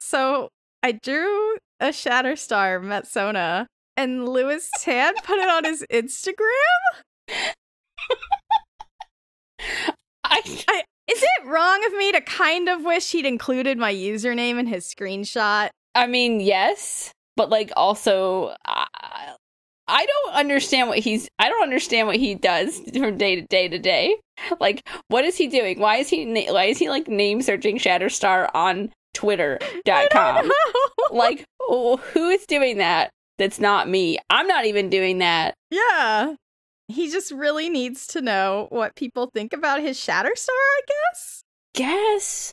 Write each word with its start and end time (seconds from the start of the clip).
So 0.00 0.48
I 0.82 0.92
drew 0.92 1.56
a 1.80 1.88
Shatterstar 1.88 2.80
Metsona, 2.80 3.66
and 3.96 4.28
Lewis 4.28 4.70
Tan 4.80 5.14
put 5.24 5.38
it 5.38 5.48
on 5.48 5.64
his 5.64 5.84
Instagram. 5.90 7.52
I 10.24 10.40
I, 10.68 10.82
is 11.08 11.22
it 11.22 11.46
wrong 11.46 11.84
of 11.86 11.92
me 11.96 12.12
to 12.12 12.20
kind 12.20 12.68
of 12.68 12.84
wish 12.84 13.12
he'd 13.12 13.26
included 13.26 13.78
my 13.78 13.92
username 13.92 14.58
in 14.58 14.66
his 14.66 14.86
screenshot? 14.86 15.70
I 15.94 16.06
mean, 16.06 16.40
yes, 16.40 17.12
but 17.36 17.48
like 17.48 17.72
also, 17.76 18.54
I, 18.66 18.86
I 19.88 20.04
don't 20.06 20.34
understand 20.34 20.88
what 20.88 20.98
he's. 20.98 21.28
I 21.38 21.48
don't 21.48 21.62
understand 21.62 22.06
what 22.06 22.16
he 22.16 22.34
does 22.34 22.80
from 22.92 23.16
day 23.16 23.36
to 23.36 23.42
day 23.42 23.68
to 23.68 23.78
day. 23.78 24.16
Like, 24.60 24.86
what 25.08 25.24
is 25.24 25.36
he 25.36 25.46
doing? 25.46 25.78
Why 25.80 25.96
is 25.96 26.08
he? 26.08 26.24
na- 26.24 26.52
Why 26.52 26.64
is 26.64 26.78
he 26.78 26.90
like 26.90 27.08
name 27.08 27.40
searching 27.40 27.78
Shatterstar 27.78 28.50
on 28.54 28.92
Twitter.com? 29.16 30.50
Like, 31.12 31.44
oh, 31.60 31.98
who 31.98 32.28
is 32.30 32.46
doing 32.46 32.78
that? 32.78 33.10
That's 33.38 33.60
not 33.60 33.88
me. 33.88 34.18
I'm 34.28 34.48
not 34.48 34.64
even 34.66 34.90
doing 34.90 35.18
that. 35.18 35.54
yeah. 35.70 36.34
He 36.88 37.10
just 37.10 37.32
really 37.32 37.68
needs 37.68 38.06
to 38.08 38.20
know 38.20 38.66
what 38.70 38.94
people 38.94 39.30
think 39.32 39.52
about 39.52 39.80
his 39.80 39.98
Shatterstar, 39.98 40.48
I 40.50 40.80
guess. 40.88 41.42
Guess. 41.74 42.52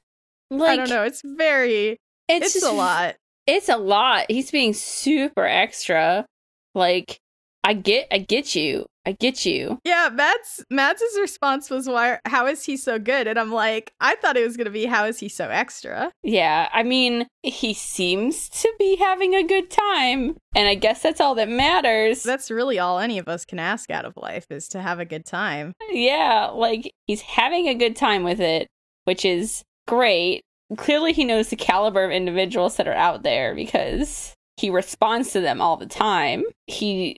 Like, 0.50 0.72
I 0.72 0.76
don't 0.78 0.90
know. 0.90 1.04
It's 1.04 1.22
very, 1.24 1.98
It's, 2.28 2.46
it's, 2.46 2.54
just 2.54 2.66
a 2.66 2.72
lot. 2.72 3.16
It's 3.46 3.70
a 3.70 3.78
lot. 3.78 4.26
He's 4.30 4.50
being 4.52 4.74
super 4.74 5.46
extra. 5.46 6.26
Like, 6.74 7.20
I 7.64 7.74
get, 7.74 8.08
I 8.12 8.20
get 8.20 8.56
you. 8.56 8.86
I 9.06 9.12
get 9.14 9.46
you. 9.46 9.80
Yeah, 9.84 10.10
Matt's 10.12 10.64
Matt's 10.70 11.04
response 11.20 11.70
was 11.70 11.88
why 11.88 12.20
how 12.26 12.48
is 12.48 12.64
he 12.64 12.78
so 12.78 13.00
good? 13.00 13.28
And 13.28 13.38
I'm 13.38 13.52
like, 13.52 13.92
I 14.00 14.16
thought 14.16 14.38
it 14.38 14.46
was 14.46 14.56
gonna 14.56 14.70
be 14.70 14.86
how 14.86 15.06
is 15.06 15.20
he 15.20 15.28
so 15.30 15.50
extra? 15.50 16.12
Yeah, 16.24 16.70
I 16.72 16.84
mean, 16.84 17.28
he 17.42 17.74
seems 17.74 18.48
to 18.50 18.74
be 18.80 18.96
having 18.96 19.36
a 19.36 19.44
good 19.44 19.70
time, 19.70 20.38
and 20.56 20.68
I 20.68 20.76
guess 20.76 21.02
that's 21.02 21.20
all 21.20 21.36
that 21.36 21.50
matters. 21.50 22.24
That's 22.24 22.50
really 22.50 22.80
all 22.80 23.00
any 23.00 23.18
of 23.20 23.28
us 23.28 23.46
can 23.46 23.60
ask 23.60 23.90
out 23.92 24.06
of 24.06 24.16
life 24.16 24.46
is 24.50 24.68
to 24.70 24.82
have 24.82 25.00
a 25.00 25.06
good 25.06 25.26
time. 25.26 25.74
yeah, 25.90 26.48
like 26.54 26.94
he's 27.06 27.22
having 27.22 27.68
a 27.68 27.76
good 27.76 27.96
time 27.96 28.24
with 28.24 28.40
it, 28.40 28.68
which 29.04 29.26
is 29.26 29.64
great. 29.88 30.42
Clearly, 30.78 31.12
he 31.14 31.26
knows 31.26 31.50
the 31.50 31.56
caliber 31.56 32.04
of 32.06 32.12
individuals 32.12 32.78
that 32.78 32.88
are 32.88 32.94
out 32.94 33.24
there 33.24 33.54
because 33.54 34.34
he 34.58 34.70
responds 34.70 35.32
to 35.32 35.42
them 35.42 35.62
all 35.62 35.78
the 35.78 35.86
time. 35.86 36.44
He, 36.68 37.18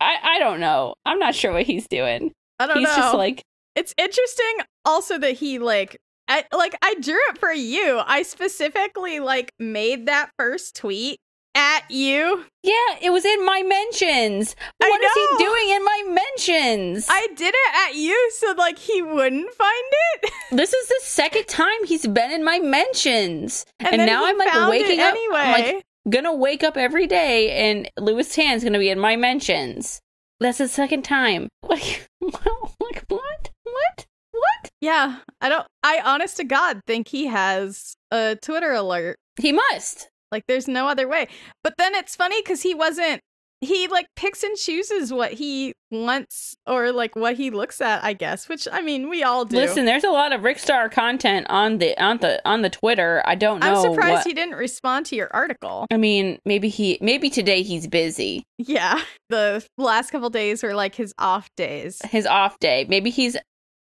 I, 0.00 0.16
I 0.22 0.38
don't 0.38 0.60
know. 0.60 0.94
I'm 1.04 1.18
not 1.18 1.34
sure 1.34 1.52
what 1.52 1.64
he's 1.64 1.86
doing. 1.88 2.32
I 2.58 2.66
don't 2.66 2.78
he's 2.78 2.84
know. 2.84 2.94
He's 2.94 3.04
just 3.04 3.14
like, 3.14 3.42
it's 3.74 3.94
interesting 3.98 4.60
also 4.84 5.18
that 5.18 5.32
he 5.32 5.58
like 5.58 5.98
I 6.28 6.44
like 6.52 6.76
I 6.82 6.94
drew 7.00 7.18
it 7.28 7.38
for 7.38 7.52
you. 7.52 8.00
I 8.04 8.22
specifically 8.22 9.20
like 9.20 9.52
made 9.58 10.06
that 10.06 10.30
first 10.38 10.76
tweet 10.76 11.18
at 11.54 11.90
you. 11.90 12.44
yeah, 12.62 12.96
it 13.00 13.10
was 13.10 13.24
in 13.24 13.44
my 13.46 13.62
mentions. 13.62 14.54
What 14.78 15.02
is 15.02 15.12
he 15.14 15.44
doing 15.44 15.70
in 15.70 15.84
my 15.84 16.02
mentions? 16.08 17.06
I 17.08 17.28
did 17.34 17.54
it 17.54 17.74
at 17.88 17.94
you 17.94 18.30
so 18.36 18.54
like 18.58 18.78
he 18.78 19.02
wouldn't 19.02 19.52
find 19.52 19.84
it. 20.14 20.30
This 20.52 20.72
is 20.72 20.86
the 20.86 21.00
second 21.02 21.48
time 21.48 21.84
he's 21.86 22.06
been 22.06 22.30
in 22.30 22.44
my 22.44 22.60
mentions. 22.60 23.66
And, 23.80 24.00
then 24.00 24.06
now 24.06 24.26
I'm 24.26 24.38
like 24.38 24.70
waking 24.70 25.00
up. 25.00 25.12
anyway. 25.12 25.38
I'm 25.38 25.52
like 25.52 25.85
gonna 26.08 26.34
wake 26.34 26.62
up 26.62 26.76
every 26.76 27.06
day 27.06 27.50
and 27.70 27.90
Lewis 27.98 28.34
Tan's 28.34 28.64
gonna 28.64 28.78
be 28.78 28.90
in 28.90 28.98
my 28.98 29.16
mentions. 29.16 30.00
That's 30.40 30.58
the 30.58 30.68
second 30.68 31.04
time. 31.04 31.48
Like, 31.68 32.08
like 32.20 33.04
what? 33.08 33.50
What? 33.64 34.06
What? 34.30 34.70
yeah, 34.80 35.18
I 35.40 35.48
don't 35.48 35.66
I 35.82 36.00
honest 36.04 36.36
to 36.36 36.44
God 36.44 36.80
think 36.86 37.08
he 37.08 37.26
has 37.26 37.94
a 38.12 38.36
Twitter 38.40 38.72
alert. 38.72 39.16
He 39.40 39.52
must. 39.52 40.08
Like 40.30 40.44
there's 40.46 40.68
no 40.68 40.86
other 40.86 41.08
way. 41.08 41.26
But 41.64 41.74
then 41.76 41.94
it's 41.94 42.14
funny 42.14 42.40
cuz 42.42 42.62
he 42.62 42.72
wasn't 42.72 43.20
he 43.60 43.88
like 43.88 44.06
picks 44.16 44.42
and 44.42 44.56
chooses 44.56 45.12
what 45.12 45.32
he 45.32 45.72
wants 45.90 46.56
or 46.66 46.92
like 46.92 47.16
what 47.16 47.36
he 47.36 47.50
looks 47.50 47.80
at, 47.80 48.02
I 48.04 48.12
guess, 48.12 48.48
which 48.48 48.68
I 48.70 48.82
mean, 48.82 49.08
we 49.08 49.22
all 49.22 49.44
do. 49.44 49.56
Listen, 49.56 49.86
there's 49.86 50.04
a 50.04 50.10
lot 50.10 50.32
of 50.32 50.42
Rickstar 50.42 50.90
content 50.90 51.46
on 51.48 51.78
the 51.78 52.00
on 52.02 52.18
the 52.18 52.40
on 52.48 52.62
the 52.62 52.70
Twitter. 52.70 53.22
I 53.24 53.34
don't 53.34 53.60
know. 53.60 53.66
I'm 53.74 53.80
surprised 53.82 54.12
what- 54.12 54.26
he 54.26 54.34
didn't 54.34 54.56
respond 54.56 55.06
to 55.06 55.16
your 55.16 55.28
article. 55.32 55.86
I 55.90 55.96
mean, 55.96 56.38
maybe 56.44 56.68
he 56.68 56.98
maybe 57.00 57.30
today 57.30 57.62
he's 57.62 57.86
busy. 57.86 58.42
Yeah, 58.58 59.00
the 59.30 59.64
last 59.78 60.10
couple 60.10 60.30
days 60.30 60.62
were 60.62 60.74
like 60.74 60.94
his 60.94 61.14
off 61.18 61.48
days. 61.56 62.00
His 62.10 62.26
off 62.26 62.58
day. 62.58 62.86
Maybe 62.88 63.10
he's 63.10 63.36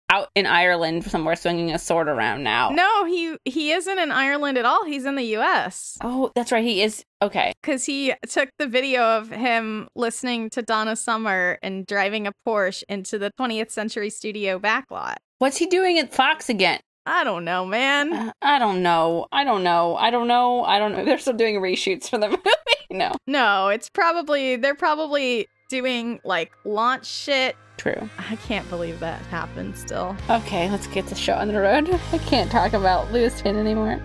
out 0.09 0.29
in 0.35 0.45
Ireland 0.45 1.03
somewhere 1.03 1.35
swinging 1.35 1.71
a 1.71 1.79
sword 1.79 2.07
around 2.07 2.43
now. 2.43 2.69
No, 2.69 3.05
he 3.05 3.35
he 3.45 3.71
isn't 3.71 3.99
in 3.99 4.11
Ireland 4.11 4.57
at 4.57 4.65
all. 4.65 4.85
He's 4.85 5.05
in 5.05 5.15
the 5.15 5.23
U.S. 5.23 5.97
Oh, 6.01 6.31
that's 6.35 6.51
right. 6.51 6.63
He 6.63 6.81
is. 6.81 7.03
Okay. 7.21 7.53
because 7.61 7.85
he 7.85 8.13
took 8.29 8.49
the 8.59 8.67
video 8.67 9.01
of 9.01 9.29
him 9.31 9.87
listening 9.95 10.49
to 10.51 10.61
Donna 10.61 10.95
Summer 10.95 11.57
and 11.63 11.85
driving 11.87 12.27
a 12.27 12.31
Porsche 12.47 12.83
into 12.87 13.17
the 13.17 13.31
20th 13.39 13.71
Century 13.71 14.09
Studio 14.11 14.59
backlot. 14.59 15.15
What's 15.39 15.57
he 15.57 15.65
doing 15.65 15.97
at 15.97 16.13
Fox 16.13 16.49
again? 16.49 16.79
I 17.07 17.23
don't 17.23 17.45
know, 17.45 17.65
man. 17.65 18.13
Uh, 18.13 18.31
I 18.41 18.57
don't 18.59 18.81
know. 18.83 19.27
I 19.31 19.43
don't 19.43 19.63
know. 19.63 19.95
I 19.95 20.09
don't 20.11 20.27
know. 20.27 20.63
I 20.63 20.79
don't 20.79 20.91
know. 20.91 21.05
They're 21.05 21.17
still 21.19 21.33
doing 21.33 21.55
reshoots 21.55 22.09
for 22.09 22.17
the 22.17 22.29
movie. 22.29 22.41
No. 22.91 23.11
No, 23.27 23.69
it's 23.69 23.89
probably 23.89 24.55
they're 24.55 24.75
probably 24.75 25.47
doing 25.67 26.19
like 26.23 26.51
launch 26.63 27.05
shit. 27.05 27.55
True. 27.77 28.09
I 28.17 28.35
can't 28.37 28.69
believe 28.69 28.99
that 29.01 29.21
happened 29.23 29.77
still. 29.77 30.15
Okay, 30.29 30.69
let's 30.69 30.87
get 30.87 31.07
the 31.07 31.15
show 31.15 31.33
on 31.33 31.49
the 31.49 31.59
road. 31.59 31.89
I 32.11 32.17
can't 32.19 32.51
talk 32.51 32.73
about 32.73 33.11
Lewis 33.11 33.41
Tan 33.41 33.57
anymore. 33.57 33.99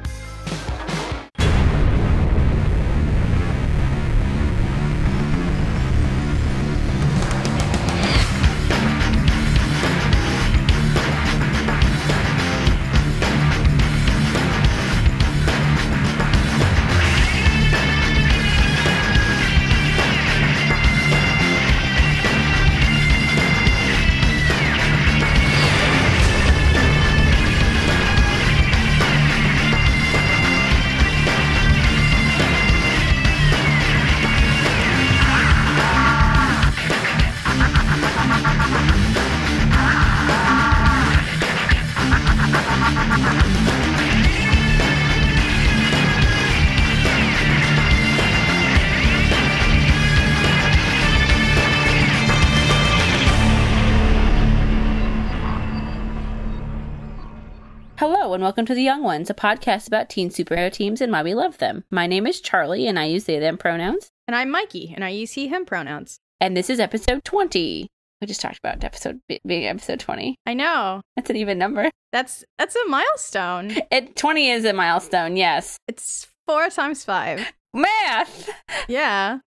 Welcome 58.51 58.67
to 58.67 58.75
The 58.75 58.83
Young 58.83 59.05
Ones, 59.05 59.31
a 59.31 59.35
podcast 59.35 59.87
about 59.87 60.11
teen 60.11 60.29
superhero 60.29 60.73
teams 60.73 61.01
and 61.01 61.13
why 61.13 61.23
we 61.23 61.35
love 61.35 61.59
them. 61.59 61.85
My 61.89 62.09
name 62.09 62.27
is 62.27 62.41
Charlie, 62.41 62.89
and 62.89 62.99
I 62.99 63.05
use 63.05 63.23
they, 63.23 63.39
them 63.39 63.57
pronouns. 63.57 64.11
And 64.27 64.35
I'm 64.35 64.51
Mikey, 64.51 64.93
and 64.93 65.05
I 65.05 65.11
use 65.11 65.35
he, 65.35 65.47
him 65.47 65.65
pronouns. 65.65 66.19
And 66.41 66.57
this 66.57 66.69
is 66.69 66.81
episode 66.81 67.23
20. 67.23 67.87
We 68.21 68.27
just 68.27 68.41
talked 68.41 68.59
about 68.59 68.83
episode 68.83 69.21
being 69.47 69.69
episode 69.69 70.01
20. 70.01 70.35
I 70.47 70.55
know. 70.55 71.01
That's 71.15 71.31
an 71.31 71.37
even 71.37 71.59
number. 71.59 71.91
That's 72.11 72.45
that's 72.59 72.75
a 72.75 72.89
milestone. 72.89 73.77
It 73.93 74.17
20 74.17 74.51
is 74.51 74.65
a 74.65 74.73
milestone, 74.73 75.37
yes. 75.37 75.79
It's 75.87 76.27
four 76.49 76.71
times 76.71 77.05
five. 77.05 77.53
Math! 77.73 78.51
Yeah. 78.89 79.39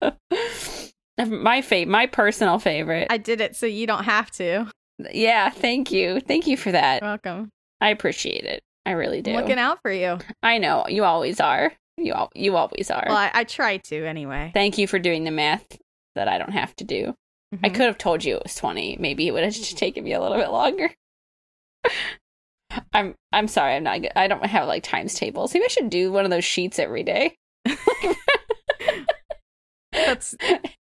my 1.28 1.60
fate, 1.60 1.88
my 1.88 2.06
personal 2.06 2.58
favorite. 2.58 3.08
I 3.10 3.18
did 3.18 3.42
it 3.42 3.54
so 3.54 3.66
you 3.66 3.86
don't 3.86 4.04
have 4.04 4.30
to. 4.30 4.70
Yeah, 5.12 5.50
thank 5.50 5.92
you. 5.92 6.20
Thank 6.20 6.46
you 6.46 6.56
for 6.56 6.72
that. 6.72 7.02
You're 7.02 7.10
welcome. 7.10 7.50
I 7.80 7.90
appreciate 7.90 8.44
it. 8.44 8.62
I 8.86 8.92
really 8.92 9.22
do. 9.22 9.30
I'm 9.32 9.36
looking 9.36 9.58
out 9.58 9.80
for 9.82 9.92
you. 9.92 10.18
I 10.42 10.58
know 10.58 10.86
you 10.88 11.04
always 11.04 11.40
are. 11.40 11.72
You 11.96 12.12
al- 12.12 12.30
you 12.34 12.56
always 12.56 12.90
are. 12.90 13.04
Well, 13.08 13.16
I, 13.16 13.30
I 13.34 13.44
try 13.44 13.76
to 13.78 14.04
anyway. 14.06 14.50
Thank 14.54 14.78
you 14.78 14.86
for 14.86 14.98
doing 14.98 15.24
the 15.24 15.30
math 15.30 15.66
that 16.14 16.28
I 16.28 16.38
don't 16.38 16.52
have 16.52 16.74
to 16.76 16.84
do. 16.84 17.14
I 17.52 17.68
Mhm. 17.68 17.74
could 17.74 17.86
have 17.86 17.98
told 17.98 18.24
you 18.24 18.36
it 18.36 18.42
was 18.44 18.54
20. 18.56 18.96
Maybe 19.00 19.26
it 19.26 19.32
would 19.32 19.42
have 19.44 19.52
just 19.54 19.76
taken 19.78 20.04
me 20.04 20.12
a 20.12 20.20
little 20.20 20.36
bit 20.38 20.50
longer. 20.50 20.90
I'm 22.92 23.14
I'm 23.32 23.48
sorry. 23.48 23.74
I'm 23.76 23.82
not. 23.84 24.00
I 24.16 24.28
don't 24.28 24.44
have 24.44 24.66
like 24.68 24.82
times 24.82 25.14
tables. 25.14 25.54
Maybe 25.54 25.64
I 25.64 25.68
should 25.68 25.90
do 25.90 26.12
one 26.12 26.24
of 26.24 26.30
those 26.30 26.44
sheets 26.44 26.78
every 26.78 27.02
day. 27.02 27.34
That's 29.92 30.36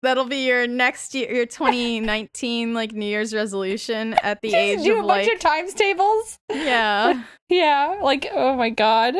that'll 0.03 0.25
be 0.25 0.45
your 0.45 0.67
next 0.67 1.15
year, 1.15 1.33
your 1.33 1.45
2019 1.47 2.73
like 2.73 2.91
New 2.91 3.05
Year's 3.05 3.33
resolution 3.33 4.13
at 4.15 4.41
the 4.41 4.49
Just 4.49 4.57
age 4.57 4.83
do 4.83 4.99
of 4.99 5.05
a 5.05 5.07
bunch 5.07 5.27
of 5.27 5.39
times 5.39 5.73
tables. 5.73 6.37
yeah. 6.51 7.23
Yeah, 7.49 7.99
like 8.01 8.27
oh 8.33 8.55
my 8.55 8.71
god. 8.71 9.15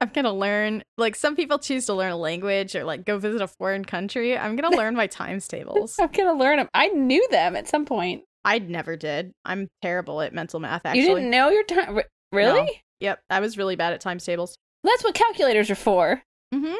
I'm 0.00 0.10
gonna 0.14 0.32
learn. 0.32 0.82
Like 0.96 1.16
some 1.16 1.34
people 1.34 1.58
choose 1.58 1.86
to 1.86 1.94
learn 1.94 2.12
a 2.12 2.16
language 2.16 2.76
or 2.76 2.84
like 2.84 3.04
go 3.04 3.18
visit 3.18 3.40
a 3.40 3.48
foreign 3.48 3.84
country. 3.84 4.36
I'm 4.38 4.54
gonna 4.54 4.76
learn 4.76 4.94
my 4.94 5.06
times 5.08 5.48
tables. 5.48 5.96
I'm 5.98 6.08
gonna 6.12 6.34
learn 6.38 6.58
them. 6.58 6.68
I 6.72 6.88
knew 6.88 7.26
them 7.30 7.56
at 7.56 7.66
some 7.66 7.84
point. 7.84 8.22
I 8.44 8.58
never 8.60 8.94
did. 8.96 9.32
I'm 9.44 9.68
terrible 9.82 10.20
at 10.20 10.32
mental 10.32 10.60
math. 10.60 10.84
Actually, 10.84 11.02
You 11.02 11.14
didn't 11.16 11.30
know 11.30 11.48
your 11.48 11.64
time? 11.64 11.98
Really? 12.30 12.82
Yep, 13.00 13.20
I 13.30 13.40
was 13.40 13.56
really 13.58 13.74
bad 13.76 13.92
at 13.92 14.00
times 14.00 14.24
tables. 14.24 14.54
That's 14.84 15.02
what 15.02 15.14
calculators 15.14 15.70
are 15.70 15.74
for. 15.74 16.22
Mm-hmm. 16.54 16.74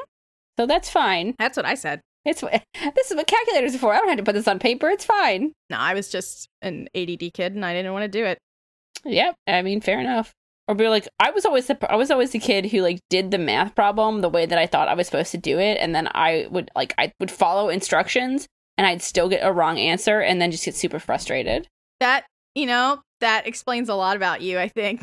So 0.60 0.66
that's 0.66 0.90
fine. 0.90 1.34
That's 1.38 1.56
what 1.56 1.66
I 1.66 1.74
said. 1.74 2.00
It's 2.24 2.40
this 2.40 3.10
is 3.10 3.16
what 3.16 3.26
calculators 3.26 3.74
are 3.74 3.78
for. 3.78 3.92
I 3.92 3.98
don't 3.98 4.08
have 4.08 4.18
to 4.18 4.24
put 4.24 4.34
this 4.34 4.48
on 4.48 4.58
paper. 4.58 4.88
It's 4.88 5.04
fine. 5.04 5.52
No, 5.68 5.76
I 5.76 5.94
was 5.94 6.08
just 6.08 6.48
an 6.62 6.88
ADD 6.94 7.32
kid 7.34 7.54
and 7.54 7.64
I 7.64 7.74
didn't 7.74 7.92
want 7.92 8.04
to 8.04 8.08
do 8.08 8.24
it. 8.24 8.38
Yep. 9.04 9.34
I 9.46 9.62
mean, 9.62 9.80
fair 9.80 10.00
enough. 10.00 10.32
Or 10.66 10.74
be 10.74 10.88
like, 10.88 11.06
I 11.20 11.30
was 11.30 11.44
always 11.44 11.66
the 11.66 11.92
I 11.92 11.96
was 11.96 12.10
always 12.10 12.30
the 12.30 12.38
kid 12.38 12.66
who 12.66 12.80
like 12.80 13.00
did 13.10 13.30
the 13.30 13.38
math 13.38 13.74
problem 13.74 14.22
the 14.22 14.30
way 14.30 14.46
that 14.46 14.58
I 14.58 14.66
thought 14.66 14.88
I 14.88 14.94
was 14.94 15.06
supposed 15.06 15.30
to 15.32 15.38
do 15.38 15.58
it, 15.58 15.76
and 15.78 15.94
then 15.94 16.08
I 16.12 16.46
would 16.50 16.70
like 16.74 16.94
I 16.96 17.12
would 17.20 17.30
follow 17.30 17.68
instructions, 17.68 18.46
and 18.78 18.86
I'd 18.86 19.02
still 19.02 19.28
get 19.28 19.46
a 19.46 19.52
wrong 19.52 19.78
answer, 19.78 20.20
and 20.20 20.40
then 20.40 20.50
just 20.50 20.64
get 20.64 20.74
super 20.74 20.98
frustrated. 20.98 21.68
That, 22.00 22.24
you 22.54 22.64
know, 22.64 23.02
that 23.20 23.46
explains 23.46 23.90
a 23.90 23.94
lot 23.94 24.16
about 24.16 24.40
you, 24.40 24.58
I 24.58 24.68
think. 24.68 25.02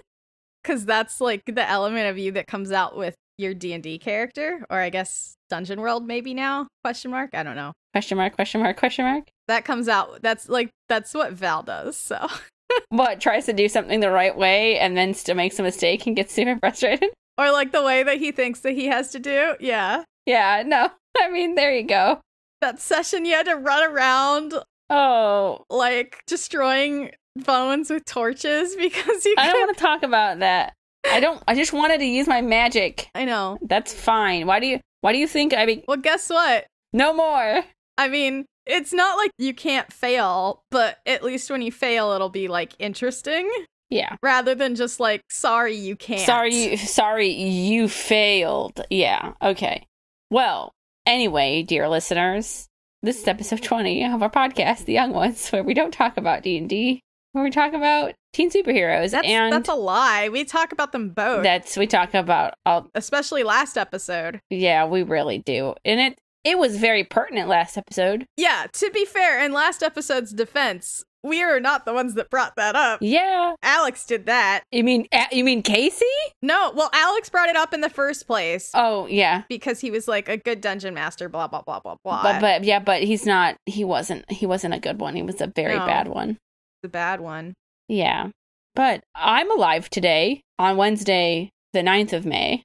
Cuz 0.64 0.84
that's 0.84 1.20
like 1.20 1.44
the 1.46 1.68
element 1.68 2.10
of 2.10 2.18
you 2.18 2.32
that 2.32 2.48
comes 2.48 2.72
out 2.72 2.96
with 2.96 3.14
your 3.42 3.54
D&D 3.54 3.98
character 3.98 4.64
or 4.70 4.78
I 4.80 4.88
guess 4.90 5.34
Dungeon 5.50 5.80
World 5.80 6.06
maybe 6.06 6.32
now? 6.32 6.68
Question 6.84 7.10
mark? 7.10 7.30
I 7.34 7.42
don't 7.42 7.56
know. 7.56 7.72
Question 7.92 8.16
mark? 8.16 8.34
Question 8.34 8.62
mark? 8.62 8.76
Question 8.78 9.04
mark? 9.04 9.24
That 9.48 9.64
comes 9.64 9.88
out 9.88 10.22
that's 10.22 10.48
like 10.48 10.70
that's 10.88 11.12
what 11.12 11.32
Val 11.32 11.62
does. 11.62 11.96
So, 11.96 12.26
What 12.88 13.20
tries 13.20 13.46
to 13.46 13.52
do 13.52 13.68
something 13.68 14.00
the 14.00 14.10
right 14.10 14.36
way 14.36 14.78
and 14.78 14.96
then 14.96 15.12
still 15.14 15.34
makes 15.34 15.58
a 15.58 15.62
mistake 15.62 16.06
and 16.06 16.16
gets 16.16 16.32
super 16.32 16.58
frustrated? 16.58 17.10
or 17.38 17.50
like 17.50 17.72
the 17.72 17.82
way 17.82 18.02
that 18.02 18.18
he 18.18 18.32
thinks 18.32 18.60
that 18.60 18.72
he 18.72 18.86
has 18.86 19.10
to 19.10 19.18
do. 19.18 19.54
Yeah. 19.60 20.04
Yeah. 20.26 20.62
No. 20.64 20.90
I 21.18 21.30
mean, 21.30 21.54
there 21.54 21.74
you 21.74 21.86
go. 21.86 22.20
That 22.60 22.80
session 22.80 23.24
you 23.24 23.34
had 23.34 23.46
to 23.46 23.56
run 23.56 23.92
around 23.92 24.54
Oh, 24.94 25.64
like 25.70 26.22
destroying 26.26 27.12
bones 27.34 27.88
with 27.88 28.04
torches 28.04 28.76
because 28.76 29.24
you 29.24 29.34
I 29.38 29.50
don't 29.50 29.66
want 29.66 29.76
to 29.76 29.82
talk 29.82 30.02
about 30.02 30.40
that. 30.40 30.74
I 31.04 31.20
don't. 31.20 31.42
I 31.48 31.54
just 31.54 31.72
wanted 31.72 31.98
to 31.98 32.04
use 32.04 32.26
my 32.26 32.40
magic. 32.40 33.08
I 33.14 33.24
know. 33.24 33.58
That's 33.62 33.92
fine. 33.92 34.46
Why 34.46 34.60
do 34.60 34.66
you? 34.66 34.80
Why 35.00 35.12
do 35.12 35.18
you 35.18 35.26
think 35.26 35.52
I 35.54 35.66
mean? 35.66 35.82
Well, 35.88 35.96
guess 35.96 36.30
what? 36.30 36.66
No 36.92 37.12
more. 37.12 37.62
I 37.98 38.08
mean, 38.08 38.46
it's 38.66 38.92
not 38.92 39.16
like 39.16 39.30
you 39.38 39.52
can't 39.54 39.92
fail, 39.92 40.62
but 40.70 40.98
at 41.06 41.22
least 41.24 41.50
when 41.50 41.62
you 41.62 41.72
fail, 41.72 42.12
it'll 42.12 42.28
be 42.28 42.48
like 42.48 42.72
interesting 42.78 43.50
Yeah. 43.90 44.16
rather 44.22 44.54
than 44.54 44.74
just 44.76 45.00
like, 45.00 45.22
sorry, 45.30 45.74
you 45.74 45.96
can't. 45.96 46.20
Sorry. 46.20 46.54
You, 46.54 46.76
sorry. 46.76 47.28
You 47.28 47.88
failed. 47.88 48.80
Yeah. 48.90 49.32
Okay. 49.42 49.86
Well. 50.30 50.72
Anyway, 51.04 51.64
dear 51.64 51.88
listeners, 51.88 52.68
this 53.02 53.20
is 53.20 53.26
episode 53.26 53.60
twenty 53.60 54.04
of 54.04 54.22
our 54.22 54.30
podcast, 54.30 54.84
The 54.84 54.92
Young 54.92 55.12
Ones, 55.12 55.48
where 55.50 55.64
we 55.64 55.74
don't 55.74 55.92
talk 55.92 56.16
about 56.16 56.44
D 56.44 56.60
D 56.60 57.00
where 57.32 57.44
we 57.44 57.50
talk 57.50 57.72
about 57.72 58.14
teen 58.32 58.50
superheroes, 58.50 59.10
That's, 59.10 59.26
and 59.26 59.52
that's 59.52 59.68
a 59.68 59.74
lie. 59.74 60.28
We 60.28 60.44
talk 60.44 60.72
about 60.72 60.92
them 60.92 61.10
both, 61.10 61.42
that's 61.42 61.76
we 61.76 61.86
talk 61.86 62.14
about 62.14 62.54
all. 62.64 62.88
especially 62.94 63.42
last 63.42 63.76
episode. 63.76 64.40
Yeah, 64.50 64.86
we 64.86 65.02
really 65.02 65.38
do, 65.38 65.74
and 65.84 66.00
it 66.00 66.18
it 66.44 66.58
was 66.58 66.76
very 66.76 67.04
pertinent 67.04 67.48
last 67.48 67.76
episode. 67.78 68.26
Yeah, 68.36 68.66
to 68.72 68.90
be 68.90 69.04
fair, 69.04 69.44
in 69.44 69.52
last 69.52 69.82
episode's 69.82 70.32
defense, 70.32 71.04
we 71.22 71.40
are 71.40 71.60
not 71.60 71.84
the 71.84 71.92
ones 71.92 72.14
that 72.14 72.30
brought 72.30 72.56
that 72.56 72.74
up. 72.74 72.98
Yeah. 73.00 73.54
Alex 73.62 74.04
did 74.06 74.26
that. 74.26 74.64
You 74.72 74.82
mean 74.82 75.06
you 75.30 75.44
mean 75.44 75.62
Casey? 75.62 76.04
No, 76.42 76.72
well, 76.74 76.90
Alex 76.92 77.30
brought 77.30 77.48
it 77.48 77.54
up 77.56 77.72
in 77.72 77.80
the 77.80 77.88
first 77.90 78.26
place 78.26 78.70
Oh 78.74 79.06
yeah, 79.06 79.42
because 79.48 79.78
he 79.80 79.90
was 79.92 80.08
like 80.08 80.28
a 80.28 80.36
good 80.36 80.60
dungeon 80.60 80.94
master, 80.94 81.28
blah, 81.28 81.46
blah, 81.46 81.62
blah, 81.62 81.78
blah, 81.78 81.96
blah. 82.02 82.22
but 82.24 82.40
but 82.40 82.64
yeah, 82.64 82.80
but 82.80 83.02
he's 83.04 83.24
not. 83.24 83.56
He 83.66 83.84
wasn't. 83.84 84.28
He 84.30 84.44
wasn't 84.46 84.74
a 84.74 84.80
good 84.80 84.98
one. 84.98 85.14
He 85.14 85.22
was 85.22 85.40
a 85.40 85.46
very 85.46 85.78
No. 85.78 85.86
bad 85.86 86.08
one. 86.08 86.38
The 86.82 86.88
bad 86.88 87.20
one. 87.20 87.54
Yeah, 87.88 88.28
but 88.74 89.02
I'm 89.14 89.50
alive 89.50 89.88
today 89.90 90.40
on 90.58 90.76
Wednesday, 90.76 91.50
the 91.72 91.80
9th 91.80 92.12
of 92.12 92.24
May. 92.26 92.62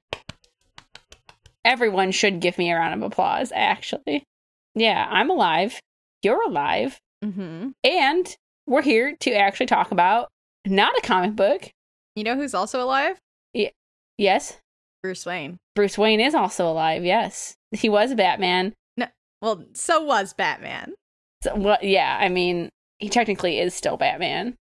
Everyone 1.64 2.12
should 2.12 2.40
give 2.40 2.56
me 2.56 2.70
a 2.70 2.76
round 2.76 2.94
of 2.94 3.02
applause. 3.10 3.52
Actually, 3.54 4.24
yeah, 4.74 5.06
I'm 5.10 5.30
alive. 5.30 5.80
You're 6.22 6.42
alive, 6.42 6.98
Mm-hmm. 7.24 7.70
and 7.84 8.36
we're 8.66 8.82
here 8.82 9.16
to 9.20 9.32
actually 9.32 9.66
talk 9.66 9.90
about 9.90 10.28
not 10.66 10.96
a 10.96 11.00
comic 11.06 11.34
book. 11.34 11.68
You 12.14 12.22
know 12.24 12.36
who's 12.36 12.54
also 12.54 12.80
alive? 12.82 13.16
Yes, 14.20 14.58
Bruce 15.02 15.24
Wayne. 15.26 15.58
Bruce 15.76 15.96
Wayne 15.98 16.20
is 16.20 16.34
also 16.34 16.68
alive. 16.68 17.04
Yes, 17.04 17.54
he 17.72 17.88
was 17.88 18.14
Batman. 18.14 18.72
No, 18.96 19.06
Well, 19.42 19.64
so 19.74 20.02
was 20.02 20.32
Batman, 20.32 20.94
So, 21.44 21.54
well, 21.54 21.78
yeah, 21.82 22.16
I 22.20 22.28
mean, 22.28 22.68
he 22.98 23.08
technically 23.08 23.60
is 23.60 23.74
still 23.74 23.96
Batman, 23.96 24.56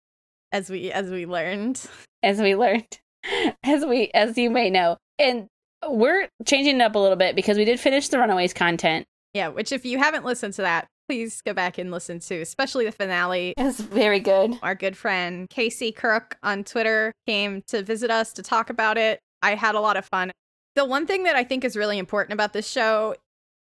as 0.52 0.70
we 0.70 0.92
as 0.92 1.10
we 1.10 1.26
learned. 1.26 1.82
as 2.22 2.40
we 2.40 2.56
learned, 2.56 3.00
as 3.64 3.86
we 3.86 4.10
as 4.14 4.38
you 4.38 4.50
may 4.50 4.70
know. 4.70 4.98
And 5.20 5.48
we're 5.88 6.30
changing 6.46 6.78
it 6.78 6.82
up 6.82 6.96
a 6.96 7.00
little 7.00 7.18
bit 7.18 7.36
because 7.36 7.58
we 7.58 7.66
did 7.66 7.80
finish 7.80 8.08
the 8.08 8.20
Runaways 8.20 8.54
content. 8.54 9.06
Yeah, 9.34 9.50
which 9.50 9.72
if 9.72 9.86
you 9.86 9.98
haven't 9.98 10.26
listened 10.26 10.54
to 10.56 10.62
that, 10.62 10.88
please 11.08 11.42
go 11.42 11.54
back 11.54 11.78
and 11.78 11.92
listen 11.92 12.20
to, 12.20 12.42
especially 12.42 12.86
the 12.86 12.92
finale. 12.92 13.54
It's 13.58 13.80
very 13.80 14.20
good. 14.20 14.58
Our 14.62 14.76
good 14.76 14.96
friend 14.96 15.50
Casey 15.50 15.92
Crook 15.92 16.38
on 16.44 16.64
Twitter 16.64 17.12
came 17.28 17.62
to 17.68 17.84
visit 17.84 18.12
us 18.12 18.32
to 18.34 18.44
talk 18.44 18.70
about 18.70 18.98
it. 18.98 19.20
I 19.42 19.56
had 19.56 19.76
a 19.76 19.80
lot 19.80 19.98
of 19.98 20.06
fun. 20.06 20.32
The 20.76 20.86
one 20.86 21.06
thing 21.06 21.24
that 21.24 21.36
I 21.36 21.44
think 21.44 21.64
is 21.64 21.76
really 21.76 21.98
important 21.98 22.34
about 22.34 22.54
this 22.54 22.68
show 22.68 23.16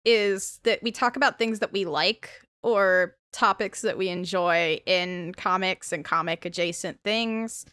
is 0.06 0.60
that 0.64 0.82
we 0.84 0.92
talk 0.92 1.16
about 1.16 1.38
things 1.38 1.60
that 1.60 1.72
we 1.72 1.86
like 1.86 2.30
or 2.62 3.16
topics 3.34 3.82
that 3.82 3.98
we 3.98 4.10
enjoy 4.10 4.80
in 4.86 5.34
comics 5.36 5.92
and 5.92 6.06
comic 6.06 6.46
adjacent 6.46 7.00
things, 7.04 7.66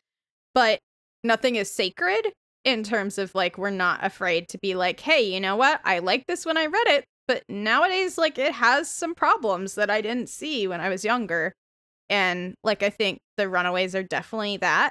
but 0.54 0.80
nothing 1.22 1.56
is 1.56 1.70
sacred 1.70 2.32
in 2.64 2.82
terms 2.82 3.18
of 3.18 3.34
like 3.34 3.56
we're 3.58 3.70
not 3.70 4.04
afraid 4.04 4.48
to 4.48 4.58
be 4.58 4.74
like, 4.74 5.00
hey, 5.00 5.22
you 5.22 5.40
know 5.40 5.56
what? 5.56 5.80
I 5.84 6.00
like 6.00 6.26
this 6.26 6.44
when 6.44 6.56
I 6.56 6.66
read 6.66 6.86
it, 6.88 7.04
but 7.28 7.44
nowadays 7.48 8.18
like 8.18 8.38
it 8.38 8.52
has 8.52 8.90
some 8.90 9.14
problems 9.14 9.76
that 9.76 9.90
I 9.90 10.00
didn't 10.00 10.28
see 10.28 10.66
when 10.66 10.80
I 10.80 10.88
was 10.88 11.04
younger. 11.04 11.52
And 12.08 12.54
like 12.64 12.82
I 12.82 12.90
think 12.90 13.18
the 13.36 13.48
Runaways 13.48 13.94
are 13.94 14.02
definitely 14.02 14.56
that. 14.58 14.90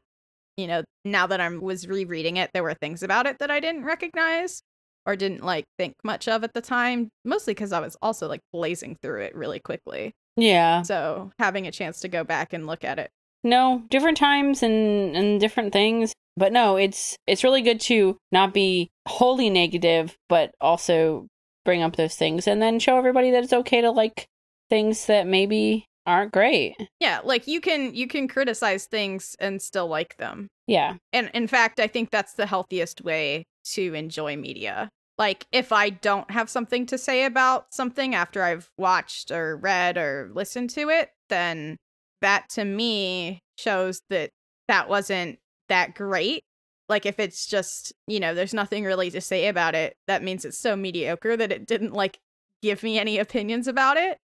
You 0.57 0.67
know, 0.67 0.83
now 1.05 1.27
that 1.27 1.39
I 1.39 1.49
was 1.49 1.87
rereading 1.87 2.37
it, 2.37 2.51
there 2.53 2.63
were 2.63 2.73
things 2.73 3.03
about 3.03 3.27
it 3.27 3.37
that 3.39 3.51
I 3.51 3.59
didn't 3.59 3.85
recognize 3.85 4.61
or 5.05 5.15
didn't 5.15 5.43
like 5.43 5.65
think 5.77 5.93
much 6.03 6.27
of 6.27 6.43
at 6.43 6.53
the 6.53 6.61
time, 6.61 7.09
mostly 7.23 7.53
because 7.53 7.71
I 7.71 7.79
was 7.79 7.95
also 8.01 8.27
like 8.27 8.41
blazing 8.51 8.97
through 9.01 9.21
it 9.21 9.35
really 9.35 9.59
quickly. 9.59 10.13
Yeah. 10.35 10.83
So 10.83 11.31
having 11.39 11.67
a 11.67 11.71
chance 11.71 11.99
to 12.01 12.07
go 12.07 12.23
back 12.23 12.53
and 12.53 12.67
look 12.67 12.83
at 12.83 12.99
it. 12.99 13.11
No, 13.43 13.83
different 13.89 14.17
times 14.17 14.63
and 14.63 15.15
and 15.15 15.39
different 15.39 15.73
things. 15.73 16.13
But 16.37 16.53
no, 16.53 16.77
it's 16.77 17.17
it's 17.27 17.43
really 17.43 17.61
good 17.61 17.81
to 17.81 18.17
not 18.31 18.53
be 18.53 18.89
wholly 19.07 19.49
negative, 19.49 20.15
but 20.27 20.51
also 20.61 21.27
bring 21.65 21.81
up 21.83 21.95
those 21.95 22.15
things 22.15 22.47
and 22.47 22.61
then 22.61 22.79
show 22.79 22.97
everybody 22.97 23.31
that 23.31 23.43
it's 23.43 23.53
okay 23.53 23.81
to 23.81 23.91
like 23.91 24.25
things 24.69 25.05
that 25.07 25.27
maybe 25.27 25.85
aren't 26.05 26.31
great. 26.31 26.75
Yeah, 26.99 27.19
like 27.23 27.47
you 27.47 27.61
can 27.61 27.93
you 27.93 28.07
can 28.07 28.27
criticize 28.27 28.85
things 28.85 29.35
and 29.39 29.61
still 29.61 29.87
like 29.87 30.17
them. 30.17 30.47
Yeah. 30.67 30.95
And 31.13 31.29
in 31.33 31.47
fact, 31.47 31.79
I 31.79 31.87
think 31.87 32.09
that's 32.11 32.33
the 32.33 32.45
healthiest 32.45 33.01
way 33.01 33.45
to 33.73 33.93
enjoy 33.93 34.35
media. 34.35 34.89
Like 35.19 35.45
if 35.51 35.73
I 35.73 35.89
don't 35.89 36.31
have 36.31 36.49
something 36.49 36.85
to 36.87 36.97
say 36.97 37.25
about 37.25 37.73
something 37.73 38.15
after 38.15 38.41
I've 38.41 38.71
watched 38.77 39.31
or 39.31 39.57
read 39.57 39.97
or 39.97 40.31
listened 40.33 40.69
to 40.71 40.89
it, 40.89 41.09
then 41.27 41.75
that 42.21 42.47
to 42.51 42.63
me 42.63 43.41
shows 43.57 44.01
that 44.09 44.29
that 44.69 44.87
wasn't 44.87 45.39
that 45.67 45.93
great. 45.93 46.43
Like 46.87 47.05
if 47.05 47.19
it's 47.19 47.45
just, 47.45 47.91
you 48.07 48.21
know, 48.21 48.33
there's 48.33 48.53
nothing 48.53 48.85
really 48.85 49.11
to 49.11 49.19
say 49.19 49.47
about 49.47 49.75
it, 49.75 49.97
that 50.07 50.23
means 50.23 50.45
it's 50.45 50.57
so 50.57 50.77
mediocre 50.77 51.35
that 51.35 51.51
it 51.51 51.67
didn't 51.67 51.93
like 51.93 52.17
give 52.61 52.81
me 52.81 52.97
any 52.97 53.17
opinions 53.19 53.67
about 53.67 53.97
it. 53.97 54.17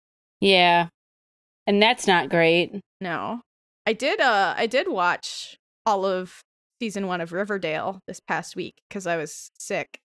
Yeah. 0.41 0.89
And 1.67 1.83
that's 1.83 2.07
not 2.07 2.29
great. 2.29 2.79
No. 3.01 3.41
I 3.87 3.95
did 3.95 4.21
uh 4.21 4.55
I 4.59 4.67
did 4.67 4.89
watch 4.89 5.57
all 5.87 6.05
of 6.05 6.43
season 6.83 7.07
1 7.07 7.23
of 7.23 7.33
Riverdale 7.33 8.01
this 8.07 8.21
past 8.21 8.57
week 8.57 8.75
cuz 8.91 9.07
I 9.07 9.17
was 9.17 9.51
sick 9.59 9.99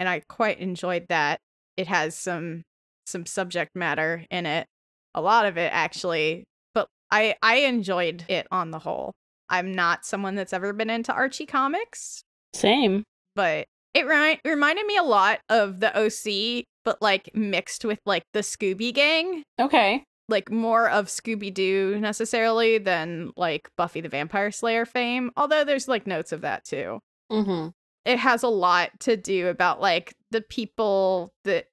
and 0.00 0.08
I 0.08 0.20
quite 0.28 0.58
enjoyed 0.58 1.06
that. 1.10 1.38
It 1.76 1.86
has 1.86 2.16
some 2.16 2.62
some 3.06 3.26
subject 3.26 3.76
matter 3.76 4.24
in 4.30 4.46
it. 4.46 4.66
A 5.14 5.20
lot 5.20 5.46
of 5.46 5.56
it 5.56 5.70
actually, 5.72 6.44
but 6.74 6.88
I 7.12 7.36
I 7.42 7.56
enjoyed 7.58 8.24
it 8.28 8.48
on 8.50 8.72
the 8.72 8.80
whole. 8.80 9.12
I'm 9.48 9.72
not 9.72 10.04
someone 10.04 10.34
that's 10.34 10.52
ever 10.52 10.72
been 10.72 10.90
into 10.90 11.12
Archie 11.12 11.46
comics, 11.46 12.22
Same. 12.54 13.04
but 13.36 13.66
it 13.94 14.06
ri- 14.06 14.40
reminded 14.44 14.86
me 14.86 14.96
a 14.96 15.02
lot 15.02 15.40
of 15.48 15.80
the 15.80 15.90
OC 15.96 16.64
but 16.84 17.02
like 17.02 17.30
mixed 17.34 17.84
with 17.84 17.98
like 18.06 18.22
the 18.32 18.40
Scooby 18.40 18.94
Gang 18.94 19.42
Okay. 19.60 20.04
like 20.28 20.50
more 20.52 20.88
of 20.88 21.06
Scooby 21.06 21.52
Doo 21.52 21.98
necessarily 22.00 22.78
than 22.78 23.32
like 23.36 23.68
Buffy 23.76 24.00
the 24.00 24.08
Vampire 24.08 24.50
Slayer 24.52 24.86
fame, 24.86 25.30
although 25.36 25.64
there's 25.64 25.88
like 25.88 26.06
notes 26.06 26.30
of 26.32 26.40
that 26.42 26.64
too. 26.64 27.00
Mm-hmm. 27.32 27.68
It 28.04 28.18
has 28.18 28.42
a 28.42 28.48
lot 28.48 28.90
to 29.00 29.16
do 29.16 29.48
about 29.48 29.80
like 29.80 30.14
the 30.30 30.40
people 30.40 31.32
that 31.44 31.66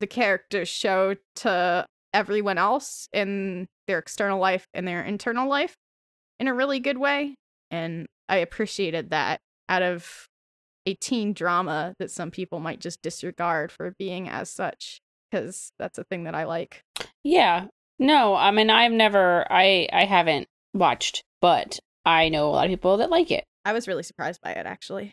the 0.00 0.06
characters 0.06 0.68
show 0.68 1.16
to 1.36 1.86
everyone 2.14 2.58
else 2.58 3.08
in 3.12 3.68
their 3.86 3.98
external 3.98 4.38
life 4.38 4.66
and 4.74 4.86
their 4.86 5.02
internal 5.02 5.48
life 5.48 5.76
in 6.38 6.48
a 6.48 6.54
really 6.54 6.80
good 6.80 6.98
way. 6.98 7.34
And 7.70 8.06
I 8.28 8.36
appreciated 8.38 9.10
that 9.10 9.40
out 9.68 9.82
of 9.82 10.28
a 10.86 10.94
teen 10.94 11.32
drama 11.32 11.94
that 11.98 12.10
some 12.10 12.30
people 12.30 12.60
might 12.60 12.80
just 12.80 13.02
disregard 13.02 13.70
for 13.70 13.94
being 13.98 14.28
as 14.28 14.50
such 14.50 15.00
because 15.30 15.72
that's 15.78 15.98
a 15.98 16.04
thing 16.04 16.24
that 16.24 16.34
I 16.34 16.44
like. 16.44 16.82
Yeah. 17.22 17.66
No, 17.98 18.34
I 18.34 18.50
mean 18.50 18.70
I've 18.70 18.92
never 18.92 19.46
I 19.50 19.88
I 19.92 20.04
haven't 20.04 20.48
watched, 20.74 21.22
but 21.40 21.78
I 22.04 22.28
know 22.28 22.48
a 22.48 22.50
lot 22.50 22.64
of 22.64 22.70
people 22.70 22.96
that 22.96 23.10
like 23.10 23.30
it. 23.30 23.44
I 23.64 23.72
was 23.72 23.86
really 23.86 24.02
surprised 24.02 24.40
by 24.42 24.52
it 24.52 24.66
actually. 24.66 25.12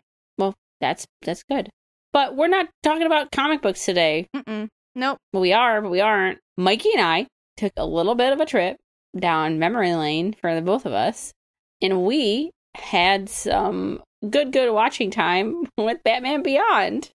That's 0.80 1.06
that's 1.22 1.42
good. 1.42 1.70
But 2.12 2.36
we're 2.36 2.48
not 2.48 2.68
talking 2.82 3.06
about 3.06 3.30
comic 3.30 3.62
books 3.62 3.84
today. 3.84 4.28
Mm-mm. 4.34 4.68
Nope. 4.94 5.18
We 5.32 5.52
are, 5.52 5.80
but 5.80 5.90
we 5.90 6.00
aren't. 6.00 6.38
Mikey 6.56 6.90
and 6.94 7.02
I 7.02 7.26
took 7.56 7.72
a 7.76 7.86
little 7.86 8.14
bit 8.14 8.32
of 8.32 8.40
a 8.40 8.46
trip 8.46 8.76
down 9.16 9.58
memory 9.58 9.94
lane 9.94 10.32
for 10.32 10.54
the 10.54 10.62
both 10.62 10.86
of 10.86 10.92
us, 10.92 11.32
and 11.80 12.04
we 12.04 12.50
had 12.74 13.28
some 13.28 14.02
good, 14.28 14.52
good 14.52 14.72
watching 14.72 15.10
time 15.10 15.66
with 15.78 16.02
Batman 16.04 16.42
Beyond. 16.42 17.10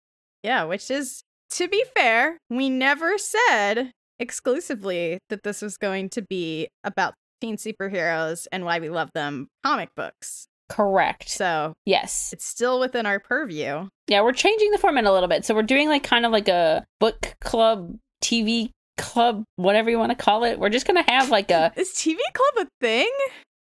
Yeah, 0.42 0.64
which 0.64 0.90
is, 0.90 1.22
to 1.50 1.68
be 1.68 1.84
fair, 1.96 2.38
we 2.50 2.68
never 2.68 3.16
said 3.18 3.92
exclusively 4.18 5.18
that 5.28 5.42
this 5.42 5.62
was 5.62 5.76
going 5.76 6.08
to 6.10 6.22
be 6.22 6.68
about 6.84 7.14
teen 7.40 7.56
superheroes 7.56 8.46
and 8.52 8.64
why 8.64 8.78
we 8.78 8.88
love 8.88 9.10
them 9.14 9.48
comic 9.64 9.90
books. 9.96 10.46
Correct. 10.72 11.28
So 11.28 11.74
yes, 11.84 12.30
it's 12.32 12.46
still 12.46 12.80
within 12.80 13.04
our 13.04 13.20
purview. 13.20 13.88
Yeah, 14.08 14.22
we're 14.22 14.32
changing 14.32 14.70
the 14.70 14.78
format 14.78 15.04
a 15.04 15.12
little 15.12 15.28
bit. 15.28 15.44
So 15.44 15.54
we're 15.54 15.62
doing 15.62 15.88
like 15.88 16.02
kind 16.02 16.24
of 16.24 16.32
like 16.32 16.48
a 16.48 16.84
book 16.98 17.34
club, 17.42 17.96
TV 18.22 18.70
club, 18.96 19.44
whatever 19.56 19.90
you 19.90 19.98
want 19.98 20.16
to 20.16 20.24
call 20.24 20.44
it. 20.44 20.58
We're 20.58 20.70
just 20.70 20.86
gonna 20.86 21.04
have 21.08 21.28
like 21.28 21.50
a. 21.50 21.72
Is 21.76 21.90
TV 21.90 22.16
club 22.32 22.66
a 22.66 22.68
thing? 22.80 23.10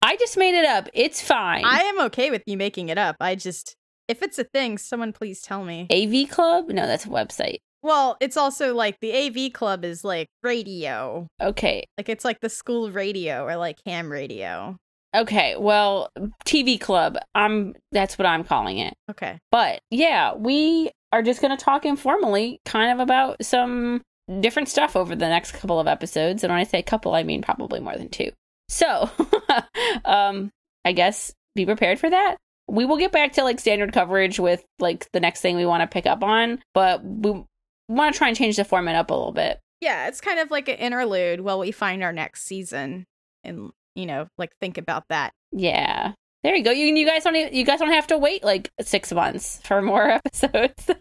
I 0.03 0.17
just 0.17 0.37
made 0.37 0.53
it 0.53 0.65
up. 0.65 0.87
It's 0.93 1.19
fine. 1.19 1.65
I 1.65 1.79
am 1.79 1.99
okay 2.01 2.29
with 2.29 2.43
you 2.45 2.57
making 2.57 2.89
it 2.89 2.97
up. 2.97 3.17
I 3.19 3.35
just, 3.35 3.75
if 4.07 4.21
it's 4.21 4.37
a 4.37 4.43
thing, 4.43 4.77
someone 4.77 5.11
please 5.11 5.41
tell 5.41 5.65
me. 5.65 5.87
AV 5.91 6.29
Club? 6.29 6.69
No, 6.69 6.87
that's 6.87 7.05
a 7.05 7.09
website. 7.09 7.57
Well, 7.81 8.17
it's 8.21 8.37
also 8.37 8.73
like 8.73 8.97
the 9.01 9.13
AV 9.13 9.51
club 9.51 9.83
is 9.83 10.03
like 10.03 10.27
radio. 10.43 11.27
Okay. 11.41 11.85
Like 11.97 12.07
it's 12.07 12.23
like 12.23 12.39
the 12.39 12.49
school 12.49 12.91
radio 12.91 13.45
or 13.45 13.55
like 13.55 13.79
ham 13.85 14.11
radio. 14.11 14.77
Okay, 15.15 15.55
well, 15.57 16.09
TV 16.45 16.79
club. 16.79 17.17
I'm 17.33 17.75
that's 17.91 18.17
what 18.17 18.25
I'm 18.25 18.43
calling 18.43 18.77
it. 18.77 18.93
Okay. 19.09 19.39
But 19.51 19.81
yeah, 19.89 20.35
we 20.35 20.91
are 21.11 21.23
just 21.23 21.41
going 21.41 21.55
to 21.55 21.63
talk 21.63 21.85
informally 21.85 22.59
kind 22.65 22.91
of 22.91 22.99
about 22.99 23.43
some 23.43 24.01
different 24.39 24.69
stuff 24.69 24.95
over 24.95 25.15
the 25.15 25.27
next 25.27 25.53
couple 25.53 25.79
of 25.79 25.87
episodes. 25.87 26.43
And 26.43 26.51
when 26.51 26.59
I 26.59 26.63
say 26.63 26.83
couple, 26.83 27.15
I 27.15 27.23
mean 27.23 27.41
probably 27.41 27.79
more 27.79 27.95
than 27.95 28.09
two. 28.09 28.31
So, 28.67 29.09
um 30.05 30.51
I 30.85 30.91
guess 30.91 31.33
be 31.55 31.65
prepared 31.65 31.99
for 31.99 32.09
that. 32.09 32.37
We 32.67 32.85
will 32.85 32.97
get 32.97 33.11
back 33.11 33.33
to 33.33 33.43
like 33.43 33.59
standard 33.59 33.93
coverage 33.93 34.39
with 34.39 34.63
like 34.77 35.07
the 35.11 35.19
next 35.19 35.41
thing 35.41 35.55
we 35.55 35.65
want 35.65 35.81
to 35.81 35.87
pick 35.87 36.05
up 36.05 36.23
on, 36.23 36.59
but 36.75 37.03
we 37.03 37.43
want 37.87 38.13
to 38.13 38.17
try 38.17 38.27
and 38.27 38.37
change 38.37 38.57
the 38.57 38.63
format 38.63 38.95
up 38.95 39.09
a 39.09 39.13
little 39.15 39.31
bit. 39.31 39.59
Yeah, 39.81 40.07
it's 40.07 40.21
kind 40.21 40.39
of 40.39 40.51
like 40.51 40.67
an 40.67 40.75
interlude 40.75 41.41
while 41.41 41.57
we 41.57 41.71
find 41.71 42.03
our 42.03 42.13
next 42.13 42.43
season 42.43 43.07
and 43.43 43.71
you 43.99 44.05
know, 44.05 44.27
like 44.37 44.51
think 44.61 44.77
about 44.77 45.03
that. 45.09 45.33
Yeah. 45.51 46.13
There 46.43 46.55
you 46.55 46.63
go. 46.63 46.71
You 46.71 46.85
you 46.95 47.05
guys 47.05 47.23
don't 47.25 47.53
you 47.53 47.65
guys 47.65 47.79
don't 47.79 47.91
have 47.91 48.07
to 48.07 48.17
wait 48.17 48.43
like 48.43 48.71
six 48.81 49.11
months 49.11 49.59
for 49.63 49.81
more 49.81 50.09
episodes. 50.25 50.89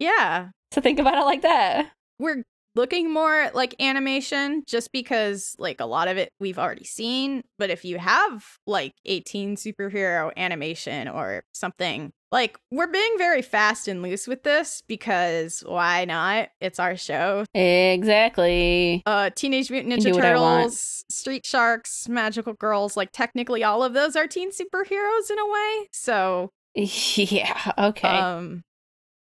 Yeah. 0.00 0.48
so 0.72 0.80
think 0.80 0.98
about 0.98 1.16
it 1.18 1.24
like 1.24 1.42
that. 1.42 1.90
We're 2.18 2.42
looking 2.74 3.12
more 3.12 3.34
at 3.42 3.54
like 3.54 3.74
animation 3.80 4.64
just 4.66 4.90
because 4.92 5.54
like 5.58 5.80
a 5.80 5.86
lot 5.86 6.08
of 6.08 6.16
it 6.16 6.30
we've 6.40 6.58
already 6.58 6.84
seen, 6.84 7.42
but 7.58 7.70
if 7.70 7.84
you 7.84 7.98
have 7.98 8.44
like 8.66 8.92
18 9.06 9.56
superhero 9.56 10.32
animation 10.36 11.06
or 11.08 11.44
something, 11.52 12.10
like 12.34 12.58
we're 12.72 12.88
being 12.88 13.14
very 13.16 13.42
fast 13.42 13.86
and 13.86 14.02
loose 14.02 14.26
with 14.26 14.42
this 14.42 14.82
because 14.88 15.62
why 15.64 16.04
not? 16.04 16.48
It's 16.60 16.80
our 16.80 16.96
show. 16.96 17.44
Exactly. 17.54 19.02
Uh 19.06 19.30
Teenage 19.30 19.70
Mutant 19.70 19.94
Ninja 19.94 20.12
what 20.12 20.24
I 20.24 20.34
want. 20.34 20.62
Turtles, 20.64 21.04
Street 21.08 21.46
Sharks, 21.46 22.08
Magical 22.08 22.54
Girls, 22.54 22.96
like 22.96 23.12
technically 23.12 23.62
all 23.62 23.84
of 23.84 23.94
those 23.94 24.16
are 24.16 24.26
teen 24.26 24.50
superheroes 24.50 25.30
in 25.30 25.38
a 25.38 25.46
way. 25.46 25.88
So 25.92 26.50
Yeah. 26.74 27.72
Okay. 27.78 28.08
Um, 28.08 28.64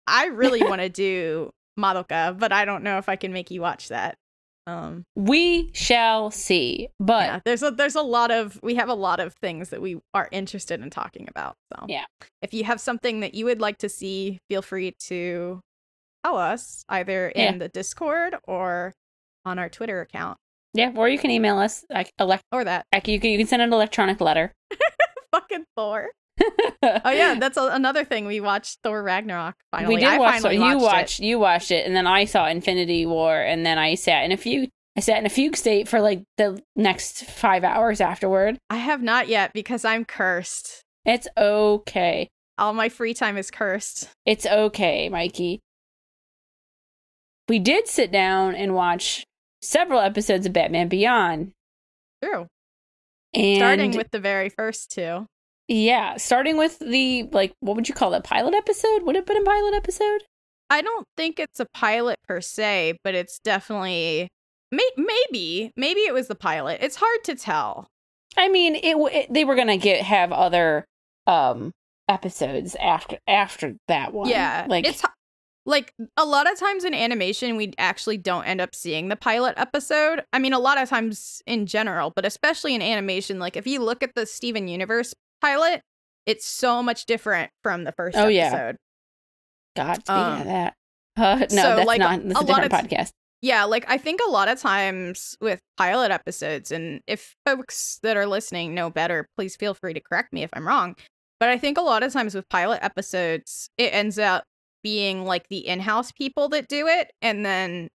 I 0.06 0.26
really 0.28 0.62
want 0.62 0.80
to 0.80 0.88
do 0.88 1.50
Madoka, 1.78 2.38
but 2.38 2.50
I 2.50 2.64
don't 2.64 2.82
know 2.82 2.96
if 2.96 3.10
I 3.10 3.16
can 3.16 3.30
make 3.32 3.50
you 3.50 3.60
watch 3.60 3.88
that. 3.88 4.16
Um, 4.66 5.04
we 5.14 5.70
shall 5.74 6.30
see. 6.30 6.88
But 6.98 7.26
yeah, 7.26 7.40
there's 7.44 7.62
a 7.62 7.70
there's 7.70 7.94
a 7.94 8.02
lot 8.02 8.30
of 8.30 8.58
we 8.62 8.74
have 8.74 8.88
a 8.88 8.94
lot 8.94 9.20
of 9.20 9.34
things 9.34 9.68
that 9.70 9.80
we 9.80 9.98
are 10.14 10.28
interested 10.32 10.80
in 10.80 10.90
talking 10.90 11.28
about. 11.28 11.54
So 11.72 11.84
Yeah. 11.88 12.04
if 12.42 12.52
you 12.52 12.64
have 12.64 12.80
something 12.80 13.20
that 13.20 13.34
you 13.34 13.44
would 13.44 13.60
like 13.60 13.78
to 13.78 13.88
see, 13.88 14.38
feel 14.48 14.62
free 14.62 14.92
to 15.06 15.60
tell 16.24 16.36
us 16.36 16.84
either 16.88 17.32
Yeah. 17.36 17.50
in 17.52 17.58
the 17.58 17.68
Discord 17.68 18.34
or 18.44 18.92
on 19.44 19.58
our 19.60 19.68
Twitter 19.68 20.00
account 20.00 20.38
yeah, 20.74 20.92
or 20.94 21.08
you 21.08 21.18
can 21.18 21.30
email 21.30 21.56
us. 21.58 21.86
Like, 21.88 22.10
elect- 22.20 22.42
or 22.52 22.62
that 22.64 22.84
you 23.06 23.18
can 23.20 23.30
you 23.30 23.38
can 23.38 23.46
send 23.46 23.62
an 23.62 23.72
electronic 23.72 24.20
letter. 24.20 24.52
fucking 25.32 25.64
Thor. 25.76 26.10
Oh 26.38 27.10
yeah, 27.10 27.34
that's 27.40 27.56
a, 27.56 27.66
another 27.66 28.04
thing. 28.04 28.26
We 28.26 28.40
watched 28.40 28.78
Thor 28.82 29.02
Ragnarok. 29.02 29.56
Finally, 29.70 29.94
we 29.94 30.00
did 30.00 30.08
I 30.08 30.18
watch. 30.18 30.40
finally 30.42 30.56
you 30.56 30.78
watched. 30.78 31.20
It. 31.20 31.26
You 31.26 31.38
watched 31.38 31.70
it, 31.70 31.86
and 31.86 31.96
then 31.96 32.06
I 32.06 32.24
saw 32.24 32.46
Infinity 32.46 33.06
War, 33.06 33.40
and 33.40 33.64
then 33.64 33.78
I 33.78 33.94
sat 33.94 34.24
in 34.24 34.32
a 34.32 34.36
fugue. 34.36 34.70
I 34.96 35.00
sat 35.00 35.18
in 35.18 35.26
a 35.26 35.30
fugue 35.30 35.56
state 35.56 35.88
for 35.88 36.00
like 36.00 36.22
the 36.38 36.62
next 36.74 37.24
five 37.26 37.64
hours 37.64 38.00
afterward. 38.00 38.58
I 38.70 38.76
have 38.76 39.02
not 39.02 39.28
yet 39.28 39.52
because 39.52 39.84
I'm 39.84 40.04
cursed. 40.04 40.82
It's 41.04 41.28
okay. 41.36 42.28
All 42.58 42.72
my 42.72 42.88
free 42.88 43.12
time 43.12 43.36
is 43.36 43.50
cursed. 43.50 44.08
It's 44.24 44.46
okay, 44.46 45.08
Mikey. 45.08 45.60
We 47.48 47.58
did 47.58 47.86
sit 47.86 48.10
down 48.10 48.54
and 48.54 48.74
watch 48.74 49.24
several 49.62 50.00
episodes 50.00 50.46
of 50.46 50.52
Batman 50.52 50.88
Beyond. 50.88 51.52
True. 52.22 52.46
And 53.34 53.58
Starting 53.58 53.96
with 53.96 54.10
the 54.10 54.18
very 54.18 54.48
first 54.48 54.90
two. 54.90 55.26
Yeah, 55.68 56.16
starting 56.16 56.56
with 56.56 56.78
the 56.78 57.24
like 57.32 57.54
what 57.60 57.76
would 57.76 57.88
you 57.88 57.94
call 57.94 58.14
it? 58.14 58.24
Pilot 58.24 58.54
episode? 58.54 59.02
Would 59.02 59.16
it 59.16 59.20
have 59.20 59.26
been 59.26 59.42
a 59.42 59.44
pilot 59.44 59.74
episode? 59.74 60.22
I 60.70 60.82
don't 60.82 61.06
think 61.16 61.38
it's 61.38 61.60
a 61.60 61.66
pilot 61.74 62.18
per 62.26 62.40
se, 62.40 62.98
but 63.04 63.14
it's 63.14 63.38
definitely 63.38 64.28
may- 64.70 64.90
maybe 64.96 65.72
maybe 65.76 66.00
it 66.00 66.14
was 66.14 66.28
the 66.28 66.34
pilot. 66.34 66.78
It's 66.80 66.96
hard 66.96 67.24
to 67.24 67.34
tell. 67.34 67.88
I 68.36 68.48
mean, 68.48 68.76
it, 68.76 68.96
it 68.96 69.32
they 69.32 69.44
were 69.44 69.54
gonna 69.56 69.76
get 69.76 70.02
have 70.02 70.32
other 70.32 70.84
um 71.26 71.72
episodes 72.08 72.76
after 72.76 73.18
after 73.26 73.74
that 73.88 74.12
one. 74.12 74.28
Yeah, 74.28 74.66
like 74.68 74.86
it's 74.86 75.02
like 75.64 75.92
a 76.16 76.24
lot 76.24 76.50
of 76.50 76.56
times 76.58 76.84
in 76.84 76.94
animation 76.94 77.56
we 77.56 77.72
actually 77.76 78.18
don't 78.18 78.44
end 78.44 78.60
up 78.60 78.72
seeing 78.72 79.08
the 79.08 79.16
pilot 79.16 79.54
episode. 79.56 80.22
I 80.32 80.38
mean, 80.38 80.52
a 80.52 80.60
lot 80.60 80.78
of 80.80 80.88
times 80.88 81.42
in 81.44 81.66
general, 81.66 82.12
but 82.14 82.24
especially 82.24 82.74
in 82.74 82.82
animation. 82.82 83.40
Like 83.40 83.56
if 83.56 83.66
you 83.66 83.82
look 83.82 84.02
at 84.04 84.14
the 84.14 84.26
Steven 84.26 84.68
Universe 84.68 85.12
pilot, 85.40 85.82
it's 86.26 86.46
so 86.46 86.82
much 86.82 87.06
different 87.06 87.50
from 87.62 87.84
the 87.84 87.92
first 87.92 88.16
Oh, 88.16 88.28
yeah. 88.28 88.46
episode. 88.46 88.76
God, 89.76 89.94
speaking 89.94 90.14
um, 90.14 90.40
of 90.40 90.46
that, 90.46 90.74
uh, 91.16 91.36
no, 91.40 91.46
so, 91.46 91.76
that's 91.76 91.86
like, 91.86 91.98
not. 91.98 92.22
That's 92.26 92.40
a 92.40 92.44
a, 92.44 92.46
different 92.46 92.72
podcast. 92.72 93.10
Yeah, 93.42 93.64
like 93.64 93.84
I 93.88 93.98
think 93.98 94.20
a 94.26 94.30
lot 94.30 94.48
of 94.48 94.58
times 94.58 95.36
with 95.40 95.60
pilot 95.76 96.10
episodes, 96.10 96.72
and 96.72 97.00
if 97.06 97.34
folks 97.44 97.98
that 98.02 98.16
are 98.16 98.26
listening 98.26 98.74
know 98.74 98.90
better, 98.90 99.28
please 99.36 99.56
feel 99.56 99.74
free 99.74 99.92
to 99.94 100.00
correct 100.00 100.32
me 100.32 100.42
if 100.42 100.50
I'm 100.54 100.66
wrong. 100.66 100.96
But 101.38 101.50
I 101.50 101.58
think 101.58 101.76
a 101.76 101.82
lot 101.82 102.02
of 102.02 102.12
times 102.12 102.34
with 102.34 102.48
pilot 102.48 102.78
episodes, 102.82 103.68
it 103.76 103.92
ends 103.92 104.18
up 104.18 104.44
being 104.82 105.24
like 105.24 105.48
the 105.48 105.66
in 105.66 105.80
house 105.80 106.12
people 106.12 106.48
that 106.50 106.68
do 106.68 106.86
it, 106.86 107.12
and 107.20 107.44
then 107.44 107.88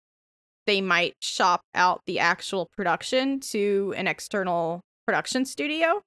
they 0.66 0.80
might 0.80 1.14
shop 1.20 1.62
out 1.75 2.02
the 2.06 2.18
actual 2.18 2.68
production 2.76 3.40
to 3.40 3.94
an 3.97 4.06
external 4.06 4.82
production 5.06 5.44
studio. 5.47 6.02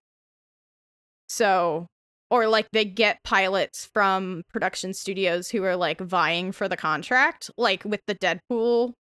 So, 1.34 1.88
or 2.30 2.46
like 2.46 2.68
they 2.74 2.86
get 2.86 3.24
pilots 3.24 3.90
from 3.92 4.44
production 4.50 4.94
studios 4.94 5.50
who 5.50 5.64
are 5.64 5.76
like 5.76 6.00
vying 6.00 6.52
for 6.52 6.68
the 6.68 6.78
contract, 6.78 7.50
like 7.58 7.84
with 7.84 8.02
the 8.06 8.14
Deadpool 8.14 8.94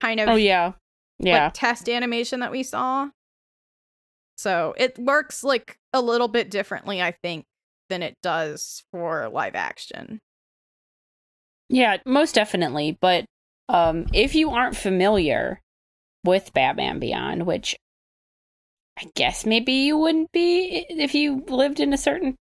kind 0.00 0.18
of 0.18 0.30
Oh 0.30 0.36
yeah, 0.36 0.72
yeah. 1.18 1.44
like 1.44 1.52
test 1.52 1.90
animation 1.90 2.40
that 2.40 2.50
we 2.50 2.62
saw. 2.62 3.10
So 4.38 4.74
it 4.78 4.98
works 4.98 5.44
like 5.44 5.76
a 5.92 6.00
little 6.00 6.28
bit 6.28 6.50
differently, 6.50 7.02
I 7.02 7.10
think, 7.22 7.44
than 7.90 8.02
it 8.02 8.14
does 8.22 8.82
for 8.90 9.28
live 9.28 9.54
action. 9.54 10.20
Yeah, 11.68 11.98
most 12.06 12.34
definitely. 12.34 12.96
But 12.98 13.26
um, 13.68 14.06
if 14.14 14.34
you 14.34 14.52
aren't 14.52 14.76
familiar 14.76 15.60
with 16.24 16.54
Batman 16.54 16.98
Beyond, 16.98 17.44
which 17.44 17.76
I 18.98 19.06
guess 19.14 19.46
maybe 19.46 19.72
you 19.72 19.96
wouldn't 19.96 20.30
be 20.32 20.86
if 20.88 21.14
you 21.14 21.44
lived 21.48 21.80
in 21.80 21.92
a 21.92 21.98
certain, 21.98 22.36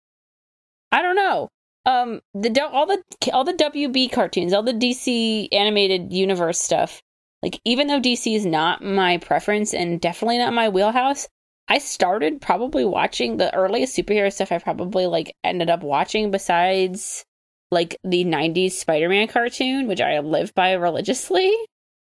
I 0.90 1.02
don't 1.02 1.16
know. 1.16 1.48
Um, 1.86 2.20
the 2.34 2.62
all 2.70 2.86
the 2.86 3.02
all 3.32 3.44
the 3.44 3.54
WB 3.54 4.12
cartoons, 4.12 4.52
all 4.52 4.62
the 4.62 4.72
DC 4.72 5.48
animated 5.52 6.12
universe 6.12 6.60
stuff. 6.60 7.00
Like 7.42 7.60
even 7.64 7.86
though 7.86 8.00
DC 8.00 8.34
is 8.34 8.44
not 8.44 8.82
my 8.82 9.18
preference 9.18 9.72
and 9.72 10.00
definitely 10.00 10.38
not 10.38 10.52
my 10.52 10.68
wheelhouse, 10.68 11.28
I 11.68 11.78
started 11.78 12.40
probably 12.40 12.84
watching 12.84 13.36
the 13.36 13.54
earliest 13.54 13.96
superhero 13.96 14.32
stuff 14.32 14.50
I 14.52 14.58
probably 14.58 15.06
like 15.06 15.34
ended 15.44 15.70
up 15.70 15.82
watching 15.82 16.30
besides 16.30 17.24
like 17.70 17.96
the 18.02 18.24
90s 18.24 18.72
Spider-Man 18.72 19.28
cartoon, 19.28 19.86
which 19.86 20.00
I 20.00 20.18
lived 20.18 20.54
by 20.54 20.72
religiously 20.72 21.54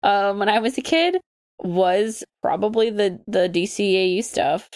um 0.03 0.39
when 0.39 0.49
I 0.49 0.59
was 0.59 0.77
a 0.77 0.81
kid, 0.81 1.17
was 1.59 2.23
probably 2.41 2.89
the 2.89 3.19
the 3.27 3.49
DCAU 3.49 4.23
stuff. 4.23 4.69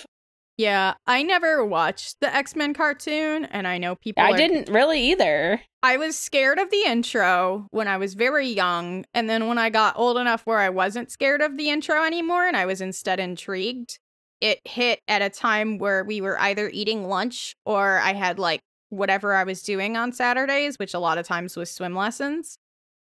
Yeah, 0.58 0.96
I 1.08 1.24
never 1.24 1.64
watched 1.64 2.18
the 2.20 2.36
X 2.36 2.54
Men 2.56 2.74
cartoon, 2.74 3.46
and 3.46 3.66
I 3.66 3.78
know 3.78 3.96
people. 3.96 4.24
I 4.24 4.32
are- 4.32 4.38
didn't 4.38 4.70
really 4.70 5.12
either. 5.12 5.62
I 5.82 5.96
was 5.96 6.18
scared 6.18 6.60
of 6.60 6.70
the 6.70 6.84
intro 6.86 7.68
when 7.72 7.88
I 7.88 7.96
was 7.96 8.14
very 8.14 8.48
young, 8.50 9.06
and 9.14 9.30
then 9.30 9.48
when 9.48 9.58
I 9.58 9.70
got 9.70 9.98
old 9.98 10.18
enough 10.18 10.42
where 10.46 10.60
I 10.60 10.70
wasn't 10.70 11.12
scared 11.12 11.42
of 11.42 11.56
the 11.58 11.70
intro 11.70 12.04
anymore 12.04 12.46
and 12.46 12.58
I 12.58 12.66
was 12.66 12.82
instead 12.82 13.22
intrigued, 13.22 14.00
it 14.42 14.60
hit 14.66 15.00
at 15.08 15.22
a 15.22 15.30
time 15.30 15.78
where 15.78 16.04
we 16.04 16.20
were 16.20 16.38
either 16.42 16.70
eating 16.74 17.08
lunch 17.08 17.56
or 17.66 18.00
I 18.00 18.12
had 18.14 18.38
like 18.38 18.60
whatever 18.90 19.34
I 19.34 19.46
was 19.46 19.62
doing 19.64 19.96
on 19.96 20.12
Saturdays, 20.12 20.78
which 20.78 20.94
a 20.94 21.00
lot 21.00 21.18
of 21.18 21.26
times 21.26 21.56
was 21.56 21.72
swim 21.72 21.96
lessons. 21.96 22.58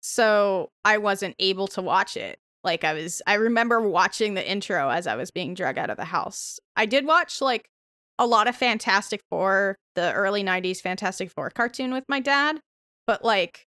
So 0.01 0.71
I 0.83 0.97
wasn't 0.97 1.35
able 1.37 1.67
to 1.69 1.81
watch 1.83 2.17
it. 2.17 2.39
Like 2.65 2.83
I 2.83 2.93
was 2.93 3.21
I 3.27 3.35
remember 3.35 3.79
watching 3.79 4.33
the 4.33 4.49
intro 4.49 4.89
as 4.89 5.07
I 5.07 5.15
was 5.15 5.31
being 5.31 5.53
dragged 5.53 5.77
out 5.77 5.91
of 5.91 5.97
the 5.97 6.05
house. 6.05 6.59
I 6.75 6.85
did 6.87 7.05
watch 7.05 7.39
like 7.39 7.69
a 8.17 8.25
lot 8.25 8.47
of 8.47 8.55
Fantastic 8.55 9.21
Four, 9.29 9.77
the 9.93 10.11
early 10.13 10.43
90s 10.43 10.81
Fantastic 10.81 11.31
Four 11.31 11.51
cartoon 11.51 11.93
with 11.93 12.03
my 12.09 12.19
dad, 12.19 12.59
but 13.05 13.23
like 13.23 13.65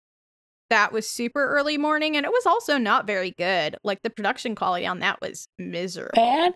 that 0.71 0.93
was 0.93 1.09
super 1.09 1.47
early 1.47 1.79
morning 1.79 2.17
and 2.17 2.27
it 2.27 2.33
was 2.33 2.47
also 2.47 2.79
not 2.79 3.07
very 3.07 3.33
good. 3.39 3.77
Like 3.85 4.01
the 4.03 4.11
production 4.11 4.55
quality 4.55 4.87
on 4.87 5.01
that 5.01 5.21
was 5.21 5.47
miserable. 5.59 6.13
Bad? 6.15 6.55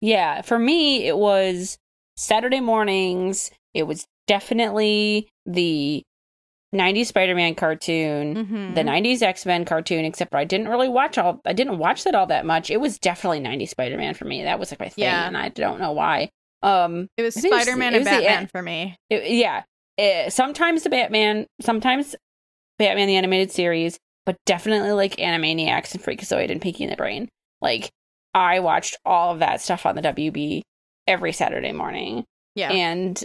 Yeah, 0.00 0.40
for 0.42 0.58
me 0.58 1.06
it 1.06 1.18
was 1.18 1.76
Saturday 2.16 2.60
mornings. 2.60 3.50
It 3.74 3.84
was 3.84 4.06
definitely 4.26 5.28
the 5.46 6.02
90s 6.74 7.06
Spider-Man 7.06 7.54
cartoon. 7.54 8.34
Mhm. 8.34 8.74
the 8.74 8.82
90s 8.82 9.22
x-men 9.22 9.64
cartoon 9.64 10.04
except 10.04 10.30
for 10.32 10.36
i 10.38 10.44
didn't 10.44 10.68
really 10.68 10.88
watch 10.88 11.16
all 11.18 11.40
i 11.46 11.52
didn't 11.52 11.78
watch 11.78 12.04
that 12.04 12.14
all 12.14 12.26
that 12.26 12.44
much 12.44 12.70
it 12.70 12.80
was 12.80 12.98
definitely 12.98 13.40
90s 13.40 13.68
spider-man 13.70 14.14
for 14.14 14.24
me 14.24 14.42
that 14.42 14.58
was 14.58 14.70
like 14.72 14.80
my 14.80 14.88
thing 14.88 15.04
Yeah. 15.04 15.26
and 15.26 15.36
i 15.36 15.48
don't 15.50 15.78
know 15.80 15.92
why 15.92 16.30
um 16.62 17.08
it 17.16 17.22
was 17.22 17.34
think 17.34 17.46
it 17.46 17.52
was- 17.52 17.62
Spider-Man 17.64 17.94
it 17.94 17.96
and 17.98 18.04
was 18.04 18.10
Batman 18.10 18.38
end. 18.38 18.50
for 18.50 18.62
me. 18.62 18.96
it- 19.10 19.30
yeah 19.30 19.62
Eh, 19.96 20.28
sometimes 20.28 20.82
the 20.82 20.90
batman 20.90 21.46
sometimes 21.60 22.16
batman 22.78 23.06
the 23.06 23.14
animated 23.16 23.52
series 23.52 23.98
but 24.26 24.36
definitely 24.46 24.90
like 24.90 25.14
animaniacs 25.16 25.94
and 25.94 26.02
freakazoid 26.02 26.50
and 26.50 26.60
pinky 26.60 26.82
in 26.84 26.90
the 26.90 26.96
brain 26.96 27.28
like 27.62 27.90
i 28.34 28.58
watched 28.58 28.96
all 29.04 29.32
of 29.32 29.38
that 29.38 29.60
stuff 29.60 29.86
on 29.86 29.94
the 29.94 30.02
wb 30.02 30.62
every 31.06 31.32
saturday 31.32 31.70
morning 31.72 32.24
Yeah. 32.56 32.72
and 32.72 33.22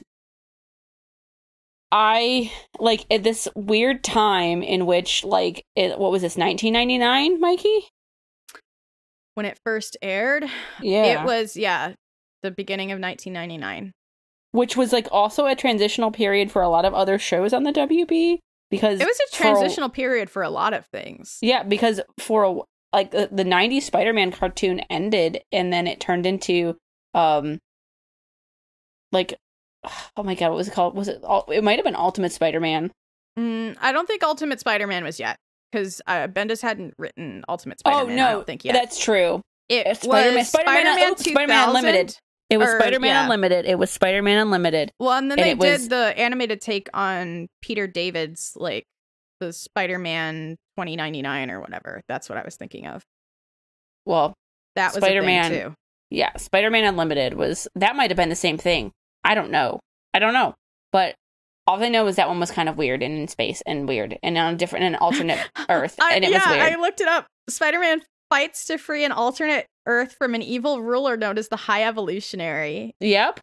I 1.91 2.51
like 2.79 3.05
at 3.09 3.23
this 3.23 3.47
weird 3.55 4.03
time 4.03 4.61
in 4.61 4.85
which 4.85 5.23
like 5.23 5.65
it, 5.75 5.97
what 5.97 6.11
was 6.11 6.21
this 6.21 6.37
1999, 6.37 7.39
Mikey? 7.39 7.89
when 9.35 9.45
it 9.45 9.57
first 9.63 9.95
aired, 10.01 10.43
Yeah, 10.81 11.21
it 11.21 11.25
was 11.25 11.55
yeah, 11.55 11.93
the 12.43 12.51
beginning 12.51 12.91
of 12.91 12.99
1999. 12.99 13.93
which 14.51 14.75
was 14.75 14.91
like 14.91 15.07
also 15.11 15.45
a 15.45 15.55
transitional 15.55 16.11
period 16.11 16.51
for 16.51 16.61
a 16.61 16.67
lot 16.67 16.83
of 16.83 16.93
other 16.93 17.17
shows 17.17 17.53
on 17.53 17.63
the 17.63 17.71
WB 17.71 18.39
because 18.69 18.99
It 18.99 19.05
was 19.07 19.19
a 19.31 19.35
transitional 19.35 19.87
period 19.89 20.29
for 20.29 20.41
a 20.43 20.49
lot 20.49 20.73
of 20.73 20.85
things. 20.87 21.37
yeah, 21.41 21.63
because 21.63 22.01
for 22.19 22.43
a, 22.43 22.59
like 22.91 23.11
the, 23.11 23.29
the 23.31 23.45
90s 23.45 23.83
Spider-Man 23.83 24.31
cartoon 24.33 24.81
ended 24.89 25.41
and 25.53 25.71
then 25.71 25.87
it 25.87 25.99
turned 26.01 26.25
into 26.25 26.75
um 27.13 27.59
like 29.13 29.35
oh 30.17 30.23
my 30.23 30.35
god, 30.35 30.49
what 30.49 30.57
was 30.57 30.67
it 30.67 30.73
called? 30.73 30.95
Was 30.95 31.07
it 31.07 31.23
all, 31.23 31.45
it 31.51 31.63
might 31.63 31.77
have 31.77 31.85
been 31.85 31.95
Ultimate 31.95 32.31
Spider-Man. 32.31 32.91
Mm, 33.37 33.77
I 33.79 33.91
don't 33.91 34.05
think 34.07 34.23
Ultimate 34.23 34.59
Spider-Man 34.59 35.03
was 35.03 35.19
yet 35.19 35.37
because 35.71 36.01
uh, 36.07 36.27
Bendis 36.27 36.61
hadn't 36.61 36.93
written 36.97 37.43
Ultimate 37.47 37.79
Spider-Man. 37.79 38.13
oh 38.13 38.15
no, 38.15 38.27
I 38.27 38.31
don't 38.33 38.45
think 38.47 38.65
yet. 38.65 38.73
that's 38.73 38.99
true. 38.99 39.41
it 39.69 39.97
Spider-Man- 39.97 40.35
was 40.35 40.49
Spider-Man- 40.49 40.83
Spider-Man, 40.83 41.11
oh, 41.11 41.15
Spider-Man 41.15 41.67
Unlimited. 41.69 42.17
It 42.49 42.57
was 42.57 42.69
Or- 42.69 42.79
Spider-Man 42.79 43.09
yeah. 43.11 43.23
Unlimited. 43.23 43.65
It 43.67 43.77
was 43.77 43.91
Spider-Man 43.91 44.39
Unlimited. 44.39 44.91
Well, 44.99 45.11
and 45.17 45.29
then 45.29 45.37
And 45.39 45.59
they 45.61 45.67
did 45.69 45.79
was- 45.81 45.89
the 45.89 46.17
animated 46.17 46.61
take 46.61 46.89
on 46.93 47.47
Peter 47.61 47.85
David's 47.87 48.53
like 48.55 48.85
the 49.39 49.53
Spider-Man 49.53 50.57
2099 50.77 51.51
or 51.51 51.61
whatever. 51.61 52.01
That's 52.09 52.27
what 52.27 52.37
I 52.37 52.43
was 52.43 52.55
thinking 52.57 52.87
of. 52.87 53.03
Well, 54.05 54.33
That 54.75 54.93
was 54.95 55.03
Spider-Man- 55.03 55.51
too. 55.51 55.73
yeah, 56.09 56.35
Spider-Man 56.37 56.83
Unlimited 56.85 57.35
was 57.35 57.67
that 57.75 57.95
might 57.95 58.09
have 58.09 58.17
been 58.17 58.29
the 58.29 58.35
same 58.35 58.57
thing. 58.57 58.91
I 59.23 59.35
don't 59.35 59.51
know. 59.51 59.79
I 60.13 60.19
don't 60.19 60.33
know. 60.33 60.55
But 60.91 61.15
all 61.67 61.83
I 61.83 61.89
know 61.89 62.07
is 62.07 62.15
that 62.15 62.27
one 62.27 62.39
was 62.39 62.49
kind 62.51 62.67
of 62.67 62.77
weird 62.77 63.03
and 63.03 63.15
in 63.17 63.27
space 63.27 63.61
and 63.67 63.87
weird 63.87 64.17
and 64.23 64.37
on 64.37 64.53
a 64.55 64.57
different 64.57 64.85
an 64.85 64.95
alternate 64.95 65.39
Earth 65.69 65.95
I- 66.01 66.15
and 66.15 66.23
it 66.25 66.31
yeah, 66.31 66.39
was 66.39 66.47
weird. 66.47 66.73
I 66.73 66.75
looked 66.81 67.01
it 67.01 67.07
up. 67.07 67.27
Spider-Man 67.47 68.01
fights 68.29 68.65
to 68.65 68.77
free 68.77 69.03
an 69.05 69.11
alternate 69.11 69.65
Earth 69.85 70.15
from 70.17 70.33
an 70.35 70.41
evil 70.41 70.81
ruler 70.81 71.15
known 71.17 71.37
as 71.37 71.49
the 71.49 71.55
High 71.55 71.83
Evolutionary. 71.83 72.93
Yep. 72.99 73.39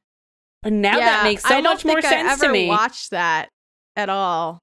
And 0.65 0.83
now 0.83 0.99
that 0.99 1.23
makes 1.25 1.43
so 1.45 1.61
much 1.63 1.85
more 1.85 2.01
sense 2.03 2.29
I 2.29 2.33
ever 2.33 2.47
to 2.47 2.53
me. 2.53 2.69
Watched 2.69 3.11
that 3.13 3.49
at 3.95 4.09
all? 4.09 4.59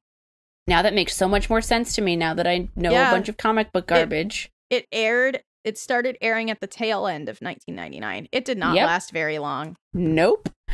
Now 0.67 0.81
that 0.81 0.93
makes 0.93 1.15
so 1.15 1.27
much 1.27 1.49
more 1.49 1.61
sense 1.61 1.95
to 1.95 2.01
me 2.01 2.15
now 2.15 2.33
that 2.33 2.47
I 2.47 2.67
know 2.75 2.91
Yeah. 2.91 3.09
a 3.09 3.13
bunch 3.13 3.29
of 3.29 3.37
comic 3.37 3.71
book 3.71 3.87
garbage. 3.87 4.49
It 4.69 4.85
aired. 4.91 5.41
It 5.63 5.77
started 5.77 6.17
airing 6.21 6.49
at 6.51 6.59
the 6.59 6.67
tail 6.67 7.07
end 7.07 7.29
of 7.29 7.39
1999. 7.39 8.27
It 8.31 8.45
did 8.45 8.57
not 8.57 8.75
Yep. 8.75 8.85
last 8.87 9.11
very 9.11 9.39
long. 9.39 9.75
Nope. 9.93 10.49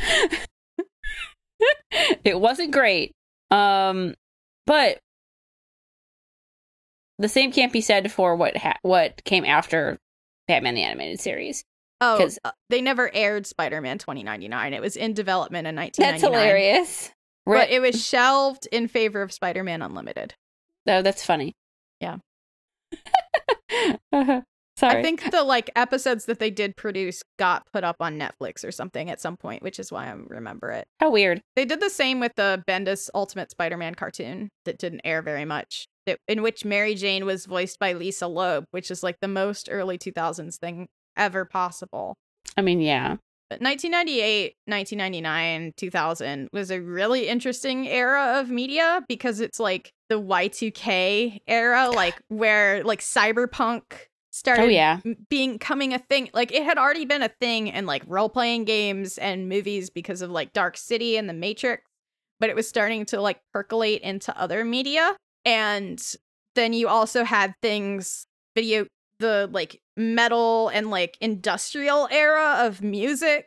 it 2.24 2.40
wasn't 2.40 2.72
great. 2.72 3.12
Um 3.50 4.14
but 4.66 4.98
the 7.18 7.28
same 7.28 7.52
can't 7.52 7.72
be 7.72 7.80
said 7.80 8.10
for 8.10 8.34
what 8.34 8.56
ha- 8.56 8.78
what 8.82 9.22
came 9.24 9.44
after 9.44 9.98
Batman 10.48 10.74
the 10.74 10.82
Animated 10.82 11.20
Series. 11.20 11.64
Oh, 12.00 12.30
uh, 12.44 12.52
they 12.70 12.80
never 12.80 13.14
aired 13.14 13.46
Spider-Man 13.46 13.98
2099. 13.98 14.72
It 14.72 14.80
was 14.80 14.96
in 14.96 15.12
development 15.12 15.66
in 15.68 15.76
1999. 15.76 16.12
That's 16.12 16.22
1999. 16.22 16.32
hilarious. 16.32 17.10
But 17.44 17.70
it 17.70 17.80
was 17.80 18.02
shelved 18.02 18.66
in 18.72 18.88
favor 18.88 19.20
of 19.20 19.32
Spider-Man 19.32 19.82
Unlimited. 19.82 20.34
Oh, 20.86 21.02
that's 21.02 21.24
funny. 21.24 21.54
Yeah. 22.00 22.16
Sorry. 24.80 25.00
I 25.00 25.02
think 25.02 25.30
the 25.30 25.44
like 25.44 25.70
episodes 25.76 26.24
that 26.24 26.38
they 26.38 26.50
did 26.50 26.74
produce 26.74 27.22
got 27.38 27.66
put 27.70 27.84
up 27.84 27.96
on 28.00 28.18
Netflix 28.18 28.64
or 28.64 28.72
something 28.72 29.10
at 29.10 29.20
some 29.20 29.36
point, 29.36 29.62
which 29.62 29.78
is 29.78 29.92
why 29.92 30.06
I 30.06 30.12
remember 30.12 30.70
it. 30.70 30.86
How 31.00 31.10
weird. 31.10 31.42
They 31.54 31.66
did 31.66 31.80
the 31.80 31.90
same 31.90 32.18
with 32.18 32.32
the 32.36 32.64
Bendis 32.66 33.10
Ultimate 33.14 33.50
Spider-Man 33.50 33.94
cartoon 33.94 34.48
that 34.64 34.78
didn't 34.78 35.02
air 35.04 35.20
very 35.20 35.44
much, 35.44 35.86
that, 36.06 36.18
in 36.26 36.40
which 36.40 36.64
Mary 36.64 36.94
Jane 36.94 37.26
was 37.26 37.44
voiced 37.44 37.78
by 37.78 37.92
Lisa 37.92 38.26
Loeb, 38.26 38.64
which 38.70 38.90
is 38.90 39.02
like 39.02 39.16
the 39.20 39.28
most 39.28 39.68
early 39.70 39.98
2000s 39.98 40.56
thing 40.56 40.88
ever 41.14 41.44
possible. 41.44 42.14
I 42.56 42.62
mean, 42.62 42.80
yeah. 42.80 43.16
But 43.50 43.60
1998, 43.60 44.54
1999, 44.64 45.72
2000 45.76 46.48
was 46.54 46.70
a 46.70 46.80
really 46.80 47.28
interesting 47.28 47.86
era 47.86 48.38
of 48.40 48.48
media 48.48 49.02
because 49.08 49.40
it's 49.40 49.60
like 49.60 49.92
the 50.08 50.18
Y2K 50.18 51.40
era, 51.46 51.90
like 51.94 52.18
where 52.28 52.82
like 52.82 53.00
cyberpunk 53.00 53.82
started 54.30 54.62
Oh 54.62 54.66
yeah. 54.66 55.00
being 55.28 55.58
coming 55.58 55.92
a 55.92 55.98
thing. 55.98 56.30
Like 56.32 56.52
it 56.52 56.62
had 56.64 56.78
already 56.78 57.04
been 57.04 57.22
a 57.22 57.28
thing 57.40 57.68
in 57.68 57.86
like 57.86 58.02
role 58.06 58.28
playing 58.28 58.64
games 58.64 59.18
and 59.18 59.48
movies 59.48 59.90
because 59.90 60.22
of 60.22 60.30
like 60.30 60.52
Dark 60.52 60.76
City 60.76 61.16
and 61.16 61.28
The 61.28 61.34
Matrix, 61.34 61.82
but 62.38 62.50
it 62.50 62.56
was 62.56 62.68
starting 62.68 63.04
to 63.06 63.20
like 63.20 63.40
percolate 63.52 64.02
into 64.02 64.36
other 64.40 64.64
media. 64.64 65.16
And 65.44 66.00
then 66.54 66.72
you 66.72 66.88
also 66.88 67.24
had 67.24 67.54
things 67.62 68.26
video 68.54 68.86
the 69.18 69.48
like 69.52 69.80
metal 69.96 70.68
and 70.68 70.90
like 70.90 71.16
industrial 71.20 72.08
era 72.10 72.56
of 72.60 72.82
music 72.82 73.46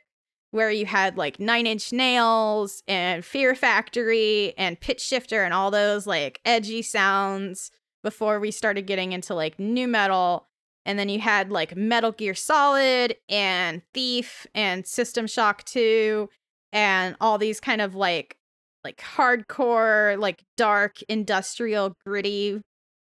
where 0.52 0.70
you 0.70 0.86
had 0.86 1.18
like 1.18 1.40
Nine 1.40 1.66
Inch 1.66 1.92
Nails 1.92 2.84
and 2.88 3.26
Fear 3.26 3.56
Factory 3.56 4.54
and 4.56 4.80
Pitchshifter 4.80 5.44
and 5.44 5.54
all 5.54 5.72
those 5.72 6.06
like 6.06 6.40
edgy 6.46 6.84
sounds 6.84 7.72
before 8.04 8.40
we 8.40 8.52
started 8.52 8.86
getting 8.86 9.14
into 9.14 9.34
like 9.34 9.58
nu 9.58 9.88
metal 9.88 10.48
and 10.86 11.00
then 11.00 11.10
you 11.10 11.20
had 11.20 11.52
like 11.52 11.76
Metal 11.76 12.12
Gear 12.12 12.34
Solid 12.34 13.16
and 13.30 13.82
Thief 13.94 14.46
and 14.54 14.86
System 14.86 15.28
Shock 15.28 15.64
2 15.66 16.30
and 16.72 17.16
all 17.22 17.38
these 17.38 17.60
kind 17.60 17.82
of 17.82 17.96
like 17.96 18.36
like 18.84 18.98
hardcore, 18.98 20.20
like 20.20 20.44
dark, 20.58 20.98
industrial, 21.08 21.96
gritty, 22.06 22.60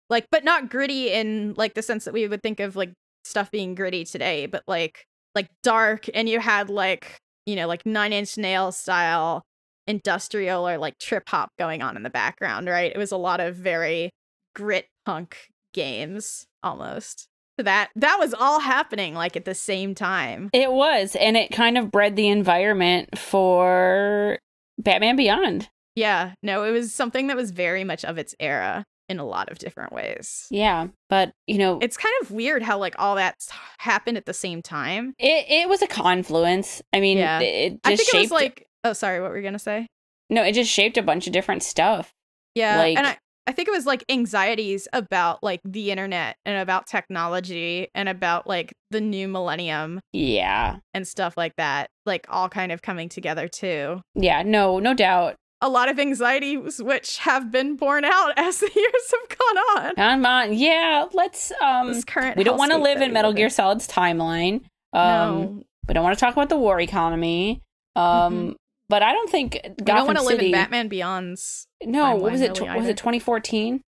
like 0.09 0.27
but 0.31 0.45
not 0.45 0.71
gritty 0.71 1.11
in 1.11 1.55
like 1.57 1.75
the 1.75 1.83
sense 1.83 2.05
that 2.05 2.15
we 2.15 2.29
would 2.29 2.43
think 2.43 2.61
of 2.61 2.77
like 2.77 2.93
stuff 3.25 3.51
being 3.51 3.75
gritty 3.75 4.05
today, 4.05 4.47
but 4.47 4.63
like 4.69 5.05
like 5.35 5.49
dark 5.63 6.09
and 6.15 6.29
you 6.29 6.39
had 6.41 6.71
like, 6.71 7.17
you 7.47 7.57
know, 7.57 7.67
like 7.67 7.85
9 7.87 8.13
Inch 8.13 8.37
Nails 8.37 8.77
style 8.77 9.43
industrial 9.87 10.69
or 10.69 10.79
like 10.79 10.99
trip 10.99 11.25
hop 11.29 11.51
going 11.59 11.83
on 11.83 11.97
in 11.97 12.03
the 12.05 12.11
background, 12.11 12.69
right? 12.69 12.93
It 12.95 12.99
was 12.99 13.13
a 13.13 13.17
lot 13.17 13.41
of 13.41 13.57
very 13.57 14.11
grit 14.55 14.87
punk 15.05 15.37
games 15.75 16.45
almost. 16.63 17.27
That 17.63 17.91
that 17.97 18.17
was 18.19 18.35
all 18.35 18.61
happening 18.61 19.15
like 19.15 19.37
at 19.37 19.45
the 19.45 19.55
same 19.55 19.95
time. 19.95 20.51
It 20.53 20.73
was, 20.73 21.17
and 21.17 21.37
it 21.37 21.51
kind 21.53 21.79
of 21.79 21.91
bred 21.91 22.17
the 22.17 22.29
environment 22.29 23.19
for 23.19 24.39
Batman 24.79 25.17
Beyond. 25.17 25.69
Yeah, 25.95 26.33
no, 26.43 26.65
it 26.65 26.71
was 26.71 26.93
something 26.93 27.27
that 27.27 27.37
was 27.37 27.51
very 27.51 27.85
much 27.85 28.05
of 28.05 28.17
its 28.19 28.35
era 28.41 28.85
in 29.09 29.19
a 29.19 29.25
lot 29.27 29.51
of 29.51 29.59
different 29.59 29.93
ways. 29.93 30.47
Yeah, 30.51 30.87
but 31.11 31.33
you 31.47 31.59
know, 31.59 31.79
It's 31.83 31.97
kind 31.99 32.15
of 32.23 32.31
weird 32.31 32.63
how 32.63 32.79
like 32.79 32.95
all 32.99 33.17
that 33.17 33.37
happened 33.79 34.17
at 34.17 34.25
the 34.27 34.33
same 34.33 34.63
time. 34.63 35.15
it 35.19 35.47
it 35.49 35.69
was 35.69 35.83
a 35.83 35.87
confluence. 35.87 36.81
I 36.93 37.01
mean, 37.01 37.19
Yeah. 37.19 37.41
it, 37.41 37.81
I 37.85 37.97
think 37.97 38.09
shaped. 38.09 38.15
it 38.15 38.21
was 38.21 38.31
like 38.31 38.67
oh 38.85 38.93
sorry, 38.95 39.21
what 39.21 39.31
were 39.31 39.37
you 39.37 39.43
gonna 39.45 39.59
say? 39.59 39.87
no, 40.31 40.43
it 40.43 40.53
just 40.53 40.71
shaped 40.71 40.97
a 40.97 41.03
bunch 41.03 41.27
of 41.27 41.33
different 41.35 41.63
stuff. 41.63 42.11
Yeah, 42.55 42.79
Like- 42.79 42.97
and 42.97 43.07
I, 43.07 43.19
I 43.47 43.53
think 43.53 43.67
it 43.69 43.73
was 43.73 43.87
like 43.87 44.05
anxieties 44.09 44.87
about 44.93 45.43
like 45.43 45.61
the 45.65 45.91
internet 45.91 46.37
and 46.45 46.59
about 46.59 46.87
technology 46.87 47.89
and 47.95 48.09
about 48.09 48.47
like 48.47 48.73
the 48.91 49.01
new 49.01 49.27
millennium 49.27 50.01
Yeah, 50.13 50.77
and 50.95 51.07
stuff 51.09 51.37
like 51.37 51.57
that, 51.57 51.89
like 52.07 52.27
all 52.29 52.49
kind 52.49 52.71
of 52.71 52.83
coming 52.83 53.09
together 53.09 53.49
too. 53.49 54.01
yeah, 54.15 54.43
no, 54.43 54.79
no 54.79 54.95
doubt. 54.95 55.35
A 55.61 55.69
lot 55.69 55.89
of 55.89 55.99
anxieties 55.99 56.83
which 56.83 57.19
have 57.19 57.51
been 57.53 57.77
borne 57.77 58.05
out 58.05 58.33
as 58.37 58.59
the 58.59 58.71
years 58.75 59.13
have 59.13 59.39
gone 59.39 59.87
on. 59.87 59.95
Come 59.97 60.27
on, 60.27 60.53
yeah, 60.55 61.07
let's. 61.13 61.53
Um, 61.61 61.93
This 61.93 62.05
current 62.05 62.37
we 62.37 62.45
don't 62.45 62.59
want 62.59 62.73
to 62.73 62.79
live 62.79 63.01
in 63.01 63.13
Metal 63.13 63.33
Gear 63.33 63.49
Solid's 63.51 63.89
timeline. 63.89 64.63
Um, 64.93 65.03
no, 65.03 65.63
we 65.89 65.95
don't 65.95 66.05
want 66.05 66.17
to 66.17 66.21
talk 66.21 66.35
about 66.35 66.49
the 66.49 66.59
war 66.59 66.81
economy. 66.81 67.61
Um, 67.97 68.57
but 68.89 69.03
I 69.03 69.13
don't 69.13 69.31
think 69.31 69.53
Gotham 69.53 69.75
we 69.79 69.85
don't 69.85 70.07
want 70.07 70.19
to 70.19 70.25
live 70.25 70.41
in 70.41 70.53
Batman 70.53 70.89
Beyond's. 70.89 71.67
No, 71.87 72.15
what 72.17 72.33
was 72.33 72.41
it? 72.41 72.59
really 72.59 72.73
tw- 72.73 72.77
was 72.77 72.87
it 72.87 72.97
2014? 72.97 73.81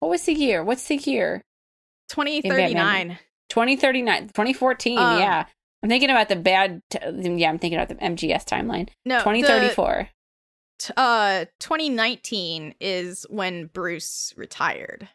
What 0.00 0.08
was 0.08 0.22
the 0.24 0.32
year? 0.34 0.62
What's 0.64 0.86
the 0.88 0.96
year? 0.96 1.42
2039. 2.10 3.18
2039, 3.48 4.28
2014. 4.28 4.98
Um, 4.98 5.18
yeah, 5.18 5.44
I'm 5.82 5.88
thinking 5.88 6.10
about 6.10 6.28
the 6.28 6.36
bad. 6.36 6.80
T- 6.90 6.98
yeah, 7.02 7.48
I'm 7.48 7.58
thinking 7.58 7.78
about 7.78 7.88
the 7.88 7.96
MGS 7.96 8.44
timeline. 8.44 8.88
No, 9.04 9.18
the- 9.18 9.24
2034. 9.24 10.08
t- 10.78 10.92
uh 10.96 11.44
2019 11.60 12.74
is 12.80 13.26
when 13.28 13.66
Bruce 13.66 14.32
retired, 14.36 15.08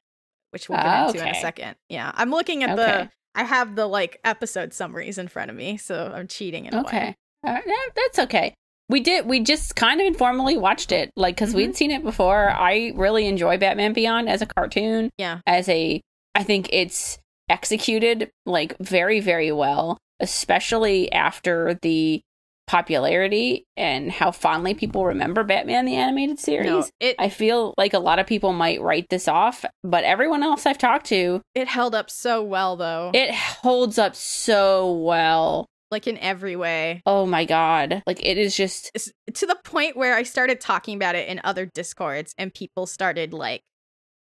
which 0.52 0.70
we'll 0.70 0.78
get 0.78 0.86
Ah, 0.86 1.08
into 1.08 1.22
in 1.22 1.28
a 1.30 1.42
second. 1.42 1.76
Yeah, 1.90 2.12
I'm 2.16 2.30
looking 2.32 2.64
at 2.64 2.78
Okay. 2.78 3.04
the. 3.04 3.12
I 3.38 3.44
have 3.44 3.76
the 3.76 3.86
like 3.88 4.20
episode 4.24 4.74
summaries 4.74 5.18
in 5.18 5.28
front 5.28 5.50
of 5.52 5.58
me, 5.58 5.76
so 5.78 6.12
I'm 6.16 6.28
cheating 6.28 6.66
in 6.68 6.74
a 6.74 6.78
way. 6.78 6.84
Okay. 6.84 7.16
All 7.44 7.54
right, 7.54 7.64
yeah, 7.66 7.74
that's 7.96 8.20
okay. 8.20 8.54
We 8.90 9.00
did. 9.00 9.26
We 9.26 9.40
just 9.40 9.76
kind 9.76 10.00
of 10.00 10.08
informally 10.08 10.58
watched 10.58 10.92
it, 10.92 11.12
like 11.16 11.36
because 11.36 11.50
Mm-hmm. 11.50 11.58
we'd 11.58 11.76
seen 11.76 11.92
it 11.92 12.04
before. 12.04 12.50
I 12.52 12.92
really 12.96 13.26
enjoy 13.28 13.58
Batman 13.58 13.94
Beyond 13.94 14.30
as 14.30 14.42
a 14.42 14.46
cartoon. 14.46 15.10
Yeah. 15.18 15.40
As 15.48 15.68
a, 15.70 16.02
I 16.36 16.44
think 16.44 16.70
it's 16.72 17.18
executed 17.50 18.30
like 18.46 18.76
very, 18.80 19.20
very 19.20 19.52
well, 19.52 19.98
especially 20.20 21.12
after 21.12 21.80
the 21.82 22.22
popularity 22.68 23.64
and 23.78 24.12
how 24.12 24.32
fondly 24.32 24.74
people 24.74 25.06
remember 25.06 25.44
Batman 25.44 25.86
the 25.86 25.96
animated 25.96 26.40
series. 26.40 26.66
No, 26.66 26.86
it 27.00 27.16
I 27.20 27.30
feel 27.30 27.74
like 27.78 27.94
a 27.94 28.00
lot 28.00 28.18
of 28.20 28.26
people 28.26 28.54
might 28.54 28.82
write 28.82 29.06
this 29.10 29.28
off, 29.28 29.64
but 29.84 30.04
everyone 30.04 30.42
else 30.44 30.66
I've 30.66 30.80
talked 30.80 31.06
to, 31.08 31.42
it 31.54 31.68
held 31.68 31.94
up 31.94 32.10
so 32.10 32.42
well 32.44 32.76
though, 32.76 33.12
it 33.14 33.34
holds 33.34 34.00
up 34.00 34.16
so 34.16 34.92
well. 34.94 35.68
Like 35.92 36.08
in 36.08 36.18
every 36.18 36.56
way. 36.56 37.02
Oh 37.06 37.26
my 37.26 37.46
god. 37.46 38.04
Like 38.06 38.26
it 38.26 38.38
is 38.38 38.56
just 38.56 38.92
It's 38.96 39.12
to 39.34 39.46
the 39.46 39.58
point 39.64 39.98
where 39.98 40.16
I 40.16 40.24
started 40.24 40.60
talking 40.62 40.96
about 40.96 41.16
it 41.16 41.28
in 41.30 41.42
other 41.44 41.66
discords, 41.66 42.34
and 42.38 42.54
people 42.54 42.86
started 42.88 43.34
like 43.34 43.62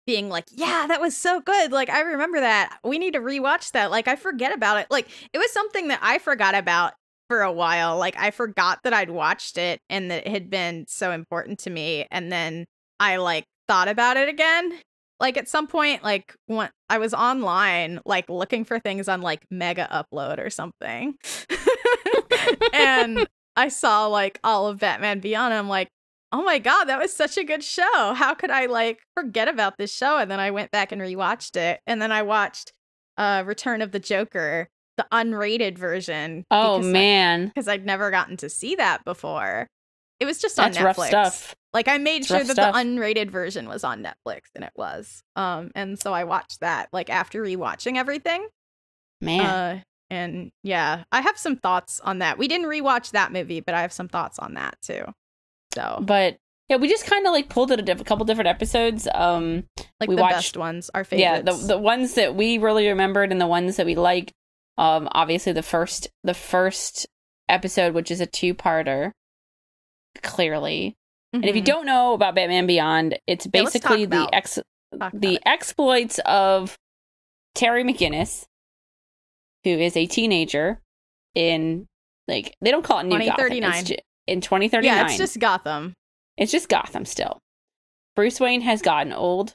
being 0.06 0.30
like, 0.30 0.46
"Yeah, 0.52 0.86
that 0.88 1.02
was 1.02 1.16
so 1.16 1.40
good. 1.42 1.72
Like 1.72 1.90
I 1.90 2.02
remember 2.02 2.40
that. 2.40 2.78
We 2.84 3.00
need 3.00 3.14
to 3.14 3.20
rewatch 3.20 3.72
that. 3.72 3.92
Like 3.92 4.08
I 4.08 4.16
forget 4.16 4.54
about 4.54 4.78
it. 4.78 4.88
Like 4.90 5.08
it 5.34 5.38
was 5.38 5.52
something 5.52 5.90
that 5.90 6.00
I 6.02 6.20
forgot 6.20 6.56
about." 6.56 6.94
For 7.30 7.42
a 7.42 7.52
while, 7.52 7.98
like 7.98 8.16
I 8.18 8.30
forgot 8.32 8.80
that 8.84 8.94
I'd 8.94 9.10
watched 9.10 9.58
it 9.58 9.80
and 9.90 10.12
that 10.12 10.28
it 10.28 10.32
had 10.32 10.50
been 10.50 10.86
so 10.88 11.12
important 11.12 11.58
to 11.60 11.70
me, 11.70 12.06
and 12.12 12.32
then 12.32 12.66
I 13.00 13.16
like 13.16 13.46
thought 13.68 13.88
about 13.88 14.18
it 14.18 14.30
again. 14.30 14.80
Like 15.24 15.38
at 15.38 15.48
some 15.48 15.68
point, 15.68 16.04
like 16.04 16.36
when 16.48 16.70
I 16.90 16.98
was 16.98 17.14
online, 17.14 18.02
like 18.06 18.28
looking 18.28 18.66
for 18.66 18.78
things 18.78 19.08
on 19.08 19.22
like 19.22 19.48
Megaupload 19.50 20.38
or 20.38 20.50
something, 20.50 21.16
and 22.74 23.26
I 23.56 23.70
saw 23.70 24.08
like 24.08 24.38
all 24.44 24.68
of 24.68 24.80
Batman 24.80 25.22
Beyond. 25.22 25.54
And 25.54 25.60
I'm 25.60 25.70
like, 25.70 25.88
oh 26.34 26.44
my 26.44 26.60
god, 26.60 26.90
that 26.90 27.00
was 27.00 27.16
such 27.16 27.38
a 27.38 27.46
good 27.46 27.64
show. 27.64 28.14
How 28.14 28.34
could 28.34 28.52
I 28.52 28.66
like 28.66 29.00
forget 29.16 29.48
about 29.48 29.78
this 29.78 29.96
show? 29.96 30.18
And 30.18 30.30
then 30.30 30.42
I 30.42 30.52
went 30.52 30.72
back 30.72 30.92
and 30.92 31.02
rewatched 31.02 31.56
it, 31.56 31.80
and 31.88 32.02
then 32.02 32.12
I 32.12 32.24
watched 32.24 32.74
uh 33.18 33.44
Return 33.46 33.82
of 33.82 33.94
the 33.94 34.00
Joker, 34.00 34.68
the 34.98 35.08
unrated 35.14 35.78
version. 35.78 36.44
oh 36.52 36.80
because 36.80 36.92
man. 36.92 37.48
because 37.48 37.70
I'd 37.70 37.86
never 37.86 38.12
gotten 38.12 38.36
to 38.36 38.50
see 38.50 38.76
that 38.76 39.06
before. 39.06 39.68
It 40.20 40.26
was 40.26 40.40
just 40.40 40.60
on 40.60 40.72
Netflix. 40.74 41.08
stuff. 41.08 41.56
Like 41.74 41.88
I 41.88 41.98
made 41.98 42.26
sure 42.26 42.44
that 42.44 42.54
stuff. 42.54 42.74
the 42.76 42.80
unrated 42.80 43.30
version 43.32 43.68
was 43.68 43.84
on 43.84 44.04
Netflix, 44.04 44.42
and 44.56 44.64
it 44.64 44.72
was. 44.76 45.24
Um, 45.36 45.72
and 45.76 46.00
so 46.00 46.14
I 46.14 46.24
watched 46.24 46.60
that 46.62 46.90
like 46.94 47.10
after 47.10 47.42
rewatching 47.44 47.98
everything. 47.98 48.48
Man. 49.22 49.42
Uh, 49.46 49.80
and 50.10 50.52
yeah, 50.64 51.04
I 51.12 51.22
have 51.22 51.38
some 51.38 51.56
thoughts 51.56 52.00
on 52.02 52.20
that. 52.20 52.38
We 52.38 52.48
didn't 52.48 52.68
rewatch 52.68 53.12
that 53.12 53.32
movie, 53.32 53.60
but 53.62 53.74
I 53.74 53.82
have 53.82 53.94
some 53.94 54.08
thoughts 54.08 54.38
on 54.38 54.54
that 54.54 54.76
too. 54.84 55.04
So, 55.74 56.00
but 56.06 56.38
yeah, 56.70 56.78
we 56.78 56.88
just 56.88 57.06
kind 57.08 57.26
of 57.26 57.34
like 57.34 57.50
pulled 57.50 57.72
it 57.72 57.80
a, 57.80 57.82
diff- 57.82 58.00
a 58.02 58.04
couple 58.04 58.24
different 58.26 58.48
episodes. 58.50 59.08
Um 59.14 59.64
like 60.00 60.10
we 60.10 60.16
the 60.16 60.22
watched- 60.22 60.36
best 60.36 60.58
ones, 60.58 60.92
our 60.94 61.04
favorites. 61.04 61.22
yeah, 61.24 61.42
the 61.42 61.54
the 61.74 61.78
ones 61.80 62.14
that 62.14 62.36
we 62.36 62.60
really 62.60 62.88
remembered 62.88 63.32
and 63.32 63.42
the 63.42 63.48
ones 63.48 63.78
that 63.78 63.86
we 63.88 63.96
liked. 63.96 64.32
Um 64.78 65.10
obviously 65.14 65.52
the 65.54 65.64
first 65.64 66.08
the 66.24 66.34
first 66.36 67.08
episode 67.50 67.94
which 67.94 68.10
is 68.12 68.22
a 68.22 68.26
two-parter 68.26 69.12
clearly. 70.22 70.96
And 71.34 71.46
if 71.46 71.56
you 71.56 71.62
Mhm. 71.64 71.66
don't 71.66 71.86
know 71.86 72.14
about 72.14 72.36
Batman 72.36 72.68
Beyond, 72.68 73.18
it's 73.28 73.46
Yeah, 73.46 73.52
basically 73.52 74.06
the 74.06 74.30
ex 74.34 74.60
the 75.14 75.36
it. 75.36 75.42
exploits 75.46 76.20
of 76.26 76.78
Terry 77.56 77.84
McGinnis, 77.84 78.46
who 79.64 79.72
is 79.72 79.98
a 79.98 80.06
teenager 80.06 80.80
in 81.34 81.88
like 82.28 82.56
they 82.62 82.70
don't 82.72 82.84
call 82.84 83.00
it 83.00 83.06
New 83.06 83.18
Gotham. 83.18 83.22
It's 83.28 83.36
2039. 83.38 83.86
ju- 83.86 83.96
in 84.28 84.42
2039. 84.42 84.96
yeah, 84.96 85.06
it's 85.06 85.18
just 85.18 85.40
Gotham. 85.40 85.94
It's 86.38 86.52
just 86.52 86.70
Gotham 86.70 87.06
still. 87.06 87.40
Bruce 88.16 88.40
Wayne 88.40 88.62
has 88.62 88.82
gotten 88.84 89.12
old 89.12 89.54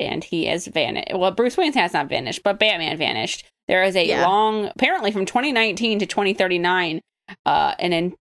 and 0.00 0.24
he 0.24 0.46
has 0.46 0.66
vanished. 0.66 1.08
Well, 1.14 1.30
Bruce 1.32 1.56
Wayne 1.58 1.72
has 1.74 1.92
not 1.92 2.08
vanished, 2.08 2.42
but 2.42 2.58
Batman 2.58 2.96
vanished. 2.96 3.44
There 3.68 3.82
is 3.84 3.94
a 3.96 4.06
Yeah. 4.06 4.26
long, 4.26 4.66
apparently 4.66 5.10
from 5.12 5.26
2019 5.26 5.98
to 5.98 6.06
2039, 6.06 7.02
uh, 7.44 7.74
and 7.78 7.92
in 7.92 8.12
a 8.12 8.16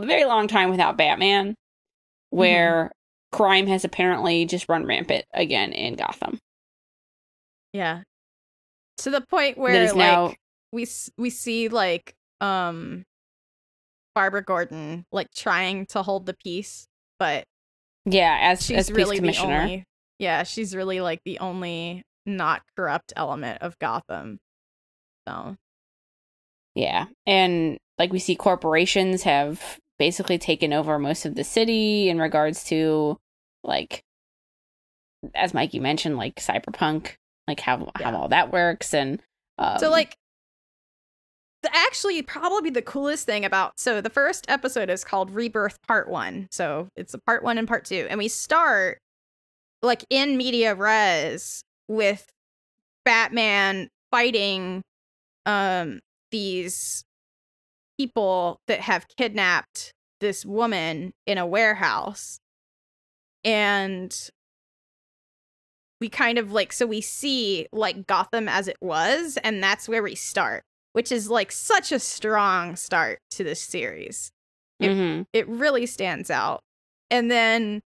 very 0.00 0.24
long 0.24 0.48
time 0.48 0.70
without 0.70 0.96
Batman, 0.96 1.54
where 2.30 2.84
Mm-hmm. 2.84 3.36
crime 3.36 3.66
has 3.66 3.84
apparently 3.84 4.44
just 4.46 4.68
run 4.68 4.84
rampant 4.86 5.24
again 5.34 5.72
in 5.72 5.94
Gotham. 5.96 6.38
Yeah, 7.72 8.02
to 8.98 9.10
the 9.10 9.20
point 9.22 9.56
where 9.58 9.86
like 9.88 9.96
now- 9.96 10.34
we 10.72 10.86
we 11.16 11.30
see 11.30 11.68
like 11.68 12.14
um 12.40 13.04
Barbara 14.14 14.42
Gordon 14.42 15.04
like 15.12 15.28
trying 15.34 15.86
to 15.86 16.02
hold 16.02 16.26
the 16.26 16.34
peace, 16.34 16.86
but 17.18 17.44
Yeah, 18.04 18.38
as 18.42 18.64
she's 18.66 18.76
as 18.76 18.92
really 18.92 19.16
the 19.16 19.20
commissioner. 19.22 19.60
only 19.62 19.84
yeah 20.18 20.42
she's 20.44 20.76
really 20.76 21.00
like 21.00 21.20
the 21.24 21.38
only 21.38 22.02
not 22.26 22.62
corrupt 22.76 23.12
element 23.16 23.62
of 23.62 23.78
Gotham. 23.78 24.38
So 25.26 25.56
Yeah. 26.74 27.06
And 27.26 27.78
like 28.02 28.12
we 28.12 28.18
see 28.18 28.34
corporations 28.34 29.22
have 29.22 29.78
basically 29.96 30.36
taken 30.36 30.72
over 30.72 30.98
most 30.98 31.24
of 31.24 31.36
the 31.36 31.44
city 31.44 32.08
in 32.08 32.18
regards 32.18 32.64
to 32.64 33.16
like 33.62 34.02
as 35.36 35.54
Mikey 35.54 35.78
mentioned, 35.78 36.16
like 36.16 36.34
cyberpunk, 36.34 37.12
like 37.46 37.60
how 37.60 37.92
how 37.94 38.16
all 38.16 38.26
that 38.26 38.52
works 38.52 38.92
and 38.92 39.22
um, 39.56 39.78
so 39.78 39.88
like 39.88 40.16
actually 41.72 42.22
probably 42.22 42.70
the 42.70 42.82
coolest 42.82 43.24
thing 43.24 43.44
about 43.44 43.78
so 43.78 44.00
the 44.00 44.10
first 44.10 44.46
episode 44.48 44.90
is 44.90 45.04
called 45.04 45.30
Rebirth 45.30 45.78
Part 45.86 46.10
1. 46.10 46.48
So 46.50 46.88
it's 46.96 47.14
a 47.14 47.18
part 47.18 47.44
1 47.44 47.56
and 47.56 47.68
part 47.68 47.84
2 47.84 48.08
and 48.10 48.18
we 48.18 48.26
start 48.26 48.98
like 49.80 50.04
in 50.10 50.36
media 50.36 50.74
res 50.74 51.62
with 51.86 52.26
Batman 53.04 53.90
fighting 54.10 54.82
um 55.46 56.00
these 56.32 57.04
people 57.98 58.58
that 58.68 58.80
have 58.80 59.06
kidnapped 59.16 59.92
this 60.20 60.44
woman 60.46 61.12
in 61.26 61.38
a 61.38 61.46
warehouse 61.46 62.38
and 63.44 64.30
we 66.00 66.08
kind 66.08 66.38
of 66.38 66.52
like 66.52 66.72
so 66.72 66.86
we 66.86 67.00
see 67.00 67.66
like 67.72 68.06
Gotham 68.06 68.48
as 68.48 68.68
it 68.68 68.76
was 68.80 69.36
and 69.44 69.62
that's 69.62 69.88
where 69.88 70.02
we 70.02 70.14
start 70.14 70.62
which 70.92 71.10
is 71.10 71.30
like 71.30 71.50
such 71.50 71.90
a 71.92 71.98
strong 71.98 72.76
start 72.76 73.18
to 73.30 73.44
this 73.44 73.60
series 73.60 74.30
It, 74.80 74.88
Mhm. 74.90 75.26
it 75.32 75.46
really 75.48 75.86
stands 75.86 76.28
out. 76.30 76.60
And 77.10 77.30
then, 77.30 77.82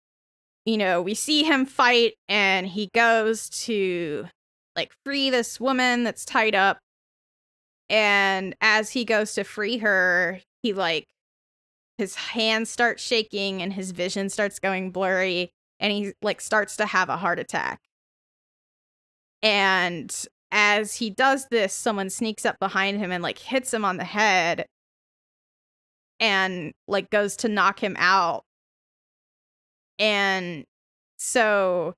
you 0.66 0.78
know, 0.78 1.02
we 1.02 1.14
see 1.14 1.44
him 1.44 1.66
fight 1.66 2.14
and 2.30 2.66
he 2.68 2.90
goes 2.94 3.50
to 3.66 4.28
like 4.78 4.92
free 5.04 5.30
this 5.30 5.60
woman 5.60 6.04
that's 6.06 6.24
tied 6.26 6.56
up. 6.56 6.80
And 7.90 8.56
as 8.62 8.92
he 8.92 9.06
goes 9.06 9.34
to 9.36 9.44
free 9.44 9.78
her, 9.78 10.42
he 10.62 10.74
like 10.74 11.08
his 11.98 12.16
hands 12.16 12.70
start 12.70 13.00
shaking 13.00 13.62
and 13.62 13.72
his 13.74 13.92
vision 13.92 14.30
starts 14.30 14.60
going 14.60 14.92
blurry 14.92 15.52
and 15.80 15.92
he 15.92 16.14
like 16.22 16.42
starts 16.42 16.76
to 16.78 16.86
have 16.86 17.10
a 17.10 17.18
heart 17.18 17.40
attack. 17.40 17.80
And 19.42 20.14
as 20.52 20.96
he 20.96 21.10
does 21.10 21.48
this, 21.50 21.74
someone 21.74 22.10
sneaks 22.10 22.46
up 22.46 22.58
behind 22.60 23.00
him 23.00 23.12
and 23.12 23.22
like 23.24 23.38
hits 23.40 23.74
him 23.74 23.86
on 23.86 23.98
the 23.98 24.04
head 24.04 24.66
and 26.20 26.74
like 26.88 27.10
goes 27.10 27.36
to 27.38 27.50
knock 27.50 27.80
him 27.80 27.96
out. 28.00 28.44
And 30.00 30.66
so 31.18 31.94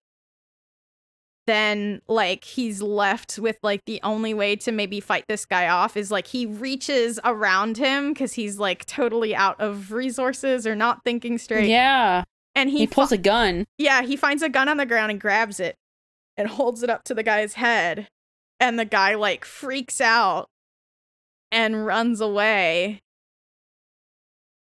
then 1.48 2.02
like 2.08 2.44
he's 2.44 2.82
left 2.82 3.40
with 3.40 3.58
like 3.64 3.82
the 3.86 4.00
only 4.04 4.34
way 4.34 4.56
to 4.58 4.72
maybe 4.72 5.00
fight 5.00 5.26
this 5.28 5.46
guy 5.46 5.68
off 5.68 5.98
is 5.98 6.12
like 6.12 6.28
he 6.28 6.46
reaches 6.46 7.20
around 7.24 7.78
him 7.78 8.14
because 8.14 8.34
he's 8.34 8.60
like 8.60 8.86
totally 8.86 9.36
out 9.36 9.60
of 9.60 9.92
resources 9.92 10.68
or 10.68 10.76
not 10.76 11.04
thinking 11.04 11.38
straight. 11.40 11.68
Yeah. 11.70 12.24
And 12.54 12.70
he, 12.70 12.80
He, 12.80 12.88
pulls 12.88 13.10
fi- 13.10 13.16
a 13.16 13.20
gun. 13.20 13.66
yeah, 13.78 14.02
he 14.04 14.16
finds 14.16 14.44
a 14.44 14.50
gun 14.50 14.68
on 14.70 14.78
the 14.78 14.86
ground 14.86 15.10
and 15.10 15.20
grabs 15.22 15.60
it 15.60 15.76
and 16.36 16.48
holds 16.48 16.84
it 16.84 16.90
up 16.90 17.04
to 17.06 17.14
the 17.16 17.24
guy's 17.24 17.54
head. 17.54 18.08
And 18.60 18.78
the 18.78 18.86
guy 18.86 19.16
like 19.16 19.46
freaks 19.46 20.02
out 20.02 20.48
and 21.52 21.86
runs 21.86 22.20
away. 22.22 23.00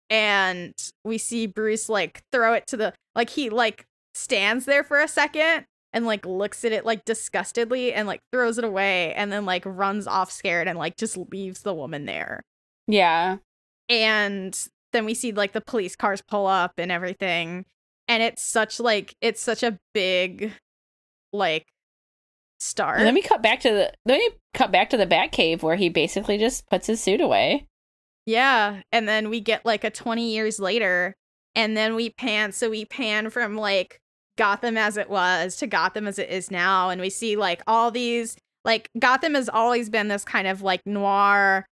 And 0.09 0.75
we 1.05 1.19
see 1.19 1.47
Bruce 1.47 1.89
like 1.89 2.23
throw 2.33 2.55
it 2.55 2.67
to 2.69 2.77
the 2.77 2.95
like 3.15 3.31
he 3.31 3.51
like 3.51 3.85
stands 4.15 4.65
there 4.65 4.83
for 4.83 5.01
a 5.01 5.07
second 5.09 5.67
and 5.93 6.07
like 6.07 6.25
looks 6.27 6.65
at 6.65 6.73
it 6.73 6.85
like 6.87 7.05
disgustedly 7.05 7.93
and 7.93 8.07
like 8.07 8.21
throws 8.33 8.59
it 8.59 8.65
away 8.65 9.13
and 9.15 9.33
then 9.33 9.45
like 9.45 9.65
runs 9.67 10.07
off 10.07 10.31
scared 10.31 10.69
and 10.69 10.79
like 10.79 10.97
just 10.97 11.17
leaves 11.33 11.63
the 11.63 11.75
woman 11.75 12.05
there 12.07 12.43
Yeah. 12.87 13.39
and 13.89 14.57
then 14.93 15.05
we 15.05 15.15
see 15.15 15.33
like 15.33 15.53
the 15.53 15.61
police 15.61 15.97
cars 15.97 16.21
pull 16.23 16.47
up 16.47 16.75
and 16.79 16.91
everything 16.93 17.65
and 18.09 18.23
it's 18.23 18.43
such 18.43 18.81
like 18.81 19.15
it's 19.21 19.41
such 19.41 19.63
a 19.63 19.79
big 19.95 20.53
like 21.33 21.67
start 22.59 22.99
And 22.99 23.07
then 23.07 23.15
we 23.15 23.23
cut 23.23 23.43
back 23.43 23.61
to 23.61 23.71
the 23.71 23.93
then 24.05 24.19
we 24.19 24.31
cut 24.53 24.71
back 24.73 24.91
to 24.91 24.97
the 24.97 25.07
Batcave 25.07 25.63
where 25.63 25.77
he 25.77 25.89
basically 25.89 26.39
just 26.39 26.67
puts 26.69 26.87
his 26.87 27.01
suit 27.01 27.21
away. 27.21 27.67
yeah 28.27 28.83
and 28.93 29.09
then 29.09 29.31
we 29.31 29.41
get 29.41 29.65
like 29.65 29.85
a 29.85 29.91
20 29.91 30.31
years 30.31 30.59
later 30.61 31.15
and 31.55 31.77
then 31.77 31.95
we 31.95 32.11
pan 32.11 32.53
so 32.53 32.69
we 32.71 32.85
pan 32.85 33.31
from 33.31 33.57
like 33.57 34.01
gotham 34.37 34.77
as 34.77 34.97
it 34.97 35.11
was 35.11 35.57
to 35.57 35.67
gotham 35.67 36.07
as 36.07 36.19
it 36.19 36.31
is 36.31 36.51
now 36.51 36.89
and 36.89 37.01
we 37.01 37.11
see 37.11 37.37
like 37.37 37.63
all 37.67 37.91
these 37.91 38.37
like 38.65 38.89
gotham 38.99 39.35
has 39.35 39.49
always 39.49 39.91
been 39.91 40.09
this 40.09 40.25
kind 40.25 40.47
of 40.47 40.63
like 40.63 40.81
noir 40.87 41.67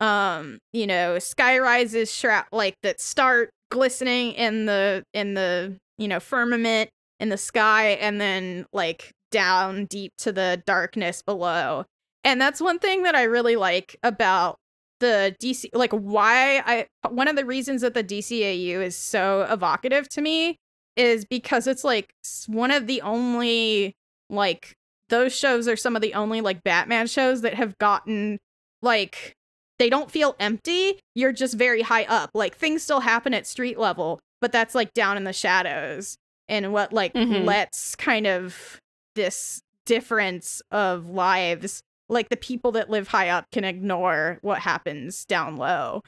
um 0.00 0.58
you 0.72 0.86
know 0.86 1.18
sky 1.18 1.58
rises 1.58 2.12
shroud 2.12 2.44
like 2.52 2.74
that 2.82 3.00
start 3.00 3.50
glistening 3.70 4.32
in 4.32 4.66
the 4.66 5.02
in 5.12 5.34
the 5.34 5.76
you 5.98 6.08
know 6.08 6.20
firmament 6.20 6.88
in 7.20 7.28
the 7.28 7.38
sky 7.38 7.90
and 8.00 8.20
then 8.20 8.66
like 8.72 9.12
down 9.30 9.86
deep 9.86 10.12
to 10.18 10.32
the 10.32 10.62
darkness 10.66 11.22
below. 11.22 11.84
And 12.24 12.40
that's 12.40 12.60
one 12.60 12.78
thing 12.78 13.04
that 13.04 13.14
i 13.14 13.22
really 13.22 13.54
like 13.56 13.96
about 14.02 14.56
the 14.98 15.36
dc 15.40 15.66
like 15.74 15.92
why 15.92 16.58
i 16.66 16.86
one 17.10 17.28
of 17.28 17.36
the 17.36 17.44
reasons 17.44 17.82
that 17.82 17.94
the 17.94 18.02
dcau 18.02 18.80
is 18.82 18.96
so 18.96 19.46
evocative 19.50 20.08
to 20.08 20.20
me 20.20 20.56
is 20.96 21.24
because 21.24 21.66
it's 21.66 21.84
like 21.84 22.10
one 22.46 22.70
of 22.70 22.86
the 22.86 23.00
only 23.02 23.94
like 24.30 24.72
those 25.08 25.34
shows 25.36 25.68
are 25.68 25.76
some 25.76 25.94
of 25.94 26.02
the 26.02 26.14
only 26.14 26.40
like 26.40 26.62
batman 26.64 27.06
shows 27.06 27.42
that 27.42 27.54
have 27.54 27.76
gotten 27.78 28.38
like 28.82 29.32
they 29.78 29.88
don't 29.90 30.10
feel 30.10 30.34
empty 30.40 30.98
you're 31.14 31.32
just 31.32 31.54
very 31.54 31.82
high 31.82 32.04
up 32.04 32.30
like 32.34 32.56
things 32.56 32.82
still 32.82 33.00
happen 33.00 33.32
at 33.34 33.46
street 33.46 33.78
level 33.78 34.18
but 34.40 34.50
that's 34.52 34.74
like 34.74 34.92
down 34.94 35.16
in 35.16 35.24
the 35.24 35.32
shadows 35.32 36.16
and 36.48 36.72
what 36.72 36.92
like 36.92 37.12
Mhm. 37.14 37.44
lets 37.44 37.94
kind 37.94 38.26
of 38.26 38.80
this 39.14 39.60
difference 39.84 40.60
of 40.70 41.08
lives 41.08 41.80
like 42.08 42.28
the 42.28 42.36
people 42.36 42.72
that 42.72 42.90
live 42.90 43.08
high 43.08 43.28
up 43.28 43.44
can 43.52 43.64
ignore 43.64 44.38
what 44.42 44.60
happens 44.60 45.24
down 45.24 45.56
low 45.56 46.02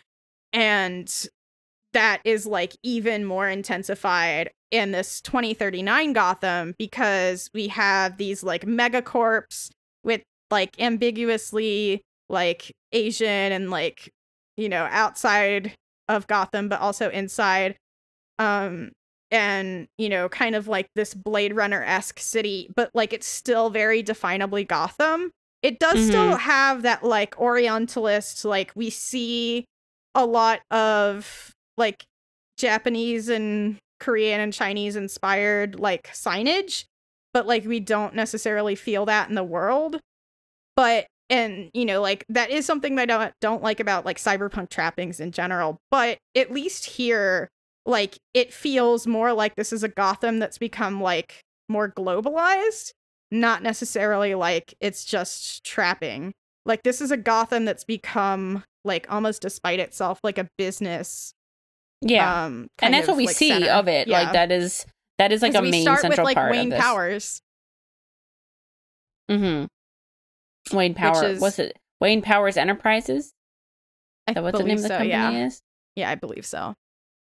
and 0.53 1.27
that 1.99 2.21
is 2.25 2.47
like 2.47 2.77
even 2.85 3.25
more 3.25 3.49
intensified 3.49 4.51
in 4.71 4.93
this 4.93 5.21
2039 5.23 6.13
Gotham 6.13 6.73
because 6.79 7.51
we 7.53 7.67
have 7.69 8.19
these 8.19 8.45
like 8.45 8.65
megacorps 8.65 9.71
with 10.05 10.23
like 10.49 10.81
ambiguously 10.81 12.01
like 12.29 12.71
Asian 12.93 13.27
and 13.27 13.69
like 13.73 14.13
you 14.57 14.69
know 14.69 14.87
outside 14.93 15.75
of 16.09 16.29
Gotham 16.29 16.69
but 16.69 16.81
also 16.81 17.11
inside. 17.11 17.75
Um 18.39 18.93
and 19.33 19.89
you 19.99 20.09
know 20.09 20.29
kind 20.29 20.55
of 20.55 20.69
like 20.69 20.87
this 20.95 21.15
Blade 21.15 21.57
Runner-esque 21.57 22.21
city 22.21 22.71
but 22.77 22.91
like 22.95 23.13
it's 23.13 23.27
still 23.27 23.71
very 23.71 24.05
definably 24.05 24.67
Gotham. 24.67 25.33
It 25.63 25.81
does 25.81 26.07
still 26.07 26.37
have 26.37 26.83
that 26.83 27.03
like 27.03 27.41
orientalist 27.41 28.45
like 28.45 28.71
we 28.77 28.89
see 28.89 29.65
a 30.15 30.25
lot 30.25 30.61
of 30.71 31.53
like 31.79 32.05
Japanese 32.57 33.29
and 33.29 33.79
Korean 34.01 34.41
and 34.41 34.53
Chinese 34.53 34.97
inspired 34.97 35.79
like 35.79 36.09
signage, 36.13 36.85
but 37.33 37.47
like 37.47 37.65
we 37.65 37.81
don't 37.81 38.15
necessarily 38.15 38.75
feel 38.75 39.07
that 39.07 39.29
in 39.29 39.35
the 39.35 39.45
world. 39.45 40.01
But 40.77 41.07
and 41.31 41.71
you 41.75 41.85
know 41.85 42.01
like 42.01 42.25
that 42.29 42.51
is 42.51 42.65
something 42.65 42.97
that 42.97 43.03
I 43.03 43.07
don't 43.07 43.35
don't 43.41 43.63
like 43.63 43.81
about 43.81 44.05
like 44.05 44.19
cyberpunk 44.19 44.71
trappings 44.71 45.21
in 45.21 45.33
general, 45.33 45.79
but 45.91 46.19
at 46.37 46.53
least 46.53 46.85
here 46.87 47.49
like 47.87 48.19
it 48.35 48.53
feels 48.53 49.07
more 49.07 49.33
like 49.33 49.57
this 49.57 49.73
is 49.73 49.83
a 49.83 49.89
Gotham 49.89 50.39
that's 50.39 50.59
become 50.59 51.01
like 51.01 51.41
more 51.69 51.91
globalized, 51.91 52.93
not 53.31 53.63
necessarily 53.63 54.35
like 54.35 54.75
it's 54.81 55.05
just 55.05 55.65
trapping. 55.65 56.33
Like 56.67 56.83
this 56.83 57.01
is 57.01 57.11
a 57.11 57.17
Gotham 57.17 57.65
that's 57.65 57.85
become 57.85 58.65
like 58.85 59.07
almost 59.11 59.43
despite 59.43 59.81
itself 59.81 60.21
like 60.23 60.39
a 60.39 60.49
business 60.57 61.33
Yeah. 62.01 62.45
um 62.45 62.69
and 62.81 62.95
that's 62.95 63.09
what 63.09 63.17
we 63.17 63.27
like, 63.27 63.37
see 63.37 63.49
center. 63.49 63.71
of 63.71 63.89
it. 63.89 64.09
Yeah. 64.09 64.23
Like 64.23 64.33
that 64.33 64.53
is 64.53 64.87
that 65.19 65.33
is 65.33 65.43
like 65.43 65.55
a 65.55 65.61
we 65.61 65.71
main 65.71 65.83
start 65.83 66.01
central 66.01 66.23
with 66.25 66.27
like 66.27 66.37
part 66.37 66.53
Wayne 66.53 66.67
of 66.67 66.71
this. 66.71 66.81
Powers. 66.81 67.43
Mm-hmm. 69.31 70.77
Wayne 70.77 70.95
Power. 70.95 71.25
is- 71.27 71.41
What's 71.41 71.59
it? 71.59 71.77
Wayne 72.01 72.23
Powers 72.23 72.57
Enterprises. 72.57 73.33
I 74.27 74.35
that 74.35 74.43
what 74.43 74.57
the 74.57 74.63
name 74.63 74.77
of 74.77 74.83
the 74.83 74.89
so, 74.89 74.95
company 74.95 75.11
yeah. 75.11 75.47
is? 75.47 75.61
Yeah, 75.97 76.11
I 76.11 76.15
believe 76.15 76.47
so. 76.47 76.75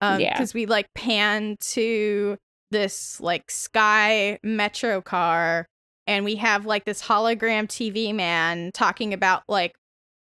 Um, 0.02 0.20
Yeah. 0.20 0.34
because 0.34 0.54
we 0.54 0.66
like 0.66 0.88
pan 0.94 1.58
to 1.72 2.38
this 2.72 3.20
like 3.20 3.50
sky 3.50 4.38
metro 4.44 5.02
car, 5.02 5.66
and 6.08 6.24
we 6.26 6.36
have 6.36 6.66
like 6.66 6.86
this 6.86 7.02
hologram 7.02 7.68
TV 7.68 8.14
man 8.14 8.72
talking 8.74 9.14
about 9.14 9.44
like 9.48 9.74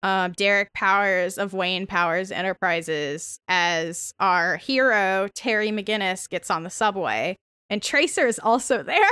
um 0.02 0.32
Derek 0.32 0.72
Powers 0.74 1.38
of 1.38 1.52
Wayne 1.52 1.86
Powers 1.86 2.30
Enterprises 2.30 3.38
as 3.48 4.12
our 4.20 4.56
hero 4.56 5.28
Terry 5.34 5.70
McGinnis 5.70 6.28
gets 6.28 6.50
on 6.50 6.62
the 6.62 6.70
subway, 6.70 7.36
and 7.70 7.82
Tracer 7.82 8.26
is 8.26 8.38
also 8.38 8.82
there. 8.82 9.10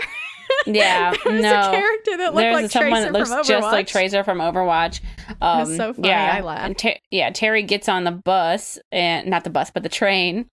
Yeah, 0.66 1.14
There's 1.24 1.42
no. 1.42 1.48
a 1.60 1.70
character 1.70 2.16
that 2.18 2.34
looked 2.34 2.36
There's 2.36 2.62
like 2.62 2.70
someone 2.70 2.90
Tracer 2.92 3.12
that 3.12 3.18
looks 3.18 3.28
from 3.30 3.38
Overwatch. 3.42 3.46
just 3.48 3.72
like 3.72 3.86
Tracer 3.86 4.24
from 4.24 4.38
Overwatch. 4.38 5.00
Um, 5.40 5.58
was 5.60 5.76
so 5.76 5.92
funny, 5.94 6.08
Yeah, 6.08 6.32
I 6.36 6.40
laughed. 6.40 6.64
And 6.66 6.78
Ter- 6.78 6.98
yeah, 7.10 7.30
Terry 7.30 7.62
gets 7.62 7.88
on 7.88 8.04
the 8.04 8.10
bus 8.12 8.78
and 8.92 9.28
not 9.28 9.44
the 9.44 9.50
bus, 9.50 9.70
but 9.70 9.82
the 9.82 9.88
train. 9.88 10.46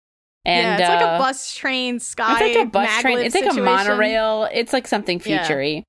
And 0.43 0.79
yeah, 0.79 0.79
it's 0.79 0.89
like 0.89 1.01
uh, 1.03 1.15
a 1.15 1.19
bus 1.19 1.53
train 1.55 1.99
sky. 1.99 2.31
It's 2.31 2.55
like 2.57 2.65
a 2.67 2.69
bus 2.69 3.01
train. 3.01 3.19
It's 3.19 3.35
like 3.35 3.43
situation. 3.43 3.61
a 3.67 3.71
monorail. 3.71 4.47
It's 4.51 4.73
like 4.73 4.87
something 4.87 5.21
Yeah. 5.23 5.83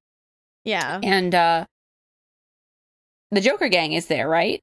Yeah. 0.64 1.00
And 1.02 1.35
uh 1.35 1.64
the 3.33 3.40
Joker 3.40 3.68
gang 3.68 3.92
is 3.95 4.07
there, 4.07 4.29
right? 4.29 4.61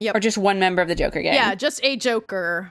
Yep. 0.00 0.14
Or 0.16 0.20
just 0.20 0.38
one 0.38 0.58
member 0.58 0.82
of 0.82 0.88
the 0.88 0.94
Joker 0.94 1.22
gang. 1.22 1.34
Yeah, 1.34 1.54
just 1.54 1.80
a 1.82 1.96
Joker. 1.96 2.70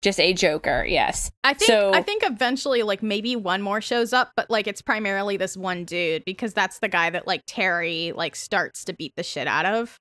Just 0.00 0.20
a 0.20 0.32
Joker, 0.32 0.84
yes. 0.86 1.30
I 1.42 1.54
think 1.54 1.66
So- 1.66 1.92
I 1.92 2.02
think 2.02 2.22
eventually 2.24 2.84
like 2.84 3.02
maybe 3.02 3.34
one 3.34 3.62
more 3.62 3.80
shows 3.80 4.12
up, 4.12 4.30
but 4.36 4.48
like 4.48 4.68
it's 4.68 4.80
primarily 4.80 5.36
this 5.36 5.56
one 5.56 5.84
dude 5.84 6.24
because 6.24 6.54
that's 6.54 6.78
the 6.78 6.86
guy 6.88 7.10
that 7.10 7.26
like 7.26 7.42
Terry 7.48 8.12
like 8.14 8.36
starts 8.36 8.84
to 8.84 8.92
beat 8.92 9.14
the 9.16 9.24
shit 9.24 9.48
out 9.48 9.66
of. 9.66 9.98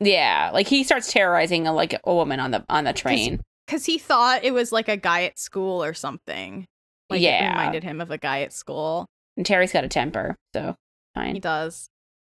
Yeah. 0.00 0.50
Like 0.54 0.66
he 0.66 0.82
starts 0.82 1.12
terrorizing 1.12 1.66
a, 1.66 1.74
like 1.74 2.00
a 2.04 2.14
woman 2.14 2.40
on 2.40 2.52
the 2.52 2.64
on 2.70 2.84
the 2.84 2.94
train. 2.94 3.42
Cause 3.68 3.84
he 3.84 3.98
thought 3.98 4.44
it 4.44 4.52
was 4.54 4.72
like 4.72 4.88
a 4.88 4.96
guy 4.96 5.24
at 5.24 5.38
school 5.38 5.82
or 5.84 5.92
something. 5.92 6.64
Like 7.10 7.20
it 7.20 7.24
Yeah. 7.24 7.50
reminded 7.50 7.84
him 7.84 8.00
of 8.00 8.10
a 8.10 8.16
guy 8.18 8.40
at 8.42 8.52
school. 8.54 9.06
And 9.36 9.44
Terry's 9.44 9.72
got 9.72 9.84
a 9.84 9.88
temper, 9.88 10.36
so 10.54 10.74
fine. 11.14 11.34
He 11.34 11.40
does. 11.40 11.88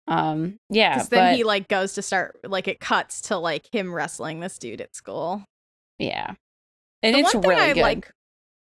Um 0.09 0.59
yeah, 0.71 0.95
Because 0.95 1.09
then 1.11 1.33
but 1.33 1.37
he 1.37 1.45
like 1.45 1.69
goes 1.69 1.95
to 1.95 2.03
start 2.03 2.39
like 2.45 2.67
it 2.67 2.81
cuts 2.81 3.21
to 3.23 3.37
like 3.37 3.69
him 3.73 3.93
wrestling 3.95 4.41
this 4.41 4.59
dude 4.59 4.81
at 4.81 4.97
school. 4.97 5.45
yeah. 5.99 6.35
and 7.03 7.15
the 7.15 7.21
it's 7.21 7.35
really 7.35 7.55
I 7.55 7.75
good. 7.75 7.83
like 7.83 8.11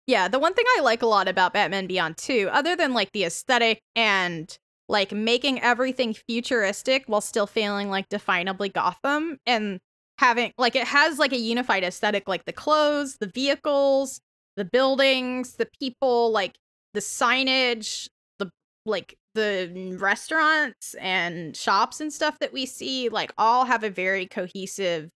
yeah 0.07 0.27
the 0.27 0.39
one 0.39 0.53
thing 0.53 0.65
i 0.77 0.81
like 0.81 1.01
a 1.01 1.05
lot 1.05 1.27
about 1.27 1.53
batman 1.53 1.87
beyond 1.87 2.17
2 2.17 2.49
other 2.51 2.75
than 2.75 2.93
like 2.93 3.11
the 3.13 3.23
aesthetic 3.25 3.79
and 3.95 4.57
like 4.89 5.11
making 5.13 5.61
everything 5.61 6.13
futuristic 6.13 7.03
while 7.07 7.21
still 7.21 7.47
feeling 7.47 7.89
like 7.89 8.09
definably 8.09 8.71
gotham 8.71 9.37
and 9.45 9.79
having 10.19 10.51
like 10.57 10.75
it 10.75 10.85
has 10.87 11.19
like 11.19 11.31
a 11.31 11.37
unified 11.37 11.83
aesthetic 11.83 12.27
like 12.27 12.43
the 12.45 12.51
clothes 12.53 13.17
the 13.19 13.27
vehicles 13.27 14.19
the 14.57 14.65
buildings 14.65 15.53
the 15.53 15.67
people 15.79 16.31
like 16.31 16.55
the 16.93 16.99
signage 16.99 18.07
the 18.39 18.49
like 18.85 19.15
the 19.33 19.95
restaurants 19.99 20.93
and 20.95 21.55
shops 21.55 21.99
and 21.99 22.13
stuff 22.13 22.39
that 22.39 22.53
we 22.53 22.65
see 22.65 23.09
like 23.09 23.33
all 23.37 23.65
have 23.65 23.83
a 23.83 23.89
very 23.89 24.25
cohesive 24.27 25.09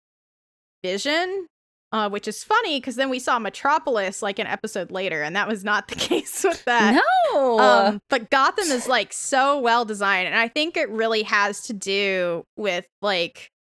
vision 0.83 1.46
uh, 1.94 2.09
which 2.09 2.27
is 2.27 2.42
funny 2.42 2.81
because 2.81 2.96
then 2.96 3.09
we 3.09 3.20
saw 3.20 3.38
Metropolis 3.38 4.20
like 4.20 4.40
an 4.40 4.48
episode 4.48 4.90
later, 4.90 5.22
and 5.22 5.37
that 5.37 5.46
was 5.46 5.62
not 5.62 5.87
the 5.87 5.94
case 5.94 6.42
with 6.42 6.64
that. 6.64 7.00
no, 7.33 7.59
Um, 7.61 8.00
but 8.11 8.31
Gotham 8.31 8.66
is 8.66 8.88
like 8.88 9.12
so 9.12 9.61
well 9.61 9.85
designed, 9.85 10.27
and 10.27 10.37
I 10.37 10.48
think 10.48 10.77
it 10.77 10.90
really 10.90 11.22
has 11.22 11.62
to 11.68 11.72
do 11.72 12.42
with 12.57 12.85
like, 13.00 13.53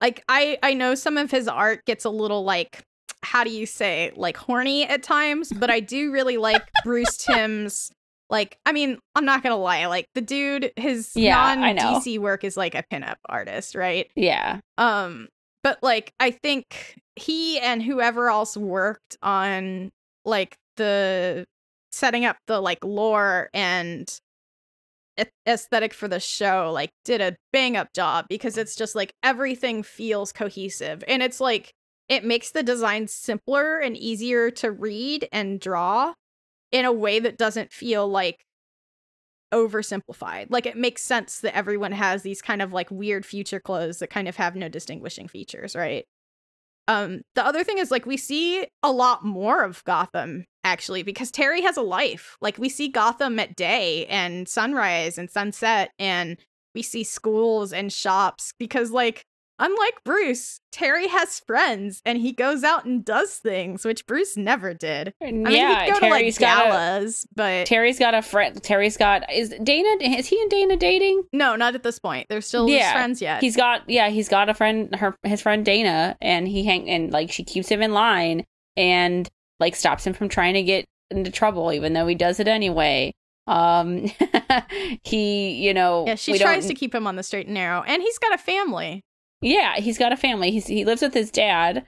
like 0.00 0.24
I 0.28 0.58
I 0.64 0.74
know 0.74 0.96
some 0.96 1.16
of 1.16 1.30
his 1.30 1.46
art 1.46 1.84
gets 1.84 2.04
a 2.04 2.10
little 2.10 2.42
like 2.42 2.82
how 3.22 3.44
do 3.44 3.50
you 3.50 3.66
say 3.66 4.10
like 4.16 4.36
horny 4.36 4.82
at 4.84 5.04
times, 5.04 5.52
but 5.52 5.70
I 5.70 5.78
do 5.78 6.10
really 6.10 6.38
like 6.38 6.68
Bruce 6.82 7.16
Timm's. 7.16 7.92
Like, 8.32 8.56
I 8.64 8.72
mean, 8.72 8.98
I'm 9.14 9.26
not 9.26 9.42
gonna 9.42 9.56
lie. 9.58 9.86
Like 9.86 10.06
the 10.14 10.22
dude, 10.22 10.72
his 10.76 11.12
Yeah, 11.14 11.54
non 11.54 11.76
DC 11.76 12.18
work 12.18 12.42
is 12.42 12.56
like 12.56 12.74
a 12.74 12.82
pinup 12.90 13.16
artist, 13.28 13.74
right? 13.74 14.10
yeah, 14.16 14.58
Um, 14.78 15.28
but 15.62 15.78
like 15.82 16.12
I 16.18 16.30
think 16.30 16.98
he 17.14 17.60
and 17.60 17.82
whoever 17.82 18.30
else 18.30 18.56
worked 18.56 19.18
on 19.22 19.90
like 20.24 20.56
the 20.78 21.44
setting 21.92 22.24
up 22.24 22.38
the 22.46 22.58
like 22.58 22.82
lore 22.82 23.50
and 23.52 24.10
aesthetic 25.46 25.92
for 25.92 26.08
the 26.08 26.18
show 26.18 26.70
like 26.72 26.88
did 27.04 27.20
a 27.20 27.36
bang 27.52 27.76
up 27.76 27.92
job 27.92 28.24
because 28.30 28.56
it's 28.56 28.74
just 28.74 28.94
like 28.94 29.12
everything 29.22 29.82
feels 29.82 30.32
cohesive 30.32 31.04
and 31.06 31.22
it's 31.22 31.38
like 31.38 31.74
it 32.08 32.24
makes 32.24 32.52
the 32.52 32.62
design 32.62 33.06
simpler 33.06 33.78
and 33.78 33.94
easier 33.94 34.50
to 34.50 34.72
read 34.72 35.28
and 35.30 35.60
draw 35.60 36.14
in 36.72 36.84
a 36.84 36.92
way 36.92 37.20
that 37.20 37.38
doesn't 37.38 37.72
feel 37.72 38.08
like 38.08 38.44
oversimplified. 39.52 40.46
Like 40.48 40.66
it 40.66 40.76
makes 40.76 41.02
sense 41.02 41.40
that 41.40 41.54
everyone 41.54 41.92
has 41.92 42.22
these 42.22 42.42
kind 42.42 42.62
of 42.62 42.72
like 42.72 42.90
weird 42.90 43.24
future 43.26 43.60
clothes 43.60 43.98
that 43.98 44.10
kind 44.10 44.26
of 44.26 44.36
have 44.36 44.56
no 44.56 44.68
distinguishing 44.68 45.28
features, 45.28 45.76
right? 45.76 46.06
Um 46.88 47.20
the 47.34 47.44
other 47.46 47.62
thing 47.62 47.78
is 47.78 47.90
like 47.90 48.06
we 48.06 48.16
see 48.16 48.66
a 48.82 48.90
lot 48.90 49.24
more 49.24 49.62
of 49.62 49.84
Gotham 49.84 50.46
actually 50.64 51.02
because 51.02 51.30
Terry 51.30 51.60
has 51.60 51.76
a 51.76 51.82
life. 51.82 52.36
Like 52.40 52.58
we 52.58 52.68
see 52.68 52.88
Gotham 52.88 53.38
at 53.38 53.54
day 53.54 54.06
and 54.06 54.48
sunrise 54.48 55.18
and 55.18 55.30
sunset 55.30 55.90
and 55.98 56.38
we 56.74 56.82
see 56.82 57.04
schools 57.04 57.72
and 57.72 57.92
shops 57.92 58.54
because 58.58 58.90
like 58.90 59.26
unlike 59.58 59.94
Bruce, 60.04 60.60
Terry 60.70 61.08
has 61.08 61.40
friends 61.40 62.02
and 62.04 62.18
he 62.18 62.32
goes 62.32 62.64
out 62.64 62.84
and 62.84 63.04
does 63.04 63.34
things 63.36 63.84
which 63.84 64.06
Bruce 64.06 64.36
never 64.36 64.74
did. 64.74 65.14
I 65.22 65.30
mean, 65.30 65.46
yeah. 65.50 65.84
he'd 65.84 65.92
go 65.92 66.00
Terry's 66.00 66.36
to 66.36 66.44
like 66.44 66.56
got 66.56 66.66
a, 66.66 66.70
galas, 66.70 67.26
but 67.34 67.66
Terry's 67.66 67.98
got 67.98 68.14
a 68.14 68.22
friend. 68.22 68.62
Terry's 68.62 68.96
got 68.96 69.30
is 69.32 69.54
Dana. 69.62 69.88
Is 70.00 70.26
he 70.26 70.40
and 70.40 70.50
Dana 70.50 70.76
dating? 70.76 71.24
no, 71.32 71.56
not 71.56 71.74
at 71.74 71.82
this 71.82 71.98
point. 71.98 72.26
They're 72.28 72.40
still 72.40 72.68
Yeah, 72.68 72.92
friends 72.92 73.22
yet. 73.22 73.40
He's 73.40 73.56
got 73.56 73.88
yeah. 73.88 74.08
He's 74.08 74.28
got 74.28 74.48
a 74.48 74.54
friend. 74.54 74.94
Her 74.94 75.16
his 75.22 75.42
friend 75.42 75.64
Dana, 75.64 76.16
and 76.20 76.48
he 76.48 76.64
hang 76.64 76.88
and 76.88 77.12
like 77.12 77.30
she 77.30 77.44
keeps 77.44 77.68
him 77.68 77.82
in 77.82 77.92
line 77.92 78.44
and 78.76 79.28
like 79.60 79.76
stops 79.76 80.06
him 80.06 80.12
from 80.12 80.28
trying 80.28 80.54
to 80.54 80.62
get 80.62 80.86
into 81.10 81.30
trouble, 81.30 81.72
even 81.72 81.92
though 81.92 82.06
he 82.06 82.14
does 82.14 82.40
it 82.40 82.48
anyway. 82.48 83.12
Um, 83.46 84.10
he 85.02 85.66
you 85.66 85.74
know 85.74 86.06
yeah, 86.06 86.14
she 86.14 86.38
tries 86.38 86.66
to 86.66 86.74
keep 86.74 86.94
him 86.94 87.06
on 87.06 87.16
the 87.16 87.22
straight 87.22 87.46
and 87.46 87.54
narrow, 87.54 87.82
and 87.82 88.02
he's 88.02 88.18
got 88.18 88.34
a 88.34 88.38
family. 88.38 89.02
Yeah, 89.42 89.76
he's 89.76 89.98
got 89.98 90.12
a 90.12 90.16
family. 90.16 90.50
He's 90.50 90.66
he 90.66 90.84
lives 90.84 91.02
with 91.02 91.14
his 91.14 91.30
dad, 91.30 91.86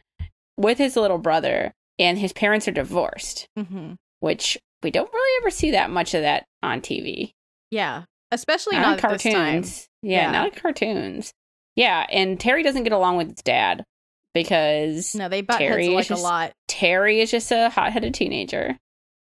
with 0.56 0.78
his 0.78 0.96
little 0.96 1.18
brother, 1.18 1.72
and 1.98 2.18
his 2.18 2.32
parents 2.32 2.66
are 2.68 2.72
divorced, 2.72 3.46
hmm 3.56 3.94
which 4.20 4.56
we 4.82 4.90
don't 4.90 5.12
really 5.12 5.42
ever 5.42 5.50
see 5.50 5.70
that 5.72 5.90
much 5.90 6.14
of 6.14 6.22
that 6.22 6.44
on 6.62 6.80
TV. 6.80 7.32
Yeah, 7.70 8.04
especially 8.30 8.76
Not 8.76 9.02
not, 9.02 9.04
in 9.04 9.10
this 9.12 9.22
time. 9.22 9.32
cartoons. 9.34 9.88
Yeah, 10.02 10.22
Yeah. 10.22 10.30
not 10.30 10.46
in 10.54 10.60
cartoons. 10.60 11.32
Yeah, 11.76 12.06
and 12.10 12.38
Terry 12.40 12.62
doesn't 12.62 12.84
get 12.84 12.92
along 12.92 13.16
with 13.18 13.28
his 13.30 13.42
dad 13.42 13.84
because 14.32 15.14
No, 15.14 15.28
they 15.28 15.40
butt 15.42 15.58
Terry 15.58 15.84
heads 15.84 15.88
is 15.88 15.94
like 15.94 16.06
just- 16.08 16.20
a 16.20 16.22
lot. 16.24 16.52
Terry 16.68 17.20
is 17.20 17.30
just 17.30 17.50
a 17.52 17.68
hot-headed 17.70 18.14
teenager. 18.14 18.76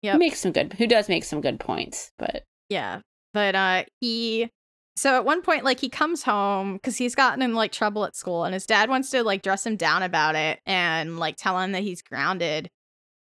Yep. 0.01 0.13
Who 0.13 0.19
makes 0.19 0.39
some 0.39 0.51
good 0.51 0.73
who 0.73 0.87
does 0.87 1.09
make 1.09 1.23
some 1.23 1.41
good 1.41 1.59
points, 1.59 2.11
but 2.17 2.43
Yeah, 2.69 3.01
but 3.33 3.55
uh, 3.55 3.83
he. 4.01 4.49
So 4.97 5.15
at 5.15 5.25
one 5.25 5.41
point, 5.41 5.65
like 5.65 5.79
he 5.79 5.89
comes 5.89 6.23
home 6.23 6.73
because 6.73 6.97
he's 6.97 7.15
gotten 7.15 7.41
in 7.41 7.53
like 7.53 7.71
trouble 7.71 8.05
at 8.05 8.15
school, 8.15 8.45
and 8.45 8.53
his 8.53 8.65
dad 8.65 8.89
wants 8.89 9.09
to 9.11 9.23
like 9.23 9.41
dress 9.41 9.65
him 9.65 9.75
down 9.75 10.03
about 10.03 10.35
it 10.35 10.59
and 10.65 11.19
like 11.19 11.35
tell 11.35 11.59
him 11.59 11.73
that 11.73 11.83
he's 11.83 12.01
grounded. 12.01 12.69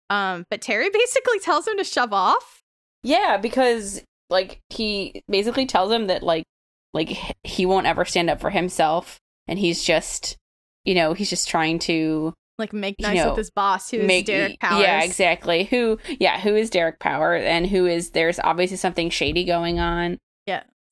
Um, 0.09 0.45
but 0.49 0.61
Terry 0.61 0.89
basically 0.93 1.39
tells 1.39 1.67
him 1.67 1.77
to 1.77 1.83
shove 1.83 2.13
off. 2.13 2.61
Yeah, 3.03 3.37
because 3.37 4.01
like 4.29 4.59
he 4.69 5.21
basically 5.27 5.65
tells 5.65 5.91
him 5.91 6.07
that 6.07 6.23
like 6.23 6.45
like 6.93 7.17
he 7.43 7.65
won't 7.65 7.87
ever 7.87 8.05
stand 8.05 8.29
up 8.29 8.39
for 8.39 8.49
himself 8.49 9.19
and 9.47 9.59
he's 9.59 9.83
just 9.83 10.37
you 10.85 10.95
know, 10.95 11.13
he's 11.13 11.29
just 11.29 11.49
trying 11.49 11.79
to 11.79 12.33
Like 12.57 12.71
make 12.71 12.95
You 12.99 13.07
nice 13.07 13.17
know, 13.17 13.29
with 13.29 13.37
his 13.37 13.51
boss, 13.51 13.91
who 13.91 13.97
is 13.97 14.07
make 14.07 14.27
Derek 14.27 14.59
Powers. 14.59 14.81
Yeah, 14.81 15.03
exactly. 15.03 15.65
Who 15.65 15.99
yeah, 16.19 16.39
who 16.39 16.55
is 16.55 16.69
Derek 16.69 16.99
Power 16.99 17.35
and 17.35 17.67
who 17.67 17.85
is 17.85 18.11
there's 18.11 18.39
obviously 18.39 18.77
something 18.77 19.09
shady 19.09 19.43
going 19.43 19.79
on. 19.79 20.19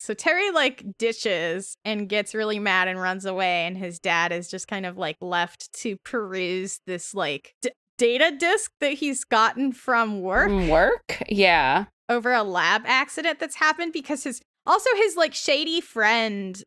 So 0.03 0.13
Terry 0.13 0.51
like 0.51 0.83
ditches 0.99 1.77
and 1.85 2.09
gets 2.09 2.35
really 2.35 2.59
mad 2.59 2.89
and 2.89 2.99
runs 2.99 3.23
away, 3.25 3.65
and 3.65 3.77
his 3.77 3.99
dad 3.99 4.33
is 4.33 4.49
just 4.49 4.67
kind 4.67 4.85
of 4.85 4.97
like 4.97 5.15
left 5.21 5.71
to 5.81 5.95
peruse 6.03 6.81
this 6.85 7.13
like 7.13 7.53
d- 7.61 7.71
data 7.97 8.35
disk 8.37 8.69
that 8.81 8.91
he's 8.95 9.23
gotten 9.23 9.71
from 9.71 10.19
work 10.19 10.49
From 10.49 10.67
work? 10.67 11.23
Yeah. 11.29 11.85
over 12.09 12.33
a 12.33 12.43
lab 12.43 12.81
accident 12.85 13.39
that's 13.39 13.55
happened 13.55 13.93
because 13.93 14.25
his 14.25 14.41
also 14.65 14.89
his 14.97 15.15
like 15.15 15.33
shady 15.33 15.79
friend 15.79 16.61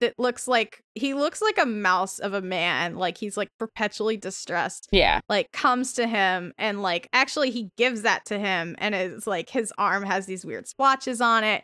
that 0.00 0.14
looks 0.18 0.48
like 0.48 0.80
he 0.94 1.12
looks 1.12 1.42
like 1.42 1.58
a 1.58 1.66
mouse 1.66 2.18
of 2.18 2.32
a 2.32 2.40
man, 2.40 2.96
like 2.96 3.18
he's 3.18 3.36
like 3.36 3.50
perpetually 3.58 4.16
distressed 4.16 4.88
Yeah. 4.90 5.20
like 5.28 5.52
comes 5.52 5.92
to 5.94 6.06
him 6.06 6.54
and 6.56 6.80
like 6.80 7.08
actually 7.12 7.50
he 7.50 7.68
gives 7.76 8.00
that 8.02 8.24
to 8.26 8.38
him 8.38 8.74
and 8.78 8.94
it's 8.94 9.26
like 9.26 9.50
his 9.50 9.70
arm 9.76 10.02
has 10.04 10.24
these 10.24 10.46
weird 10.46 10.66
splotches 10.66 11.20
on 11.20 11.44
it 11.44 11.62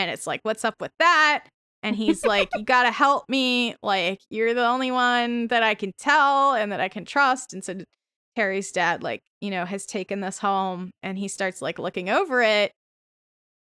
and 0.00 0.10
it's 0.10 0.26
like 0.26 0.40
what's 0.42 0.64
up 0.64 0.74
with 0.80 0.92
that 0.98 1.44
and 1.82 1.94
he's 1.96 2.24
like 2.24 2.48
you 2.56 2.64
got 2.64 2.82
to 2.84 2.90
help 2.90 3.28
me 3.28 3.74
like 3.82 4.20
you're 4.30 4.54
the 4.54 4.66
only 4.66 4.90
one 4.90 5.46
that 5.48 5.62
I 5.62 5.74
can 5.74 5.92
tell 5.98 6.54
and 6.54 6.72
that 6.72 6.80
I 6.80 6.88
can 6.88 7.04
trust 7.04 7.52
and 7.52 7.62
so 7.64 7.74
Terry's 8.36 8.70
dad 8.72 9.02
like 9.02 9.22
you 9.40 9.50
know 9.50 9.64
has 9.64 9.86
taken 9.86 10.20
this 10.20 10.38
home 10.38 10.90
and 11.02 11.18
he 11.18 11.28
starts 11.28 11.60
like 11.62 11.78
looking 11.78 12.08
over 12.08 12.42
it 12.42 12.72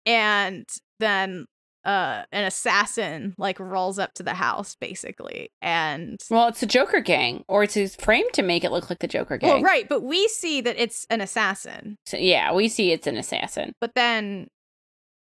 and 0.06 0.66
then 1.00 1.46
uh 1.86 2.24
an 2.32 2.44
assassin 2.44 3.34
like 3.38 3.60
rolls 3.60 3.98
up 3.98 4.14
to 4.16 4.24
the 4.24 4.34
house 4.34 4.76
basically 4.82 5.50
and 5.62 6.18
Well, 6.30 6.48
it's 6.50 6.60
the 6.60 6.66
Joker 6.66 7.00
gang 7.00 7.44
or 7.48 7.64
it's 7.64 7.76
his 7.76 7.96
framed 7.96 8.34
to 8.34 8.42
make 8.42 8.64
it 8.64 8.72
look 8.72 8.90
like 8.90 9.00
the 9.00 9.08
Joker 9.08 9.38
gang. 9.38 9.50
well 9.50 9.62
right 9.62 9.88
but 9.88 10.02
we 10.04 10.28
see 10.28 10.60
that 10.62 10.76
it's 10.78 11.06
an 11.10 11.22
assassin 11.22 11.96
So, 12.06 12.18
yeah, 12.18 12.52
we 12.54 12.68
see 12.68 12.92
it's 12.92 13.08
an 13.08 13.16
assassin. 13.18 13.72
But 13.80 13.92
then, 13.96 14.48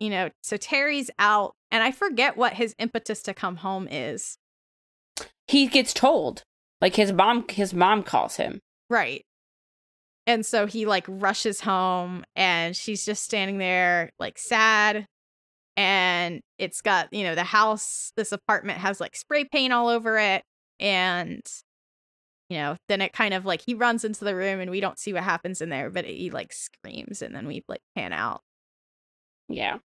you 0.01 0.11
know, 0.11 0.31
so 0.43 0.57
Terry's 0.57 1.11
out, 1.19 1.55
and 1.71 1.83
I 1.83 1.91
forget 1.91 2.37
what 2.37 2.55
his 2.55 2.75
impetus 2.79 3.23
to 3.25 3.35
come 3.35 3.57
home 3.57 3.89
is. 3.91 4.37
He 5.49 5.67
gets 5.67 5.93
told. 5.93 6.43
Like 6.81 6.97
his 6.97 7.13
mom 7.13 7.47
his 7.49 7.73
mom 7.73 8.03
calls 8.03 8.37
him. 8.37 8.61
Right. 8.91 9.25
And 10.27 10.45
so 10.45 10.67
he 10.67 10.87
like 10.87 11.05
rushes 11.09 11.61
home, 11.61 12.25
and 12.35 12.77
she's 12.77 13.05
just 13.05 13.25
standing 13.25 13.59
there, 13.59 14.11
like 14.19 14.39
sad. 14.39 15.07
And 15.77 16.41
it's 16.59 16.81
got, 16.81 17.13
you 17.13 17.23
know, 17.23 17.35
the 17.35 17.45
house, 17.45 18.13
this 18.17 18.33
apartment 18.33 18.79
has 18.79 18.99
like 18.99 19.15
spray 19.15 19.45
paint 19.45 19.73
all 19.73 19.89
over 19.89 20.19
it. 20.19 20.43
And, 20.81 21.43
you 22.49 22.57
know, 22.57 22.77
then 22.89 23.03
it 23.03 23.13
kind 23.13 23.35
of 23.35 23.45
like 23.45 23.63
he 23.67 23.75
runs 23.75 24.05
into 24.05 24.25
the 24.25 24.35
room 24.35 24.61
and 24.61 24.71
we 24.71 24.81
don't 24.81 24.99
see 24.99 25.13
what 25.13 25.23
happens 25.23 25.61
in 25.61 25.69
there, 25.69 25.91
but 25.91 26.07
he 26.07 26.31
like 26.31 26.53
screams 26.53 27.21
and 27.21 27.35
then 27.35 27.47
we 27.47 27.63
like 27.69 27.83
pan 27.95 28.15
out. 28.15 28.41
Yeah. 29.49 29.79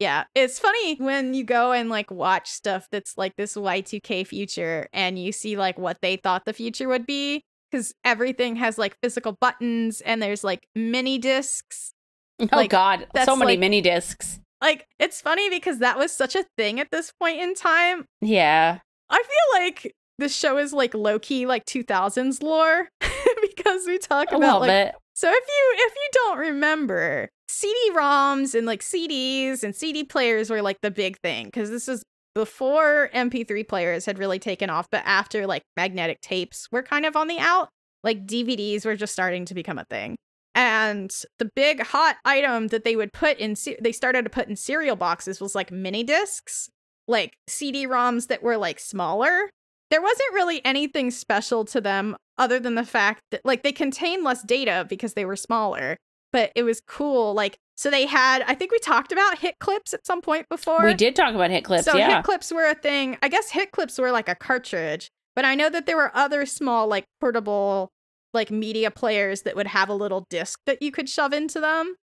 Yeah, 0.00 0.24
it's 0.34 0.58
funny 0.58 0.96
when 0.96 1.34
you 1.34 1.44
go 1.44 1.72
and 1.72 1.88
like 1.88 2.10
watch 2.10 2.48
stuff 2.48 2.88
that's 2.90 3.16
like 3.16 3.36
this 3.36 3.54
Y2K 3.54 4.26
future 4.26 4.88
and 4.92 5.18
you 5.18 5.30
see 5.32 5.56
like 5.56 5.78
what 5.78 5.98
they 6.02 6.16
thought 6.16 6.44
the 6.44 6.52
future 6.52 6.88
would 6.88 7.06
be 7.06 7.42
because 7.70 7.94
everything 8.04 8.56
has 8.56 8.76
like 8.76 8.96
physical 9.02 9.36
buttons 9.40 10.00
and 10.00 10.20
there's 10.20 10.42
like 10.44 10.66
mini 10.74 11.18
discs. 11.18 11.92
Oh 12.40 12.48
Like, 12.52 12.70
god, 12.70 13.06
so 13.24 13.36
many 13.36 13.52
like- 13.52 13.60
mini 13.60 13.80
discs. 13.80 14.40
Like, 14.60 14.86
it's 14.98 15.20
funny 15.20 15.48
because 15.50 15.78
that 15.78 15.96
was 15.98 16.10
such 16.10 16.34
a 16.34 16.44
thing 16.58 16.80
at 16.80 16.88
this 16.90 17.12
point 17.20 17.38
in 17.38 17.54
time. 17.54 18.06
Yeah. 18.22 18.78
I 19.10 19.22
feel 19.22 19.62
like 19.62 19.94
this 20.18 20.34
show 20.34 20.56
is 20.58 20.72
like 20.72 20.94
low 20.94 21.18
key 21.20 21.46
like 21.46 21.64
2000s 21.66 22.42
lore 22.42 22.88
because 23.42 23.86
we 23.86 23.98
talk 23.98 24.32
A 24.32 24.36
about 24.36 24.62
like 24.62 24.68
bit. 24.70 24.94
So 25.14 25.28
if 25.30 25.44
you 25.48 25.74
if 25.78 25.94
you 25.94 26.08
don't 26.12 26.38
remember, 26.38 27.28
CD-ROMs 27.48 28.54
and 28.54 28.66
like 28.66 28.82
CDs 28.82 29.62
and 29.62 29.74
CD 29.74 30.04
players 30.04 30.50
were 30.50 30.62
like 30.62 30.80
the 30.82 30.90
big 30.90 31.18
thing 31.20 31.46
because 31.46 31.70
this 31.70 31.86
was 31.86 32.02
before 32.34 33.10
MP3 33.14 33.66
players 33.66 34.06
had 34.06 34.18
really 34.18 34.38
taken 34.38 34.68
off, 34.70 34.88
but 34.90 35.02
after 35.06 35.46
like 35.46 35.62
magnetic 35.76 36.20
tapes 36.20 36.68
were 36.72 36.82
kind 36.82 37.06
of 37.06 37.16
on 37.16 37.28
the 37.28 37.38
out, 37.38 37.68
like 38.02 38.26
DVDs 38.26 38.84
were 38.84 38.96
just 38.96 39.12
starting 39.12 39.44
to 39.46 39.54
become 39.54 39.78
a 39.78 39.84
thing. 39.84 40.16
And 40.54 41.12
the 41.38 41.50
big 41.56 41.82
hot 41.82 42.16
item 42.24 42.68
that 42.68 42.84
they 42.84 42.96
would 42.96 43.12
put 43.12 43.38
in, 43.38 43.56
they 43.80 43.92
started 43.92 44.24
to 44.24 44.30
put 44.30 44.48
in 44.48 44.56
cereal 44.56 44.96
boxes 44.96 45.40
was 45.40 45.54
like 45.54 45.72
mini 45.72 46.04
discs, 46.04 46.68
like 47.08 47.34
CD-ROMs 47.48 48.28
that 48.28 48.42
were 48.42 48.56
like 48.56 48.78
smaller. 48.78 49.50
There 49.90 50.02
wasn't 50.02 50.32
really 50.32 50.64
anything 50.64 51.10
special 51.10 51.64
to 51.66 51.80
them 51.80 52.16
other 52.38 52.58
than 52.58 52.74
the 52.74 52.84
fact 52.84 53.22
that 53.30 53.40
like 53.44 53.62
they 53.62 53.72
contain 53.72 54.24
less 54.24 54.42
data 54.42 54.86
because 54.88 55.14
they 55.14 55.24
were 55.24 55.36
smaller, 55.36 55.96
but 56.32 56.50
it 56.54 56.62
was 56.64 56.80
cool. 56.80 57.34
Like, 57.34 57.58
so 57.76 57.90
they 57.90 58.06
had, 58.06 58.42
I 58.46 58.54
think 58.54 58.72
we 58.72 58.78
talked 58.78 59.12
about 59.12 59.38
HitClips 59.38 59.94
at 59.94 60.06
some 60.06 60.20
point 60.20 60.48
before. 60.48 60.84
We 60.84 60.94
did 60.94 61.16
talk 61.16 61.34
about 61.34 61.50
HitClips, 61.50 61.84
So 61.84 61.96
yeah. 61.96 62.22
HitClips 62.22 62.52
were 62.52 62.66
a 62.66 62.74
thing. 62.74 63.16
I 63.22 63.28
guess 63.28 63.50
HitClips 63.50 63.98
were 63.98 64.10
like 64.10 64.28
a 64.28 64.34
cartridge, 64.34 65.10
but 65.36 65.44
I 65.44 65.54
know 65.54 65.70
that 65.70 65.86
there 65.86 65.96
were 65.96 66.10
other 66.16 66.46
small, 66.46 66.86
like 66.86 67.04
portable, 67.20 67.90
like 68.32 68.50
media 68.50 68.90
players 68.90 69.42
that 69.42 69.56
would 69.56 69.68
have 69.68 69.88
a 69.88 69.94
little 69.94 70.26
disc 70.30 70.60
that 70.66 70.82
you 70.82 70.90
could 70.90 71.08
shove 71.08 71.32
into 71.32 71.60
them. 71.60 71.94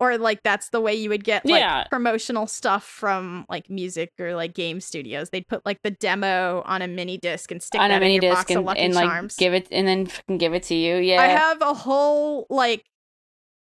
Or 0.00 0.16
like 0.16 0.42
that's 0.44 0.68
the 0.70 0.80
way 0.80 0.94
you 0.94 1.08
would 1.08 1.24
get 1.24 1.44
like 1.44 1.58
Yeah. 1.60 1.84
promotional 1.90 2.46
stuff 2.46 2.84
from 2.84 3.44
like 3.48 3.68
music 3.68 4.12
or 4.20 4.36
like 4.36 4.54
game 4.54 4.80
studios. 4.80 5.30
They'd 5.30 5.48
put 5.48 5.66
like 5.66 5.80
the 5.82 5.90
demo 5.90 6.62
on 6.66 6.82
a 6.82 6.86
mini 6.88 7.18
disc 7.18 7.50
and 7.50 7.60
stick 7.60 7.80
on 7.80 7.88
that 7.90 7.96
a 7.96 8.00
mini 8.00 8.16
in 8.16 8.22
your 8.22 8.32
disc 8.32 8.46
box 8.46 8.50
of 8.52 8.56
and, 8.58 8.66
Lucky 8.66 8.80
and 8.80 8.94
like 8.94 9.04
Charms. 9.08 9.36
give 9.36 9.54
it 9.54 9.66
and 9.72 9.88
then 9.88 10.06
fucking 10.06 10.38
give 10.38 10.54
it 10.54 10.62
to 10.64 10.74
you. 10.76 10.96
Yeah. 10.96 11.20
I 11.20 11.26
have 11.26 11.60
a 11.62 11.74
whole 11.74 12.46
like 12.48 12.84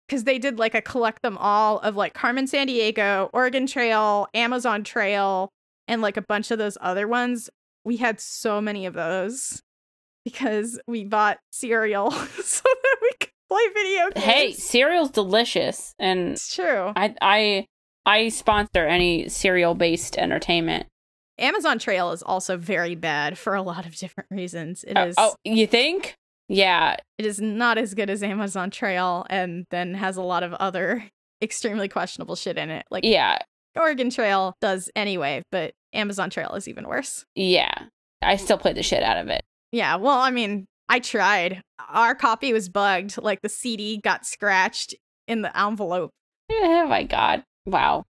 because 0.09 0.25
they 0.25 0.39
did 0.39 0.59
like 0.59 0.75
a 0.75 0.81
collect 0.83 1.21
them 1.23 1.37
all 1.39 1.79
of 1.81 1.97
like 1.97 2.15
Carmen 2.15 2.47
Sandiego, 2.47 3.29
Oregon 3.33 3.67
Trail, 3.67 4.27
Amazon 4.35 4.85
Trail, 4.85 5.51
and 5.89 6.01
like 6.03 6.17
a 6.17 6.23
bunch 6.23 6.51
of 6.51 6.59
those 6.59 6.79
other 6.81 7.07
ones. 7.07 7.51
We 7.85 7.97
had 7.99 8.21
so 8.21 8.61
many 8.61 8.87
of 8.87 8.95
those 8.95 9.63
because 10.25 10.81
we 10.87 11.05
bought 11.05 11.39
cereal 11.51 12.11
so 12.43 12.63
that 12.65 12.77
we 12.85 12.91
could 12.91 12.92
play 13.53 13.83
video 13.83 14.11
games. 14.11 14.25
hey, 14.25 14.53
cereal's 14.53 15.11
delicious 15.11 15.95
and 15.99 16.31
it's 16.33 16.55
true. 16.55 16.93
I 16.97 17.15
I 17.21 17.67
I 18.05 18.29
sponsor 18.31 18.87
any 18.87 19.29
cereal 19.29 19.75
based 19.75 20.17
entertainment. 20.19 20.87
Amazon 21.39 21.79
Trail 21.79 22.11
is 22.13 22.23
also 22.23 22.57
very 22.57 22.95
bad 22.95 23.39
for 23.39 23.55
a 23.55 23.63
lot 23.63 23.87
of 23.87 23.97
different 23.97 24.29
reasons. 24.31 24.85
It 24.85 24.97
Uh, 24.97 25.07
is 25.07 25.15
oh, 25.19 25.35
you 25.45 25.67
think? 25.67 26.15
Yeah. 26.49 26.97
it 27.19 27.25
is 27.25 27.41
not 27.41 27.79
as 27.79 27.95
good 27.95 28.11
as 28.11 28.23
Amazon 28.23 28.71
Trail 28.71 29.25
and 29.31 29.65
then 29.71 29.95
has 29.95 30.17
a 30.17 30.23
lot 30.23 30.43
of 30.43 30.53
other 30.55 31.05
extremely 31.43 31.89
questionable 31.89 32.37
shit 32.37 32.59
in 32.59 32.71
it. 32.71 32.85
Like 32.91 33.05
Yeah. 33.05 33.39
Oregon 33.75 34.11
Trail 34.11 34.55
does 34.61 34.91
anyway, 34.95 35.43
but 35.51 35.73
Amazon 35.95 36.29
Trail 36.29 36.53
is 36.55 36.69
even 36.69 36.87
worse. 36.87 37.25
Yeah. 37.35 37.73
I 38.21 38.37
still 38.37 38.59
play 38.59 38.73
the 38.75 38.83
shit 38.83 39.03
out 39.03 39.17
of 39.17 39.29
it. 39.29 39.43
Yeah, 39.73 39.97
well, 39.97 40.19
I 40.19 40.31
mean, 40.31 40.67
I 40.89 40.99
tried. 40.99 41.63
Our 41.91 42.15
copy 42.15 42.53
was 42.53 42.69
bugged. 42.69 43.19
Like 43.19 43.41
the 43.43 43.49
CD 43.49 43.99
got 43.99 44.27
scratched 44.27 44.95
in 45.27 45.43
the 45.43 45.59
envelope. 45.59 46.11
Oh 46.51 46.87
my 46.87 47.03
god. 47.05 47.45
Wow. 47.67 48.05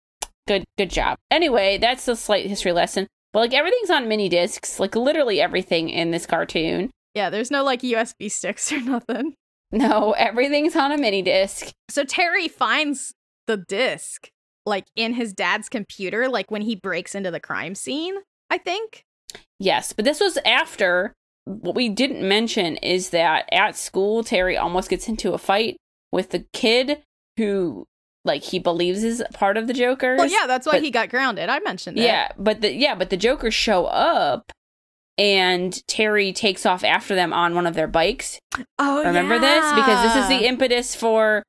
Good 0.47 0.65
good 0.77 0.91
job. 0.91 1.19
Anyway, 1.31 1.79
that's 1.79 2.09
a 2.09 2.17
slight 2.17 2.47
history 2.47 2.73
lesson. 2.73 3.07
But 3.33 3.41
like 3.41 3.55
everything's 3.55 3.91
on 3.91 4.09
mini 4.09 4.29
discs, 4.29 4.79
like 4.79 4.95
literally 4.95 5.41
everything 5.41 5.89
in 5.89 6.11
this 6.11 6.27
cartoon. 6.27 6.91
Yeah, 7.15 7.31
there's 7.31 7.51
no 7.51 7.65
like 7.65 7.83
USB 7.83 8.31
sticks 8.31 8.73
or 8.73 8.81
nothing. 8.81 9.35
No, 9.71 10.13
everything's 10.13 10.77
on 10.77 10.93
a 10.93 10.99
mini 10.99 11.23
disc. 11.23 11.73
So 11.89 12.05
Terry 12.05 12.49
finds 12.49 13.15
the 13.47 13.57
disc 13.57 14.29
like 14.67 14.87
in 14.97 15.15
his 15.15 15.33
dad's 15.33 15.69
computer, 15.69 16.29
like 16.29 16.51
when 16.51 16.63
he 16.63 16.77
breaks 16.77 17.15
into 17.15 17.31
the 17.31 17.41
crime 17.41 17.75
scene, 17.75 18.15
I 18.51 18.59
think. 18.59 19.05
Yes, 19.59 19.93
but 19.93 20.05
this 20.05 20.21
was 20.21 20.39
after 20.45 21.15
what 21.45 21.75
we 21.75 21.89
didn't 21.89 22.27
mention 22.27 22.77
is 22.77 23.11
that 23.11 23.49
at 23.53 23.77
school 23.77 24.23
Terry 24.23 24.57
almost 24.57 24.89
gets 24.89 25.09
into 25.09 25.33
a 25.33 25.39
fight 25.39 25.77
with 26.13 26.31
the 26.31 26.47
kid 26.53 27.03
who 27.37 27.87
like 28.25 28.43
he 28.43 28.59
believes 28.59 29.03
is 29.03 29.23
part 29.33 29.57
of 29.57 29.67
the 29.67 29.73
Joker. 29.73 30.17
Well, 30.17 30.29
yeah, 30.29 30.47
that's 30.47 30.67
why 30.67 30.75
but- 30.75 30.83
he 30.83 30.91
got 30.91 31.09
grounded. 31.09 31.49
I 31.49 31.59
mentioned 31.61 31.99
it. 31.99 32.03
Yeah, 32.03 32.29
but 32.39 32.61
the 32.61 32.73
yeah, 32.73 32.95
but 32.95 33.11
the 33.11 33.17
Jokers 33.17 33.55
show 33.55 33.87
up 33.87 34.53
and 35.19 35.87
Terry 35.89 36.33
takes 36.33 36.65
off 36.65 36.85
after 36.85 37.15
them 37.15 37.33
on 37.33 37.55
one 37.55 37.67
of 37.67 37.75
their 37.75 37.89
bikes. 37.89 38.39
Oh, 38.79 39.05
Remember 39.05 39.39
this? 39.39 39.73
Because 39.73 40.03
this 40.05 40.23
is 40.23 40.29
the 40.29 40.47
impetus 40.47 40.95
for 40.95 41.43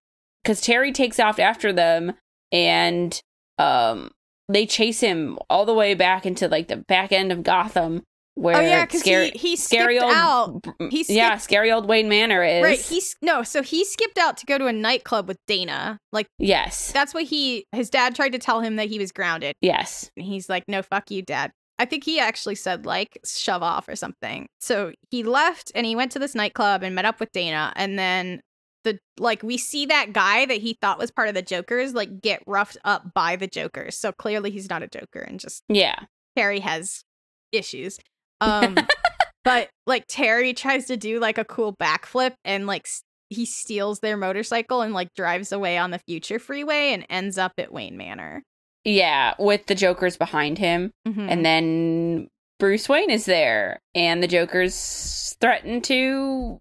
because 0.44 0.62
Terry 0.62 0.92
takes 0.92 1.20
off 1.20 1.40
after 1.40 1.72
them 1.72 2.14
and 2.52 3.20
um 3.60 4.12
they 4.50 4.66
chase 4.66 5.00
him 5.00 5.38
all 5.50 5.66
the 5.66 5.74
way 5.74 5.94
back 5.94 6.26
into 6.26 6.48
like 6.48 6.68
the 6.68 6.78
back 6.78 7.12
end 7.12 7.32
of 7.32 7.44
Gotham 7.44 8.04
where 8.36 8.58
Oh 8.58 8.62
yeah, 8.62 8.86
because 8.86 9.02
scary 9.02 9.32
he, 9.32 9.50
he 9.50 9.56
scary 9.56 9.98
skipped 9.98 10.18
old 10.18 10.66
out. 10.68 10.90
He 10.92 11.04
He 11.04 11.16
yeah, 11.16 11.38
scary 11.38 11.72
old 11.72 11.88
Wayne 11.88 12.10
Manor 12.10 12.44
is 12.44 12.64
Right. 12.64 12.80
He's 12.80 13.16
no, 13.22 13.44
so 13.44 13.62
he 13.62 13.86
skipped 13.86 14.18
out 14.18 14.38
to 14.38 14.46
go 14.46 14.58
to 14.58 14.68
a 14.68 14.74
nightclub 14.74 15.28
with 15.28 15.38
Dana. 15.48 16.00
Like 16.12 16.28
yes, 16.40 16.92
that's 16.92 17.14
what 17.14 17.24
he 17.24 17.66
his 17.72 17.90
dad 17.90 18.16
tried 18.16 18.32
to 18.32 18.40
tell 18.40 18.62
him 18.62 18.76
that 18.78 18.90
he 18.90 19.00
was 19.00 19.12
grounded. 19.12 19.56
yes, 19.62 20.10
And 20.18 20.26
he's 20.26 20.50
like, 20.50 20.64
No, 20.68 20.82
fuck 20.82 21.12
you, 21.12 21.22
dad. 21.22 21.52
I 21.80 21.86
think 21.86 22.04
he 22.04 22.20
actually 22.20 22.56
said 22.56 22.86
like 22.86 23.20
shove 23.26 23.64
off 23.64 23.88
or 23.88 23.96
something. 23.96 24.48
So 24.62 24.94
he 25.10 25.24
left 25.24 25.72
and 25.76 25.86
he 25.86 25.96
went 25.96 26.12
to 26.14 26.20
this 26.20 26.36
nightclub 26.36 26.84
and 26.84 26.96
met 26.96 27.06
up 27.06 27.20
with 27.20 27.32
Dana 27.32 27.74
and 27.76 27.98
then 27.98 28.42
the 28.84 29.00
like 29.18 29.42
we 29.44 29.58
see 29.58 29.86
that 29.86 30.12
guy 30.12 30.46
that 30.46 30.58
he 30.58 30.78
thought 30.82 31.00
was 31.00 31.10
part 31.10 31.30
of 31.30 31.36
the 31.36 31.42
Jokers 31.42 31.94
like 31.94 32.22
get 32.22 32.44
roughed 32.46 32.78
up 32.84 33.14
by 33.14 33.36
the 33.36 33.48
Jokers. 33.48 33.98
So 33.98 34.12
clearly 34.12 34.52
he's 34.52 34.70
not 34.70 34.84
a 34.84 34.88
Joker 34.88 35.22
and 35.22 35.40
just 35.40 35.64
yeah, 35.70 35.96
Terry 36.36 36.60
has 36.60 37.04
issues. 37.52 38.00
Um 38.44 38.76
but 39.44 39.70
like 39.88 40.06
Terry 40.08 40.54
tries 40.54 40.86
to 40.88 40.98
do 40.98 41.20
like 41.20 41.38
a 41.38 41.46
cool 41.46 41.76
backflip 41.82 42.34
and 42.46 42.66
like 42.68 42.84
s- 42.86 43.02
he 43.30 43.46
steals 43.46 44.00
their 44.00 44.16
motorcycle 44.18 44.82
and 44.82 44.94
like 44.94 45.10
drives 45.16 45.52
away 45.52 45.78
on 45.78 45.92
the 45.92 46.00
future 46.08 46.40
freeway 46.40 46.94
and 46.94 47.06
ends 47.10 47.38
up 47.38 47.54
at 47.58 47.72
Wayne 47.74 47.98
Manor. 47.98 48.44
yeah, 48.86 49.34
with 49.40 49.66
the 49.68 49.76
Jokers 49.76 50.18
behind 50.18 50.58
him, 50.58 50.92
Mhm. 51.08 51.28
and 51.32 51.46
then 51.46 52.28
Bruce 52.60 52.88
Wayne 52.88 53.10
is 53.10 53.26
there, 53.26 53.80
and 53.96 54.22
the 54.22 54.28
Jokers 54.28 55.36
threaten 55.42 55.82
to 55.82 56.60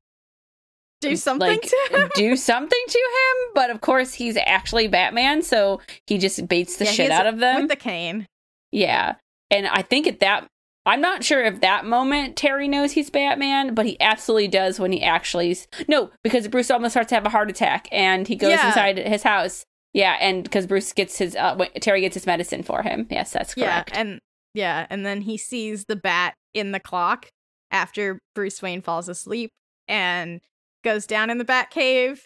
do 1.01 1.17
something 1.17 1.49
like 1.49 1.63
to 1.63 1.89
him. 1.91 2.11
do 2.15 2.37
something 2.51 2.85
to 2.89 2.99
him, 2.99 3.53
but 3.55 3.71
of 3.71 3.81
course 3.81 4.15
he's 4.15 4.37
actually 4.37 4.87
Batman, 4.89 5.43
so 5.43 5.81
he 6.07 6.17
just 6.19 6.47
baits 6.49 6.77
the 6.77 6.85
Yeah, 6.87 6.91
shit 6.93 7.11
out 7.11 7.27
of 7.27 7.39
them. 7.39 7.63
with 7.63 7.71
the 7.71 7.77
cane. 7.77 8.27
yeah. 8.71 9.17
And 9.51 9.67
I 9.67 9.83
think 9.83 10.07
at 10.07 10.21
that 10.21 10.47
I'm 10.85 11.01
not 11.01 11.23
sure 11.23 11.45
if 11.45 11.61
that 11.61 11.85
moment 11.85 12.37
Terry 12.37 12.67
knows 12.67 12.93
he's 12.93 13.09
Batman, 13.11 13.75
but 13.75 13.87
he 13.87 14.01
absolutely 14.01 14.49
does 14.49 14.81
when 14.81 14.91
he 14.93 15.03
actually 15.03 15.57
No, 15.89 16.11
because 16.25 16.49
Bruce 16.49 16.71
almost 16.71 16.93
starts 16.95 17.11
to 17.11 17.15
have 17.15 17.27
a 17.27 17.31
heart 17.31 17.51
attack 17.51 17.89
and 17.93 18.27
he 18.27 18.35
goes 18.37 18.51
Yeah. 18.51 18.67
inside 18.69 18.99
his 18.99 19.23
house. 19.23 19.65
Yeah, 19.95 20.17
and 20.21 20.43
because 20.43 20.67
Bruce 20.67 20.93
gets 20.93 21.19
his 21.19 21.37
uh, 21.37 21.57
Terry 21.81 22.01
gets 22.01 22.15
his 22.15 22.27
medicine 22.27 22.63
for 22.63 22.83
him. 22.83 23.07
Yes, 23.11 23.31
that's 23.33 23.55
correct. 23.55 23.91
Yeah, 23.93 24.01
and 24.01 24.21
yeah, 24.55 24.87
and 24.91 25.05
then 25.07 25.21
he 25.23 25.37
sees 25.37 25.85
the 25.85 25.97
bat 25.97 26.35
in 26.55 26.73
the 26.73 26.81
clock 26.81 27.29
after 27.71 28.19
Bruce 28.35 28.61
Wayne 28.63 28.83
falls 28.83 29.09
asleep 29.09 29.51
and 29.89 30.41
goes 30.83 31.07
down 31.07 31.31
in 31.31 31.39
the 31.39 31.45
bat 31.45 31.71
cave. 31.71 32.25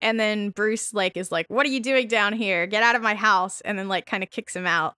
And 0.00 0.18
then 0.18 0.50
Bruce 0.50 0.94
like 0.94 1.16
is 1.16 1.30
like, 1.30 1.46
"What 1.48 1.66
are 1.66 1.70
you 1.70 1.80
doing 1.80 2.08
down 2.08 2.32
here? 2.32 2.66
Get 2.66 2.82
out 2.82 2.96
of 2.96 3.02
my 3.02 3.14
house!" 3.14 3.60
And 3.60 3.78
then 3.78 3.88
like 3.88 4.06
kind 4.06 4.22
of 4.22 4.30
kicks 4.30 4.56
him 4.56 4.66
out. 4.66 4.94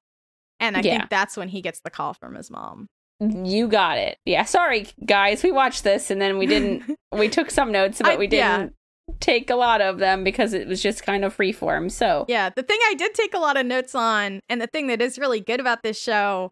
And 0.62 0.76
I 0.76 0.80
Yeah. 0.80 0.98
think 0.98 1.10
that's 1.10 1.36
when 1.36 1.48
he 1.48 1.60
gets 1.60 1.80
the 1.84 1.90
call 1.90 2.14
from 2.14 2.34
his 2.34 2.50
mom. 2.50 2.88
Mm-hmm. 3.22 3.44
You 3.44 3.68
got 3.68 3.98
it. 3.98 4.16
Yeah, 4.24 4.44
sorry 4.44 4.86
guys, 5.04 5.42
we 5.42 5.52
watched 5.52 5.84
this 5.84 6.10
and 6.10 6.20
then 6.20 6.38
we 6.38 6.46
didn't 6.46 6.96
we 7.12 7.28
took 7.28 7.50
some 7.50 7.70
notes, 7.70 7.98
but 8.00 8.12
I- 8.12 8.16
we 8.16 8.26
didn't 8.26 8.72
take 9.20 9.50
a 9.50 9.54
lot 9.56 9.80
of 9.80 9.98
them 9.98 10.24
because 10.24 10.52
it 10.54 10.66
was 10.66 10.80
just 10.82 11.04
kind 11.04 11.24
of 11.24 11.36
freeform. 11.36 11.90
So 11.90 12.24
Yeah, 12.28 12.50
the 12.56 12.62
thing 12.62 12.78
I 12.86 12.94
did 12.94 13.14
take 13.14 13.34
a 13.34 13.38
lot 13.38 13.56
of 13.56 13.66
notes 13.66 13.94
on, 13.94 14.40
and 14.48 14.60
the 14.60 14.66
thing 14.66 14.86
that 14.86 15.02
is 15.02 15.18
really 15.18 15.40
good 15.40 15.60
about 15.60 15.82
this 15.82 16.00
show, 16.00 16.50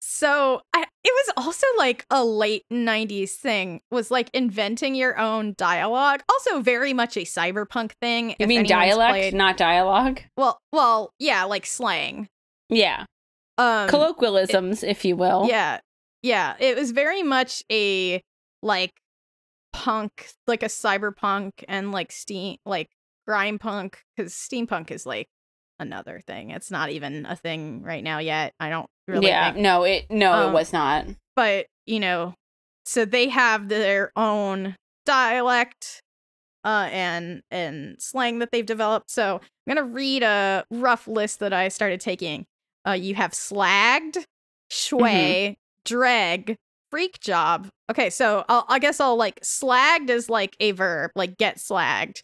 so 0.00 0.60
I, 0.74 0.82
it 1.04 1.12
was 1.26 1.44
also 1.46 1.66
like 1.78 2.04
a 2.10 2.24
late 2.24 2.64
'90s 2.72 3.30
thing, 3.30 3.80
was 3.90 4.10
like 4.10 4.30
inventing 4.34 4.94
your 4.94 5.18
own 5.18 5.54
dialogue. 5.56 6.22
Also, 6.30 6.60
very 6.60 6.92
much 6.92 7.16
a 7.16 7.20
cyberpunk 7.22 7.92
thing. 8.00 8.36
you 8.38 8.46
mean 8.46 8.64
dialect, 8.64 9.12
played- 9.12 9.34
not 9.34 9.56
dialogue? 9.56 10.20
well, 10.36 10.58
well, 10.72 11.12
yeah, 11.18 11.44
like 11.44 11.66
slang. 11.66 12.28
Yeah, 12.68 13.04
Um, 13.58 13.88
colloquialisms, 13.88 14.82
if 14.82 15.04
you 15.04 15.16
will. 15.16 15.46
Yeah, 15.48 15.80
yeah. 16.22 16.54
It 16.58 16.76
was 16.76 16.90
very 16.90 17.22
much 17.22 17.62
a 17.70 18.22
like 18.62 18.92
punk, 19.72 20.28
like 20.46 20.62
a 20.62 20.66
cyberpunk 20.66 21.52
and 21.68 21.92
like 21.92 22.12
steam, 22.12 22.58
like 22.66 22.90
grime 23.26 23.58
punk, 23.58 24.02
because 24.16 24.32
steampunk 24.32 24.90
is 24.90 25.06
like 25.06 25.28
another 25.78 26.20
thing. 26.26 26.50
It's 26.50 26.70
not 26.70 26.90
even 26.90 27.26
a 27.26 27.36
thing 27.36 27.82
right 27.82 28.02
now 28.04 28.18
yet. 28.18 28.54
I 28.60 28.70
don't 28.70 28.88
really. 29.08 29.28
yeah. 29.28 29.52
think. 29.52 29.62
No, 29.62 29.84
it 29.84 30.10
no, 30.10 30.32
Um, 30.32 30.50
it 30.50 30.52
was 30.52 30.72
not. 30.72 31.06
But 31.34 31.66
you 31.86 32.00
know, 32.00 32.34
so 32.84 33.04
they 33.04 33.28
have 33.28 33.68
their 33.68 34.12
own 34.16 34.76
dialect 35.04 36.02
uh, 36.64 36.88
and 36.90 37.42
and 37.50 37.96
slang 38.00 38.40
that 38.40 38.50
they've 38.52 38.66
developed. 38.66 39.10
So 39.10 39.36
I'm 39.36 39.74
gonna 39.74 39.84
read 39.88 40.22
a 40.22 40.64
rough 40.70 41.06
list 41.06 41.38
that 41.40 41.52
I 41.52 41.68
started 41.68 42.00
taking. 42.00 42.46
Uh, 42.86 42.92
you 42.92 43.14
have 43.14 43.32
slagged, 43.32 44.18
shway, 44.70 45.56
dreg, 45.84 46.56
freak 46.90 47.18
job. 47.20 47.68
Okay, 47.90 48.10
so 48.10 48.44
I'll, 48.48 48.64
I 48.68 48.78
guess 48.78 49.00
I'll 49.00 49.16
like 49.16 49.40
slagged 49.40 50.10
is 50.10 50.28
like 50.30 50.56
a 50.60 50.70
verb, 50.72 51.10
like 51.16 51.36
get 51.38 51.56
slagged. 51.58 52.22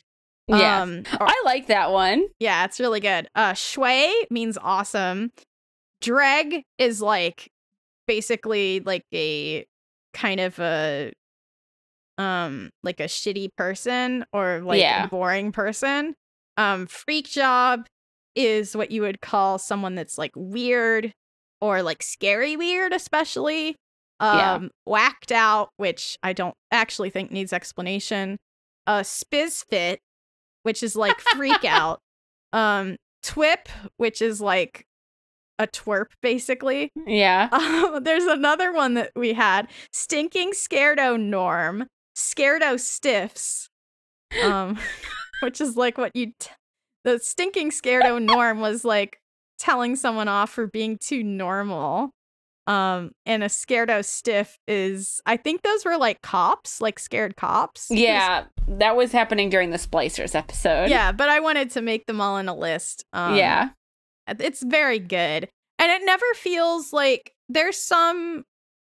Yeah. 0.48 0.82
Um, 0.82 1.02
or- 1.20 1.28
I 1.28 1.42
like 1.44 1.66
that 1.68 1.90
one. 1.92 2.26
yeah, 2.38 2.64
it's 2.64 2.80
really 2.80 3.00
good. 3.00 3.28
Uh, 3.34 3.52
shway 3.52 4.12
means 4.30 4.58
awesome. 4.60 5.30
Dreg 6.00 6.64
is 6.78 7.00
like 7.00 7.48
basically 8.08 8.80
like 8.80 9.04
a 9.14 9.64
kind 10.12 10.40
of 10.40 10.58
a 10.58 11.12
um 12.18 12.70
like 12.82 13.00
a 13.00 13.04
shitty 13.04 13.48
person 13.56 14.24
or 14.32 14.60
like 14.60 14.80
Yeah. 14.80 15.04
a 15.04 15.08
boring 15.08 15.52
person. 15.52 16.14
Um, 16.56 16.86
freak 16.86 17.26
job 17.28 17.86
is 18.34 18.76
what 18.76 18.90
you 18.90 19.02
would 19.02 19.20
call 19.20 19.58
someone 19.58 19.94
that's 19.94 20.18
like 20.18 20.32
weird 20.34 21.12
or 21.60 21.82
like 21.82 22.02
scary 22.02 22.56
weird, 22.56 22.92
especially. 22.92 23.76
Um, 24.20 24.38
Yeah. 24.38 24.58
whacked 24.86 25.32
out, 25.32 25.70
which 25.76 26.16
I 26.22 26.32
don't 26.32 26.54
actually 26.70 27.10
think 27.10 27.30
needs 27.30 27.52
explanation. 27.52 28.36
A 28.86 28.90
Uh, 28.90 29.00
spizfit, 29.02 29.98
which 30.62 30.82
is 30.82 30.96
like 30.96 31.20
freak 31.20 31.64
out. 31.64 31.98
Um, 32.54 32.96
twip, 33.22 33.68
which 33.96 34.20
is 34.20 34.38
like 34.40 34.84
a 35.58 35.66
twerp, 35.66 36.08
basically. 36.20 36.90
Yeah. 37.06 37.48
Um, 37.50 38.02
there's 38.04 38.24
another 38.26 38.72
one 38.72 38.92
that 38.94 39.10
we 39.16 39.32
had: 39.32 39.68
stinking 39.90 40.52
scarado 40.52 41.16
norm, 41.16 41.86
scarado 42.14 42.76
stiffs. 42.76 43.68
Um, 44.44 44.78
which 45.42 45.62
is 45.62 45.76
like 45.78 45.96
what 45.96 46.14
you. 46.14 46.32
T- 46.38 46.50
the 47.04 47.18
stinking 47.18 47.70
scarado 47.70 48.18
norm 48.18 48.60
was 48.60 48.84
like 48.84 49.18
telling 49.58 49.96
someone 49.96 50.28
off 50.28 50.50
for 50.50 50.66
being 50.66 50.98
too 50.98 51.22
normal. 51.22 52.10
Um, 52.68 53.10
and 53.26 53.42
a 53.42 53.48
scarado 53.48 54.02
stiff 54.02 54.56
is, 54.68 55.20
I 55.26 55.36
think 55.36 55.62
those 55.62 55.84
were 55.84 55.96
like 55.96 56.22
cops, 56.22 56.80
like 56.80 56.98
scared 57.00 57.36
cops 57.36 57.88
Yeah. 57.90 58.44
That 58.68 58.96
was 58.96 59.10
happening 59.10 59.50
during 59.50 59.70
the 59.70 59.78
Splicers 59.78 60.34
episode. 60.34 60.88
yeah, 60.88 61.10
but 61.10 61.28
I 61.28 61.40
wanted 61.40 61.70
to 61.72 61.82
make 61.82 62.06
them 62.06 62.20
all 62.20 62.36
in 62.38 62.48
a 62.48 62.54
list. 62.54 63.04
Um, 63.12 63.34
yeah. 63.34 63.70
it's 64.28 64.62
very 64.62 65.00
good. 65.00 65.48
And 65.78 65.90
it 65.90 66.02
never 66.04 66.26
feels 66.34 66.92
like 66.92 67.32
there's 67.48 67.76
some 67.76 68.44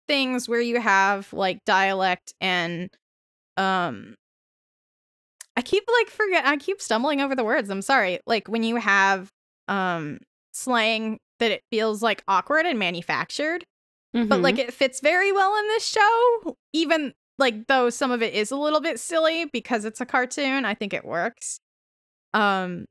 things 0.09 0.49
where 0.49 0.61
you 0.61 0.81
have 0.81 1.33
like 1.33 1.59
dialect 1.67 2.33
and 2.41 2.89
um 3.57 4.15
I 5.57 5.63
keep 5.63 5.85
like 6.01 6.09
forget 6.11 6.45
I 6.47 6.57
keep 6.57 6.81
stumbling 6.81 7.21
over 7.21 7.35
the 7.35 7.45
words. 7.45 7.71
I'm 7.71 7.83
sorry. 7.83 8.21
Like 8.27 8.49
when 8.49 8.63
you 8.63 8.77
have 8.77 9.31
um 9.69 10.19
slang 10.53 11.19
that 11.39 11.51
it 11.51 11.63
feels 11.71 12.03
like 12.03 12.23
awkward 12.29 12.67
and 12.67 12.79
manufactured, 12.79 13.65
but 14.13 14.29
Mhm. 14.39 14.43
like 14.43 14.59
it 14.59 14.73
fits 14.73 15.01
very 15.01 15.33
well 15.33 15.57
in 15.59 15.67
this 15.69 15.87
show 15.87 16.57
even 16.73 17.13
like 17.39 17.67
though 17.67 17.91
some 17.91 18.11
of 18.11 18.23
it 18.23 18.33
is 18.33 18.51
a 18.51 18.57
little 18.57 18.81
bit 18.81 18.99
silly 18.99 19.45
because 19.53 19.85
it's 19.85 20.01
a 20.01 20.07
cartoon 20.07 20.65
i 20.65 20.73
think 20.73 20.95
it 20.95 21.05
works 21.05 21.61
um 22.33 22.87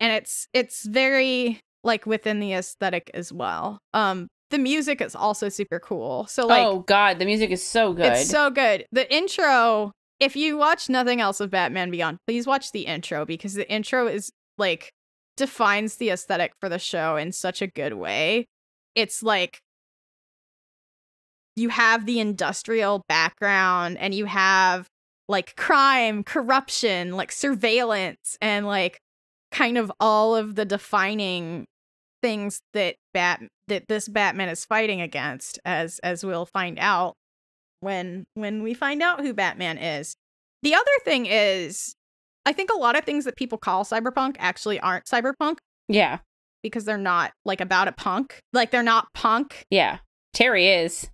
and 0.00 0.12
it's 0.12 0.48
it's 0.54 0.86
very 0.86 1.60
like 1.84 2.06
within 2.06 2.40
the 2.40 2.54
aesthetic 2.54 3.10
as 3.12 3.30
well 3.30 3.78
um 3.92 4.28
the 4.50 4.58
music 4.58 5.02
is 5.02 5.14
also 5.14 5.50
super 5.50 5.78
cool 5.78 6.26
so 6.26 6.46
like 6.46 6.66
oh 6.66 6.78
god, 6.80 7.18
the 7.18 7.26
music 7.26 7.50
is 7.50 7.62
so 7.62 7.92
good. 7.92 8.06
it's 8.06 8.30
so 8.30 8.48
good 8.50 8.86
the 8.90 9.12
intro 9.14 9.92
if 10.20 10.36
you 10.36 10.56
watch 10.56 10.88
nothing 10.88 11.20
else 11.20 11.40
of 11.40 11.50
batman 11.50 11.90
beyond 11.90 12.18
please 12.26 12.46
watch 12.46 12.72
the 12.72 12.86
intro 12.86 13.24
because 13.24 13.54
the 13.54 13.70
intro 13.70 14.06
is 14.06 14.30
like 14.58 14.92
defines 15.38 15.96
the 15.96 16.10
aesthetic 16.10 16.52
for 16.60 16.68
the 16.68 16.78
show 16.78 17.16
in 17.16 17.32
such 17.32 17.62
a 17.62 17.66
good 17.66 17.94
way. 17.94 18.44
It's 18.94 19.22
like 19.22 19.60
you 21.56 21.70
have 21.70 22.04
the 22.04 22.20
industrial 22.20 23.04
background 23.08 23.96
and 23.98 24.12
you 24.12 24.26
have 24.26 24.88
like 25.28 25.56
crime, 25.56 26.24
corruption, 26.24 27.12
like 27.12 27.32
surveillance, 27.32 28.36
and 28.40 28.66
like 28.66 28.98
kind 29.52 29.78
of 29.78 29.90
all 30.00 30.36
of 30.36 30.56
the 30.56 30.64
defining 30.64 31.64
things 32.22 32.60
that 32.74 32.96
bat 33.14 33.40
that 33.68 33.86
this 33.88 34.08
Batman 34.08 34.48
is 34.48 34.64
fighting 34.64 35.00
against, 35.00 35.58
as 35.64 36.00
as 36.00 36.24
we'll 36.24 36.46
find 36.46 36.78
out 36.80 37.14
when 37.80 38.24
when 38.34 38.62
we 38.62 38.74
find 38.74 39.02
out 39.02 39.20
who 39.20 39.34
Batman 39.34 39.78
is. 39.78 40.16
The 40.62 40.74
other 40.74 40.84
thing 41.04 41.26
is, 41.26 41.94
I 42.44 42.52
think 42.52 42.70
a 42.70 42.78
lot 42.78 42.96
of 42.96 43.04
things 43.04 43.24
that 43.24 43.36
people 43.36 43.58
call 43.58 43.84
cyberpunk 43.84 44.36
actually 44.38 44.80
aren't 44.80 45.06
cyberpunk 45.06 45.58
yeah. 45.88 46.18
because 46.62 46.84
they're 46.84 46.98
not 46.98 47.32
like 47.44 47.60
about 47.60 47.88
a 47.88 47.92
punk. 47.92 48.40
Like 48.52 48.70
they're 48.70 48.82
not 48.82 49.12
punk. 49.14 49.64
Yeah. 49.70 49.98
Terry 50.34 50.68
is. 50.68 51.08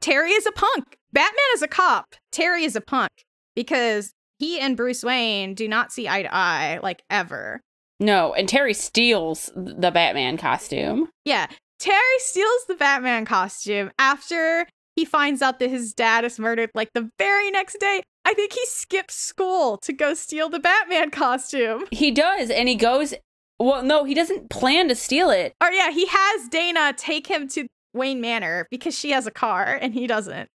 Terry 0.00 0.30
is 0.30 0.46
a 0.46 0.52
punk. 0.52 0.96
Batman 1.12 1.34
is 1.54 1.62
a 1.62 1.68
cop. 1.68 2.14
Terry 2.32 2.64
is 2.64 2.76
a 2.76 2.80
punk 2.80 3.10
because 3.54 4.12
he 4.38 4.60
and 4.60 4.76
Bruce 4.76 5.02
Wayne 5.02 5.54
do 5.54 5.68
not 5.68 5.92
see 5.92 6.08
eye 6.08 6.22
to 6.22 6.34
eye 6.34 6.78
like 6.82 7.02
ever. 7.10 7.60
No, 8.00 8.32
and 8.32 8.48
Terry 8.48 8.74
steals 8.74 9.50
the 9.56 9.90
Batman 9.90 10.36
costume. 10.36 11.08
Yeah, 11.24 11.48
Terry 11.80 12.18
steals 12.18 12.64
the 12.68 12.76
Batman 12.76 13.24
costume 13.24 13.90
after 13.98 14.68
he 14.98 15.04
finds 15.04 15.42
out 15.42 15.60
that 15.60 15.70
his 15.70 15.94
dad 15.94 16.24
is 16.24 16.40
murdered 16.40 16.70
like 16.74 16.92
the 16.92 17.08
very 17.18 17.52
next 17.52 17.78
day. 17.78 18.02
I 18.24 18.34
think 18.34 18.52
he 18.52 18.66
skips 18.66 19.14
school 19.14 19.78
to 19.82 19.92
go 19.92 20.12
steal 20.12 20.48
the 20.48 20.58
Batman 20.58 21.10
costume. 21.12 21.84
He 21.92 22.10
does, 22.10 22.50
and 22.50 22.68
he 22.68 22.74
goes. 22.74 23.14
Well, 23.60 23.82
no, 23.82 24.04
he 24.04 24.14
doesn't 24.14 24.50
plan 24.50 24.86
to 24.88 24.94
steal 24.94 25.30
it. 25.30 25.52
Or 25.60 25.70
yeah, 25.72 25.90
he 25.90 26.06
has 26.06 26.48
Dana 26.48 26.94
take 26.96 27.26
him 27.26 27.48
to 27.48 27.66
Wayne 27.92 28.20
Manor 28.20 28.68
because 28.70 28.96
she 28.96 29.10
has 29.10 29.26
a 29.26 29.32
car 29.32 29.76
and 29.80 29.94
he 29.94 30.06
doesn't. 30.06 30.48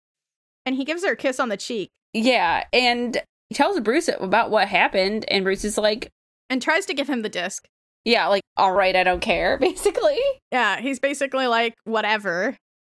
And 0.64 0.76
he 0.76 0.84
gives 0.84 1.04
her 1.04 1.12
a 1.12 1.16
kiss 1.16 1.40
on 1.40 1.48
the 1.48 1.56
cheek 1.56 1.90
Yeah, 2.12 2.62
and 2.72 3.20
he 3.48 3.56
tells 3.56 3.80
Bruce 3.80 4.08
about 4.20 4.50
what 4.52 4.68
happened, 4.68 5.24
and 5.28 5.42
Bruce 5.42 5.64
is 5.64 5.76
like, 5.76 6.10
and 6.48 6.62
tries 6.62 6.86
to 6.86 6.94
give 6.94 7.08
him 7.08 7.22
the 7.22 7.28
disc. 7.28 7.66
"Yeah, 8.04 8.28
like, 8.28 8.42
all 8.56 8.72
right, 8.72 8.94
I 8.94 9.02
don't 9.02 9.20
care." 9.20 9.58
Basically, 9.60 10.20
Yeah, 10.52 10.80
he's 10.80 11.00
basically 11.00 11.48
like, 11.48 11.74
whatever. 11.84 12.56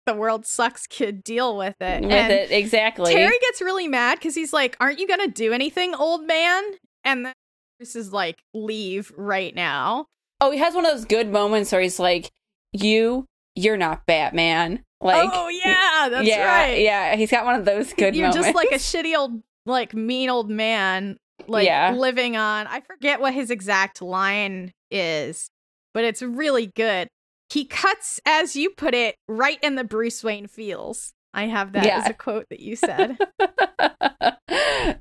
The 0.07 0.15
world 0.15 0.47
sucks, 0.47 0.87
kid. 0.87 1.23
Deal 1.23 1.57
with 1.57 1.77
it. 1.81 2.03
with 2.03 2.11
and 2.13 2.33
it 2.33 2.51
exactly. 2.51 3.13
Terry 3.13 3.39
gets 3.41 3.61
really 3.61 3.87
mad 3.89 4.19
because 4.19 4.35
he's 4.35 4.53
like, 4.53 4.77
Aren't 4.81 4.99
you 4.99 5.07
gonna 5.07 5.29
do 5.29 5.53
anything, 5.53 5.95
old 5.95 6.27
man? 6.27 6.63
And 7.05 7.27
then 7.27 7.33
Bruce 7.79 7.95
is 7.97 8.13
like, 8.13 8.41
Leave 8.55 9.13
right 9.17 9.55
now. 9.55 10.07
oh, 10.41 10.51
he 10.51 10.59
has 10.59 10.75
one 10.75 10.85
of 10.85 10.93
those 10.93 11.05
good 11.05 11.29
moments 11.31 11.71
where 11.71 11.81
he's 11.81 12.01
like, 12.01 12.31
"You, 12.73 13.27
you're 13.55 13.77
not 13.77 14.07
Batman." 14.07 14.83
Like, 15.01 15.31
oh, 15.33 15.49
yeah, 15.49 16.09
that's 16.11 16.27
yeah, 16.27 16.47
right. 16.47 16.81
yeah. 16.81 17.17
He's 17.17 17.31
got 17.31 17.45
one 17.45 17.55
of 17.57 17.65
those 17.65 17.93
good 17.93 18.15
moments. 18.15 18.19
You're 18.19 18.29
moments. 18.29 18.47
just 18.47 18.55
like 18.57 18.71
a 18.71 18.75
shitty 19.09 19.17
old, 19.19 19.43
like, 19.67 19.95
mean 19.95 20.31
old 20.31 20.49
man, 20.51 21.17
like, 21.49 21.67
Yeah. 21.67 21.93
living 21.93 22.37
on. 22.37 22.67
I 22.69 22.81
forget 22.81 23.21
what 23.21 23.35
his 23.35 23.51
exact 23.51 24.01
line 24.01 24.73
is, 24.93 25.49
but 25.93 26.05
it's 26.05 26.23
really 26.23 26.67
good. 26.69 27.09
He 27.53 27.65
cuts, 27.67 28.19
as 28.25 28.57
you 28.57 28.71
put 28.71 28.95
it, 28.95 29.17
right 29.29 29.59
in 29.63 29.75
the 29.75 29.85
Bruce 29.85 30.25
Wayne 30.25 30.47
feels. 30.47 31.13
I 31.35 31.47
have 31.47 31.73
that 31.73 31.85
Yeah. 31.85 31.99
as 31.99 32.09
a 32.09 32.15
quote 32.15 32.47
that 32.51 32.61
you 32.61 32.77
said. 32.77 33.19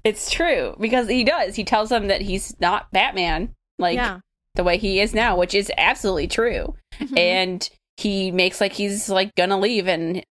it's 0.04 0.30
true 0.32 0.76
because 0.80 1.08
he 1.08 1.24
does. 1.24 1.56
He 1.56 1.64
tells 1.64 1.90
them 1.90 2.08
that 2.08 2.22
he's 2.22 2.60
not 2.60 2.92
Batman, 2.92 3.54
like 3.80 3.96
yeah. 3.96 4.20
the 4.56 4.64
way 4.64 4.78
he 4.78 5.00
is 5.00 5.14
now, 5.14 5.38
which 5.38 5.54
is 5.54 5.72
absolutely 5.78 6.28
true. 6.28 6.76
Mhm. 7.00 7.18
And 7.18 7.70
he 7.98 8.32
makes 8.32 8.62
like 8.62 8.74
he's 8.74 9.10
like 9.10 9.36
gonna 9.36 9.60
leave, 9.60 9.88
and 9.88 10.24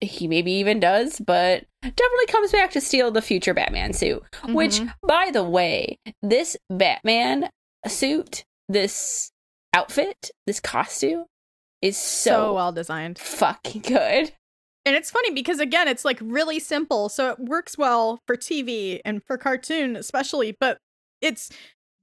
he 0.00 0.28
maybe 0.28 0.52
even 0.52 0.78
does, 0.80 1.18
but 1.20 1.64
definitely 1.82 2.26
comes 2.28 2.52
back 2.52 2.70
to 2.72 2.80
steal 2.80 3.10
the 3.10 3.22
future 3.22 3.54
Batman 3.54 3.92
suit. 3.92 4.22
Which, 4.48 4.80
Mhm. 4.80 4.92
by 5.06 5.30
the 5.32 5.44
way, 5.44 5.98
this 6.22 6.56
Batman 6.70 7.48
suit, 7.86 8.44
this 8.68 9.30
outfit, 9.74 10.30
this 10.46 10.60
costume 10.60 11.24
is 11.82 11.96
so 11.96 12.30
so, 12.30 12.54
well 12.54 12.72
designed. 12.72 13.18
fucking 13.18 13.82
good. 13.82 14.32
And 14.84 14.94
it's 14.94 15.10
funny 15.10 15.30
because 15.32 15.58
again, 15.58 15.88
it's 15.88 16.04
like 16.04 16.18
really 16.22 16.58
simple, 16.60 17.08
so 17.08 17.30
it 17.30 17.38
works 17.40 17.76
well 17.76 18.20
for 18.26 18.36
TV 18.36 19.00
and 19.04 19.22
for 19.24 19.36
cartoon 19.36 19.96
especially, 19.96 20.56
but 20.60 20.78
it's 21.20 21.50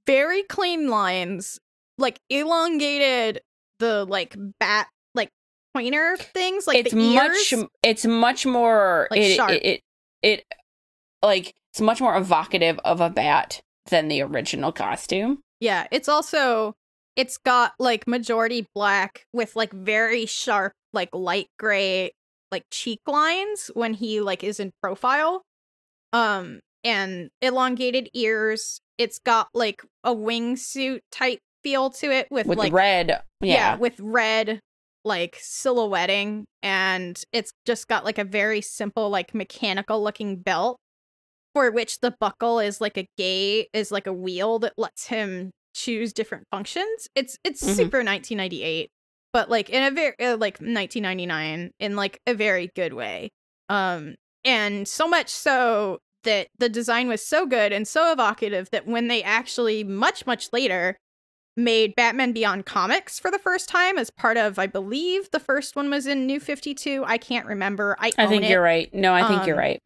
very 0.06 0.44
clean 0.44 0.90
lines, 0.90 1.60
like 1.98 2.20
elongated 2.30 3.42
the 3.80 4.06
like 4.06 4.36
bat 4.60 4.88
like 5.16 5.30
pointer 5.74 6.18
things, 6.18 6.68
like 6.68 6.78
it's 6.78 6.92
the 6.92 7.00
ears. 7.00 7.54
much 7.54 7.70
it's 7.84 8.06
much 8.06 8.46
more 8.46 9.08
Like, 9.12 9.22
it, 9.22 9.36
sharp. 9.36 9.52
it, 9.52 9.64
it 9.66 9.82
it 10.22 10.46
like 11.24 11.54
it's 11.72 11.80
much 11.82 12.02
more 12.02 12.18
evocative 12.18 12.80
of 12.84 13.00
a 13.02 13.10
bat 13.10 13.62
than 13.90 14.08
the 14.10 14.22
original 14.22 14.72
costume. 14.74 15.40
yeah, 15.62 15.88
it's 15.92 16.10
also 16.10 16.76
it's 17.16 17.38
got 17.38 17.74
like 17.80 18.08
majority 18.08 18.66
black 18.74 19.26
with 19.34 19.56
like 19.56 19.72
very 19.72 20.26
sharp 20.26 20.74
like 20.94 21.10
light 21.14 21.48
gray 21.60 22.12
like 22.52 22.64
cheek 22.72 23.00
lines 23.08 23.72
when 23.74 23.94
he 23.94 24.22
like 24.22 24.44
is 24.44 24.60
in 24.60 24.72
profile. 24.82 25.42
Um 26.12 26.60
and 26.84 27.30
elongated 27.42 28.10
ears. 28.14 28.80
It's 28.98 29.20
got 29.20 29.48
like 29.54 29.82
a 30.04 30.14
wingsuit 30.14 31.00
type 31.12 31.40
feel 31.64 31.90
to 31.90 32.12
it 32.12 32.28
with, 32.30 32.46
with 32.46 32.58
like 32.58 32.74
red. 32.74 33.22
Yeah. 33.42 33.78
with 33.78 34.00
red 34.00 34.60
like 35.06 35.38
silhouetting 35.40 36.46
and 36.62 37.22
it's 37.34 37.52
just 37.66 37.88
got 37.88 38.06
like 38.06 38.18
a 38.18 38.24
very 38.24 38.62
simple 38.62 39.10
like 39.10 39.36
mechanical 39.36 40.02
looking 40.02 40.38
belt 40.38 40.78
for 41.54 41.70
which 41.72 42.00
the 42.00 42.16
buckle 42.22 42.60
is 42.60 42.80
like 42.80 42.98
a 42.98 43.06
gate 43.18 43.68
is 43.74 43.92
like 43.92 44.08
a 44.08 44.14
wheel 44.14 44.60
that 44.60 44.74
lets 44.78 45.08
him 45.08 45.52
choose 45.74 46.14
different 46.14 46.46
functions. 46.52 47.08
It's 47.16 47.38
it's 47.44 47.62
Mhm. 47.64 47.76
super 47.76 48.04
1998, 48.04 48.90
but 49.34 49.50
like 49.50 49.70
in 49.70 49.84
a 49.84 49.92
very 49.92 50.14
uh, 50.20 50.38
like 50.38 50.60
1999 50.60 51.72
in 51.80 51.96
like 51.96 52.20
a 52.28 52.34
very 52.34 52.70
good 52.76 52.94
way. 52.94 53.30
Um 53.70 54.16
and 54.46 54.88
so 54.88 55.08
much 55.08 55.30
so 55.30 56.00
that 56.24 56.48
the 56.58 56.70
design 56.70 57.08
was 57.08 57.26
so 57.26 57.46
good 57.46 57.72
and 57.74 57.88
so 57.88 58.12
evocative 58.12 58.70
that 58.72 58.88
when 58.88 59.08
they 59.08 59.24
actually 59.24 59.84
much 59.84 60.26
much 60.26 60.50
later 60.54 60.98
made 61.56 61.94
Batman 61.96 62.32
Beyond 62.32 62.66
comics 62.66 63.20
for 63.20 63.30
the 63.30 63.38
first 63.38 63.70
time 63.70 63.98
as 63.98 64.10
part 64.10 64.38
of 64.38 64.58
I 64.58 64.68
believe 64.68 65.30
the 65.32 65.40
first 65.40 65.76
one 65.76 65.90
was 65.90 66.08
in 66.08 66.26
New 66.26 66.40
52. 66.40 67.04
I 67.06 67.18
can't 67.18 67.46
remember. 67.46 67.96
I 68.00 68.12
I 68.18 68.28
think 68.28 68.44
it. 68.44 68.50
you're 68.50 68.62
right. 68.62 68.92
No, 68.94 69.14
I 69.14 69.28
think 69.28 69.46
you're 69.46 69.56
Um, 69.56 69.60
right. 69.60 69.80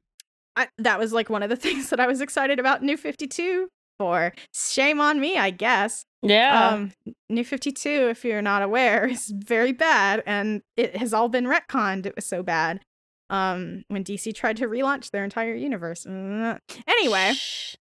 I, 0.55 0.69
that 0.79 0.97
was 0.97 1.13
like 1.13 1.29
one 1.29 1.43
of 1.43 1.49
the 1.49 1.55
things 1.65 1.89
that 1.89 1.99
I 1.99 2.07
was 2.07 2.21
excited 2.21 2.57
about 2.59 2.83
New 2.83 2.97
52 2.97 3.67
for. 3.97 4.33
Shame 4.53 5.01
on 5.01 5.19
me, 5.19 5.37
I 5.37 5.49
guess. 5.49 6.05
Yeah. 6.21 6.69
Um, 6.69 6.91
New 7.29 7.43
52, 7.43 7.89
if 8.09 8.25
you're 8.25 8.41
not 8.41 8.61
aware, 8.61 9.07
is 9.11 9.31
very 9.35 9.71
bad 9.71 10.23
and 10.25 10.61
it 10.75 10.95
has 10.97 11.13
all 11.13 11.29
been 11.29 11.45
retconned. 11.45 12.05
It 12.05 12.15
was 12.15 12.25
so 12.25 12.43
bad. 12.43 12.81
Um, 13.29 13.83
when 13.89 14.05
DC 14.05 14.33
tried 14.35 14.55
to 14.57 14.67
relaunch 14.67 15.11
their 15.11 15.25
entire 15.25 15.53
universe. 15.53 16.05
Mm. 16.05 16.59
Anyway, 16.87 17.33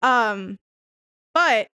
um, 0.00 0.56
but 1.34 1.66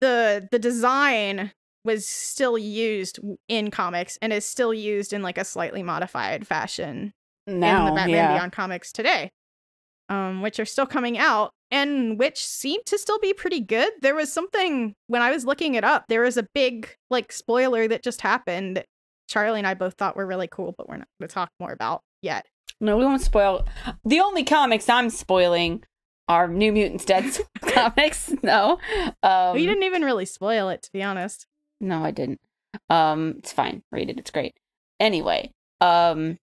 the 0.00 0.48
the 0.50 0.58
design 0.58 1.52
was 1.84 2.06
still 2.06 2.58
used 2.58 3.20
in 3.48 3.70
comics 3.70 4.18
and 4.20 4.32
is 4.32 4.44
still 4.44 4.74
used 4.74 5.12
in 5.12 5.22
like 5.22 5.38
a 5.38 5.44
slightly 5.44 5.84
modified 5.84 6.46
fashion 6.46 7.12
now, 7.46 7.80
in 7.80 7.86
the 7.86 7.92
Batman 7.92 8.10
yeah. 8.10 8.34
Beyond 8.34 8.52
comics 8.52 8.92
today, 8.92 9.30
um, 10.08 10.42
which 10.42 10.58
are 10.58 10.64
still 10.64 10.86
coming 10.86 11.18
out 11.18 11.52
and 11.70 12.18
which 12.18 12.44
seem 12.44 12.80
to 12.86 12.98
still 12.98 13.18
be 13.18 13.32
pretty 13.34 13.60
good. 13.60 13.92
There 14.00 14.14
was 14.14 14.32
something 14.32 14.94
when 15.06 15.22
I 15.22 15.30
was 15.30 15.44
looking 15.44 15.74
it 15.74 15.84
up, 15.84 16.06
there 16.08 16.22
was 16.22 16.36
a 16.36 16.46
big 16.54 16.88
like 17.10 17.32
spoiler 17.32 17.88
that 17.88 18.02
just 18.02 18.20
happened. 18.20 18.84
Charlie 19.28 19.60
and 19.60 19.66
I 19.66 19.74
both 19.74 19.94
thought 19.94 20.16
were 20.16 20.26
really 20.26 20.48
cool, 20.48 20.74
but 20.76 20.88
we're 20.88 20.96
not 20.96 21.08
going 21.20 21.28
to 21.28 21.34
talk 21.34 21.50
more 21.60 21.72
about 21.72 22.02
yet. 22.22 22.46
No, 22.80 22.96
we 22.96 23.04
won't 23.04 23.20
spoil. 23.20 23.66
The 24.04 24.20
only 24.20 24.44
comics 24.44 24.88
I'm 24.88 25.10
spoiling 25.10 25.82
are 26.28 26.48
New 26.48 26.72
Mutants 26.72 27.04
Dead 27.04 27.38
comics. 27.60 28.32
No, 28.42 28.78
um, 29.22 29.54
we 29.54 29.66
didn't 29.66 29.82
even 29.82 30.02
really 30.02 30.24
spoil 30.24 30.68
it, 30.68 30.82
to 30.82 30.90
be 30.92 31.02
honest. 31.02 31.46
No, 31.80 32.04
I 32.04 32.10
didn't. 32.10 32.40
Um, 32.88 33.34
it's 33.38 33.52
fine. 33.52 33.82
Read 33.90 34.10
it. 34.10 34.18
It's 34.18 34.30
great. 34.30 34.54
Anyway, 35.00 35.52
um, 35.80 36.38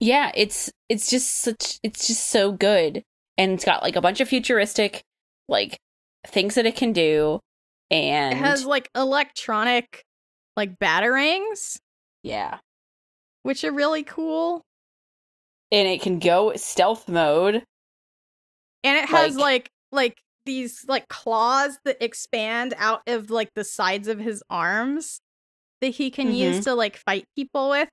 yeah, 0.00 0.30
it's 0.34 0.70
it's 0.88 1.10
just 1.10 1.36
such 1.38 1.78
it's 1.82 2.06
just 2.06 2.28
so 2.28 2.52
good, 2.52 3.02
and 3.36 3.52
it's 3.52 3.64
got 3.64 3.82
like 3.82 3.96
a 3.96 4.00
bunch 4.00 4.20
of 4.20 4.28
futuristic 4.28 5.02
like 5.48 5.78
things 6.26 6.54
that 6.56 6.66
it 6.66 6.76
can 6.76 6.92
do, 6.92 7.40
and 7.90 8.34
It 8.34 8.38
has 8.38 8.64
like 8.64 8.88
electronic 8.94 10.04
like 10.56 10.78
batarangs, 10.78 11.78
yeah, 12.22 12.58
which 13.42 13.64
are 13.64 13.72
really 13.72 14.02
cool. 14.02 14.62
and 15.70 15.86
it 15.88 16.00
can 16.00 16.18
go 16.18 16.52
stealth 16.56 17.08
mode. 17.08 17.62
and 18.84 18.96
it 18.98 19.08
has 19.08 19.36
Like- 19.36 19.42
like 19.42 19.70
like 19.90 20.18
these 20.46 20.84
like 20.88 21.08
claws 21.08 21.78
that 21.84 22.02
expand 22.02 22.74
out 22.78 23.02
of 23.06 23.30
like 23.30 23.50
the 23.54 23.64
sides 23.64 24.08
of 24.08 24.18
his 24.18 24.42
arms 24.48 25.20
that 25.82 25.88
he 25.88 26.10
can 26.10 26.32
use 26.34 26.56
mm-hmm. 26.56 26.64
to 26.64 26.74
like 26.74 26.96
fight 26.96 27.24
people 27.36 27.68
with 27.70 27.88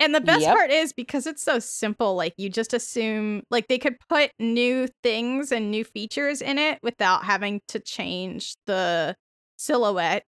and 0.00 0.14
the 0.14 0.20
best 0.20 0.42
Yep. 0.42 0.54
part 0.54 0.70
is 0.70 0.92
because 0.92 1.26
it's 1.26 1.42
so 1.42 1.58
simple 1.58 2.14
like 2.16 2.34
you 2.36 2.48
just 2.48 2.74
assume 2.74 3.42
like 3.50 3.68
they 3.68 3.78
could 3.78 3.96
put 4.08 4.30
new 4.38 4.88
things 5.02 5.52
and 5.52 5.70
new 5.70 5.84
features 5.84 6.40
in 6.42 6.58
it 6.58 6.78
without 6.82 7.24
having 7.24 7.60
to 7.68 7.78
change 7.78 8.56
the 8.66 9.14
silhouette 9.56 10.24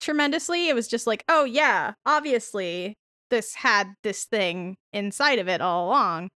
tremendously 0.00 0.68
it 0.68 0.74
was 0.74 0.88
just 0.88 1.06
like 1.06 1.24
oh 1.28 1.44
yeah 1.44 1.94
obviously 2.04 2.94
this 3.30 3.54
had 3.54 3.88
this 4.02 4.24
thing 4.24 4.76
inside 4.92 5.38
of 5.38 5.48
it 5.48 5.60
all 5.60 5.86
along 5.88 6.28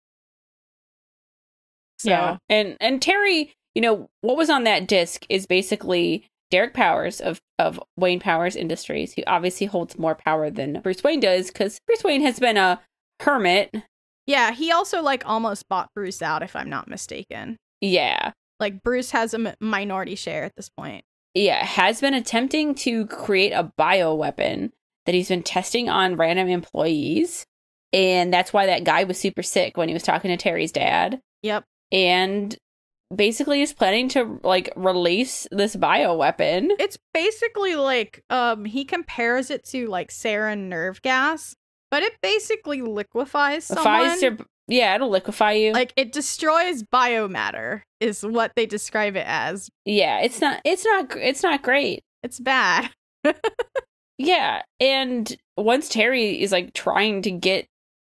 so 1.98 2.10
Yeah, 2.10 2.38
and 2.48 2.78
and 2.80 3.02
Terry, 3.02 3.54
you 3.76 3.82
know 3.82 4.10
what 4.22 4.38
was 4.38 4.50
on 4.50 4.64
that 4.64 4.88
disc 4.88 5.26
is 5.30 5.46
basically 5.46 6.26
Derek 6.52 6.74
Powers 6.74 7.20
of 7.22 7.40
of 7.58 7.80
Wayne 7.98 8.20
Powers 8.20 8.56
Industries, 8.56 9.14
who 9.14 9.24
obviously 9.28 9.68
holds 9.68 9.98
more 10.00 10.16
power 10.16 10.50
than 10.50 10.80
Bruce 10.82 11.04
Wayne 11.04 11.20
does 11.20 11.48
because 11.48 11.80
Bruce 11.86 12.04
Wayne 12.04 12.22
has 12.22 12.40
been 12.40 12.58
a 12.58 12.80
hermit. 13.20 13.76
Yeah, 14.26 14.52
he 14.52 14.72
also 14.72 15.02
like 15.02 15.24
almost 15.28 15.68
bought 15.70 15.90
Bruce 15.96 16.22
out, 16.22 16.42
if 16.44 16.56
I'm 16.56 16.70
not 16.70 16.88
mistaken. 16.88 17.58
Yeah, 17.82 18.32
Like 18.60 18.84
Bruce 18.84 19.12
has 19.12 19.34
a 19.34 19.38
m- 19.40 19.56
minority 19.60 20.16
share 20.16 20.44
at 20.44 20.56
this 20.56 20.70
point. 20.70 21.04
yeah, 21.34 21.64
has 21.66 22.02
been 22.02 22.14
attempting 22.14 22.76
to 22.76 23.06
create 23.08 23.52
a 23.52 23.72
bioweapon 23.80 24.72
that 25.06 25.16
he's 25.16 25.30
been 25.30 25.44
testing 25.44 25.90
on 25.90 26.16
random 26.18 26.48
employees, 26.50 27.46
and 27.94 28.32
that's 28.34 28.52
why 28.54 28.66
that 28.68 28.84
guy 28.84 29.04
was 29.06 29.18
super 29.18 29.42
sick 29.44 29.78
when 29.78 29.88
he 29.88 29.94
was 29.94 30.04
talking 30.04 30.30
to 30.30 30.38
Terry's 30.38 30.72
dad, 30.72 31.20
Yep. 31.42 31.64
and 31.92 32.56
basically 33.16 33.62
is 33.62 33.74
planning 33.74 34.10
to 34.10 34.40
like 34.44 34.72
release 34.76 35.48
this 35.52 35.76
bioweapon. 35.76 36.70
It's 36.80 36.98
basically 37.14 37.76
like 37.76 38.24
um 38.30 38.66
he 38.66 38.86
compares 38.86 39.50
it 39.50 39.64
to 39.70 39.88
like 39.88 40.10
sarin 40.10 40.70
nerve 40.70 41.02
gas, 41.02 41.56
but 41.92 42.04
it 42.04 42.14
basically 42.22 42.82
liquefies 42.82 43.66
someone. 43.66 44.46
Yeah, 44.68 44.94
it'll 44.94 45.10
liquefy 45.10 45.54
you. 45.54 45.74
Like 45.74 45.94
it 45.96 46.12
destroys 46.12 46.84
biomatter 46.84 47.82
is 48.00 48.24
what 48.24 48.52
they 48.56 48.68
describe 48.68 49.16
it 49.16 49.26
as. 49.26 49.70
yeah, 49.84 50.20
it's 50.20 50.40
not, 50.40 50.62
it's 50.64 50.86
not, 50.86 51.16
it's 51.16 51.42
not 51.42 51.64
great. 51.64 52.04
It's 52.22 52.40
bad. 52.40 52.92
Yeah, 54.20 54.64
and 54.82 55.34
once 55.56 55.88
Terry 55.88 56.42
is 56.42 56.52
like 56.52 56.74
trying 56.74 57.22
to 57.22 57.32
get 57.32 57.68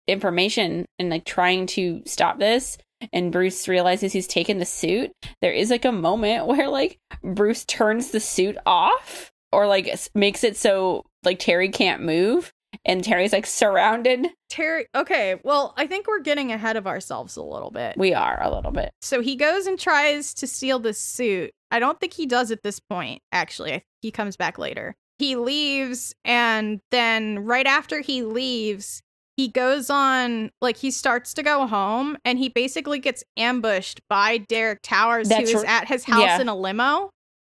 information 0.07 0.85
and 0.99 1.09
like 1.09 1.25
trying 1.25 1.65
to 1.65 2.03
stop 2.05 2.37
this, 2.37 2.77
and 3.13 3.31
Bruce 3.31 3.67
realizes 3.67 4.13
he's 4.13 4.27
taken 4.27 4.57
the 4.59 4.65
suit, 4.65 5.11
there 5.41 5.51
is 5.53 5.69
like 5.69 5.85
a 5.85 5.91
moment 5.91 6.47
where 6.47 6.67
like 6.69 6.97
Bruce 7.23 7.65
turns 7.65 8.11
the 8.11 8.19
suit 8.19 8.57
off 8.65 9.31
or 9.51 9.67
like 9.67 9.89
makes 10.13 10.43
it 10.43 10.57
so 10.57 11.03
like 11.23 11.39
Terry 11.39 11.69
can't 11.69 12.01
move, 12.03 12.51
and 12.83 13.03
Terry's 13.03 13.33
like 13.33 13.45
surrounded. 13.45 14.27
Terry 14.49 14.85
okay, 14.95 15.35
well, 15.43 15.73
I 15.77 15.87
think 15.87 16.07
we're 16.07 16.19
getting 16.21 16.51
ahead 16.51 16.75
of 16.77 16.87
ourselves 16.87 17.35
a 17.37 17.43
little 17.43 17.71
bit. 17.71 17.95
We 17.97 18.13
are 18.13 18.41
a 18.41 18.53
little 18.53 18.71
bit. 18.71 18.91
So 19.01 19.21
he 19.21 19.35
goes 19.35 19.65
and 19.65 19.79
tries 19.79 20.33
to 20.35 20.47
steal 20.47 20.79
this 20.79 20.99
suit. 20.99 21.51
I 21.71 21.79
don't 21.79 21.99
think 21.99 22.13
he 22.13 22.25
does 22.25 22.51
at 22.51 22.63
this 22.63 22.79
point, 22.79 23.21
actually. 23.31 23.73
I- 23.73 23.81
He 24.01 24.11
comes 24.11 24.37
back 24.37 24.57
later. 24.57 24.95
He 25.17 25.35
leaves, 25.37 26.13
and 26.25 26.79
then 26.91 27.39
right 27.39 27.65
after 27.65 28.01
he 28.01 28.21
leaves, 28.23 29.01
he 29.37 29.47
goes 29.49 29.89
on, 29.89 30.51
like, 30.61 30.77
he 30.77 30.91
starts 30.91 31.33
to 31.35 31.43
go 31.43 31.67
home, 31.67 32.17
and 32.23 32.39
he 32.39 32.49
basically 32.49 32.99
gets 32.99 33.23
ambushed 33.37 33.99
by 34.09 34.37
Derek 34.37 34.81
Powers, 34.83 35.29
That's 35.29 35.51
who 35.51 35.57
is 35.57 35.63
r- 35.63 35.69
at 35.69 35.87
his 35.87 36.05
house 36.05 36.21
yeah. 36.21 36.41
in 36.41 36.47
a 36.49 36.55
limo. 36.55 37.09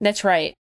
That's 0.01 0.25
right. 0.25 0.55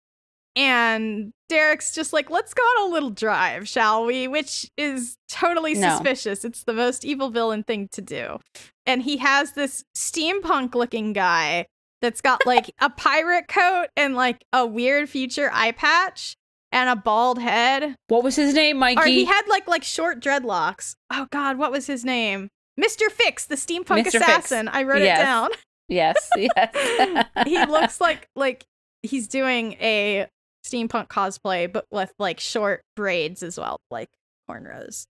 And 0.54 1.32
Derek's 1.50 1.94
just 1.94 2.12
like, 2.14 2.30
let's 2.30 2.54
go 2.54 2.62
on 2.62 2.88
a 2.88 2.92
little 2.92 3.10
drive, 3.10 3.68
shall 3.68 4.06
we? 4.06 4.26
Which 4.26 4.70
is 4.78 5.16
totally 5.28 5.74
No. 5.74 5.90
suspicious. 5.90 6.44
It's 6.44 6.64
the 6.64 6.72
most 6.72 7.04
evil 7.04 7.30
villain 7.30 7.62
thing 7.62 7.88
to 7.92 8.00
do. 8.00 8.38
And 8.86 9.02
he 9.02 9.18
has 9.18 9.52
this 9.52 9.84
steampunk 9.94 10.74
looking 10.74 11.12
guy 11.12 11.66
that's 12.00 12.22
got 12.22 12.46
like 12.46 12.70
a 12.80 12.88
pirate 12.88 13.48
coat 13.48 13.88
and 13.96 14.14
like 14.14 14.44
a 14.52 14.66
weird 14.66 15.10
future 15.10 15.50
eye 15.52 15.72
patch 15.72 16.35
and 16.72 16.88
a 16.90 16.96
bald 16.96 17.38
head. 17.40 17.94
What 18.08 18.22
was 18.24 18.36
his 18.36 18.54
name, 18.54 18.78
Mikey? 18.78 19.00
Or 19.00 19.06
he 19.06 19.24
had 19.24 19.42
like 19.48 19.66
like 19.68 19.84
short 19.84 20.20
dreadlocks. 20.20 20.94
Oh 21.10 21.26
god, 21.30 21.58
what 21.58 21.70
was 21.72 21.86
his 21.86 22.04
name? 22.04 22.48
Mr. 22.80 23.06
Fixx, 23.08 23.46
the 23.46 23.54
steampunk 23.54 24.04
Mr. 24.04 24.20
Fixx. 24.20 24.20
assassin. 24.20 24.68
I 24.68 24.82
wrote 24.82 25.02
Yes. 25.02 25.18
it 25.20 25.22
down 25.22 25.50
yes, 25.88 26.28
yes. 26.36 27.26
he 27.46 27.64
looks 27.66 28.00
like 28.00 28.28
like 28.34 28.64
he's 29.02 29.28
doing 29.28 29.74
a 29.74 30.26
steampunk 30.66 31.06
cosplay 31.06 31.72
but 31.72 31.86
with 31.92 32.12
like 32.18 32.40
short 32.40 32.82
braids 32.96 33.40
as 33.44 33.56
well 33.56 33.78
like 33.88 34.08
cornrows 34.50 35.04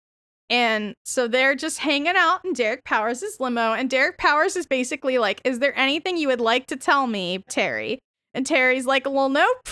and 0.50 0.94
so 1.06 1.26
they're 1.26 1.54
just 1.54 1.78
hanging 1.78 2.12
out 2.14 2.44
in 2.44 2.52
derek 2.52 2.84
powers' 2.84 3.24
limo 3.40 3.72
and 3.72 3.88
derek 3.88 4.18
powers 4.18 4.54
is 4.54 4.66
basically 4.66 5.16
like 5.16 5.40
is 5.44 5.60
there 5.60 5.74
anything 5.78 6.18
you 6.18 6.28
would 6.28 6.42
like 6.42 6.66
to 6.66 6.76
tell 6.76 7.06
me 7.06 7.42
terry 7.48 7.98
and 8.34 8.44
terry's 8.44 8.84
like 8.84 9.06
well 9.08 9.30
nope 9.30 9.66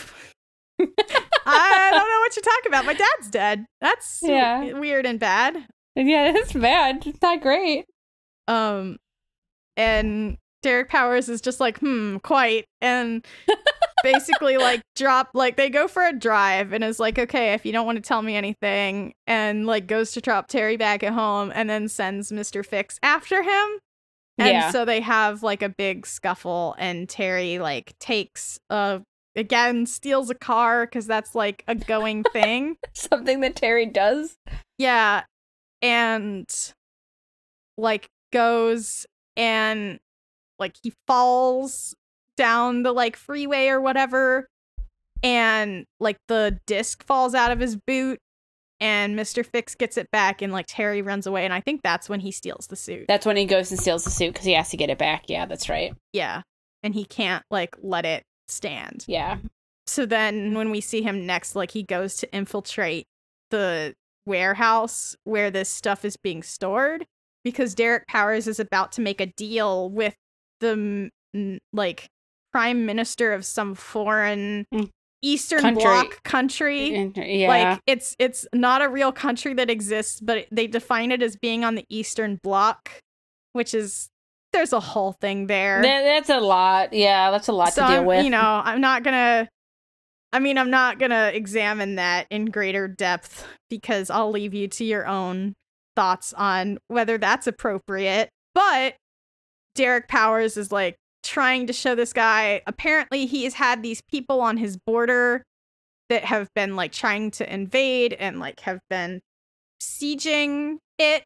i 0.81 1.91
don't 1.93 2.09
know 2.09 2.21
what 2.21 2.37
you're 2.37 2.43
talking 2.43 2.69
about 2.69 2.85
my 2.85 2.95
dad's 2.95 3.31
dead 3.31 3.65
that's 3.81 4.21
Yeah. 4.23 4.73
weird 4.79 5.07
and 5.07 5.19
bad 5.21 5.57
yeah, 5.97 6.33
it's 6.35 6.53
bad. 6.53 7.07
It's 7.07 7.23
not 7.23 7.41
great. 7.41 7.85
um 8.49 8.97
and 9.77 10.37
Derek 10.65 10.89
Powers 10.89 11.29
is 11.29 11.41
just 11.43 11.61
like, 11.61 11.79
hmm, 11.79 12.17
quite. 12.19 12.65
And 12.81 13.25
basically, 14.03 14.57
like, 14.57 14.81
drop, 14.97 15.29
like, 15.35 15.57
they 15.57 15.69
go 15.69 15.87
for 15.89 16.07
a 16.07 16.13
drive 16.13 16.73
and 16.73 16.83
is 16.83 16.99
like, 16.99 17.19
okay, 17.19 17.53
if 17.53 17.67
you 17.67 17.73
don't 17.73 17.85
want 17.85 17.97
to 17.97 18.03
tell 18.03 18.23
me 18.23 18.35
anything, 18.35 19.13
and 19.27 19.67
like 19.67 19.87
goes 19.87 20.13
to 20.13 20.21
drop 20.23 20.49
Terry 20.49 20.77
back 20.79 21.03
at 21.03 21.13
home 21.13 21.53
and 21.55 21.69
then 21.69 21.87
sends 21.89 22.33
Mr. 22.33 22.67
Fixx 22.67 22.99
after 23.03 23.43
him. 23.43 23.79
And 24.39 24.49
Yeah. 24.49 24.71
so 24.71 24.85
they 24.85 25.01
have 25.01 25.43
like 25.43 25.63
a 25.63 25.69
big 25.69 26.07
scuffle, 26.07 26.75
and 26.79 27.09
Terry 27.09 27.59
like 27.59 27.95
takes 28.01 28.59
a 28.71 29.03
again 29.37 29.87
steals 29.87 30.31
a 30.31 30.35
car 30.35 30.87
because 30.87 31.07
that's 31.07 31.35
like 31.35 31.65
a 31.67 31.75
going 31.75 32.25
thing. 32.33 32.77
Something 32.93 33.41
that 33.41 33.57
Terry 33.57 33.87
does. 33.87 34.37
Yeah. 34.79 35.25
And 35.83 36.49
like 37.77 38.09
goes 38.33 39.07
and 39.37 39.99
like 40.59 40.77
he 40.83 40.93
falls 41.07 41.95
down 42.37 42.83
the 42.83 42.93
like 42.93 43.17
freeway 43.17 43.69
or 43.69 43.81
whatever 43.81 44.49
and 45.23 45.85
like 46.01 46.19
the 46.29 46.59
disc 46.67 47.05
falls 47.05 47.35
out 47.35 47.51
of 47.53 47.61
his 47.61 47.77
boot 47.77 48.19
and 48.81 49.17
Mr. 49.19 49.47
Fixx 49.47 49.77
gets 49.79 49.97
it 49.97 50.11
back 50.11 50.43
and 50.43 50.53
like 50.53 50.67
Terry 50.69 51.01
runs 51.03 51.27
away 51.27 51.45
and 51.45 51.55
I 51.55 51.61
think 51.61 51.83
that's 51.83 52.09
when 52.09 52.21
he 52.21 52.31
steals 52.33 52.67
the 52.69 52.77
suit. 52.77 53.07
That's 53.09 53.27
when 53.27 53.37
he 53.37 53.45
goes 53.45 53.71
and 53.71 53.81
steals 53.81 54.05
the 54.05 54.11
suit 54.11 54.33
because 54.33 54.47
he 54.47 54.53
has 54.55 54.71
to 54.71 54.77
get 54.77 54.91
it 54.91 54.99
back. 54.99 55.25
Yeah, 55.29 55.47
that's 55.47 55.69
right. 55.69 55.95
yeah. 56.13 56.43
And 56.83 56.95
he 56.95 57.05
can't 57.05 57.43
like 57.51 57.77
let 57.83 58.05
it 58.05 58.25
stand. 58.49 59.05
Yeah. 59.07 59.39
So 59.87 60.07
then 60.07 60.55
when 60.55 60.71
we 60.71 60.81
see 60.81 61.03
him 61.03 61.27
next, 61.27 61.55
like 61.55 61.71
he 61.71 61.83
goes 61.83 62.17
to 62.17 62.35
infiltrate 62.35 63.07
the 63.51 63.95
warehouse 64.27 65.15
where 65.25 65.51
this 65.51 65.69
stuff 65.69 66.05
is 66.05 66.17
being 66.17 66.43
stored 66.43 67.05
because 67.45 67.75
Derek 67.75 68.07
Powers 68.07 68.47
is 68.49 68.59
about 68.59 68.93
to 68.93 69.03
make 69.03 69.21
a 69.21 69.27
deal 69.27 69.91
with 69.91 70.15
the 70.61 71.11
like 71.73 72.07
prime 72.53 72.87
minister 72.87 73.33
of 73.33 73.45
some 73.45 73.75
foreign 73.75 74.67
Mm. 74.73 74.91
Eastern 75.23 75.63
Country. 75.63 75.83
Bloc 75.83 76.23
country. 76.23 77.13
Yeah. 77.17 77.49
Like 77.49 77.81
it's 77.87 78.15
it's 78.19 78.47
not 78.55 78.83
a 78.83 78.91
real 78.91 79.11
country 79.11 79.55
that 79.55 79.71
exists, 79.71 80.21
but 80.21 80.47
they 80.51 80.67
define 80.67 81.11
it 81.11 81.23
as 81.23 81.35
being 81.35 81.65
on 81.65 81.77
the 81.77 81.87
Eastern 81.89 82.39
Bloc, 82.43 82.91
which 83.55 83.73
is 83.73 84.11
there's 84.55 84.73
a 84.73 84.81
whole 84.81 85.13
thing 85.13 85.47
there 85.47 85.83
That- 85.83 86.03
that's 86.05 86.31
a 86.31 86.41
lot. 86.41 86.93
Yeah, 86.95 87.31
that's 87.31 87.49
a 87.49 87.53
lot 87.53 87.75
so 87.75 87.83
to 87.83 87.89
deal 87.89 87.97
I'm- 87.99 88.07
with. 88.07 88.25
You 88.25 88.31
know, 88.31 88.63
I'm 88.65 88.81
not 88.81 89.03
gonna. 89.03 89.49
I 90.33 90.39
mean, 90.39 90.57
I'm 90.59 90.71
not 90.71 90.99
gonna 90.99 91.31
examine 91.35 91.97
that 91.97 92.27
in 92.31 92.47
greater 92.47 92.89
depth 92.89 93.47
because 93.71 94.09
I'll 94.11 94.31
leave 94.31 94.55
you 94.55 94.67
to 94.69 94.85
your 94.85 95.07
own 95.07 95.55
thoughts 95.95 96.33
on 96.33 96.79
whether 96.89 97.19
that's 97.19 97.47
appropriate. 97.47 98.31
But 98.55 98.97
Derek 99.75 100.09
Powers 100.09 100.57
is 100.57 100.73
like 100.73 100.97
trying 101.23 101.67
to 101.69 101.73
show 101.73 101.95
this 101.95 102.13
guy. 102.13 102.63
Apparently, 102.67 103.27
he 103.27 103.45
has 103.45 103.55
had 103.55 103.83
these 103.83 104.01
people 104.11 104.41
on 104.41 104.57
his 104.57 104.77
border 104.77 105.43
that 106.09 106.25
have 106.25 106.49
been 106.55 106.75
like 106.77 106.93
trying 106.93 107.31
to 107.33 107.53
invade 107.53 108.13
and 108.15 108.41
like 108.41 108.61
have 108.61 108.81
been 108.91 109.21
sieging 109.81 110.79
it. 110.99 111.25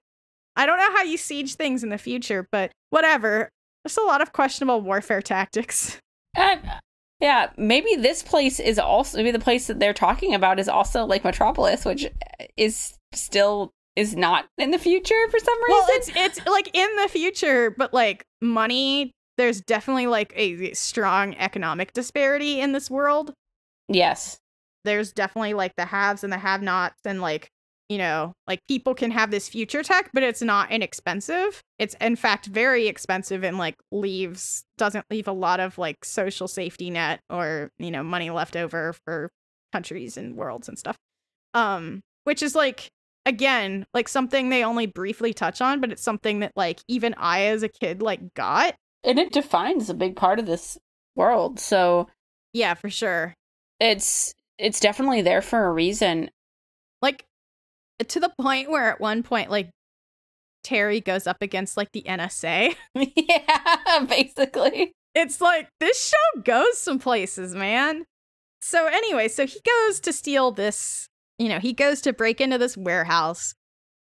I 0.59 0.67
don't 0.67 0.77
know 0.77 0.95
how 0.95 1.03
you 1.03 1.17
siege 1.17 1.55
things 1.55 1.83
in 1.83 1.89
the 1.89 1.99
future, 1.99 2.47
but 2.53 2.73
whatever. 2.91 3.49
There's 3.85 3.97
a 3.97 4.03
lot 4.03 4.21
of 4.21 4.33
questionable 4.33 4.83
warfare 4.83 5.23
tactics. 5.23 5.99
Uh, 6.37 6.57
yeah, 7.21 7.51
maybe 7.57 7.97
this 7.97 8.23
place 8.23 8.61
is 8.61 8.79
also 8.79 9.19
maybe 9.19 9.31
the 9.31 9.39
place 9.39 9.67
that 9.69 9.81
they're 9.81 9.95
talking 9.95 10.35
about 10.35 10.61
is 10.61 10.69
also 10.69 11.05
like 11.05 11.25
Metropolis, 11.25 11.85
which 11.85 12.07
is 12.57 12.95
still 13.13 13.71
is 13.97 14.15
not 14.15 14.47
in 14.59 14.71
the 14.71 14.79
future 14.79 15.29
for 15.31 15.39
some 15.39 15.59
reason. 15.63 15.71
Well, 15.71 15.87
it's 15.91 16.11
it's 16.15 16.47
like 16.47 16.71
in 16.75 16.89
the 16.97 17.09
future, 17.09 17.71
but 17.71 17.95
like 17.95 18.25
money, 18.41 19.13
there's 19.37 19.61
definitely 19.61 20.07
like 20.07 20.33
a 20.37 20.73
strong 20.75 21.35
economic 21.37 21.93
disparity 21.93 22.61
in 22.61 22.73
this 22.73 22.91
world. 22.91 23.33
yes. 23.89 24.37
There's 24.85 25.13
definitely 25.13 25.55
like 25.55 25.75
the 25.77 25.85
haves 25.87 26.23
and 26.25 26.33
the 26.33 26.39
have-nots 26.39 27.01
and 27.05 27.21
like, 27.21 27.49
you 27.89 27.99
know, 27.99 28.34
like 28.47 28.61
people 28.68 28.95
can 28.95 29.11
have 29.11 29.30
this 29.30 29.49
future 29.49 29.82
tech, 29.82 30.11
but 30.12 30.22
it's 30.22 30.43
not 30.43 30.70
inexpensive. 30.70 31.62
It's 31.78 31.95
in 32.01 32.16
fact 32.16 32.47
very 32.47 32.86
expensive 32.86 33.43
and 33.45 33.57
like 33.57 33.76
leaves 33.91 34.64
doesn't 34.76 35.07
leave 35.11 35.26
a 35.26 35.32
lot 35.32 35.59
of 35.61 35.78
like 35.78 36.05
social 36.05 36.49
safety 36.49 36.91
net 36.91 37.20
or, 37.30 37.70
you 37.78 37.91
know, 37.91 38.03
money 38.03 38.30
left 38.30 38.57
over 38.57 38.95
for 39.05 39.30
countries 39.72 40.16
and 40.16 40.36
worlds 40.36 40.68
and 40.68 40.78
stuff. 40.78 40.97
Um, 41.55 42.01
which 42.24 42.43
is 42.43 42.55
like 42.55 42.89
again, 43.24 43.86
like 43.95 44.09
something 44.09 44.49
they 44.49 44.64
only 44.64 44.86
briefly 44.86 45.32
touch 45.32 45.61
on, 45.61 45.80
but 45.80 45.91
it's 45.91 46.03
something 46.03 46.41
that 46.41 46.53
like 46.57 46.80
even 46.89 47.14
I 47.16 47.47
as 47.47 47.62
a 47.62 47.68
kid 47.68 48.03
like 48.03 48.34
got. 48.34 48.74
And 49.05 49.18
it 49.18 49.32
defines 49.32 49.89
a 49.89 49.95
big 49.95 50.16
part 50.16 50.39
of 50.39 50.47
this 50.47 50.76
world. 51.16 51.59
So 51.59 52.09
Yeah, 52.53 52.74
for 52.74 52.91
sure. 52.91 53.34
it's 53.80 54.34
it's 54.59 54.80
definitely 54.80 55.22
there 55.22 55.41
for 55.41 55.64
a 55.64 55.72
reason. 55.72 56.30
Like 57.01 57.24
to 58.07 58.20
the 58.20 58.32
point 58.40 58.70
where 58.70 58.90
at 58.90 59.01
one 59.01 59.22
point 59.22 59.51
like 59.51 59.70
Terry 60.64 61.01
goes 61.01 61.26
up 61.26 61.38
against 61.40 61.76
like 61.76 61.92
the 61.92 62.03
NSA. 62.03 62.74
yeah, 62.94 64.07
basically. 64.09 64.92
It's 65.14 65.40
like 65.40 65.68
this 65.80 66.09
show 66.09 66.40
goes 66.42 66.78
some 66.78 66.99
places, 66.99 67.55
man. 67.55 68.05
So 68.61 68.86
anyway, 68.86 69.28
so 69.28 69.46
he 69.46 69.61
goes 69.64 70.01
to 70.01 70.12
steal 70.12 70.51
this, 70.51 71.09
you 71.38 71.49
know, 71.49 71.59
he 71.59 71.72
goes 71.72 72.01
to 72.03 72.12
break 72.12 72.40
into 72.40 72.59
this 72.59 72.76
warehouse 72.76 73.55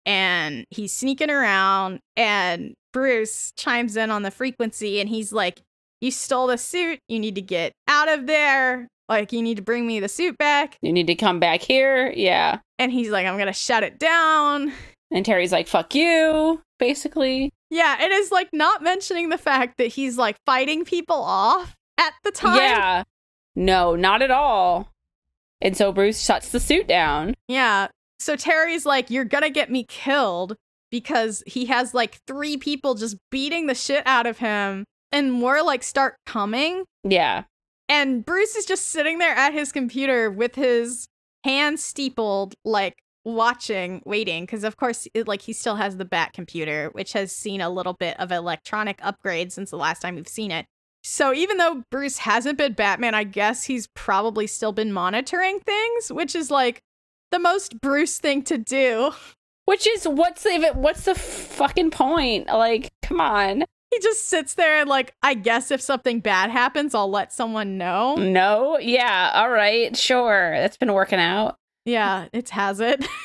and 0.05 0.65
he's 0.69 0.93
sneaking 0.93 1.29
around 1.29 1.99
and 2.15 2.73
Bruce 2.93 3.53
chimes 3.57 3.95
in 3.95 4.11
on 4.11 4.23
the 4.23 4.31
frequency 4.31 4.99
and 4.99 5.09
he's 5.09 5.31
like, 5.31 5.61
"You 6.01 6.11
stole 6.11 6.47
the 6.47 6.57
suit. 6.57 6.99
You 7.07 7.19
need 7.19 7.35
to 7.35 7.41
get 7.41 7.73
out 7.87 8.09
of 8.09 8.27
there. 8.27 8.87
Like 9.07 9.31
you 9.31 9.41
need 9.41 9.57
to 9.57 9.63
bring 9.63 9.87
me 9.87 9.99
the 9.99 10.09
suit 10.09 10.37
back." 10.37 10.77
You 10.81 10.91
need 10.91 11.07
to 11.07 11.15
come 11.15 11.39
back 11.39 11.61
here. 11.61 12.11
Yeah. 12.15 12.59
And 12.82 12.91
he's 12.91 13.09
like, 13.09 13.25
"I'm 13.27 13.38
to 13.38 13.53
shut 13.53 13.84
it 13.84 13.99
down." 13.99 14.73
And 15.11 15.25
Terry's 15.25 15.51
like, 15.51 15.67
fuck 15.67 15.93
you, 15.93 16.61
basically. 16.79 17.51
Yeah, 17.69 18.01
it 18.01 18.11
is 18.11 18.32
like 18.32 18.49
not 18.53 18.82
mentioning 18.82 19.29
the 19.29 19.38
fact 19.38 19.77
that 19.77 19.88
he's 19.88 20.17
like 20.17 20.38
fighting 20.45 20.86
people 20.86 21.21
off 21.21 21.75
at 21.97 22.13
the 22.23 22.32
time. 22.32 22.57
Yeah. 22.57 23.03
No, 23.55 23.95
not 23.95 24.21
at 24.21 24.32
all. 24.32 24.89
And 25.61 25.75
so 25.75 25.91
Bruce 25.91 26.23
shuts 26.23 26.49
the 26.49 26.59
suit 26.59 26.88
down. 26.88 27.36
Yeah. 27.47 27.89
So 28.19 28.36
Terry's 28.36 28.86
like, 28.86 29.09
You're 29.09 29.25
gonna 29.25 29.49
get 29.49 29.69
me 29.69 29.84
killed 29.84 30.55
because 30.89 31.43
he 31.45 31.65
has 31.65 31.93
like 31.93 32.19
three 32.25 32.55
people 32.55 32.95
just 32.95 33.17
beating 33.29 33.67
the 33.67 33.75
shit 33.75 34.03
out 34.05 34.25
of 34.25 34.38
him 34.38 34.86
and 35.11 35.32
more 35.32 35.61
like 35.61 35.84
start 35.84 36.15
coming. 36.25 36.86
Yeah. 37.03 37.43
And 37.89 38.25
Bruce 38.25 38.55
is 38.55 38.65
just 38.65 38.88
sitting 38.88 39.19
there 39.19 39.36
at 39.36 39.53
his 39.53 39.73
computer 39.73 40.32
with 40.32 40.55
his 40.55 41.07
hands 41.43 41.83
steepled, 41.83 42.55
like 42.65 42.97
watching, 43.23 44.01
waiting, 44.05 44.43
because 44.43 44.63
of 44.63 44.77
course, 44.77 45.07
it, 45.13 45.27
like 45.27 45.41
he 45.41 45.53
still 45.53 45.75
has 45.75 45.97
the 45.97 46.05
Bat 46.05 46.33
computer, 46.33 46.89
which 46.93 47.13
has 47.13 47.31
seen 47.31 47.61
a 47.61 47.69
little 47.69 47.93
bit 47.93 48.19
of 48.19 48.31
electronic 48.31 48.99
upgrade 49.03 49.51
since 49.51 49.71
the 49.71 49.77
last 49.77 50.01
time 50.01 50.15
we've 50.15 50.27
seen 50.27 50.51
it. 50.51 50.65
So 51.03 51.33
even 51.33 51.57
though 51.57 51.83
Bruce 51.89 52.19
hasn't 52.19 52.57
been 52.57 52.73
Batman, 52.73 53.15
I 53.15 53.23
guess 53.23 53.63
he's 53.63 53.87
probably 53.95 54.45
still 54.47 54.71
been 54.71 54.93
monitoring 54.93 55.59
things, 55.59 56.11
which 56.11 56.35
is 56.35 56.51
like 56.51 56.81
the 57.31 57.39
most 57.39 57.81
Bruce 57.81 58.19
thing 58.19 58.43
to 58.43 58.57
do. 58.57 59.11
Which 59.65 59.87
is 59.87 60.07
what's 60.07 60.43
the 60.43 60.71
what's 60.73 61.05
the 61.05 61.15
fucking 61.15 61.91
point? 61.91 62.47
Like, 62.47 62.91
come 63.01 63.21
on. 63.21 63.63
He 63.91 63.99
just 63.99 64.27
sits 64.27 64.55
there 64.55 64.79
and 64.79 64.89
like, 64.89 65.13
I 65.21 65.33
guess 65.33 65.69
if 65.69 65.81
something 65.81 66.21
bad 66.21 66.49
happens, 66.49 66.95
I'll 66.95 67.09
let 67.09 67.33
someone 67.33 67.77
know. 67.77 68.15
No? 68.15 68.79
Yeah, 68.79 69.31
all 69.35 69.49
right, 69.49 69.95
sure. 69.95 70.51
That's 70.55 70.77
been 70.77 70.93
working 70.93 71.19
out. 71.19 71.57
Yeah, 71.85 72.27
it 72.33 72.49
has 72.49 72.79
it. 72.79 73.05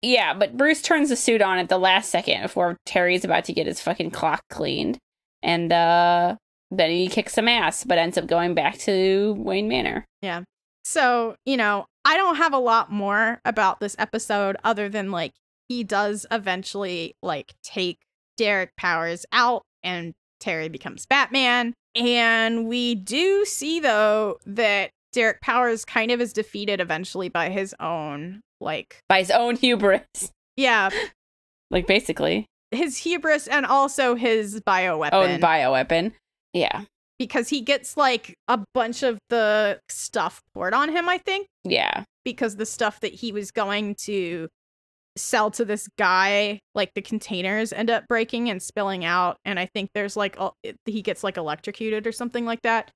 Yeah, 0.00 0.32
but 0.32 0.56
Bruce 0.56 0.80
turns 0.80 1.08
the 1.08 1.16
suit 1.16 1.42
on 1.42 1.58
at 1.58 1.68
the 1.68 1.76
last 1.76 2.10
second 2.10 2.42
before 2.42 2.76
Terry's 2.86 3.24
about 3.24 3.46
to 3.46 3.52
get 3.52 3.66
his 3.66 3.80
fucking 3.80 4.12
clock 4.12 4.42
cleaned. 4.48 4.96
And 5.42 5.72
uh 5.72 6.36
then 6.70 6.90
he 6.92 7.08
kicks 7.08 7.32
some 7.32 7.48
ass, 7.48 7.82
but 7.82 7.98
ends 7.98 8.16
up 8.16 8.28
going 8.28 8.54
back 8.54 8.78
to 8.80 9.34
Wayne 9.36 9.66
Manor. 9.66 10.04
Yeah 10.22 10.42
so, 10.88 11.36
you 11.44 11.58
know, 11.58 11.84
I 12.06 12.16
don't 12.16 12.36
have 12.36 12.54
a 12.54 12.58
lot 12.58 12.90
more 12.90 13.42
about 13.44 13.78
this 13.78 13.94
episode 13.98 14.56
other 14.64 14.88
than 14.88 15.10
like 15.10 15.34
he 15.68 15.84
does 15.84 16.24
eventually 16.30 17.14
like 17.22 17.52
take 17.62 17.98
Derek 18.38 18.74
Powers 18.76 19.26
out 19.30 19.64
and 19.82 20.14
Terry 20.40 20.68
becomes 20.68 21.06
Batman. 21.06 21.74
And 21.94 22.66
we 22.68 22.94
do 22.94 23.44
see 23.44 23.80
though 23.80 24.38
that 24.46 24.90
Derek 25.12 25.40
Powers 25.40 25.84
kind 25.84 26.10
of 26.10 26.20
is 26.20 26.32
defeated 26.32 26.80
eventually 26.80 27.28
by 27.28 27.48
his 27.48 27.74
own 27.80 28.40
like 28.60 29.00
By 29.08 29.18
his 29.20 29.30
own 29.30 29.56
hubris. 29.56 30.30
yeah, 30.56 30.90
Like 31.70 31.86
basically. 31.86 32.46
his 32.70 32.96
hubris 32.98 33.46
and 33.46 33.66
also 33.66 34.14
his 34.14 34.60
bioweapon. 34.60 35.10
Oh, 35.12 35.22
and 35.22 35.42
bioweapon. 35.42 36.12
Yeah. 36.52 36.84
because 37.18 37.48
he 37.48 37.60
gets 37.60 37.96
like 37.96 38.34
a 38.48 38.60
bunch 38.74 39.02
of 39.02 39.18
the 39.28 39.80
stuff 39.88 40.40
poured 40.54 40.72
on 40.74 40.88
him, 40.90 41.08
I 41.08 41.18
think. 41.18 41.46
Yeah. 41.64 42.04
because 42.24 42.56
the 42.56 42.66
stuff 42.66 43.00
that 43.00 43.12
he 43.14 43.32
was 43.32 43.50
going 43.50 43.94
to 44.02 44.48
sell 45.18 45.50
to 45.52 45.64
this 45.64 45.88
guy, 45.98 46.60
like 46.74 46.94
the 46.94 47.02
containers 47.02 47.72
end 47.72 47.90
up 47.90 48.04
breaking 48.08 48.48
and 48.48 48.62
spilling 48.62 49.04
out, 49.04 49.36
and 49.44 49.58
I 49.58 49.66
think 49.66 49.90
there's 49.94 50.16
like 50.16 50.36
a, 50.38 50.50
he 50.86 51.02
gets 51.02 51.22
like 51.22 51.36
electrocuted 51.36 52.06
or 52.06 52.12
something 52.12 52.44
like 52.44 52.62
that. 52.62 52.90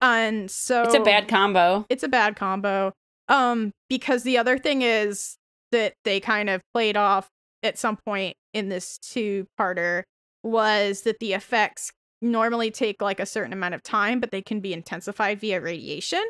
And 0.00 0.50
so 0.50 0.82
It's 0.82 0.94
a 0.94 1.00
bad 1.00 1.28
combo. 1.28 1.86
it's 1.88 2.02
a 2.02 2.08
bad 2.08 2.36
combo. 2.36 2.92
Um, 3.28 3.72
because 3.88 4.22
the 4.22 4.38
other 4.38 4.58
thing 4.58 4.82
is 4.82 5.36
that 5.72 5.94
they 6.04 6.20
kind 6.20 6.48
of 6.48 6.62
played 6.72 6.96
off 6.96 7.28
at 7.62 7.78
some 7.78 7.98
point 8.06 8.36
in 8.54 8.68
this 8.68 8.98
two 8.98 9.46
parter 9.58 10.02
was 10.44 11.02
that 11.02 11.18
the 11.18 11.32
effects 11.32 11.90
normally 12.22 12.70
take 12.70 13.02
like 13.02 13.18
a 13.20 13.26
certain 13.26 13.52
amount 13.52 13.74
of 13.74 13.82
time, 13.82 14.20
but 14.20 14.30
they 14.30 14.42
can 14.42 14.60
be 14.60 14.72
intensified 14.72 15.40
via 15.40 15.60
radiation. 15.60 16.22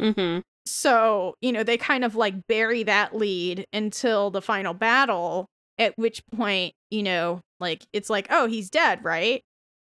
Mm-hmm. 0.00 0.40
So, 0.66 1.34
you 1.40 1.52
know, 1.52 1.62
they 1.62 1.76
kind 1.76 2.04
of 2.04 2.14
like 2.16 2.46
bury 2.46 2.82
that 2.84 3.14
lead 3.16 3.64
until 3.72 4.30
the 4.30 4.42
final 4.42 4.74
battle, 4.74 5.46
at 5.78 5.96
which 5.96 6.22
point, 6.34 6.74
you 6.90 7.02
know, 7.02 7.40
like 7.58 7.84
it's 7.92 8.10
like, 8.10 8.26
oh, 8.30 8.46
he's 8.46 8.70
dead, 8.70 9.04
right? 9.04 9.42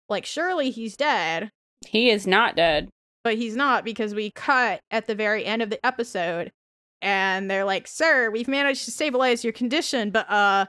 Like, 0.09 0.27
surely 0.27 0.71
he's 0.71 0.97
dead, 0.97 1.51
He 1.87 2.11
is 2.11 2.27
not 2.27 2.57
dead. 2.57 2.89
but 3.23 3.37
he's 3.37 3.57
not 3.57 3.85
because 3.85 4.15
we 4.15 4.31
cut 4.35 4.81
at 4.91 5.07
the 5.07 5.15
very 5.15 5.45
end 5.47 5.62
of 5.62 5.71
the 5.71 5.85
episode 5.87 6.51
and 7.01 7.51
they're 7.51 7.65
like, 7.65 7.87
sir, 7.87 8.31
we've 8.31 8.49
managed 8.49 8.85
to 8.85 8.91
stabilize 8.91 9.45
your 9.45 9.53
condition, 9.53 10.11
but, 10.11 10.29
uh, 10.31 10.67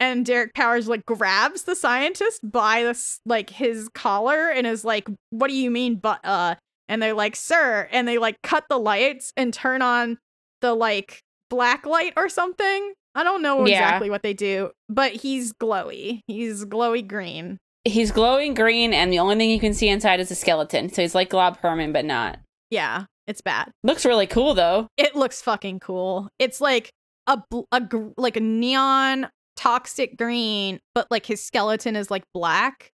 and 0.00 0.24
Derek 0.24 0.54
Powers 0.54 0.86
like 0.88 1.04
grabs 1.06 1.64
the 1.64 1.74
scientist 1.74 2.40
by 2.48 2.84
this 2.84 3.18
like 3.26 3.50
his 3.50 3.88
collar 3.94 4.48
and 4.48 4.64
is 4.66 4.84
like, 4.84 5.08
"What 5.30 5.48
do 5.48 5.54
you 5.54 5.72
mean, 5.72 5.96
but 5.96 6.20
uh?" 6.24 6.54
And 6.88 7.02
they're 7.02 7.14
like, 7.14 7.36
"Sir," 7.36 7.88
and 7.92 8.08
they 8.08 8.18
like 8.18 8.36
cut 8.42 8.64
the 8.68 8.78
lights 8.78 9.32
and 9.36 9.52
turn 9.52 9.82
on 9.82 10.18
the 10.62 10.74
like 10.74 11.20
black 11.50 11.86
light 11.86 12.12
or 12.16 12.28
something. 12.28 12.92
I 13.14 13.24
don't 13.24 13.42
know 13.42 13.66
Yeah. 13.66 13.78
exactly 13.84 14.10
what 14.10 14.22
they 14.22 14.32
do, 14.34 14.70
but 14.88 15.12
he's 15.12 15.52
glowy. 15.52 16.20
He's 16.26 16.64
glowy 16.64 17.06
green. 17.06 17.58
He's 17.84 18.10
glowing 18.12 18.54
green, 18.54 18.92
and 18.92 19.12
the 19.12 19.18
only 19.18 19.36
thing 19.36 19.50
you 19.50 19.60
can 19.60 19.74
see 19.74 19.88
inside 19.88 20.20
is 20.20 20.30
a 20.30 20.34
skeleton. 20.34 20.88
So 20.90 21.02
he's 21.02 21.14
like 21.14 21.30
Glob 21.30 21.58
Herman, 21.58 21.92
but 21.92 22.04
not. 22.04 22.38
Yeah, 22.70 23.04
it's 23.26 23.40
bad. 23.40 23.70
Looks 23.82 24.04
really 24.04 24.26
cool 24.26 24.54
though. 24.54 24.88
It 24.96 25.16
looks 25.16 25.40
fucking 25.42 25.80
cool. 25.80 26.28
It's 26.38 26.60
like 26.60 26.90
a, 27.26 27.42
bl- 27.50 27.62
a 27.72 27.80
gr- 27.80 28.08
like 28.16 28.36
a 28.36 28.40
neon 28.40 29.28
toxic 29.56 30.16
green, 30.18 30.80
but 30.94 31.10
like 31.10 31.26
his 31.26 31.42
skeleton 31.44 31.96
is 31.96 32.10
like 32.10 32.24
black 32.34 32.90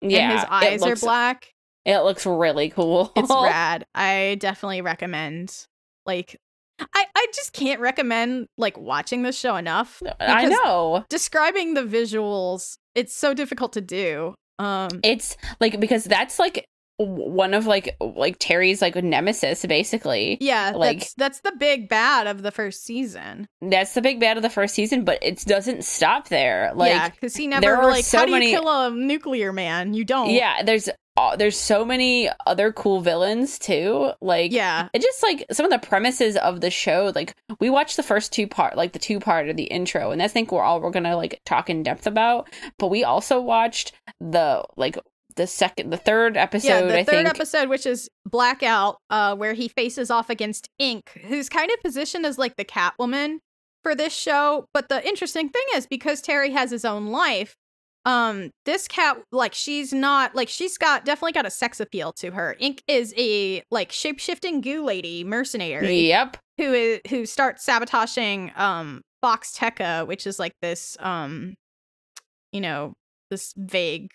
Yeah, 0.00 0.30
and 0.30 0.32
his 0.38 0.44
eyes 0.50 0.80
looks- 0.80 1.02
are 1.02 1.06
black. 1.06 1.50
It 1.84 1.98
looks 2.00 2.26
really 2.26 2.70
cool. 2.70 3.12
It's 3.16 3.30
rad. 3.42 3.86
I 3.94 4.36
definitely 4.40 4.82
recommend 4.82 5.66
like 6.06 6.36
I 6.80 7.06
I 7.14 7.26
just 7.34 7.52
can't 7.52 7.80
recommend 7.80 8.46
like 8.56 8.76
watching 8.78 9.22
this 9.22 9.38
show 9.38 9.56
enough. 9.56 10.02
I 10.20 10.46
know. 10.46 11.04
Describing 11.08 11.74
the 11.74 11.82
visuals, 11.82 12.78
it's 12.94 13.14
so 13.14 13.34
difficult 13.34 13.72
to 13.74 13.80
do. 13.80 14.34
Um 14.58 14.88
It's 15.02 15.36
like 15.60 15.80
because 15.80 16.04
that's 16.04 16.38
like 16.38 16.66
one 17.00 17.54
of 17.54 17.64
like 17.66 17.96
like 18.00 18.36
Terry's 18.40 18.82
like 18.82 18.96
nemesis 18.96 19.64
basically. 19.64 20.36
yeah, 20.40 20.72
like- 20.74 20.98
that's 20.98 21.14
that's 21.14 21.40
the 21.42 21.52
big 21.52 21.88
bad 21.88 22.26
of 22.26 22.42
the 22.42 22.50
first 22.50 22.84
season. 22.84 23.46
That's 23.62 23.94
the 23.94 24.02
big 24.02 24.18
bad 24.18 24.36
of 24.36 24.42
the 24.42 24.50
first 24.50 24.74
season, 24.74 25.04
but 25.04 25.18
it 25.22 25.44
doesn't 25.44 25.84
stop 25.84 26.28
there. 26.28 26.72
Like 26.74 26.90
yeah, 26.90 27.08
because 27.08 27.36
he 27.36 27.46
never 27.46 27.60
there 27.60 27.84
like 27.84 28.04
so 28.04 28.18
how 28.18 28.26
do 28.26 28.32
many- 28.32 28.50
you 28.50 28.58
kill 28.58 28.68
a 28.68 28.90
nuclear 28.90 29.52
man? 29.52 29.94
You 29.94 30.04
don't. 30.04 30.30
yeah, 30.30 30.62
there's 30.64 30.88
uh, 31.18 31.36
there's 31.36 31.58
so 31.58 31.84
many 31.84 32.30
other 32.46 32.72
cool 32.72 33.00
villains 33.00 33.58
too. 33.58 34.12
Like 34.20 34.52
Yeah. 34.52 34.88
it 34.94 35.02
just 35.02 35.22
like 35.22 35.44
some 35.52 35.66
of 35.66 35.72
the 35.72 35.78
premises 35.86 36.36
of 36.36 36.60
the 36.62 36.70
show 36.70 37.12
like 37.14 37.34
we 37.60 37.68
watched 37.68 37.96
the 37.96 38.02
first 38.02 38.32
two 38.32 38.46
part 38.46 38.76
like 38.76 38.92
the 38.92 38.98
two 38.98 39.18
part 39.20 39.48
of 39.48 39.56
the 39.56 39.64
intro 39.64 40.10
and 40.12 40.20
that's 40.20 40.30
I 40.30 40.34
think 40.34 40.52
we're 40.52 40.62
all 40.62 40.80
we're 40.80 40.90
gonna 40.92 41.16
like 41.16 41.40
talk 41.44 41.68
in 41.68 41.82
depth 41.82 42.06
about 42.06 42.48
but 42.78 42.88
we 42.88 43.02
also 43.02 43.40
watched 43.40 43.92
the 44.20 44.64
like 44.76 44.96
the 45.36 45.46
second 45.46 45.90
the 45.90 45.96
third 45.96 46.36
episode 46.36 46.68
yeah, 46.68 46.80
the 46.82 46.98
i 46.98 47.04
third 47.04 47.14
think 47.24 47.28
episode, 47.28 47.68
which 47.68 47.86
is 47.86 48.08
Blackout, 48.26 48.98
uh, 49.10 49.34
where 49.36 49.54
he 49.54 49.68
faces 49.68 50.10
off 50.10 50.30
against 50.30 50.68
Inque, 50.78 51.22
who's 51.28 51.48
kind 51.48 51.70
of 51.70 51.80
positioned 51.82 52.26
as 52.26 52.38
like 52.38 52.56
the 52.56 52.64
Catwoman 52.64 53.38
for 53.82 53.94
this 53.94 54.12
show. 54.14 54.66
But 54.74 54.88
the 54.88 55.06
interesting 55.06 55.48
thing 55.48 55.62
is 55.74 55.86
because 55.86 56.20
Terry 56.20 56.50
has 56.50 56.70
his 56.70 56.84
own 56.84 57.06
life, 57.06 57.56
um, 58.08 58.50
this 58.64 58.88
cat 58.88 59.18
like 59.32 59.52
she's 59.52 59.92
not 59.92 60.34
like 60.34 60.48
she's 60.48 60.78
got 60.78 61.04
definitely 61.04 61.32
got 61.32 61.44
a 61.44 61.50
sex 61.50 61.78
appeal 61.78 62.10
to 62.14 62.30
her. 62.30 62.52
Inque 62.52 62.82
is 62.88 63.12
a 63.18 63.62
like 63.70 63.92
shape 63.92 64.18
shifting 64.18 64.62
goo 64.62 64.82
lady 64.82 65.24
mercenary 65.24 66.08
yep 66.08 66.38
who 66.56 66.72
is 66.72 67.00
who 67.10 67.26
starts 67.26 67.62
sabotaging 67.64 68.50
um 68.56 69.02
Foxteca, 69.22 70.06
which 70.06 70.26
is 70.26 70.38
like 70.38 70.54
this 70.62 70.96
um 71.00 71.54
you 72.50 72.62
know, 72.62 72.94
this 73.30 73.52
vague 73.58 74.08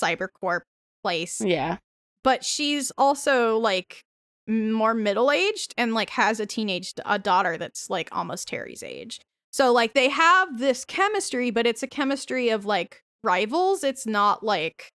cybercorp 0.00 0.60
place. 1.02 1.40
yeah 1.40 1.78
But 2.22 2.44
she's 2.44 2.92
also 2.96 3.58
like 3.58 4.02
more 4.46 4.94
middle-aged 4.94 5.74
and 5.76 5.94
like 5.94 6.10
has 6.10 6.38
a 6.38 6.46
teenage 6.46 6.94
a 7.04 7.18
daughter 7.18 7.58
that's 7.58 7.90
like 7.90 8.08
almost 8.12 8.46
Terry's 8.46 8.84
age. 8.84 9.18
So 9.50 9.72
like 9.72 9.94
they 9.94 10.10
have 10.10 10.60
this 10.60 10.84
chemistry, 10.84 11.50
but 11.50 11.66
it's 11.66 11.82
a 11.82 11.88
chemistry 11.88 12.48
of 12.48 12.64
like 12.64 13.02
rivals. 13.22 13.84
It's 13.84 14.06
not 14.06 14.42
like 14.42 14.90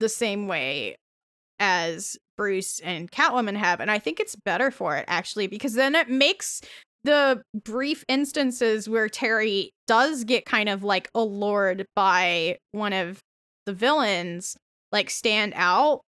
the 0.00 0.08
same 0.08 0.46
way 0.46 0.96
as 1.58 2.16
Bruce 2.36 2.80
and 2.80 3.10
Catwoman 3.10 3.56
have. 3.56 3.80
And 3.80 3.90
I 3.90 3.98
think 3.98 4.20
it's 4.20 4.36
better 4.36 4.70
for 4.70 4.96
it 4.96 5.04
actually, 5.08 5.48
because 5.48 5.74
then 5.74 5.94
it 5.94 6.08
makes 6.08 6.60
the 7.04 7.42
brief 7.64 8.04
instances 8.08 8.88
where 8.88 9.08
Terry 9.08 9.72
does 9.86 10.24
get 10.24 10.44
kind 10.44 10.68
of 10.68 10.84
like 10.84 11.10
allured 11.14 11.86
by 11.94 12.58
one 12.72 12.92
of 12.92 13.20
the 13.66 13.72
villains 13.72 14.56
like 14.92 15.10
stand 15.10 15.52
out. 15.56 16.00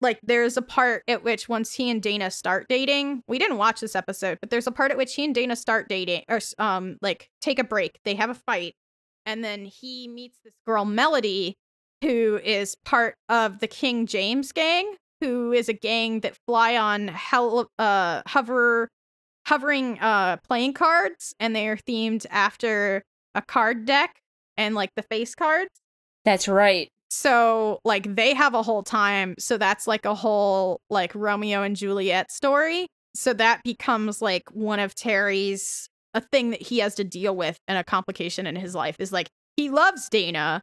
Like 0.00 0.18
there's 0.22 0.56
a 0.56 0.62
part 0.62 1.02
at 1.08 1.24
which 1.24 1.48
once 1.48 1.72
he 1.72 1.88
and 1.90 2.02
Dana 2.02 2.30
start 2.30 2.66
dating, 2.68 3.22
we 3.28 3.38
didn't 3.38 3.56
watch 3.56 3.80
this 3.80 3.96
episode, 3.96 4.38
but 4.40 4.50
there's 4.50 4.66
a 4.66 4.72
part 4.72 4.90
at 4.90 4.98
which 4.98 5.14
he 5.14 5.24
and 5.24 5.34
Dana 5.34 5.56
start 5.56 5.88
dating 5.88 6.22
or 6.28 6.40
um 6.58 6.96
like 7.00 7.28
take 7.40 7.58
a 7.58 7.64
break. 7.64 7.98
They 8.04 8.14
have 8.14 8.30
a 8.30 8.34
fight 8.34 8.74
and 9.26 9.44
then 9.44 9.64
he 9.64 10.08
meets 10.08 10.38
this 10.44 10.54
girl 10.66 10.84
Melody 10.84 11.56
who 12.02 12.40
is 12.42 12.76
part 12.84 13.14
of 13.28 13.58
the 13.58 13.66
King 13.66 14.06
James 14.06 14.52
gang, 14.52 14.94
who 15.20 15.52
is 15.52 15.68
a 15.68 15.72
gang 15.72 16.20
that 16.20 16.36
fly 16.46 16.76
on 16.76 17.08
hel- 17.08 17.70
uh 17.78 18.22
hover 18.26 18.88
hovering 19.46 19.98
uh 20.00 20.36
playing 20.38 20.72
cards 20.72 21.34
and 21.40 21.54
they 21.54 21.68
are 21.68 21.76
themed 21.76 22.26
after 22.30 23.02
a 23.34 23.42
card 23.42 23.84
deck 23.84 24.16
and 24.56 24.74
like 24.74 24.90
the 24.96 25.02
face 25.02 25.34
cards. 25.34 25.70
that's 26.24 26.48
right 26.48 26.88
So 27.10 27.80
like 27.84 28.14
they 28.16 28.34
have 28.34 28.54
a 28.54 28.62
whole 28.62 28.82
time. 28.82 29.34
So 29.38 29.56
that's 29.58 29.86
like 29.86 30.04
a 30.04 30.14
whole 30.14 30.80
like 30.90 31.14
Romeo 31.14 31.62
and 31.62 31.76
Juliet 31.76 32.30
story. 32.32 32.88
So 33.14 33.32
that 33.34 33.62
becomes 33.64 34.20
like 34.20 34.44
one 34.52 34.80
of 34.80 34.94
Terry's 34.94 35.88
a 36.16 36.20
thing 36.20 36.50
that 36.50 36.62
he 36.62 36.78
has 36.78 36.96
to 36.96 37.04
deal 37.04 37.36
with 37.36 37.58
and 37.68 37.78
a 37.78 37.84
complication 37.84 38.46
in 38.46 38.56
his 38.56 38.74
life 38.74 38.96
is 38.98 39.12
like 39.12 39.28
he 39.56 39.70
loves 39.70 40.08
Dana, 40.08 40.62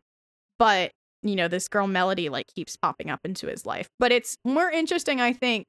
but 0.60 0.92
you 1.22 1.38
know, 1.38 1.48
this 1.48 1.70
girl 1.70 1.88
Melody 1.88 2.28
like 2.28 2.48
keeps 2.54 2.76
popping 2.76 3.10
up 3.10 3.22
into 3.24 3.48
his 3.48 3.66
life. 3.66 3.88
But 4.00 4.12
it's 4.12 4.36
more 4.44 4.70
interesting, 4.70 5.22
I 5.22 5.32
think, 5.32 5.68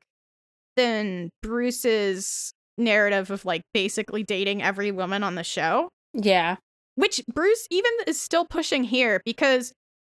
than 0.76 1.30
Bruce's 1.42 2.52
narrative 2.76 3.30
of 3.30 3.44
like 3.44 3.62
basically 3.72 4.22
dating 4.22 4.62
every 4.62 4.90
woman 4.90 5.22
on 5.22 5.34
the 5.34 5.44
show 5.44 5.88
yeah 6.12 6.56
which 6.96 7.20
Bruce 7.32 7.66
even 7.70 7.90
is 8.06 8.20
still 8.20 8.44
pushing 8.44 8.84
here 8.84 9.20
because 9.24 9.72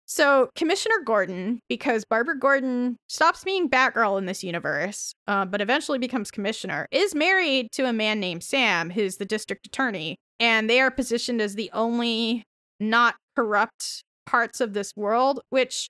so 0.10 0.50
Commissioner 0.56 0.96
Gordon, 1.06 1.62
because 1.70 2.04
Barbara 2.04 2.40
Gordon 2.40 2.98
stops 3.08 3.44
being 3.44 3.70
Batgirl 3.70 4.18
in 4.18 4.26
this 4.26 4.44
universe, 4.44 5.14
uh, 5.28 5.46
but 5.46 5.62
eventually 5.62 6.00
becomes 6.00 6.32
commissioner, 6.32 6.88
is 6.90 7.14
married 7.14 7.72
to 7.74 7.86
a 7.86 7.94
man 7.94 8.20
named 8.20 8.44
Sam, 8.44 8.90
who's 8.90 9.18
the 9.18 9.26
district 9.26 9.68
attorney, 9.68 10.18
and 10.40 10.68
they 10.68 10.82
are 10.82 10.90
positioned 10.90 11.42
as 11.42 11.54
the 11.54 11.70
only 11.74 12.44
not 12.80 13.18
corrupt 13.36 14.04
parts 14.26 14.60
of 14.60 14.74
this 14.74 14.94
world. 14.96 15.42
Which 15.52 15.90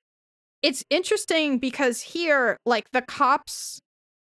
it's 0.61 0.83
interesting 0.89 1.57
because 1.57 2.01
here, 2.01 2.57
like 2.65 2.91
the 2.91 3.01
cops, 3.01 3.79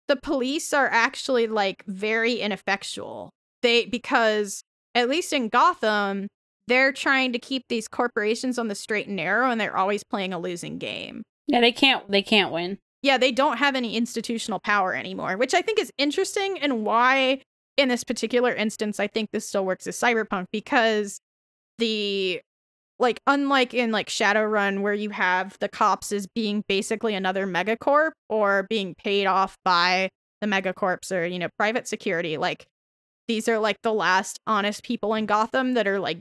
the 0.08 0.18
police 0.18 0.72
are 0.72 0.88
actually 0.88 1.48
like 1.48 1.84
very 1.88 2.36
ineffectual. 2.36 3.32
They 3.64 3.88
because 3.88 4.62
at 4.94 5.10
least 5.10 5.34
in 5.34 5.50
Gotham, 5.50 6.28
they're 6.70 6.94
trying 6.94 7.34
to 7.34 7.40
keep 7.40 7.64
these 7.68 7.88
corporations 7.90 8.58
on 8.58 8.70
the 8.70 8.76
straight 8.76 9.08
and 9.08 9.18
narrow 9.18 9.50
and 9.52 9.60
they're 9.60 9.76
always 9.76 10.04
playing 10.04 10.32
a 10.34 10.40
losing 10.40 10.78
game. 10.78 11.24
yeah 11.48 11.60
they 11.60 11.72
can't 11.74 12.10
they 12.10 12.22
can't 12.22 12.52
win 12.54 12.78
Yeah, 13.02 13.18
they 13.18 13.32
don't 13.32 13.58
have 13.58 13.76
any 13.76 13.96
institutional 13.96 14.60
power 14.60 14.94
anymore, 14.94 15.38
which 15.38 15.54
I 15.54 15.62
think 15.62 15.80
is 15.80 15.92
interesting 15.98 16.60
and 16.60 16.84
why 16.86 17.42
in 17.78 17.88
this 17.90 18.04
particular 18.04 18.54
instance 18.54 19.00
I 19.00 19.08
think 19.08 19.30
this 19.32 19.48
still 19.48 19.66
works 19.66 19.88
as 19.88 19.98
cyberpunk 19.98 20.46
because 20.52 21.20
the 21.78 22.42
like 23.00 23.22
unlike 23.26 23.74
in 23.74 23.92
like 23.92 24.10
Shadowrun 24.10 24.82
where 24.82 24.94
you 24.94 25.10
have 25.12 25.56
the 25.60 25.70
cops 25.70 26.12
as 26.12 26.28
being 26.28 26.64
basically 26.68 27.16
another 27.16 27.48
megacorp 27.48 28.12
or 28.28 28.68
being 28.70 28.96
paid 28.96 29.26
off 29.26 29.56
by 29.64 30.10
the 30.42 30.48
megacorps 30.48 31.10
or 31.12 31.26
you 31.26 31.40
know 31.40 31.48
private 31.58 31.88
security 31.88 32.36
like 32.38 32.66
these 33.30 33.48
are 33.48 33.60
like 33.60 33.78
the 33.84 33.94
last 33.94 34.40
honest 34.46 34.84
people 34.84 35.14
in 35.14 35.26
Gotham 35.26 35.76
that 35.76 35.88
are 35.88 36.00
like 36.00 36.20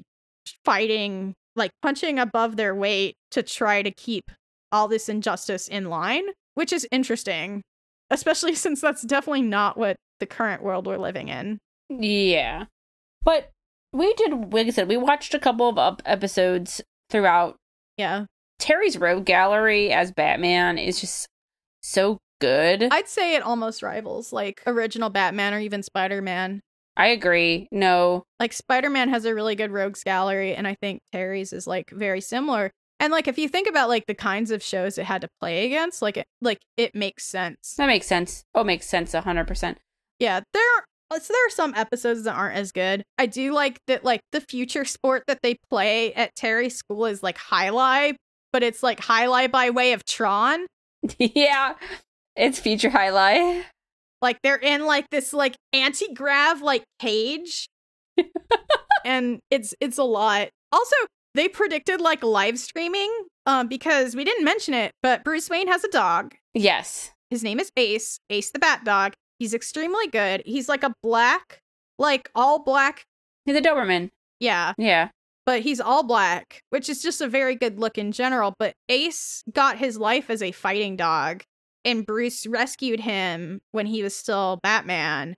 fighting, 0.65 1.35
like 1.57 1.71
punching 1.83 2.19
above 2.19 2.57
their 2.57 2.75
weight 2.75 3.15
to 3.33 3.43
try 3.43 3.83
to 3.83 3.91
keep 3.91 4.31
all 4.71 4.89
this 4.89 5.09
injustice 5.09 5.69
in 5.69 5.87
line, 5.87 6.25
which 6.55 6.73
is 6.73 6.87
interesting, 6.91 7.63
especially 8.11 8.55
since 8.57 8.81
that's 8.81 9.03
definitely 9.03 9.43
not 9.43 9.77
what 9.77 9.97
the 10.21 10.27
current 10.27 10.63
world 10.63 10.87
we're 10.87 10.99
living 10.99 11.29
in. 11.29 11.59
Yeah. 11.89 12.65
But 13.23 13.51
we 13.93 14.13
did, 14.15 14.53
like 14.53 14.67
I 14.67 14.71
said, 14.71 14.89
we 14.89 14.97
watched 14.97 15.35
a 15.35 15.39
couple 15.39 15.69
of 15.69 15.79
up 15.79 16.03
episodes 16.05 16.81
throughout. 17.11 17.57
Yeah. 17.97 18.27
Terry's 18.59 18.99
Rogue 18.99 19.25
Gallery 19.25 19.93
as 19.93 20.13
Batman 20.13 20.79
is 20.79 21.01
just 21.01 21.29
so 21.81 22.19
good. 22.41 22.89
I'd 22.91 23.09
say 23.09 23.35
it 23.35 23.43
almost 23.43 23.83
rivals 23.83 24.33
like 24.33 24.63
original 24.67 25.11
Batman 25.11 25.55
or 25.55 25.61
even 25.61 25.83
Spider 25.83 26.21
Man. 26.21 26.61
I 26.99 27.07
agree. 27.09 27.69
No. 27.71 28.25
Like 28.41 28.53
Spider 28.53 28.91
Man 28.91 29.09
has 29.09 29.25
a 29.25 29.35
really 29.35 29.55
good 29.55 29.71
rogues 29.71 30.03
gallery, 30.03 30.55
and 30.55 30.67
I 30.67 30.75
think 30.75 31.01
Terry's 31.13 31.53
is 31.53 31.67
like 31.67 31.91
very 31.91 32.21
similar. 32.21 32.73
And 33.01 33.13
like 33.13 33.29
if 33.29 33.39
you 33.39 33.49
think 33.49 33.69
about 33.69 33.89
like 33.89 34.07
the 34.07 34.15
kinds 34.15 34.51
of 34.51 34.63
shows 34.63 34.99
it 34.99 35.05
had 35.05 35.21
to 35.23 35.29
play 35.41 35.65
against, 35.65 36.03
like 36.03 36.17
it 36.17 36.27
like 36.41 36.59
it 36.77 36.97
makes 36.97 37.25
sense. 37.25 37.75
That 37.79 37.87
makes 37.87 38.07
sense. 38.07 38.43
Oh, 38.55 38.65
makes 38.65 38.87
sense 38.87 39.13
hundred 39.13 39.47
percent. 39.47 39.79
Yeah, 40.19 40.41
there 40.53 40.77
are 40.77 40.85
uh, 41.13 41.21
so 41.21 41.33
there 41.33 41.47
are 41.47 41.51
some 41.51 41.73
episodes 41.75 42.25
that 42.25 42.35
aren't 42.35 42.57
as 42.57 42.73
good. 42.73 43.05
I 43.17 43.27
do 43.27 43.53
like 43.53 43.79
that 43.87 44.05
like 44.05 44.21
the 44.33 44.41
future 44.41 44.85
sport 44.85 45.23
that 45.29 45.39
they 45.43 45.57
play 45.71 46.13
at 46.15 46.35
Terry 46.35 46.69
School 46.69 47.07
is 47.07 47.23
like 47.23 47.39
jai 47.49 47.69
alai, 47.69 48.17
but 48.53 48.65
it's 48.65 48.83
like 48.83 49.01
jai 49.01 49.27
alai 49.27 49.51
by 49.51 49.71
way 49.71 49.93
of 49.93 50.05
Tron. 50.05 50.67
yeah. 51.19 51.75
It's 52.35 52.59
future 52.59 52.91
jai 52.91 53.09
alai. 53.11 53.65
Like 54.21 54.39
they're 54.43 54.57
in 54.57 54.87
like 54.87 55.11
this 55.11 55.33
like 55.33 55.57
anti-grav 55.73 56.63
like 56.63 56.85
cage. 56.99 57.69
and 59.05 59.41
it's 59.51 59.75
it's 59.81 59.99
a 59.99 60.05
lot. 60.05 60.49
Also, 60.73 60.97
they 61.35 61.49
predicted 61.49 62.01
like 62.01 62.23
live 62.23 62.59
streaming 62.59 63.11
um 63.47 63.69
because 63.69 64.17
we 64.17 64.25
didn't 64.25 64.45
mention 64.45 64.75
it, 64.75 64.93
but 65.03 65.25
Bruce 65.25 65.49
Wayne 65.49 65.69
has 65.69 65.85
a 65.85 65.89
dog. 65.89 66.35
Yes. 66.55 67.13
His 67.31 67.43
name 67.43 67.61
is 67.61 67.71
Ace, 67.77 68.19
Ace 68.31 68.51
the 68.51 68.59
Bat 68.59 68.85
Dog. 68.85 69.13
He's 69.39 69.55
extremely 69.55 70.09
good. 70.09 70.43
He's 70.47 70.69
like 70.69 70.83
a 70.83 70.95
black, 71.03 71.61
like 71.99 72.31
all 72.35 72.59
black. 72.65 73.05
He's 73.45 73.57
a 73.57 73.61
Doberman. 73.61 74.09
Yeah. 74.41 74.73
Yeah. 74.79 75.11
But 75.47 75.61
he's 75.61 75.81
all 75.81 76.03
black, 76.03 76.63
which 76.71 76.89
is 76.89 77.03
just 77.03 77.21
a 77.21 77.29
very 77.29 77.55
good 77.55 77.79
look 77.79 77.97
in 77.97 78.13
general. 78.13 78.55
But 78.59 78.75
Ace 78.89 79.43
got 79.53 79.79
his 79.79 79.99
life 79.99 80.29
as 80.31 80.43
a 80.43 80.53
fighting 80.53 80.97
dog, 80.97 81.43
and 81.89 82.05
Bruce 82.05 82.47
rescued 82.47 83.01
him 83.01 83.63
when 83.73 83.87
he 83.87 84.03
was 84.03 84.15
still 84.15 84.61
Batman. 84.63 85.35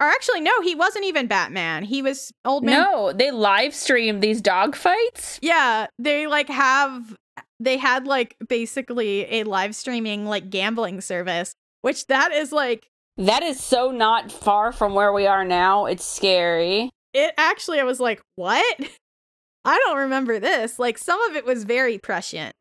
Or 0.00 0.06
actually, 0.06 0.40
no, 0.40 0.60
he 0.60 0.76
wasn't 0.76 1.06
even 1.06 1.26
Batman. 1.26 1.82
He 1.82 2.02
was 2.02 2.32
old 2.44 2.64
man. 2.64 2.80
No, 2.80 3.12
they 3.12 3.32
live 3.32 3.74
stream 3.74 4.20
these 4.20 4.40
dog 4.40 4.76
fights. 4.76 5.40
Yeah, 5.42 5.88
they 5.98 6.28
like 6.28 6.48
have 6.48 7.16
they 7.58 7.76
had 7.76 8.06
like 8.06 8.36
basically 8.48 9.26
a 9.34 9.42
live 9.42 9.74
streaming 9.74 10.24
like 10.24 10.50
gambling 10.50 11.00
service, 11.00 11.52
which 11.82 12.06
that 12.06 12.30
is 12.30 12.52
like 12.52 12.86
that 13.16 13.42
is 13.42 13.58
so 13.58 13.90
not 13.90 14.30
far 14.30 14.70
from 14.70 14.94
where 14.94 15.12
we 15.12 15.26
are 15.26 15.44
now. 15.44 15.86
It's 15.86 16.04
scary. 16.04 16.90
It 17.12 17.34
actually 17.36 17.80
I 17.80 17.84
was 17.84 17.98
like, 17.98 18.22
"What?" 18.36 18.80
I 19.64 19.76
don't 19.84 19.98
remember 19.98 20.38
this. 20.38 20.78
Like 20.78 20.96
some 20.96 21.20
of 21.22 21.34
it 21.34 21.44
was 21.44 21.64
very 21.64 21.98
prescient. 21.98 22.54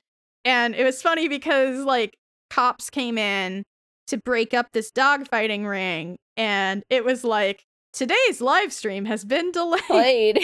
And 0.43 0.73
it 0.73 0.83
was 0.83 1.03
funny 1.03 1.27
because 1.27 1.85
like 1.85 2.17
cops 2.49 2.89
came 2.89 3.17
in 3.17 3.63
to 4.07 4.17
break 4.17 4.53
up 4.53 4.67
this 4.73 4.91
dogfighting 4.91 5.67
ring 5.67 6.17
and 6.37 6.83
it 6.89 7.03
was 7.03 7.23
like 7.23 7.63
today's 7.93 8.41
live 8.41 8.71
stream 8.71 9.05
has 9.05 9.25
been 9.25 9.51
delayed 9.53 10.39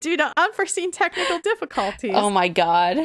due 0.00 0.16
to 0.16 0.32
unforeseen 0.36 0.90
technical 0.90 1.38
difficulties. 1.40 2.12
Oh 2.14 2.30
my 2.30 2.48
god. 2.48 2.98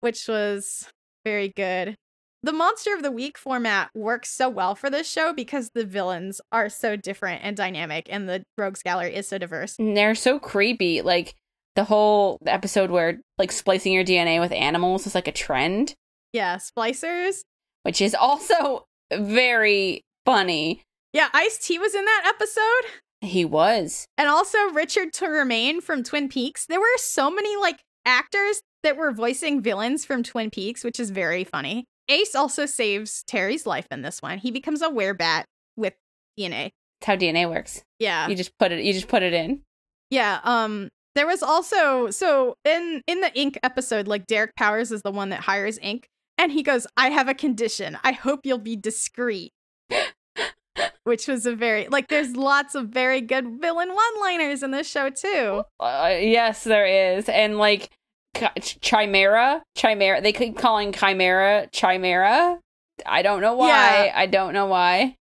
Which 0.00 0.28
was 0.28 0.88
very 1.24 1.48
good. 1.48 1.96
The 2.42 2.52
monster 2.52 2.94
of 2.94 3.02
the 3.02 3.10
week 3.10 3.36
format 3.36 3.90
works 3.94 4.30
so 4.30 4.48
well 4.48 4.74
for 4.74 4.88
this 4.88 5.10
show 5.10 5.34
because 5.34 5.70
the 5.74 5.84
villains 5.84 6.40
are 6.50 6.70
so 6.70 6.96
different 6.96 7.42
and 7.44 7.54
dynamic 7.54 8.06
and 8.08 8.26
the 8.26 8.42
rogues 8.56 8.82
gallery 8.82 9.14
is 9.14 9.28
so 9.28 9.36
diverse. 9.36 9.76
And 9.78 9.94
they're 9.94 10.14
so 10.14 10.38
creepy. 10.38 11.02
Like 11.02 11.34
the 11.76 11.84
whole 11.84 12.38
episode 12.46 12.90
where 12.90 13.20
like 13.36 13.52
splicing 13.52 13.92
your 13.92 14.04
DNA 14.04 14.40
with 14.40 14.52
animals 14.52 15.06
is 15.06 15.14
like 15.14 15.28
a 15.28 15.32
trend. 15.32 15.94
Yeah, 16.32 16.56
splicers. 16.56 17.40
Which 17.82 18.00
is 18.00 18.14
also 18.14 18.86
very 19.12 20.02
funny. 20.24 20.82
Yeah, 21.12 21.28
Ice 21.32 21.58
T 21.58 21.78
was 21.78 21.94
in 21.94 22.04
that 22.04 22.32
episode. 22.34 22.90
He 23.20 23.44
was. 23.44 24.06
And 24.16 24.28
also 24.28 24.58
Richard 24.70 25.12
Tremayne 25.12 25.82
from 25.82 26.02
Twin 26.02 26.28
Peaks. 26.28 26.66
There 26.66 26.80
were 26.80 26.86
so 26.96 27.30
many 27.30 27.56
like 27.56 27.80
actors 28.06 28.62
that 28.82 28.96
were 28.96 29.12
voicing 29.12 29.60
villains 29.60 30.04
from 30.04 30.22
Twin 30.22 30.50
Peaks, 30.50 30.84
which 30.84 30.98
is 30.98 31.10
very 31.10 31.44
funny. 31.44 31.84
Ace 32.08 32.34
also 32.34 32.66
saves 32.66 33.22
Terry's 33.26 33.66
life 33.66 33.86
in 33.90 34.02
this 34.02 34.22
one. 34.22 34.38
He 34.38 34.50
becomes 34.50 34.82
a 34.82 34.88
werebat 34.88 35.44
with 35.76 35.94
DNA. 36.38 36.70
That's 37.00 37.06
how 37.06 37.16
DNA 37.16 37.48
works. 37.48 37.82
Yeah. 37.98 38.28
You 38.28 38.34
just 38.34 38.56
put 38.58 38.72
it 38.72 38.84
you 38.84 38.92
just 38.92 39.08
put 39.08 39.22
it 39.22 39.32
in. 39.32 39.62
Yeah, 40.10 40.40
um 40.44 40.88
there 41.14 41.26
was 41.26 41.42
also 41.42 42.10
so 42.10 42.54
in 42.64 43.02
in 43.06 43.20
the 43.20 43.40
Inque 43.40 43.60
episode, 43.62 44.08
like 44.08 44.26
Derek 44.26 44.54
Powers 44.56 44.92
is 44.92 45.02
the 45.02 45.10
one 45.10 45.28
that 45.30 45.40
hires 45.40 45.76
Inque, 45.78 46.06
and 46.40 46.52
he 46.52 46.62
goes, 46.62 46.86
"I 46.96 47.10
have 47.10 47.28
a 47.28 47.34
condition. 47.34 47.98
I 48.02 48.12
hope 48.12 48.40
you'll 48.44 48.58
be 48.58 48.76
discreet." 48.76 49.52
Which 51.04 51.28
was 51.28 51.44
a 51.44 51.54
very 51.54 51.86
like. 51.88 52.08
There's 52.08 52.34
lots 52.36 52.74
of 52.74 52.88
very 52.88 53.20
good 53.20 53.60
villain 53.60 53.90
one-liners 53.94 54.62
in 54.62 54.70
this 54.70 54.88
show 54.88 55.10
too. 55.10 55.64
Uh, 55.78 56.16
yes, 56.18 56.64
there 56.64 56.86
is, 57.16 57.28
and 57.28 57.58
like 57.58 57.90
Ch- 58.36 58.80
Chimera, 58.80 59.62
Chimera. 59.76 60.20
They 60.20 60.32
keep 60.32 60.56
calling 60.56 60.92
Chimera 60.92 61.68
Chimera. 61.72 62.58
I 63.04 63.22
don't 63.22 63.40
know 63.40 63.54
why. 63.54 64.06
Yeah. 64.06 64.12
I 64.14 64.26
don't 64.26 64.54
know 64.54 64.66
why. 64.66 65.16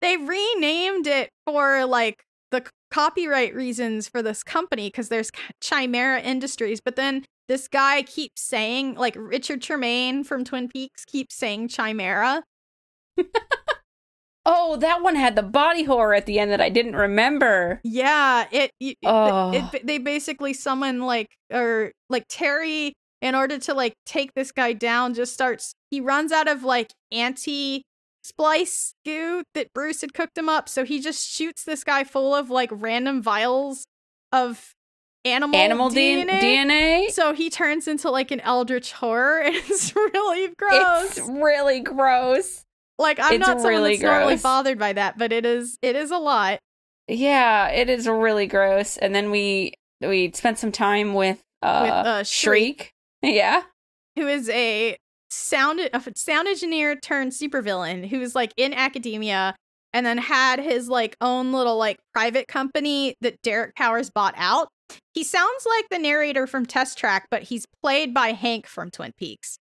They 0.00 0.16
renamed 0.16 1.06
it 1.06 1.30
for 1.46 1.84
like 1.84 2.24
the 2.50 2.64
copyright 2.90 3.54
reasons 3.54 4.08
for 4.08 4.22
this 4.22 4.42
company 4.42 4.88
because 4.88 5.08
there's 5.08 5.30
Chimera 5.60 6.20
Industries, 6.20 6.80
but 6.80 6.96
then 6.96 7.24
this 7.48 7.68
guy 7.68 8.02
keeps 8.02 8.42
saying, 8.42 8.94
like 8.94 9.14
Richard 9.18 9.60
Tremayne 9.60 10.24
from 10.24 10.44
Twin 10.44 10.68
Peaks 10.68 11.04
keeps 11.04 11.34
saying 11.34 11.68
Chimera. 11.68 12.44
oh, 14.46 14.76
that 14.76 15.02
one 15.02 15.16
had 15.16 15.36
the 15.36 15.42
body 15.42 15.84
horror 15.84 16.14
at 16.14 16.26
the 16.26 16.38
end 16.38 16.50
that 16.50 16.60
I 16.60 16.68
didn't 16.68 16.96
remember. 16.96 17.80
Yeah, 17.84 18.46
it, 18.50 18.70
it, 18.80 18.96
oh. 19.04 19.52
it, 19.52 19.64
it 19.74 19.86
they 19.86 19.98
basically 19.98 20.52
summon 20.52 21.02
like 21.02 21.28
or 21.52 21.92
like 22.08 22.26
Terry 22.28 22.94
in 23.20 23.34
order 23.34 23.58
to 23.58 23.74
like 23.74 23.94
take 24.06 24.34
this 24.34 24.52
guy 24.52 24.72
down 24.72 25.14
just 25.14 25.32
starts 25.32 25.74
he 25.90 26.00
runs 26.00 26.32
out 26.32 26.48
of 26.48 26.64
like 26.64 26.92
anti 27.12 27.82
splice 28.24 28.94
goo 29.04 29.42
that 29.54 29.72
Bruce 29.72 30.00
had 30.00 30.14
cooked 30.14 30.38
him 30.38 30.48
up. 30.48 30.68
So 30.68 30.84
he 30.84 31.00
just 31.00 31.28
shoots 31.28 31.64
this 31.64 31.84
guy 31.84 32.04
full 32.04 32.34
of 32.34 32.50
like 32.50 32.70
random 32.72 33.22
vials 33.22 33.84
of 34.32 34.74
animal 35.24 35.58
animal 35.58 35.90
DNA. 35.90 36.40
DNA. 36.40 37.10
So 37.10 37.32
he 37.32 37.50
turns 37.50 37.86
into 37.88 38.10
like 38.10 38.30
an 38.30 38.40
eldritch 38.40 38.92
horror. 38.92 39.40
And 39.40 39.54
it's 39.68 39.94
really 39.94 40.48
gross. 40.56 41.18
It's 41.18 41.28
really 41.28 41.80
gross. 41.80 42.64
Like 42.98 43.18
I'm 43.20 43.34
it's 43.34 43.40
not 43.40 43.60
someone 43.60 43.68
really 43.68 43.90
that's 43.90 44.02
gross. 44.02 44.12
normally 44.12 44.36
bothered 44.36 44.78
by 44.78 44.92
that, 44.94 45.18
but 45.18 45.32
it 45.32 45.44
is 45.44 45.78
it 45.82 45.96
is 45.96 46.10
a 46.10 46.18
lot. 46.18 46.58
Yeah, 47.08 47.68
it 47.68 47.90
is 47.90 48.06
really 48.06 48.46
gross. 48.46 48.96
And 48.96 49.14
then 49.14 49.30
we 49.30 49.74
we 50.00 50.30
spent 50.32 50.58
some 50.58 50.72
time 50.72 51.14
with 51.14 51.40
uh, 51.62 51.80
with, 51.82 51.92
uh 51.92 52.24
Shriek. 52.24 52.76
Shriek. 52.76 52.92
Yeah. 53.24 53.62
Who 54.16 54.26
is 54.26 54.48
a 54.48 54.96
sound 55.30 55.80
a 55.80 56.02
sound 56.16 56.48
engineer 56.48 56.96
turned 56.96 57.32
supervillain 57.32 58.08
who's 58.08 58.34
like 58.34 58.52
in 58.56 58.74
academia 58.74 59.54
and 59.92 60.04
then 60.04 60.18
had 60.18 60.58
his 60.58 60.88
like 60.88 61.16
own 61.20 61.52
little 61.52 61.76
like 61.76 61.98
private 62.12 62.48
company 62.48 63.14
that 63.20 63.40
Derek 63.42 63.76
Powers 63.76 64.10
bought 64.10 64.34
out. 64.36 64.68
He 65.14 65.24
sounds 65.24 65.66
like 65.66 65.88
the 65.90 65.98
narrator 65.98 66.46
from 66.46 66.66
Test 66.66 66.98
Track, 66.98 67.26
but 67.30 67.44
he's 67.44 67.66
played 67.82 68.14
by 68.14 68.32
Hank 68.32 68.66
from 68.66 68.90
Twin 68.90 69.12
Peaks. 69.18 69.58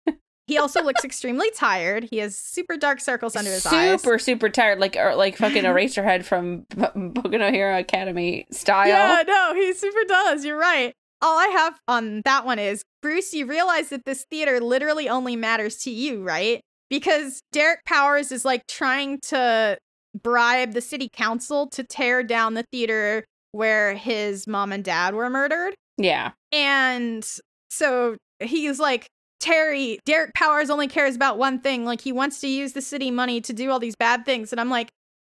He 0.46 0.58
also 0.58 0.82
looks 0.82 1.04
extremely 1.04 1.50
tired. 1.50 2.08
He 2.10 2.18
has 2.18 2.36
super 2.36 2.76
dark 2.76 3.00
circles 3.00 3.36
under 3.36 3.50
his 3.50 3.62
super, 3.62 3.76
eyes. 3.76 4.02
Super, 4.02 4.18
super 4.18 4.48
tired, 4.48 4.78
like 4.78 4.96
or, 4.96 5.14
like 5.14 5.36
fucking 5.36 5.64
Eraserhead 5.64 6.24
from 6.24 6.66
Boku 6.74 7.38
no 7.38 7.50
Hero 7.50 7.78
Academy 7.78 8.46
style. 8.50 8.88
Yeah, 8.88 9.22
no, 9.26 9.54
he 9.54 9.72
super 9.72 10.04
does. 10.06 10.44
You're 10.44 10.58
right 10.58 10.94
all 11.22 11.38
I 11.38 11.48
have 11.48 11.78
on 11.86 12.22
that 12.24 12.44
one 12.44 12.58
is 12.58 12.84
Bruce, 13.02 13.34
you 13.34 13.46
realize 13.46 13.90
that 13.90 14.04
this 14.04 14.24
theater 14.30 14.60
literally 14.60 15.08
only 15.08 15.36
matters 15.36 15.76
to 15.78 15.90
you, 15.90 16.22
right? 16.22 16.60
Because 16.88 17.42
Derek 17.52 17.84
Powers 17.84 18.32
is 18.32 18.44
like 18.44 18.66
trying 18.66 19.20
to 19.28 19.78
bribe 20.20 20.72
the 20.72 20.80
city 20.80 21.08
council 21.12 21.68
to 21.68 21.84
tear 21.84 22.22
down 22.22 22.54
the 22.54 22.64
theater 22.72 23.24
where 23.52 23.94
his 23.94 24.46
mom 24.46 24.72
and 24.72 24.84
dad 24.84 25.14
were 25.14 25.30
murdered. 25.30 25.74
Yeah. 25.98 26.32
And 26.52 27.28
so 27.70 28.16
he's 28.40 28.78
like, 28.80 29.06
Terry, 29.38 29.98
Derek 30.04 30.34
Powers 30.34 30.70
only 30.70 30.86
cares 30.86 31.16
about 31.16 31.38
one 31.38 31.60
thing. 31.60 31.84
Like, 31.84 32.00
he 32.02 32.12
wants 32.12 32.40
to 32.40 32.48
use 32.48 32.74
the 32.74 32.82
city 32.82 33.10
money 33.10 33.40
to 33.40 33.52
do 33.52 33.70
all 33.70 33.78
these 33.78 33.96
bad 33.96 34.26
things. 34.26 34.52
And 34.52 34.60
I'm 34.60 34.68
like, 34.68 34.90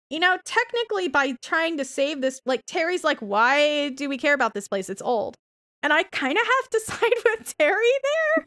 you 0.09 0.20
know, 0.20 0.38
technically 0.45 1.09
by 1.09 1.36
trying 1.41 1.78
to 1.78 1.86
save 1.86 2.22
this, 2.22 2.39
like 2.45 2.61
Terry's 2.65 3.03
like, 3.03 3.20
why 3.20 3.89
do 3.89 4.07
we 4.07 4.18
care 4.18 4.34
about 4.34 4.53
this 4.53 4.68
place? 4.68 4.89
It's 4.89 5.01
old. 5.01 5.36
And 5.84 5.93
I 5.93 6.03
kind 6.03 6.38
of 6.38 6.43
have 6.43 6.69
to 6.71 6.80
side 6.86 7.13
with 7.25 7.55
Terry 7.57 7.86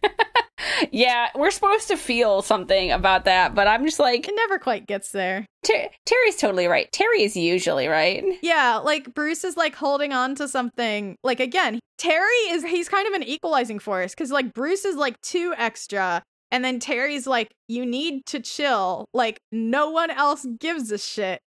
there. 0.00 0.12
yeah, 0.92 1.28
we're 1.34 1.50
supposed 1.50 1.88
to 1.88 1.96
feel 1.96 2.42
something 2.42 2.90
about 2.90 3.24
that, 3.24 3.54
but 3.54 3.66
I'm 3.66 3.84
just 3.84 3.98
like, 3.98 4.28
it 4.28 4.34
never 4.34 4.58
quite 4.58 4.86
gets 4.86 5.12
there. 5.12 5.46
Ter- 5.64 5.88
Terry's 6.06 6.36
totally 6.36 6.66
right. 6.66 6.90
Terry 6.92 7.22
is 7.22 7.36
usually 7.36 7.86
right. 7.86 8.24
Yeah, 8.42 8.76
like 8.76 9.14
Bruce 9.14 9.44
is 9.44 9.56
like 9.56 9.74
holding 9.74 10.12
on 10.12 10.34
to 10.36 10.48
something. 10.48 11.16
Like 11.22 11.40
again, 11.40 11.78
Terry 11.98 12.48
is 12.48 12.64
he's 12.64 12.88
kind 12.88 13.06
of 13.06 13.14
an 13.14 13.22
equalizing 13.22 13.78
force 13.78 14.12
because 14.12 14.30
like 14.30 14.52
Bruce 14.52 14.84
is 14.84 14.96
like 14.96 15.20
too 15.20 15.54
extra. 15.56 16.22
And 16.50 16.64
then 16.64 16.80
Terry's 16.80 17.26
like, 17.26 17.52
you 17.68 17.86
need 17.86 18.26
to 18.26 18.40
chill. 18.40 19.06
Like, 19.14 19.38
no 19.52 19.90
one 19.90 20.10
else 20.10 20.44
gives 20.58 20.90
a 20.90 20.98
shit. 20.98 21.40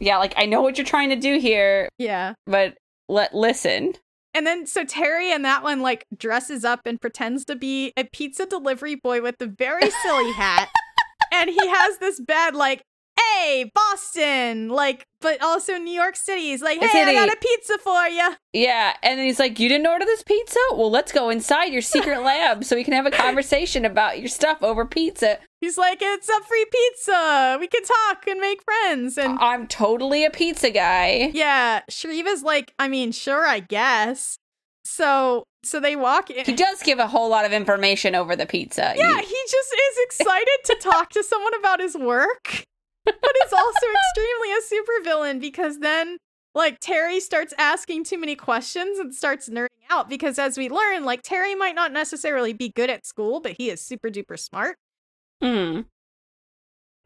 Yeah, 0.00 0.18
like 0.18 0.34
I 0.36 0.44
know 0.46 0.60
what 0.60 0.76
you're 0.76 0.84
trying 0.84 1.10
to 1.10 1.16
do 1.16 1.38
here. 1.38 1.88
Yeah. 1.98 2.34
But 2.46 2.76
let 3.08 3.34
listen. 3.34 3.94
And 4.34 4.46
then 4.46 4.66
so 4.66 4.84
Terry 4.84 5.32
and 5.32 5.44
that 5.44 5.62
one 5.62 5.80
like 5.80 6.06
dresses 6.16 6.64
up 6.64 6.80
and 6.86 7.00
pretends 7.00 7.44
to 7.46 7.54
be 7.54 7.92
a 7.96 8.04
pizza 8.04 8.46
delivery 8.46 8.96
boy 8.96 9.22
with 9.22 9.40
a 9.40 9.46
very 9.46 9.88
silly 10.02 10.32
hat. 10.32 10.68
and 11.32 11.48
he 11.48 11.68
has 11.68 11.98
this 11.98 12.20
bad 12.20 12.56
like, 12.56 12.82
hey, 13.18 13.70
Boston, 13.74 14.68
like, 14.68 15.06
but 15.20 15.42
also 15.42 15.76
New 15.76 15.92
York 15.92 16.16
City. 16.16 16.42
He's 16.42 16.62
like, 16.62 16.80
hey, 16.80 17.02
I 17.02 17.12
got 17.12 17.28
a 17.28 17.36
pizza 17.36 17.78
for 17.78 18.06
you. 18.06 18.34
Yeah, 18.52 18.94
and 19.02 19.18
then 19.18 19.26
he's 19.26 19.38
like, 19.38 19.58
you 19.58 19.68
didn't 19.68 19.86
order 19.86 20.04
this 20.04 20.22
pizza? 20.22 20.58
Well, 20.72 20.90
let's 20.90 21.12
go 21.12 21.30
inside 21.30 21.72
your 21.72 21.82
secret 21.82 22.20
lab 22.22 22.64
so 22.64 22.76
we 22.76 22.84
can 22.84 22.94
have 22.94 23.06
a 23.06 23.10
conversation 23.10 23.84
about 23.84 24.18
your 24.18 24.28
stuff 24.28 24.62
over 24.62 24.84
pizza. 24.84 25.38
He's 25.60 25.78
like, 25.78 25.98
it's 26.02 26.28
a 26.28 26.40
free 26.42 26.66
pizza. 26.70 27.56
We 27.60 27.68
can 27.68 27.82
talk 27.82 28.26
and 28.26 28.40
make 28.40 28.62
friends. 28.62 29.16
And 29.16 29.38
I'm 29.38 29.66
totally 29.66 30.24
a 30.24 30.30
pizza 30.30 30.70
guy. 30.70 31.30
Yeah, 31.32 31.80
Shriva's 31.90 32.42
like, 32.42 32.74
I 32.78 32.88
mean, 32.88 33.12
sure, 33.12 33.46
I 33.46 33.60
guess. 33.60 34.38
So 34.84 35.44
so 35.64 35.80
they 35.80 35.96
walk 35.96 36.30
in. 36.30 36.44
He 36.44 36.52
does 36.52 36.82
give 36.82 36.98
a 36.98 37.06
whole 37.06 37.30
lot 37.30 37.46
of 37.46 37.52
information 37.52 38.14
over 38.14 38.36
the 38.36 38.44
pizza. 38.44 38.92
Yeah, 38.96 39.20
he 39.20 39.36
just 39.50 39.72
is 39.72 39.98
excited 40.04 40.58
to 40.64 40.76
talk 40.76 41.10
to 41.10 41.22
someone 41.22 41.54
about 41.54 41.80
his 41.80 41.96
work. 41.96 42.66
But 43.04 43.16
it's 43.22 43.52
also 43.52 43.86
extremely 43.96 44.52
a 44.52 44.60
supervillain 44.60 45.40
because 45.40 45.80
then 45.80 46.18
like 46.54 46.78
Terry 46.80 47.20
starts 47.20 47.52
asking 47.58 48.04
too 48.04 48.18
many 48.18 48.36
questions 48.36 48.98
and 48.98 49.14
starts 49.14 49.48
nerding 49.48 49.68
out 49.90 50.08
because 50.08 50.38
as 50.38 50.56
we 50.56 50.68
learn, 50.68 51.04
like 51.04 51.22
Terry 51.22 51.54
might 51.54 51.74
not 51.74 51.92
necessarily 51.92 52.52
be 52.52 52.70
good 52.70 52.90
at 52.90 53.06
school, 53.06 53.40
but 53.40 53.52
he 53.58 53.70
is 53.70 53.80
super 53.80 54.08
duper 54.08 54.38
smart. 54.38 54.76
Hmm. 55.42 55.82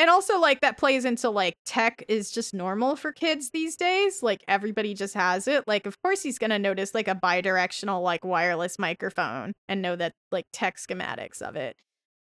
And 0.00 0.10
also, 0.10 0.38
like, 0.38 0.60
that 0.60 0.78
plays 0.78 1.04
into 1.04 1.28
like 1.28 1.54
tech 1.66 2.04
is 2.08 2.30
just 2.30 2.54
normal 2.54 2.94
for 2.94 3.10
kids 3.10 3.50
these 3.50 3.74
days. 3.76 4.22
Like, 4.22 4.44
everybody 4.46 4.94
just 4.94 5.14
has 5.14 5.48
it. 5.48 5.66
Like, 5.66 5.86
of 5.86 6.00
course, 6.02 6.22
he's 6.22 6.38
gonna 6.38 6.58
notice 6.58 6.94
like 6.94 7.08
a 7.08 7.16
bi 7.16 7.40
directional, 7.40 8.02
like, 8.02 8.24
wireless 8.24 8.78
microphone 8.78 9.54
and 9.68 9.82
know 9.82 9.96
that, 9.96 10.12
like, 10.30 10.46
tech 10.52 10.76
schematics 10.76 11.42
of 11.42 11.56
it. 11.56 11.76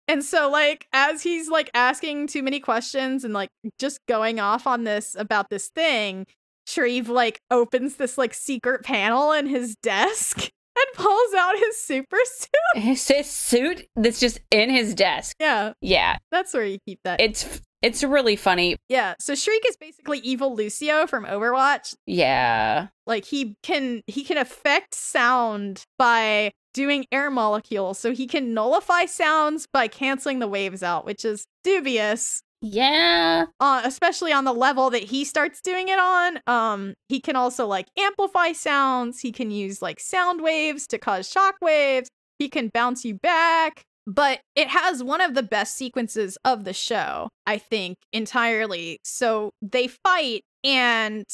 And 0.10 0.26
so, 0.26 0.50
like, 0.50 0.88
as 0.92 1.22
he's 1.22 1.50
like 1.50 1.70
asking 1.76 2.28
too 2.28 2.42
many 2.42 2.60
questions 2.60 3.24
and 3.24 3.32
like 3.32 3.52
just 3.78 4.00
going 4.08 4.40
off 4.40 4.66
on 4.66 4.84
this 4.84 5.16
about 5.18 5.52
this 5.52 5.70
thing, 5.70 6.26
Shreeve 6.68 7.10
like 7.10 7.40
opens 7.52 7.96
this 7.96 8.18
like 8.18 8.34
secret 8.34 8.84
panel 8.84 9.32
in 9.32 9.46
his 9.46 9.76
desk 9.84 10.38
and 10.76 10.86
pulls 10.96 11.34
out 11.38 11.58
his 11.60 11.80
super 11.80 12.18
suit. 12.26 12.84
His, 12.84 13.08
his 13.08 13.30
suit 13.30 13.86
that's 13.96 14.20
just 14.20 14.40
in 14.50 14.72
his 14.72 14.96
desk. 14.96 15.36
Yeah. 15.40 15.74
Yeah. 15.80 16.18
That's 16.32 16.56
where 16.56 16.66
you 16.66 16.80
keep 16.88 17.00
that. 17.04 17.22
It's 17.22 17.62
it's 17.84 18.04
really 18.04 18.36
funny. 18.36 18.78
Yeah. 18.90 19.14
So 19.20 19.36
Shriek 19.36 19.64
is 19.70 19.78
basically 19.78 20.20
evil 20.20 20.56
Lucio 20.56 21.06
from 21.06 21.26
Overwatch. 21.26 21.96
Yeah. 22.08 22.88
Like 23.06 23.26
he 23.26 23.56
can 23.62 24.02
he 24.08 24.24
can 24.24 24.38
affect 24.38 24.96
sound 24.96 25.84
by 26.00 26.52
doing 26.74 27.06
air 27.12 27.30
molecules. 27.30 28.00
So 28.00 28.14
he 28.14 28.28
can 28.28 28.54
nullify 28.54 29.06
sounds 29.06 29.68
by 29.72 29.88
canceling 29.88 30.40
the 30.40 30.48
waves 30.48 30.84
out, 30.84 31.06
which 31.06 31.26
is 31.26 31.46
dubious. 31.64 32.42
Yeah. 32.62 33.46
Uh, 33.60 33.82
especially 33.86 34.34
on 34.34 34.44
the 34.44 34.54
level 34.54 34.90
that 34.90 35.04
he 35.04 35.24
starts 35.24 35.62
doing 35.62 35.88
it 35.90 36.00
on. 36.00 36.40
Um, 36.46 36.94
he 37.08 37.20
can 37.20 37.36
also 37.36 37.66
like 37.66 37.88
amplify 37.98 38.52
sounds. 38.52 39.22
He 39.22 39.32
can 39.32 39.50
use 39.52 39.82
like 39.82 40.00
sound 40.00 40.42
waves 40.42 40.86
to 40.88 40.98
cause 40.98 41.30
shock 41.30 41.56
waves. 41.62 42.10
He 42.38 42.50
can 42.50 42.70
bounce 42.74 43.06
you 43.06 43.16
back. 43.16 43.84
But 44.06 44.40
it 44.56 44.70
has 44.70 45.04
one 45.04 45.22
of 45.22 45.36
the 45.36 45.44
best 45.44 45.76
sequences 45.76 46.36
of 46.44 46.64
the 46.64 46.74
show, 46.74 47.30
I 47.46 47.60
think, 47.60 47.98
entirely. 48.12 48.98
So 49.04 49.52
they 49.62 49.88
fight, 49.88 50.42
and 50.64 51.26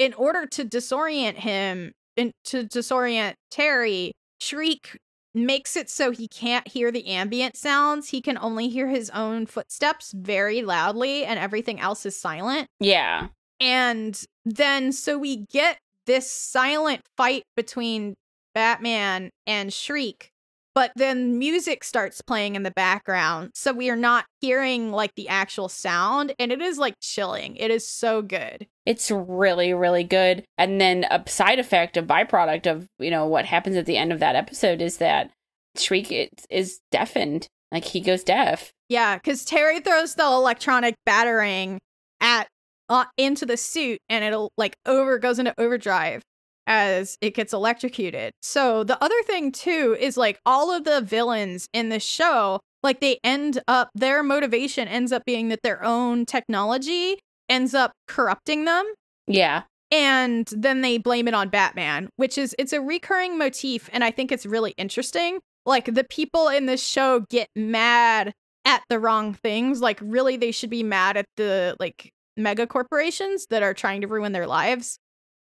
in 0.00 0.12
order 0.14 0.44
to 0.46 0.64
disorient 0.64 1.36
him, 1.36 1.92
and 2.16 2.32
to 2.46 2.64
disorient 2.64 3.34
Terry, 3.52 4.10
Shriek 4.40 4.98
makes 5.34 5.76
it 5.76 5.90
so 5.90 6.10
he 6.10 6.28
can't 6.28 6.66
hear 6.66 6.90
the 6.90 7.06
ambient 7.06 7.56
sounds. 7.56 8.08
He 8.08 8.20
can 8.20 8.38
only 8.38 8.68
hear 8.68 8.88
his 8.88 9.10
own 9.10 9.46
footsteps 9.46 10.12
very 10.12 10.62
loudly, 10.62 11.24
and 11.24 11.38
everything 11.38 11.78
else 11.78 12.06
is 12.06 12.18
silent. 12.18 12.68
Yeah. 12.80 13.28
And 13.60 14.20
then, 14.44 14.92
so 14.92 15.18
we 15.18 15.46
get 15.50 15.78
this 16.06 16.30
silent 16.30 17.02
fight 17.16 17.42
between 17.56 18.14
Batman 18.54 19.30
and 19.46 19.72
Shriek, 19.72 20.30
but 20.74 20.92
then 20.96 21.38
music 21.38 21.84
starts 21.84 22.22
playing 22.22 22.54
in 22.54 22.62
the 22.62 22.70
background. 22.70 23.50
So 23.54 23.72
we 23.72 23.90
are 23.90 23.96
not 23.96 24.24
hearing 24.40 24.92
like 24.92 25.14
the 25.16 25.28
actual 25.28 25.68
sound, 25.68 26.34
and 26.38 26.50
it 26.52 26.62
is 26.62 26.78
like 26.78 26.94
chilling. 27.00 27.56
It 27.56 27.70
is 27.70 27.86
so 27.88 28.22
good. 28.22 28.66
It's 28.86 29.10
really, 29.10 29.74
really 29.74 30.04
good. 30.04 30.44
And 30.56 30.80
then 30.80 31.04
a 31.10 31.22
side 31.28 31.58
effect, 31.58 31.96
a 31.96 32.02
byproduct 32.02 32.70
of, 32.70 32.86
you 32.98 33.10
know, 33.10 33.26
what 33.26 33.44
happens 33.44 33.76
at 33.76 33.84
the 33.84 33.96
end 33.96 34.12
of 34.12 34.20
that 34.20 34.36
episode 34.36 34.80
is 34.80 34.98
that 34.98 35.32
Shriek 35.76 36.30
is 36.48 36.80
deafened. 36.90 37.48
Like 37.72 37.84
he 37.84 38.00
goes 38.00 38.22
deaf. 38.22 38.70
Yeah, 38.88 39.16
because 39.16 39.44
Terry 39.44 39.80
throws 39.80 40.14
the 40.14 40.24
electronic 40.24 40.94
batarang 41.06 41.78
at 42.20 42.46
uh, 42.88 43.06
into 43.16 43.44
the 43.44 43.56
suit, 43.56 43.98
and 44.08 44.24
it'll 44.24 44.52
like 44.56 44.76
over 44.86 45.18
goes 45.18 45.40
into 45.40 45.52
overdrive 45.58 46.22
as 46.66 47.16
it 47.20 47.34
gets 47.34 47.52
electrocuted. 47.52 48.32
So 48.42 48.84
the 48.84 49.02
other 49.02 49.20
thing 49.24 49.52
too 49.52 49.96
is 49.98 50.16
like 50.16 50.38
all 50.46 50.72
of 50.72 50.84
the 50.84 51.00
villains 51.00 51.68
in 51.72 51.88
the 51.88 52.00
show, 52.00 52.60
like 52.82 53.00
they 53.00 53.18
end 53.24 53.60
up 53.66 53.90
their 53.94 54.22
motivation 54.22 54.88
ends 54.88 55.12
up 55.12 55.24
being 55.24 55.48
that 55.48 55.62
their 55.62 55.82
own 55.84 56.26
technology 56.26 57.18
ends 57.48 57.74
up 57.74 57.92
corrupting 58.08 58.64
them. 58.64 58.84
Yeah. 59.26 59.62
And 59.90 60.48
then 60.50 60.80
they 60.80 60.98
blame 60.98 61.28
it 61.28 61.34
on 61.34 61.48
Batman, 61.48 62.08
which 62.16 62.38
is 62.38 62.54
it's 62.58 62.72
a 62.72 62.80
recurring 62.80 63.38
motif 63.38 63.88
and 63.92 64.02
I 64.02 64.10
think 64.10 64.32
it's 64.32 64.44
really 64.46 64.74
interesting. 64.76 65.38
Like 65.64 65.94
the 65.94 66.04
people 66.04 66.48
in 66.48 66.66
this 66.66 66.84
show 66.84 67.24
get 67.30 67.48
mad 67.54 68.32
at 68.64 68.82
the 68.88 68.98
wrong 68.98 69.34
things. 69.34 69.80
Like 69.80 69.98
really 70.02 70.36
they 70.36 70.50
should 70.50 70.70
be 70.70 70.82
mad 70.82 71.16
at 71.16 71.26
the 71.36 71.76
like 71.78 72.10
mega 72.36 72.66
corporations 72.66 73.46
that 73.50 73.62
are 73.62 73.74
trying 73.74 74.00
to 74.00 74.08
ruin 74.08 74.32
their 74.32 74.46
lives. 74.46 74.98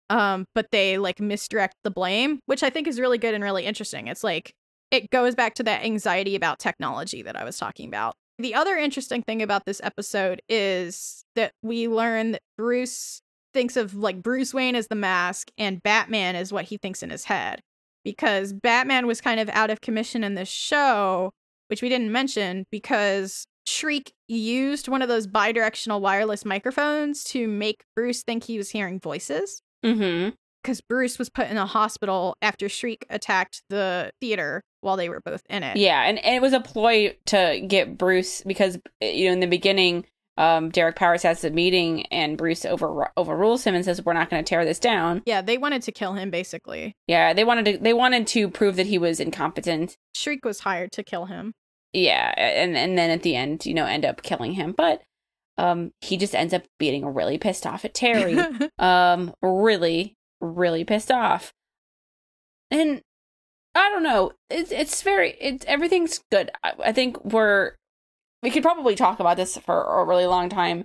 Um 0.10 0.46
but 0.54 0.68
they 0.72 0.98
like 0.98 1.22
misdirect 1.22 1.76
the 1.84 1.92
blame, 1.92 2.40
which 2.46 2.62
I 2.62 2.70
think 2.70 2.88
is 2.88 3.00
really 3.00 3.18
good 3.18 3.34
and 3.34 3.44
really 3.44 3.66
interesting. 3.66 4.08
It's 4.08 4.24
like 4.24 4.54
it 4.92 5.10
goes 5.12 5.34
back 5.34 5.56
to 5.56 5.64
that 5.64 5.84
anxiety 5.84 6.36
about 6.36 6.60
technology 6.60 7.22
that 7.22 7.36
I 7.36 7.44
was 7.44 7.58
talking 7.58 7.88
about. 7.88 8.16
The 8.38 8.54
other 8.54 8.76
interesting 8.76 9.22
thing 9.22 9.42
about 9.42 9.66
this 9.66 9.80
episode 9.84 10.42
is 10.50 11.24
that 11.36 11.54
we 11.62 11.88
learn 11.88 12.34
that 12.34 12.42
Bruce 12.58 13.22
thinks 13.54 13.78
of 13.78 13.96
like 13.96 14.22
Bruce 14.22 14.54
Wayne 14.54 14.76
as 14.76 14.88
the 14.88 14.96
mask 14.96 15.50
and 15.58 15.82
Batman 15.82 16.36
is 16.36 16.52
what 16.52 16.66
he 16.66 16.78
thinks 16.78 17.02
in 17.02 17.10
his 17.10 17.26
head. 17.26 17.62
Because 18.04 18.54
Batman 18.54 19.08
was 19.08 19.22
kind 19.22 19.40
of 19.40 19.50
out 19.50 19.70
of 19.70 19.82
commission 19.82 20.24
in 20.24 20.36
this 20.36 20.50
show, 20.50 21.32
which 21.70 21.82
we 21.82 21.90
didn't 21.90 22.12
mention, 22.12 22.66
because 22.72 23.46
Shriek 23.66 24.12
used 24.28 24.88
one 24.88 25.02
of 25.02 25.08
those 25.08 25.26
bidirectional 25.28 26.02
wireless 26.02 26.46
microphones 26.46 27.24
to 27.26 27.48
make 27.48 27.84
Bruce 27.96 28.22
think 28.22 28.44
he 28.44 28.58
was 28.58 28.70
hearing 28.70 29.00
voices. 29.00 29.62
Mm-hmm. 29.84 30.30
Because 30.66 30.82
Bruce 30.82 31.20
was 31.20 31.30
put 31.30 31.48
in 31.48 31.58
a 31.58 31.68
hospital 31.68 32.36
after 32.42 32.68
Shriek 32.68 33.06
attacked 33.12 33.62
the 33.70 34.12
theater 34.20 34.64
while 34.82 34.98
they 34.98 35.10
were 35.10 35.22
both 35.24 35.44
in 35.48 35.62
it. 35.62 35.78
Yeah, 35.78 36.02
and, 36.02 36.18
and 36.18 36.36
it 36.36 36.42
was 36.42 36.54
a 36.54 36.60
ploy 36.60 37.16
to 37.28 37.64
get 37.68 38.00
Bruce 38.00 38.42
because 38.42 38.80
you 39.00 39.28
know 39.28 39.34
in 39.34 39.42
the 39.42 39.48
beginning, 39.48 40.06
um, 40.38 40.70
Derek 40.70 40.96
Powers 40.96 41.22
has 41.22 41.44
a 41.44 41.50
meeting 41.50 42.08
and 42.08 42.36
Bruce 42.36 42.66
over 42.66 43.12
overrules 43.16 43.64
him 43.64 43.76
and 43.76 43.86
says 43.86 44.04
we're 44.04 44.14
not 44.14 44.30
going 44.30 44.44
to 44.44 44.50
tear 44.50 44.66
this 44.66 44.80
down. 44.80 45.22
Yeah, 45.26 45.42
they 45.42 45.58
wanted 45.60 45.84
to 45.84 45.92
kill 45.92 46.14
him 46.14 46.30
basically. 46.30 46.96
Yeah, 47.08 47.34
they 47.34 47.44
wanted 47.44 47.66
to 47.66 47.78
they 47.78 47.94
wanted 47.94 48.28
to 48.28 48.50
prove 48.50 48.76
that 48.78 48.88
he 48.88 48.98
was 48.98 49.20
incompetent. 49.20 49.96
Shriek 50.14 50.44
was 50.44 50.62
hired 50.62 50.92
to 50.94 51.04
kill 51.04 51.26
him. 51.26 51.54
Yeah, 51.94 52.34
and 52.38 52.76
and 52.76 52.98
then 52.98 53.12
at 53.12 53.22
the 53.22 53.36
end, 53.36 53.66
you 53.66 53.74
know, 53.74 53.86
end 53.86 54.04
up 54.04 54.24
killing 54.24 54.54
him, 54.54 54.74
but 54.76 55.02
um 55.58 55.92
he 56.02 56.18
just 56.18 56.36
ends 56.36 56.54
up 56.54 56.64
being 56.80 57.06
really 57.06 57.38
pissed 57.38 57.66
off 57.66 57.86
at 57.86 57.94
Terry. 57.94 58.38
um 58.80 59.34
really 59.42 60.16
really 60.46 60.84
pissed 60.84 61.12
off. 61.12 61.52
And 62.72 63.02
I 63.74 63.90
don't 63.90 64.04
know. 64.04 64.32
It's 64.50 64.72
it's 64.72 65.02
very 65.02 65.36
it's 65.40 65.66
everything's 65.68 66.22
good. 66.32 66.50
I, 66.64 66.74
I 66.86 66.92
think 66.92 67.24
we're 67.26 67.74
we 68.44 68.50
could 68.52 68.64
probably 68.64 68.96
talk 68.96 69.20
about 69.20 69.38
this 69.38 69.58
for 69.58 69.84
a 70.02 70.06
really 70.06 70.26
long 70.26 70.50
time. 70.50 70.84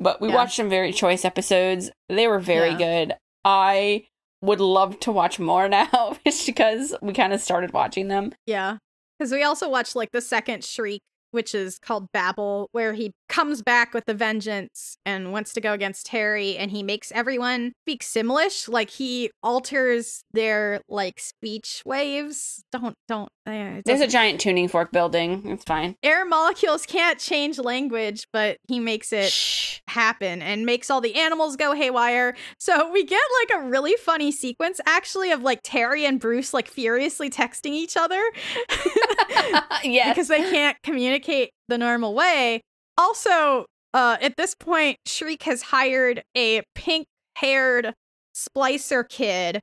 but 0.00 0.20
we 0.20 0.28
Yeah. 0.28 0.34
watched 0.34 0.56
some 0.56 0.68
very 0.68 0.92
choice 0.92 1.24
episodes. 1.24 1.90
They 2.08 2.26
were 2.26 2.40
very 2.40 2.70
Yeah. 2.70 2.78
good. 2.78 3.14
I 3.44 4.06
would 4.42 4.60
love 4.60 4.98
to 5.00 5.12
watch 5.12 5.38
more 5.38 5.68
now 5.78 6.16
just 6.26 6.46
because 6.46 6.94
we 7.00 7.12
kind 7.12 7.32
of 7.32 7.40
started 7.40 7.72
watching 7.72 8.08
them. 8.08 8.32
Yeah. 8.46 8.78
Because 9.18 9.30
we 9.32 9.42
also 9.44 9.68
watched 9.68 9.94
like 9.94 10.10
the 10.12 10.20
second 10.20 10.64
Shriek, 10.64 11.00
which 11.30 11.54
is 11.54 11.78
called 11.78 12.08
Babel, 12.12 12.68
where 12.72 12.92
he 12.94 13.12
comes 13.28 13.62
back 13.62 13.94
with 13.94 14.04
the 14.06 14.14
vengeance 14.14 14.96
and 15.04 15.32
wants 15.32 15.52
to 15.54 15.60
go 15.60 15.72
against 15.72 16.06
Terry, 16.06 16.56
and 16.56 16.70
he 16.70 16.82
makes 16.82 17.10
everyone 17.12 17.72
speak 17.84 18.02
Simlish. 18.02 18.68
Like 18.68 18.90
he 18.90 19.30
alters 19.42 20.24
their 20.32 20.80
like 20.88 21.18
speech 21.20 21.82
waves. 21.84 22.62
Don't 22.72 22.94
don't. 23.08 23.28
Uh, 23.46 23.82
There's 23.84 24.00
a 24.00 24.06
giant 24.06 24.40
tuning 24.40 24.68
fork 24.68 24.90
building. 24.90 25.42
It's 25.46 25.64
fine. 25.64 25.96
air 26.02 26.24
molecules 26.24 26.86
can't 26.86 27.18
change 27.18 27.58
language, 27.58 28.24
but 28.32 28.56
he 28.68 28.80
makes 28.80 29.12
it 29.12 29.30
Shh. 29.30 29.80
happen 29.88 30.40
and 30.40 30.64
makes 30.64 30.88
all 30.90 31.00
the 31.02 31.14
animals 31.14 31.56
go 31.56 31.74
haywire. 31.74 32.34
So 32.58 32.90
we 32.90 33.04
get 33.04 33.20
like 33.42 33.60
a 33.60 33.66
really 33.68 33.94
funny 33.96 34.32
sequence 34.32 34.80
actually 34.86 35.30
of 35.30 35.42
like 35.42 35.60
Terry 35.62 36.06
and 36.06 36.18
Bruce 36.18 36.54
like 36.54 36.68
furiously 36.68 37.28
texting 37.28 37.72
each 37.72 37.96
other 37.98 38.22
yes. 39.84 40.08
because 40.08 40.28
they 40.28 40.50
can't 40.50 40.76
communicate 40.82 41.50
the 41.68 41.78
normal 41.78 42.14
way. 42.14 42.62
Also, 42.96 43.66
uh 43.92 44.16
at 44.20 44.36
this 44.36 44.54
point 44.54 44.98
Shriek 45.06 45.42
has 45.44 45.62
hired 45.62 46.22
a 46.36 46.62
pink-haired 46.74 47.94
splicer 48.34 49.08
kid 49.08 49.60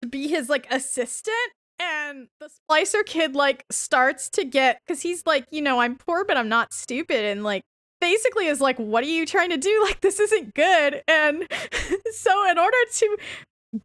to 0.00 0.08
be 0.08 0.28
his 0.28 0.48
like 0.48 0.66
assistant 0.70 1.36
and 1.80 2.28
the 2.40 2.48
splicer 2.48 3.04
kid 3.04 3.34
like 3.34 3.64
starts 3.70 4.28
to 4.30 4.44
get 4.44 4.80
cuz 4.86 5.02
he's 5.02 5.26
like, 5.26 5.46
you 5.50 5.62
know, 5.62 5.80
I'm 5.80 5.96
poor 5.96 6.24
but 6.24 6.36
I'm 6.36 6.48
not 6.48 6.72
stupid 6.72 7.24
and 7.24 7.42
like 7.42 7.62
basically 8.00 8.46
is 8.46 8.60
like 8.60 8.78
what 8.78 9.04
are 9.04 9.08
you 9.08 9.26
trying 9.26 9.50
to 9.50 9.56
do? 9.56 9.80
Like 9.82 10.00
this 10.00 10.20
isn't 10.20 10.54
good 10.54 11.02
and 11.08 11.48
so 12.12 12.50
in 12.50 12.58
order 12.58 12.76
to 12.92 13.16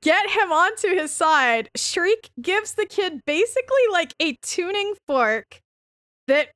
get 0.01 0.29
him 0.29 0.51
onto 0.51 0.89
his 0.89 1.11
side 1.11 1.69
shriek 1.75 2.29
gives 2.41 2.73
the 2.73 2.85
kid 2.85 3.21
basically 3.25 3.87
like 3.91 4.13
a 4.19 4.35
tuning 4.41 4.95
fork 5.07 5.61
that 6.27 6.49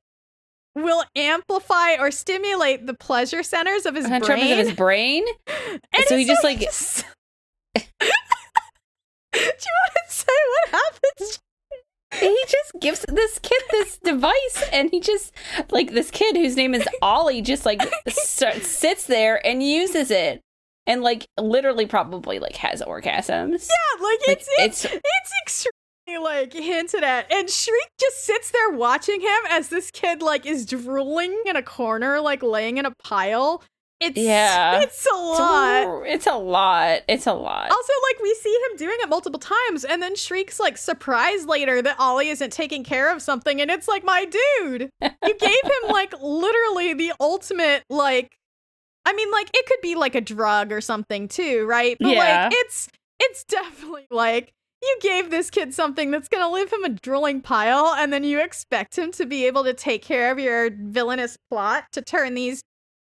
will 0.74 1.04
amplify 1.16 1.94
or 1.96 2.10
stimulate 2.10 2.86
the 2.86 2.94
pleasure 2.94 3.42
centers 3.42 3.86
of 3.86 3.94
his 3.94 4.06
brain 4.08 4.52
of 4.52 4.58
his 4.66 4.72
brain. 4.72 5.24
and 5.48 6.04
so 6.06 6.16
he 6.16 6.24
just, 6.24 6.42
like- 6.44 6.60
just- 6.60 7.04
do 7.74 7.80
you 7.82 9.38
want 9.40 9.92
to 10.08 10.14
say 10.14 10.32
what 10.70 10.82
happens? 10.82 11.38
He 12.20 12.44
just 12.46 12.72
gives 12.80 13.00
this 13.08 13.38
kid 13.38 13.62
this 13.70 13.98
device 14.04 14.64
and 14.70 14.90
he 14.90 15.00
just 15.00 15.32
like 15.70 15.92
this 15.92 16.10
kid 16.10 16.36
whose 16.36 16.56
name 16.56 16.74
is 16.74 16.86
ollie 17.00 17.40
just 17.40 17.64
like 17.64 17.80
s- 18.06 18.42
sits 18.66 19.06
there 19.06 19.44
and 19.46 19.62
uses 19.62 20.10
it 20.10 20.42
and 20.86 21.00
like 21.02 21.26
literally 21.40 21.86
probably 21.86 22.38
like 22.38 22.56
has 22.56 22.82
orgasms. 22.82 23.66
Yeah 23.66 24.02
like 24.02 24.18
Like, 24.28 24.36
it's 24.38 24.48
it's 24.58 24.84
it's 24.84 25.66
extremely 26.06 26.22
like 26.24 26.52
hinted 26.52 27.04
at 27.04 27.30
and 27.32 27.48
shriek 27.48 27.88
just 28.00 28.24
sits 28.24 28.50
there 28.50 28.70
watching 28.70 29.20
him 29.20 29.38
as 29.50 29.68
this 29.68 29.90
kid 29.90 30.22
like 30.22 30.46
is 30.46 30.66
drooling 30.66 31.40
in 31.46 31.56
a 31.56 31.62
corner 31.62 32.20
like 32.20 32.42
laying 32.42 32.78
in 32.78 32.86
a 32.86 32.92
pile. 33.02 33.62
It's 34.00 34.18
Yeah. 34.18 34.80
it's 34.82 35.06
a 35.06 35.14
lot. 35.16 36.02
It's 36.06 36.26
a 36.26 36.34
lot. 36.36 37.02
It's 37.08 37.26
a 37.28 37.32
lot. 37.32 37.70
Also 37.70 37.92
like 38.10 38.20
we 38.20 38.34
see 38.34 38.50
him 38.70 38.76
doing 38.76 38.96
it 39.00 39.08
multiple 39.08 39.38
times 39.38 39.84
and 39.84 40.02
then 40.02 40.16
shriek's 40.16 40.58
like 40.58 40.76
surprised 40.76 41.48
later 41.48 41.80
that 41.82 41.96
ollie 41.98 42.28
isn't 42.28 42.52
taking 42.52 42.82
care 42.84 43.12
of 43.14 43.22
something 43.22 43.60
and 43.60 43.70
it's 43.70 43.86
like 43.88 44.04
my 44.04 44.24
dude 44.24 44.90
you 45.02 45.34
gave 45.38 45.50
him 45.64 45.90
like 45.90 46.14
literally 46.20 46.94
the 46.94 47.12
ultimate 47.20 47.84
like 47.88 48.32
i 49.06 49.12
mean 49.12 49.30
like 49.30 49.50
it 49.54 49.66
could 49.66 49.80
be 49.82 49.94
like 49.94 50.14
a 50.16 50.20
drug 50.20 50.72
or 50.72 50.80
something 50.80 51.28
too 51.28 51.64
right? 51.66 51.96
But 52.00 52.10
Yeah. 52.10 52.44
like 52.48 52.54
it's 52.56 52.88
it's 53.20 53.44
definitely 53.44 54.06
like 54.10 54.52
you 54.82 54.98
gave 55.00 55.30
this 55.30 55.48
kid 55.48 55.72
something 55.72 56.10
that's 56.10 56.28
gonna 56.28 56.50
leave 56.50 56.72
him 56.72 56.84
a 56.84 56.88
drooling 56.88 57.40
pile 57.40 57.94
and 57.96 58.12
then 58.12 58.24
you 58.24 58.40
expect 58.40 58.98
him 58.98 59.12
to 59.12 59.24
be 59.24 59.46
able 59.46 59.64
to 59.64 59.72
take 59.72 60.02
care 60.02 60.32
of 60.32 60.38
your 60.38 60.70
villainous 60.70 61.36
plot 61.50 61.84
to 61.92 62.02
turn 62.02 62.34
these 62.34 62.62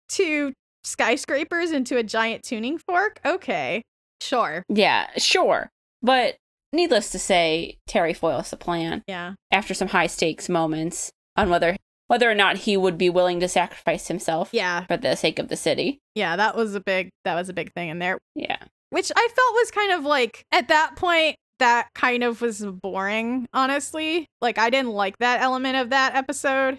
two 0.09 0.52
skyscrapers 0.82 1.70
into 1.70 1.96
a 1.96 2.02
giant 2.02 2.42
tuning 2.42 2.78
fork? 2.78 3.20
Okay 3.24 3.82
sure. 4.20 4.64
Yeah 4.68 5.06
sure. 5.16 5.70
But 6.02 6.36
needless 6.72 7.10
to 7.10 7.18
say 7.18 7.78
terry 7.86 8.12
foils 8.12 8.50
the 8.50 8.56
plan 8.56 9.02
yeah. 9.06 9.34
after 9.52 9.74
some 9.74 9.88
high 9.88 10.06
stakes 10.06 10.48
moments 10.48 11.10
on 11.36 11.48
whether 11.48 11.76
whether 12.09 12.30
or 12.30 12.34
not 12.34 12.56
he 12.56 12.76
would 12.76 12.96
be 12.96 13.10
willing 13.10 13.38
to 13.40 13.48
sacrifice 13.48 14.09
himself 14.09 14.48
yeah. 14.52 14.86
for 14.86 14.96
the 14.96 15.14
sake 15.14 15.38
of 15.38 15.48
the 15.48 15.56
city. 15.56 15.98
Yeah 16.14 16.36
that 16.36 16.56
was 16.56 16.74
a 16.74 16.80
big 16.80 17.10
that 17.24 17.34
was 17.34 17.48
a 17.48 17.55
big 17.55 17.72
thing 17.72 17.88
in 17.88 18.00
there. 18.00 18.18
Yeah. 18.34 18.59
Which 18.90 19.12
I 19.14 19.28
felt 19.28 19.55
was 19.55 19.70
kind 19.70 19.92
of 19.92 20.05
like 20.05 20.44
at 20.50 20.68
that 20.68 20.96
point 20.96 21.36
that 21.59 21.89
kind 21.94 22.24
of 22.24 22.40
was 22.40 22.64
boring, 22.64 23.48
honestly. 23.52 24.26
Like 24.40 24.59
I 24.59 24.70
didn't 24.70 24.93
like 24.93 25.18
that 25.18 25.40
element 25.40 25.76
of 25.76 25.90
that 25.90 26.14
episode 26.14 26.78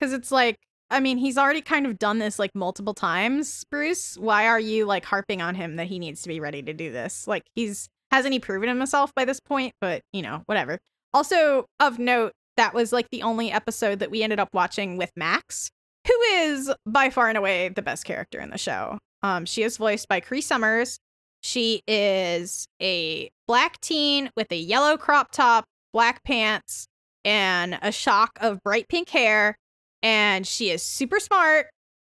cuz 0.00 0.12
it's 0.12 0.30
like 0.30 0.56
I 0.92 0.98
mean, 0.98 1.18
he's 1.18 1.38
already 1.38 1.62
kind 1.62 1.86
of 1.86 1.98
done 1.98 2.18
this 2.18 2.38
like 2.38 2.52
multiple 2.54 2.94
times, 2.94 3.64
Bruce. 3.70 4.16
Why 4.18 4.46
are 4.46 4.58
you 4.58 4.86
like 4.86 5.04
harping 5.04 5.40
on 5.40 5.54
him 5.54 5.76
that 5.76 5.86
he 5.86 6.00
needs 6.00 6.22
to 6.22 6.28
be 6.28 6.40
ready 6.40 6.62
to 6.62 6.72
do 6.72 6.90
this? 6.90 7.28
Like 7.28 7.44
he's 7.54 7.88
hasn't 8.10 8.32
he 8.32 8.40
proven 8.40 8.68
himself 8.68 9.14
by 9.14 9.24
this 9.24 9.38
point, 9.38 9.72
but 9.80 10.02
you 10.12 10.22
know, 10.22 10.42
whatever. 10.46 10.78
Also 11.14 11.66
of 11.78 11.98
note, 11.98 12.32
that 12.56 12.74
was 12.74 12.92
like 12.92 13.08
the 13.10 13.22
only 13.22 13.52
episode 13.52 14.00
that 14.00 14.10
we 14.10 14.22
ended 14.22 14.40
up 14.40 14.48
watching 14.52 14.96
with 14.96 15.10
Max, 15.16 15.70
who 16.06 16.20
is 16.34 16.72
by 16.86 17.08
far 17.10 17.28
and 17.28 17.38
away 17.38 17.68
the 17.68 17.82
best 17.82 18.04
character 18.04 18.40
in 18.40 18.50
the 18.50 18.58
show. 18.58 18.98
Um, 19.22 19.44
she 19.44 19.62
is 19.62 19.76
voiced 19.76 20.08
by 20.08 20.20
Cree 20.20 20.40
Summers. 20.40 20.98
She 21.42 21.82
is 21.86 22.66
a 22.80 23.30
black 23.46 23.80
teen 23.80 24.30
with 24.36 24.50
a 24.52 24.56
yellow 24.56 24.96
crop 24.96 25.32
top, 25.32 25.64
black 25.92 26.22
pants, 26.24 26.86
and 27.24 27.78
a 27.82 27.92
shock 27.92 28.38
of 28.40 28.62
bright 28.62 28.88
pink 28.88 29.08
hair. 29.08 29.56
And 30.02 30.46
she 30.46 30.70
is 30.70 30.82
super 30.82 31.20
smart 31.20 31.66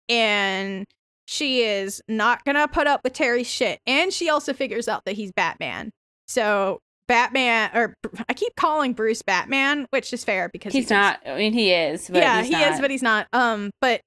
and 0.09 0.85
she 1.27 1.63
is 1.63 2.03
not 2.09 2.45
going 2.45 2.57
to 2.57 2.69
put 2.69 2.87
up 2.87 3.01
with 3.05 3.13
Terry's 3.15 3.47
shit. 3.47 3.79
And 3.87 4.13
she 4.13 4.29
also 4.29 4.53
figures 4.53 4.89
out 4.89 5.05
that 5.07 5.13
he's 5.13 5.33
Batman. 5.33 5.91
So, 6.27 6.81
Batman, 7.09 7.71
or 7.75 7.95
I 8.29 8.35
keep 8.35 8.55
calling 8.57 8.95
Bruce 8.95 9.23
Batman, 9.23 9.87
which 9.91 10.13
is 10.13 10.25
fair 10.25 10.49
because 10.49 10.73
he's 10.73 10.87
is. 10.87 10.91
not 10.91 11.21
i 11.27 11.37
mean 11.37 11.53
he 11.53 11.71
is 11.71 12.09
but 12.09 12.17
yeah, 12.17 12.39
he's 12.41 12.47
he 12.49 12.53
not. 12.53 12.73
is, 12.73 12.81
but 12.81 12.91
he's 12.91 13.03
not. 13.03 13.27
Um, 13.33 13.71
but 13.81 14.01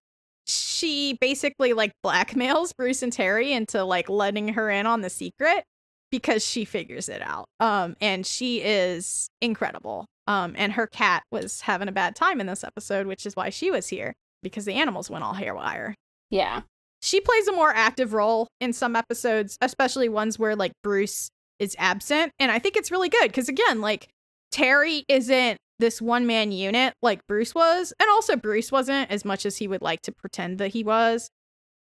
she 0.48 1.18
basically 1.20 1.74
like 1.74 1.92
blackmails 2.06 2.72
Bruce 2.78 3.02
and 3.04 3.12
Terry 3.12 3.52
into 3.52 3.84
like 3.84 4.10
letting 4.10 4.50
her 4.50 4.70
in 4.70 4.86
on 4.86 5.02
the 5.02 5.10
secret 5.10 5.64
because 6.12 6.46
she 6.46 6.66
figures 6.66 7.10
it 7.10 7.22
out. 7.22 7.46
Um, 7.60 7.96
and 8.00 8.26
she 8.26 8.62
is 8.62 9.28
incredible. 9.42 10.06
Um, 10.26 10.56
and 10.58 10.74
her 10.74 10.88
cat 10.88 11.24
was 11.32 11.62
having 11.62 11.88
a 11.88 11.94
bad 11.94 12.16
time 12.16 12.40
in 12.42 12.48
this 12.48 12.64
episode, 12.64 13.08
which 13.08 13.26
is 13.26 13.36
why 13.36 13.50
she 13.50 13.72
was 13.72 13.88
here 13.88 14.14
because 14.44 14.66
the 14.66 14.74
animals 14.74 15.10
went 15.10 15.24
all 15.24 15.34
haywire. 15.34 15.96
yeah 16.30 16.62
She 17.02 17.20
plays 17.22 17.48
a 17.48 17.54
more 17.54 17.74
active 17.74 18.14
role 18.14 18.48
in 18.60 18.74
some 18.74 18.96
episodes, 18.96 19.58
especially 19.62 20.10
ones 20.10 20.40
where 20.40 20.56
like 20.56 20.74
Bruce 20.84 21.30
is 21.60 21.76
absent. 21.80 22.32
And 22.40 22.52
I 22.52 22.60
think 22.60 22.76
it's 22.76 22.92
really 22.92 23.10
good 23.10 23.28
because, 23.28 23.50
again, 23.50 23.82
like 23.82 24.08
Terry 24.52 25.04
isn't 25.08 25.58
this 25.80 26.02
one 26.02 26.26
man 26.28 26.52
unit 26.52 26.94
like 27.02 27.26
Bruce 27.28 27.54
was. 27.56 27.94
And 28.00 28.10
also, 28.10 28.36
Bruce 28.36 28.72
wasn't 28.72 29.12
as 29.12 29.24
much 29.26 29.46
as 29.46 29.58
he 29.58 29.68
would 29.68 29.82
like 29.82 30.02
to 30.04 30.12
pretend 30.12 30.58
that 30.58 30.70
he 30.74 30.84
was. 30.84 31.30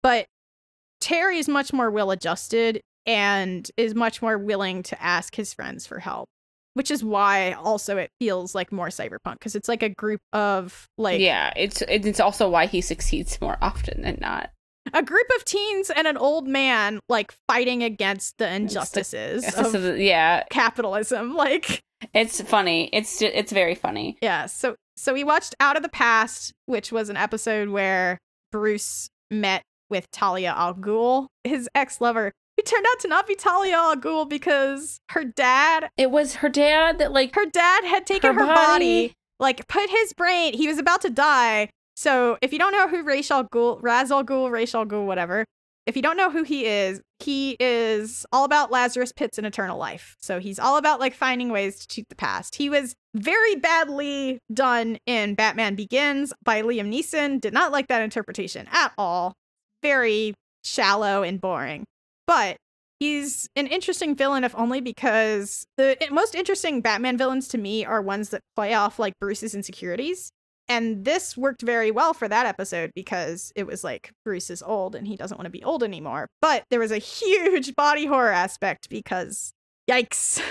But 0.03 0.27
Terry 1.01 1.37
is 1.37 1.47
much 1.47 1.73
more 1.73 1.89
well 1.91 2.11
adjusted 2.11 2.81
and 3.05 3.69
is 3.77 3.95
much 3.95 4.21
more 4.21 4.37
willing 4.37 4.83
to 4.83 5.01
ask 5.01 5.35
his 5.35 5.53
friends 5.53 5.85
for 5.87 5.99
help. 5.99 6.27
Which 6.73 6.91
is 6.91 7.03
why 7.03 7.53
also 7.53 7.97
it 7.97 8.11
feels 8.19 8.53
like 8.53 8.71
more 8.71 8.89
cyberpunk 8.89 9.33
because 9.39 9.55
it's 9.55 9.67
like 9.67 9.81
a 9.81 9.89
group 9.89 10.21
of 10.31 10.85
like 10.99 11.19
yeah 11.19 11.51
it's 11.55 11.81
it's 11.89 12.19
also 12.19 12.47
why 12.47 12.67
he 12.67 12.81
succeeds 12.81 13.41
more 13.41 13.57
often 13.63 14.03
than 14.03 14.19
not 14.21 14.51
a 14.93 15.01
group 15.01 15.25
of 15.37 15.43
teens 15.43 15.89
and 15.89 16.05
an 16.05 16.17
old 16.17 16.47
man 16.47 16.99
like 17.09 17.33
fighting 17.47 17.81
against 17.81 18.37
the 18.37 18.47
injustices 18.53 19.43
So 19.55 19.65
of 19.65 19.71
the- 19.81 20.03
yeah 20.03 20.43
capitalism 20.51 21.33
like 21.35 21.81
it's 22.13 22.41
funny 22.41 22.89
it's 22.93 23.21
it's 23.21 23.51
very 23.51 23.75
funny 23.75 24.17
yeah 24.21 24.45
so 24.45 24.75
so 24.95 25.13
we 25.13 25.23
watched 25.23 25.55
out 25.59 25.75
of 25.75 25.83
the 25.83 25.89
past 25.89 26.53
which 26.65 26.91
was 26.91 27.09
an 27.09 27.17
episode 27.17 27.69
where 27.69 28.17
bruce 28.51 29.09
met 29.31 29.63
with 29.89 30.09
talia 30.11 30.53
al 30.55 30.73
ghul 30.73 31.27
his 31.43 31.67
ex-lover 31.73 32.31
who 32.55 32.63
turned 32.63 32.85
out 32.91 32.99
to 32.99 33.07
not 33.07 33.27
be 33.27 33.35
talia 33.35 33.73
al 33.75 33.95
ghul 33.95 34.27
because 34.29 34.99
her 35.09 35.23
dad 35.23 35.89
it 35.97 36.11
was 36.11 36.35
her 36.35 36.49
dad 36.49 36.99
that 36.99 37.11
like 37.11 37.33
her 37.35 37.45
dad 37.45 37.83
had 37.83 38.05
taken 38.05 38.33
Her 38.35 38.41
her, 38.41 38.47
body. 38.47 39.07
body. 39.07 39.13
like 39.39 39.67
put 39.67 39.89
his 39.89 40.13
brain. 40.13 40.53
He 40.53 40.67
was 40.67 40.77
about 40.79 41.01
to 41.01 41.09
die. 41.09 41.69
So 41.95 42.37
if 42.41 42.53
you 42.53 42.59
don't 42.59 42.71
know 42.73 42.87
who 42.87 43.01
Ra's 43.03 43.29
al 43.31 43.45
Ghul, 43.45 43.79
Raz 43.81 44.11
al 44.11 44.23
Ghul, 44.23 44.51
Ra's 44.51 44.73
al 44.75 44.85
Ghul, 44.85 45.05
whatever, 45.05 45.45
if 45.87 45.95
you 45.95 46.01
don't 46.01 46.17
know 46.17 46.29
who 46.29 46.43
he 46.43 46.65
is, 46.65 47.01
he 47.19 47.55
is 47.61 48.25
all 48.33 48.43
about 48.43 48.71
Lazarus 48.71 49.13
pits 49.13 49.37
and 49.37 49.47
eternal 49.47 49.77
life. 49.77 50.17
So 50.19 50.37
he's 50.39 50.59
all 50.59 50.75
about 50.75 50.99
like 50.99 51.15
finding 51.15 51.49
ways 51.49 51.79
to 51.79 51.87
cheat 51.87 52.09
the 52.09 52.15
past. 52.15 52.55
He 52.55 52.69
was 52.69 52.93
very 53.15 53.55
badly 53.55 54.39
done 54.53 54.97
in 55.05 55.33
Batman 55.33 55.75
Begins 55.75 56.33
by 56.43 56.61
Liam 56.61 56.93
Neeson. 56.93 57.39
Did 57.39 57.53
not 57.53 57.71
like 57.71 57.87
that 57.87 58.01
interpretation 58.01 58.67
at 58.69 58.91
all. 58.97 59.33
Very 59.81 60.33
shallow 60.63 61.23
and 61.23 61.39
boring. 61.39 61.85
But 62.27 62.57
he's 62.99 63.47
an 63.55 63.67
interesting 63.67 64.13
villain, 64.13 64.43
if 64.43 64.53
only 64.55 64.81
because 64.81 65.65
the 65.77 65.95
most 66.11 66.35
interesting 66.35 66.81
Batman 66.81 67.17
villains 67.17 67.47
to 67.49 67.57
me 67.57 67.85
are 67.85 68.01
ones 68.01 68.29
that 68.29 68.41
play 68.57 68.73
off 68.73 68.99
like 68.99 69.13
Bruce's 69.21 69.55
insecurities. 69.55 70.31
And 70.69 71.05
this 71.05 71.37
worked 71.37 71.61
very 71.61 71.91
well 71.91 72.13
for 72.13 72.27
that 72.27 72.45
episode 72.45 72.91
because 72.95 73.51
it 73.55 73.65
was 73.65 73.83
like 73.83 74.11
Bruce 74.25 74.49
is 74.49 74.61
old 74.61 74.95
and 74.95 75.07
he 75.07 75.15
doesn't 75.15 75.37
want 75.37 75.45
to 75.45 75.49
be 75.51 75.63
old 75.63 75.83
anymore. 75.83 76.27
But 76.41 76.63
there 76.69 76.79
was 76.79 76.91
a 76.91 76.97
huge 76.97 77.75
body 77.75 78.05
horror 78.05 78.31
aspect 78.31 78.89
because 78.89 79.51
yikes. 79.89 80.41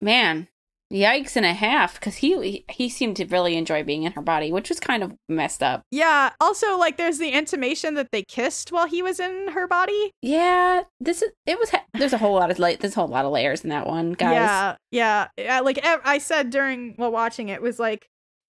Man, 0.00 0.48
yikes 0.92 1.36
and 1.36 1.44
a 1.44 1.52
half 1.52 1.94
because 2.00 2.16
he 2.16 2.64
he 2.70 2.88
seemed 2.88 3.16
to 3.16 3.26
really 3.26 3.56
enjoy 3.56 3.82
being 3.84 4.04
in 4.04 4.12
her 4.12 4.22
body 4.22 4.50
which 4.50 4.70
was 4.70 4.80
kind 4.80 5.02
of 5.02 5.12
messed 5.28 5.62
up 5.62 5.82
Yeah. 5.90 6.30
Also, 6.40 6.78
like, 6.78 6.96
there's 6.96 7.18
the 7.18 7.28
intimation 7.30 7.92
that 7.94 8.08
they 8.10 8.22
kissed 8.22 8.72
while 8.72 8.86
he 8.86 9.02
was 9.02 9.20
in 9.20 9.48
her 9.48 9.66
body. 9.66 10.12
yeah 10.22 10.84
this 11.00 11.20
is 11.20 11.30
it 11.44 11.58
was 11.58 11.70
there's 11.94 12.14
a 12.14 12.18
whole 12.18 12.34
lot 12.34 12.50
of 12.50 12.58
like 12.58 12.80
there's 12.80 12.96
a 12.96 13.00
whole 13.00 13.08
lot 13.08 13.26
of 13.26 13.32
layers 13.32 13.62
in 13.64 13.68
that 13.70 13.86
one 13.86 14.12
guys 14.12 14.32
Yeah, 14.32 14.76
yeah. 14.90 15.28
yeah 15.36 15.60
like 15.60 15.78
I 15.84 16.16
said 16.18 16.48
during 16.50 16.94
while 16.96 17.12
watching 17.12 17.48
it 17.50 17.60
was 17.60 17.78
like, 17.78 18.06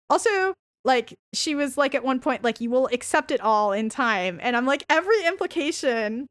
also 0.08 0.54
like 0.88 1.14
she 1.34 1.54
was 1.54 1.76
like 1.78 1.94
at 1.94 2.02
one 2.02 2.18
point 2.18 2.42
like 2.42 2.60
you 2.60 2.70
will 2.70 2.88
accept 2.88 3.30
it 3.30 3.40
all 3.40 3.72
in 3.72 3.88
time, 3.90 4.40
and 4.42 4.56
I'm 4.56 4.66
like 4.66 4.84
every 4.90 5.24
implication 5.26 6.26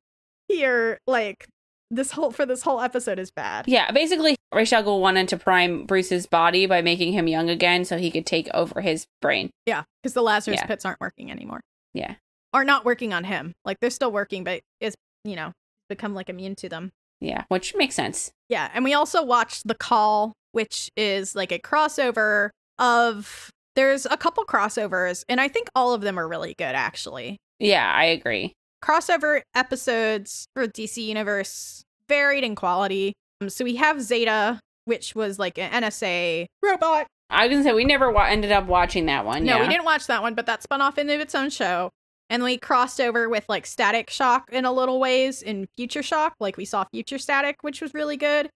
here 0.50 1.00
like 1.08 1.46
this 1.90 2.12
whole 2.12 2.32
for 2.32 2.46
this 2.46 2.64
whole 2.64 2.82
episode 2.82 3.20
is 3.20 3.32
bad. 3.32 3.66
yeah 3.68 3.90
basically 3.92 4.36
Ra's 4.54 4.74
al 4.74 4.84
Ghul 4.84 5.00
wanted 5.00 5.28
to 5.30 5.38
prime 5.38 5.86
Bruce's 5.86 6.26
body 6.26 6.66
by 6.66 6.82
making 6.82 7.14
him 7.14 7.28
young 7.30 7.50
again 7.50 7.86
so 7.86 7.98
he 7.98 8.12
could 8.12 8.26
take 8.26 8.50
over 8.54 8.82
his 8.82 9.06
brain 9.22 9.50
Yeah, 9.66 9.84
because 10.02 10.14
the 10.14 10.22
Lazarus 10.22 10.60
Yeah. 10.62 10.66
pits 10.68 10.84
aren't 10.86 11.00
working 11.00 11.32
anymore. 11.32 11.62
Yeah. 11.94 12.16
are 12.54 12.64
not 12.66 12.84
working 12.86 13.14
on 13.14 13.24
him. 13.26 13.54
Like 13.64 13.78
they're 13.80 13.90
still 13.90 14.12
working, 14.12 14.44
but 14.44 14.62
it's 14.82 14.96
you 15.24 15.36
know 15.38 15.52
become 15.90 16.14
like 16.14 16.28
immune 16.30 16.56
to 16.56 16.68
them. 16.70 16.92
yeah 17.22 17.44
which 17.50 17.74
makes 17.76 17.96
sense 17.96 18.32
Yeah, 18.50 18.70
and 18.74 18.84
we 18.84 18.94
also 18.94 19.24
watched 19.24 19.68
The 19.68 19.76
Call, 19.76 20.34
which 20.52 20.90
is 20.98 21.36
like 21.36 21.52
a 21.54 21.60
crossover 21.60 22.50
of 22.80 23.50
there's 23.78 24.06
a 24.08 24.18
couple 24.18 24.44
crossovers, 24.44 25.24
and 25.30 25.40
I 25.40 25.48
think 25.48 25.70
all 25.76 25.94
of 25.94 26.02
them 26.02 26.20
are 26.20 26.28
really 26.28 26.54
good 26.58 26.76
actually. 26.76 27.38
yeah 27.60 27.90
I 27.96 28.06
agree 28.06 28.54
Crossover 28.84 29.42
episodes 29.56 30.48
for 30.54 30.68
DC 30.68 30.98
Universe 31.04 31.84
varied 32.08 32.44
in 32.44 32.56
quality. 32.56 33.14
Um, 33.42 33.50
so 33.50 33.64
we 33.66 33.76
have 33.76 34.02
Zeta, 34.02 34.60
which 34.86 35.16
was 35.16 35.40
like 35.40 35.58
an 35.58 35.84
NSA 35.84 36.46
robot. 36.64 37.08
I 37.30 37.48
was 37.48 37.52
gonna 37.52 37.64
say 37.64 37.74
we 37.74 37.86
never 37.86 38.12
wa- 38.12 38.26
ended 38.26 38.52
up 38.52 38.68
watching 38.68 39.08
that 39.08 39.26
one 39.26 39.44
No, 39.44 39.58
yeah 39.58 39.62
we 39.62 39.68
didn't 39.68 39.86
watch 39.86 40.08
that 40.08 40.22
one, 40.22 40.34
but 40.36 40.46
that 40.46 40.64
spun 40.64 40.82
off 40.82 40.98
into 40.98 41.20
its 41.20 41.36
own 41.36 41.50
show. 41.50 41.90
And 42.30 42.44
we 42.44 42.58
crossed 42.58 43.00
over 43.00 43.30
with 43.30 43.46
like 43.48 43.66
Static 43.66 44.10
Shock 44.10 44.50
in 44.52 44.66
a 44.66 44.72
little 44.72 45.00
ways 45.00 45.42
in 45.42 45.68
Future 45.78 46.04
Shock. 46.04 46.36
Like 46.40 46.58
we 46.58 46.66
saw 46.66 46.84
Future 46.94 47.18
Static, 47.18 47.58
which 47.62 47.82
was 47.82 47.94
really 47.94 48.18
good. 48.18 48.50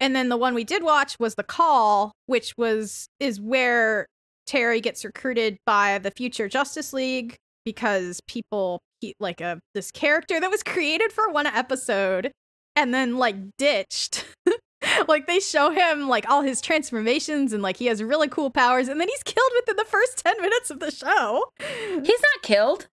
And 0.00 0.14
then 0.14 0.28
the 0.28 0.36
one 0.36 0.54
we 0.54 0.64
did 0.64 0.82
watch 0.82 1.16
was 1.18 1.34
The 1.34 1.42
Call, 1.42 2.12
which 2.26 2.54
was 2.56 3.08
is 3.18 3.40
where 3.40 4.06
Terry 4.46 4.80
gets 4.80 5.04
recruited 5.04 5.58
by 5.66 5.98
the 5.98 6.10
Future 6.10 6.48
Justice 6.48 6.92
League 6.92 7.36
because 7.64 8.20
people 8.28 8.80
he, 9.00 9.14
like 9.20 9.40
a 9.40 9.58
this 9.74 9.90
character 9.90 10.40
that 10.40 10.50
was 10.50 10.62
created 10.62 11.12
for 11.12 11.28
one 11.30 11.46
episode 11.46 12.32
and 12.76 12.94
then 12.94 13.16
like 13.18 13.36
ditched. 13.58 14.24
like 15.08 15.26
they 15.26 15.40
show 15.40 15.70
him 15.70 16.08
like 16.08 16.28
all 16.30 16.42
his 16.42 16.60
transformations 16.60 17.52
and 17.52 17.62
like 17.62 17.76
he 17.76 17.86
has 17.86 18.02
really 18.02 18.28
cool 18.28 18.50
powers 18.50 18.88
and 18.88 19.00
then 19.00 19.08
he's 19.08 19.22
killed 19.22 19.50
within 19.56 19.76
the 19.76 19.84
first 19.84 20.22
10 20.24 20.40
minutes 20.40 20.70
of 20.70 20.80
the 20.80 20.90
show. 20.90 21.44
he's 21.58 22.04
not 22.06 22.42
killed 22.42 22.86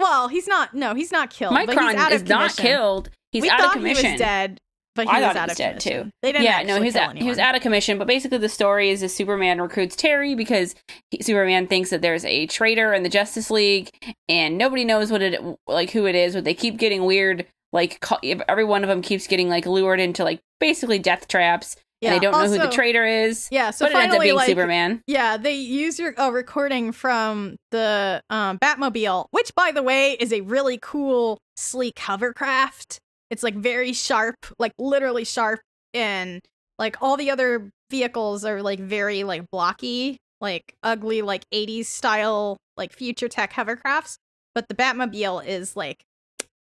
Well, 0.00 0.28
he's 0.28 0.46
not 0.46 0.74
no, 0.74 0.94
he's 0.94 1.12
not 1.12 1.30
killed. 1.30 1.54
but 1.54 1.68
he's 1.68 1.78
Micron 1.78 1.94
out 1.94 2.12
is 2.12 2.22
of 2.22 2.28
not 2.28 2.56
killed 2.56 3.10
he's 3.32 3.42
we 3.42 3.50
out 3.50 3.60
thought 3.60 3.76
of 3.76 3.82
commission 3.82 4.04
he 4.06 4.12
was 4.12 4.18
dead, 4.20 4.58
but 4.98 5.06
he 5.06 5.16
I 5.16 5.28
was 5.28 5.36
out 5.36 5.50
of 5.50 5.56
dead, 5.56 5.80
commission. 5.80 6.04
too. 6.04 6.10
They 6.22 6.32
didn't 6.32 6.44
yeah, 6.44 6.62
no, 6.64 6.78
he 6.82 6.90
was 6.90 6.96
he 7.16 7.28
was 7.28 7.38
out 7.38 7.54
of 7.54 7.62
commission. 7.62 7.98
But 7.98 8.08
basically, 8.08 8.38
the 8.38 8.48
story 8.48 8.90
is 8.90 9.00
that 9.00 9.10
Superman 9.10 9.60
recruits 9.60 9.94
Terry 9.94 10.34
because 10.34 10.74
he, 11.10 11.22
Superman 11.22 11.68
thinks 11.68 11.90
that 11.90 12.02
there's 12.02 12.24
a 12.24 12.46
traitor 12.48 12.92
in 12.92 13.04
the 13.04 13.08
Justice 13.08 13.48
League, 13.50 13.90
and 14.28 14.58
nobody 14.58 14.84
knows 14.84 15.12
what 15.12 15.22
it 15.22 15.40
like 15.68 15.90
who 15.90 16.06
it 16.06 16.16
is. 16.16 16.34
But 16.34 16.42
they 16.42 16.54
keep 16.54 16.76
getting 16.76 17.04
weird. 17.04 17.46
Like 17.72 18.00
ca- 18.00 18.18
every 18.48 18.64
one 18.64 18.82
of 18.82 18.88
them 18.88 19.02
keeps 19.02 19.26
getting 19.28 19.48
like 19.48 19.66
lured 19.66 20.00
into 20.00 20.24
like 20.24 20.40
basically 20.58 20.98
death 20.98 21.28
traps, 21.28 21.76
Yeah, 22.00 22.12
and 22.12 22.16
they 22.16 22.24
don't 22.24 22.32
know 22.32 22.50
who 22.50 22.58
the 22.58 22.72
traitor 22.72 23.04
is. 23.04 23.46
Yeah, 23.52 23.70
so 23.70 23.84
but 23.84 23.92
it 23.92 23.96
ends 23.96 24.04
up 24.06 24.10
finally, 24.10 24.26
being 24.26 24.36
like, 24.36 24.46
Superman. 24.46 25.02
Yeah, 25.06 25.36
they 25.36 25.54
use 25.54 25.98
your 25.98 26.14
a 26.16 26.32
recording 26.32 26.92
from 26.92 27.56
the 27.70 28.22
um, 28.30 28.58
Batmobile, 28.58 29.26
which, 29.30 29.54
by 29.54 29.70
the 29.70 29.82
way, 29.82 30.12
is 30.12 30.32
a 30.32 30.40
really 30.40 30.78
cool, 30.80 31.38
sleek 31.56 31.98
hovercraft. 31.98 32.98
It's 33.30 33.42
like 33.42 33.54
very 33.54 33.92
sharp, 33.92 34.36
like 34.58 34.72
literally 34.78 35.24
sharp, 35.24 35.60
and 35.94 36.40
like 36.78 36.96
all 37.02 37.16
the 37.16 37.30
other 37.30 37.70
vehicles 37.90 38.44
are 38.44 38.62
like 38.62 38.80
very 38.80 39.24
like 39.24 39.50
blocky, 39.50 40.18
like 40.40 40.74
ugly, 40.82 41.22
like 41.22 41.44
80s 41.52 41.86
style, 41.86 42.56
like 42.76 42.92
future 42.92 43.28
tech 43.28 43.52
hovercrafts. 43.52 44.16
But 44.54 44.68
the 44.68 44.74
Batmobile 44.74 45.46
is 45.46 45.76
like, 45.76 46.02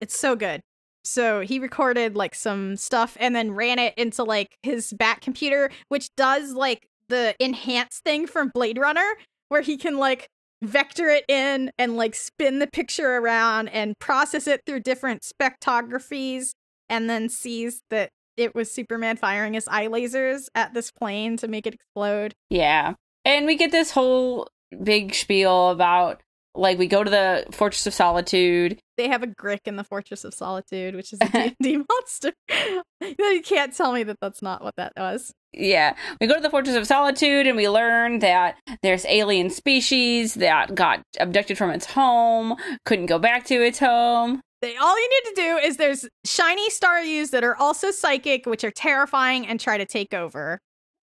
it's 0.02 0.18
so 0.18 0.36
good. 0.36 0.62
So 1.06 1.42
he 1.42 1.60
recorded 1.60 2.16
like 2.16 2.34
some 2.34 2.78
stuff 2.78 3.18
and 3.20 3.36
then 3.36 3.52
ran 3.52 3.78
it 3.78 3.94
into 3.98 4.24
like 4.24 4.56
his 4.64 4.94
Bat 4.94 5.22
computer, 5.22 5.70
which 5.90 6.08
does 6.16 6.54
like 6.54 6.88
the 7.10 7.36
enhance 7.44 8.00
thing 8.04 8.26
from 8.26 8.52
Blade 8.54 8.78
Runner, 8.78 9.16
where 9.50 9.62
he 9.62 9.78
can 9.78 9.98
like 9.98 10.30
vector 10.64 11.10
it 11.10 11.26
in 11.28 11.72
and 11.78 11.96
like 11.96 12.16
spin 12.16 12.60
the 12.60 12.68
picture 12.68 13.18
around 13.18 13.68
and 13.70 13.98
process 14.00 14.48
it 14.48 14.62
through 14.66 14.80
different 14.80 15.22
spectrographies 15.22 16.52
and 16.90 17.10
then 17.10 17.30
sees 17.30 17.82
that 17.90 18.10
it 18.38 18.56
was 18.56 18.72
Superman 18.72 19.18
firing 19.18 19.54
his 19.54 19.68
eye 19.68 19.88
lasers 19.88 20.46
at 20.56 20.74
this 20.74 20.92
plane 20.92 21.38
to 21.38 21.48
make 21.48 21.68
it 21.68 21.74
explode. 21.74 22.34
Yeah, 22.50 22.94
and 23.26 23.46
we 23.46 23.56
get 23.56 23.72
this 23.72 23.92
whole 23.92 24.48
big 24.82 25.14
spiel 25.14 25.70
about 25.70 26.22
like 26.56 26.78
we 26.78 26.88
go 26.88 27.04
to 27.04 27.10
the 27.10 27.46
Fortress 27.52 27.88
of 27.88 27.94
Solitude. 27.94 28.80
They 28.98 29.08
have 29.08 29.24
a 29.24 29.28
Grick 29.28 29.62
in 29.66 29.76
the 29.76 29.84
Fortress 29.84 30.24
of 30.24 30.34
Solitude, 30.34 30.96
which 30.96 31.14
is 31.14 31.20
a 31.22 31.28
D&D 31.60 31.84
monster. 31.90 32.34
you 33.02 33.42
can't 33.44 33.76
tell 33.76 33.92
me 33.92 34.04
that 34.04 34.18
that's 34.22 34.42
not 34.42 34.64
what 34.64 34.76
that 34.78 34.94
was. 34.98 35.34
Yeah, 35.54 35.96
we 36.20 36.28
go 36.28 36.36
to 36.36 36.42
the 36.42 36.50
Fortress 36.50 36.76
of 36.76 36.88
Solitude 36.88 37.46
and 37.46 37.56
we 37.56 37.70
learn 37.70 38.20
that 38.20 38.56
there's 38.82 39.06
alien 39.06 39.50
species 39.50 40.36
that 40.36 40.74
got 40.74 41.04
abducted 41.20 41.58
from 41.58 41.70
its 41.70 41.86
home, 41.86 42.56
couldn't 42.86 43.06
go 43.06 43.20
back 43.20 43.46
to 43.46 43.56
its 43.64 43.80
home. 43.80 44.42
They, 44.64 44.78
all 44.78 44.98
you 44.98 45.10
need 45.10 45.36
to 45.36 45.42
do 45.42 45.68
is 45.68 45.78
there's 45.78 46.08
shiny 46.26 46.70
star 46.70 47.02
Starros 47.02 47.32
that 47.32 47.44
are 47.44 47.56
also 47.58 47.92
psychic, 47.92 48.46
which 48.46 48.64
are 48.64 48.72
terrifying 48.72 49.46
and 49.46 49.60
try 49.60 49.78
to 49.78 49.86
take 49.86 50.14
over. 50.14 50.60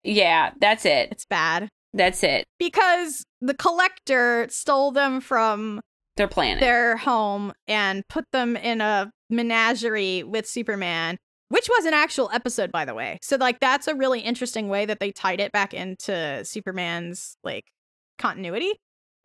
Yeah, 0.03 0.51
that's 0.61 0.85
it. 0.85 1.09
It's 1.11 1.25
bad 1.25 1.67
That's 1.93 2.23
it. 2.23 2.45
because 2.59 3.23
the 3.41 3.55
collector 3.55 4.47
stole 4.49 4.91
them 4.91 5.19
from 5.21 5.81
Their 6.17 6.27
planet. 6.27 6.59
their 6.59 6.97
home 6.97 7.53
and 7.67 8.03
put 8.09 8.25
them 8.33 8.55
in 8.57 8.81
a 8.81 9.11
menagerie 9.29 10.23
with 10.23 10.47
Superman, 10.47 11.17
which 11.49 11.69
was 11.69 11.85
an 11.85 11.93
actual 11.93 12.29
episode, 12.33 12.71
by 12.71 12.85
the 12.85 12.93
way. 12.93 13.17
So, 13.21 13.37
like, 13.37 13.59
that's 13.59 13.87
a 13.87 13.95
really 13.95 14.19
interesting 14.19 14.67
way 14.69 14.85
that 14.85 14.99
they 14.99 15.11
tied 15.11 15.39
it 15.39 15.51
back 15.51 15.73
into 15.73 16.43
Superman's 16.43 17.37
like 17.43 17.65
continuity. 18.17 18.73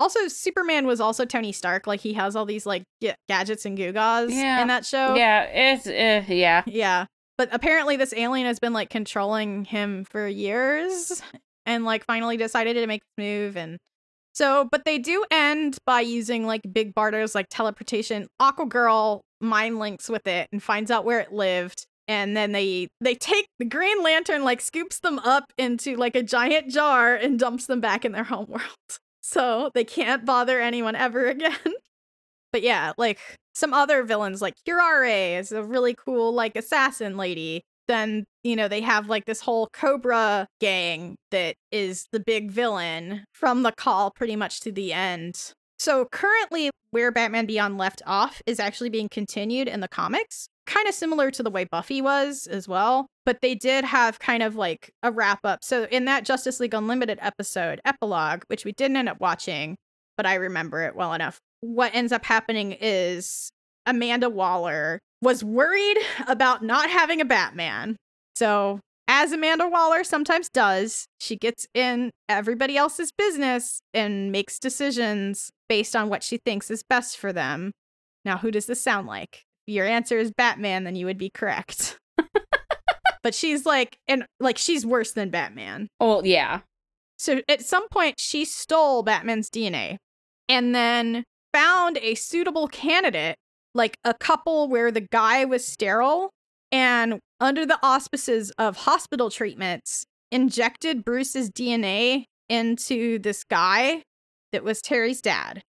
Also, 0.00 0.26
Superman 0.28 0.86
was 0.86 1.00
also 1.00 1.24
Tony 1.24 1.52
Stark. 1.52 1.86
Like, 1.86 2.00
he 2.00 2.12
has 2.14 2.34
all 2.34 2.44
these 2.44 2.66
like 2.66 2.82
ga- 3.00 3.14
gadgets 3.28 3.64
and 3.64 3.78
gewgaws 3.78 4.30
Yeah. 4.30 4.60
in 4.62 4.68
that 4.68 4.84
show. 4.84 5.14
yeah, 5.14 5.42
it's 5.44 5.86
uh, 5.86 6.24
yeah. 6.32 6.62
Yeah. 6.66 7.06
But 7.38 7.48
apparently 7.52 7.96
this 7.96 8.12
alien 8.16 8.46
has 8.46 8.58
been 8.58 8.72
like 8.72 8.90
controlling 8.90 9.64
him 9.64 10.04
for 10.04 10.26
years 10.28 11.22
and 11.66 11.84
like 11.84 12.04
finally 12.04 12.36
decided 12.36 12.74
to 12.74 12.86
make 12.86 13.02
this 13.02 13.24
move 13.24 13.56
and 13.56 13.78
so 14.32 14.68
but 14.70 14.84
they 14.84 14.98
do 14.98 15.24
end 15.30 15.78
by 15.86 16.00
using 16.00 16.46
like 16.46 16.62
Big 16.72 16.94
Barda's 16.94 17.34
like 17.34 17.46
teleportation. 17.50 18.28
Aquagirl 18.40 19.20
mind 19.40 19.78
links 19.78 20.08
with 20.08 20.26
it 20.26 20.48
and 20.52 20.62
finds 20.62 20.90
out 20.90 21.04
where 21.04 21.20
it 21.20 21.32
lived 21.32 21.86
and 22.08 22.36
then 22.36 22.52
they 22.52 22.88
they 23.00 23.14
take 23.14 23.46
the 23.58 23.64
green 23.64 24.02
lantern 24.02 24.44
like 24.44 24.60
scoops 24.60 25.00
them 25.00 25.18
up 25.20 25.52
into 25.56 25.96
like 25.96 26.16
a 26.16 26.22
giant 26.22 26.70
jar 26.70 27.14
and 27.14 27.38
dumps 27.38 27.66
them 27.66 27.80
back 27.80 28.04
in 28.04 28.12
their 28.12 28.24
home 28.24 28.46
world. 28.48 28.62
So 29.24 29.70
they 29.72 29.84
can't 29.84 30.26
bother 30.26 30.60
anyone 30.60 30.96
ever 30.96 31.26
again. 31.28 31.56
But 32.52 32.62
yeah, 32.62 32.92
like 32.98 33.20
some 33.54 33.72
other 33.72 34.02
villains, 34.02 34.42
like 34.42 34.56
Curare 34.66 35.38
is 35.38 35.52
a 35.52 35.62
really 35.62 35.94
cool 35.94 36.32
like 36.34 36.56
assassin 36.56 37.16
lady. 37.16 37.62
Then 37.86 38.24
you 38.42 38.56
know 38.56 38.68
they 38.68 38.80
have 38.80 39.08
like 39.08 39.24
this 39.24 39.40
whole 39.40 39.68
Cobra 39.72 40.46
gang 40.60 41.16
that 41.30 41.56
is 41.70 42.06
the 42.12 42.20
big 42.20 42.50
villain 42.50 43.24
from 43.32 43.62
the 43.62 43.72
call 43.72 44.10
pretty 44.10 44.36
much 44.36 44.60
to 44.60 44.72
the 44.72 44.92
end. 44.92 45.52
So 45.78 46.04
currently, 46.04 46.70
where 46.92 47.10
Batman 47.10 47.46
Beyond 47.46 47.76
left 47.76 48.02
off 48.06 48.40
is 48.46 48.60
actually 48.60 48.90
being 48.90 49.08
continued 49.08 49.66
in 49.66 49.80
the 49.80 49.88
comics, 49.88 50.46
kind 50.66 50.86
of 50.86 50.94
similar 50.94 51.30
to 51.32 51.42
the 51.42 51.50
way 51.50 51.64
Buffy 51.64 52.00
was 52.00 52.46
as 52.46 52.68
well. 52.68 53.08
But 53.26 53.40
they 53.40 53.54
did 53.54 53.84
have 53.84 54.20
kind 54.20 54.44
of 54.44 54.54
like 54.54 54.92
a 55.02 55.10
wrap 55.10 55.40
up. 55.42 55.64
So 55.64 55.84
in 55.90 56.04
that 56.04 56.24
Justice 56.24 56.60
League 56.60 56.74
Unlimited 56.74 57.18
episode, 57.20 57.80
epilogue, 57.84 58.44
which 58.46 58.64
we 58.64 58.72
didn't 58.72 58.96
end 58.96 59.08
up 59.08 59.20
watching, 59.20 59.76
but 60.16 60.26
I 60.26 60.34
remember 60.34 60.82
it 60.82 60.94
well 60.94 61.14
enough. 61.14 61.38
What 61.62 61.94
ends 61.94 62.12
up 62.12 62.24
happening 62.24 62.76
is 62.80 63.50
Amanda 63.86 64.30
Waller 64.30 65.00
was 65.20 65.42
worried 65.42 65.98
about 66.28 66.62
not 66.62 66.90
having 66.90 67.20
a 67.20 67.24
Batman. 67.24 67.96
So, 68.42 68.80
as 69.06 69.30
Amanda 69.30 69.68
Waller 69.68 70.02
sometimes 70.02 70.48
does, 70.48 71.06
she 71.20 71.36
gets 71.36 71.68
in 71.74 72.10
everybody 72.28 72.76
else's 72.76 73.12
business 73.12 73.82
and 73.94 74.32
makes 74.32 74.58
decisions 74.58 75.52
based 75.68 75.94
on 75.94 76.08
what 76.08 76.24
she 76.24 76.38
thinks 76.38 76.68
is 76.68 76.82
best 76.82 77.16
for 77.16 77.32
them. 77.32 77.70
Now, 78.24 78.38
who 78.38 78.50
does 78.50 78.66
this 78.66 78.82
sound 78.82 79.06
like? 79.06 79.44
If 79.68 79.74
your 79.74 79.86
answer 79.86 80.18
is 80.18 80.32
Batman, 80.36 80.82
then 80.82 80.96
you 80.96 81.06
would 81.06 81.18
be 81.18 81.30
correct. 81.30 81.96
but 83.22 83.32
she's 83.32 83.64
like, 83.64 83.96
and 84.08 84.26
like, 84.40 84.58
she's 84.58 84.84
worse 84.84 85.12
than 85.12 85.30
Batman. 85.30 85.86
Oh, 86.00 86.24
yeah. 86.24 86.62
So 87.20 87.42
at 87.48 87.62
some 87.62 87.88
point, 87.90 88.16
she 88.18 88.44
stole 88.44 89.04
Batman's 89.04 89.50
DNA 89.50 89.98
and 90.48 90.74
then 90.74 91.22
found 91.52 91.96
a 91.98 92.16
suitable 92.16 92.66
candidate, 92.66 93.36
like 93.72 93.94
a 94.02 94.14
couple 94.14 94.68
where 94.68 94.90
the 94.90 95.06
guy 95.12 95.44
was 95.44 95.64
sterile 95.64 96.32
and 96.72 97.20
under 97.40 97.64
the 97.66 97.78
auspices 97.82 98.50
of 98.58 98.76
hospital 98.78 99.30
treatments, 99.30 100.04
injected 100.30 101.04
Bruce's 101.04 101.50
DNA 101.50 102.24
into 102.48 103.18
this 103.18 103.44
guy 103.44 104.02
that 104.52 104.64
was 104.64 104.80
Terry's 104.82 105.20
dad 105.20 105.62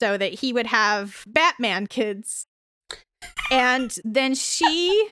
so 0.00 0.16
that 0.16 0.34
he 0.34 0.52
would 0.52 0.66
have 0.66 1.24
Batman 1.26 1.86
kids. 1.86 2.46
And 3.50 3.94
then 4.04 4.34
she 4.34 5.08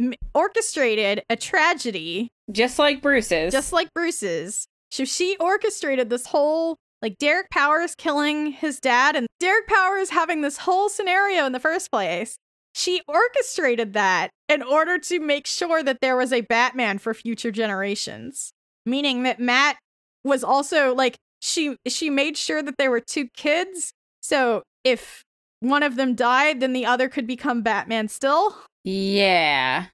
m- 0.00 0.14
orchestrated 0.34 1.22
a 1.30 1.36
tragedy 1.36 2.28
Just 2.50 2.78
like 2.78 3.02
Bruce's. 3.02 3.52
just 3.52 3.72
like 3.72 3.92
Bruce's. 3.94 4.66
So 4.90 5.04
she 5.04 5.36
orchestrated 5.38 6.10
this 6.10 6.26
whole 6.26 6.76
like 7.02 7.16
Derek 7.18 7.48
Powers 7.50 7.94
killing 7.94 8.52
his 8.52 8.78
dad 8.80 9.16
and 9.16 9.26
Derek 9.38 9.66
Powers 9.66 10.10
having 10.10 10.42
this 10.42 10.58
whole 10.58 10.88
scenario 10.88 11.46
in 11.46 11.52
the 11.52 11.60
first 11.60 11.90
place. 11.90 12.36
She 12.74 13.02
orchestrated 13.08 13.92
that 13.94 14.30
in 14.48 14.62
order 14.62 14.98
to 14.98 15.20
make 15.20 15.46
sure 15.46 15.82
that 15.82 16.00
there 16.00 16.16
was 16.16 16.32
a 16.32 16.42
Batman 16.42 16.98
for 16.98 17.14
future 17.14 17.50
generations. 17.50 18.52
Meaning 18.86 19.24
that 19.24 19.40
Matt 19.40 19.76
was 20.24 20.42
also 20.42 20.94
like 20.94 21.16
she 21.40 21.76
she 21.86 22.10
made 22.10 22.36
sure 22.36 22.62
that 22.62 22.76
there 22.78 22.90
were 22.90 23.00
two 23.00 23.28
kids. 23.36 23.92
So 24.20 24.62
if 24.84 25.22
one 25.60 25.82
of 25.82 25.96
them 25.96 26.14
died, 26.14 26.60
then 26.60 26.72
the 26.72 26.86
other 26.86 27.08
could 27.08 27.26
become 27.26 27.62
Batman 27.62 28.08
still 28.08 28.56
yeah. 28.84 29.86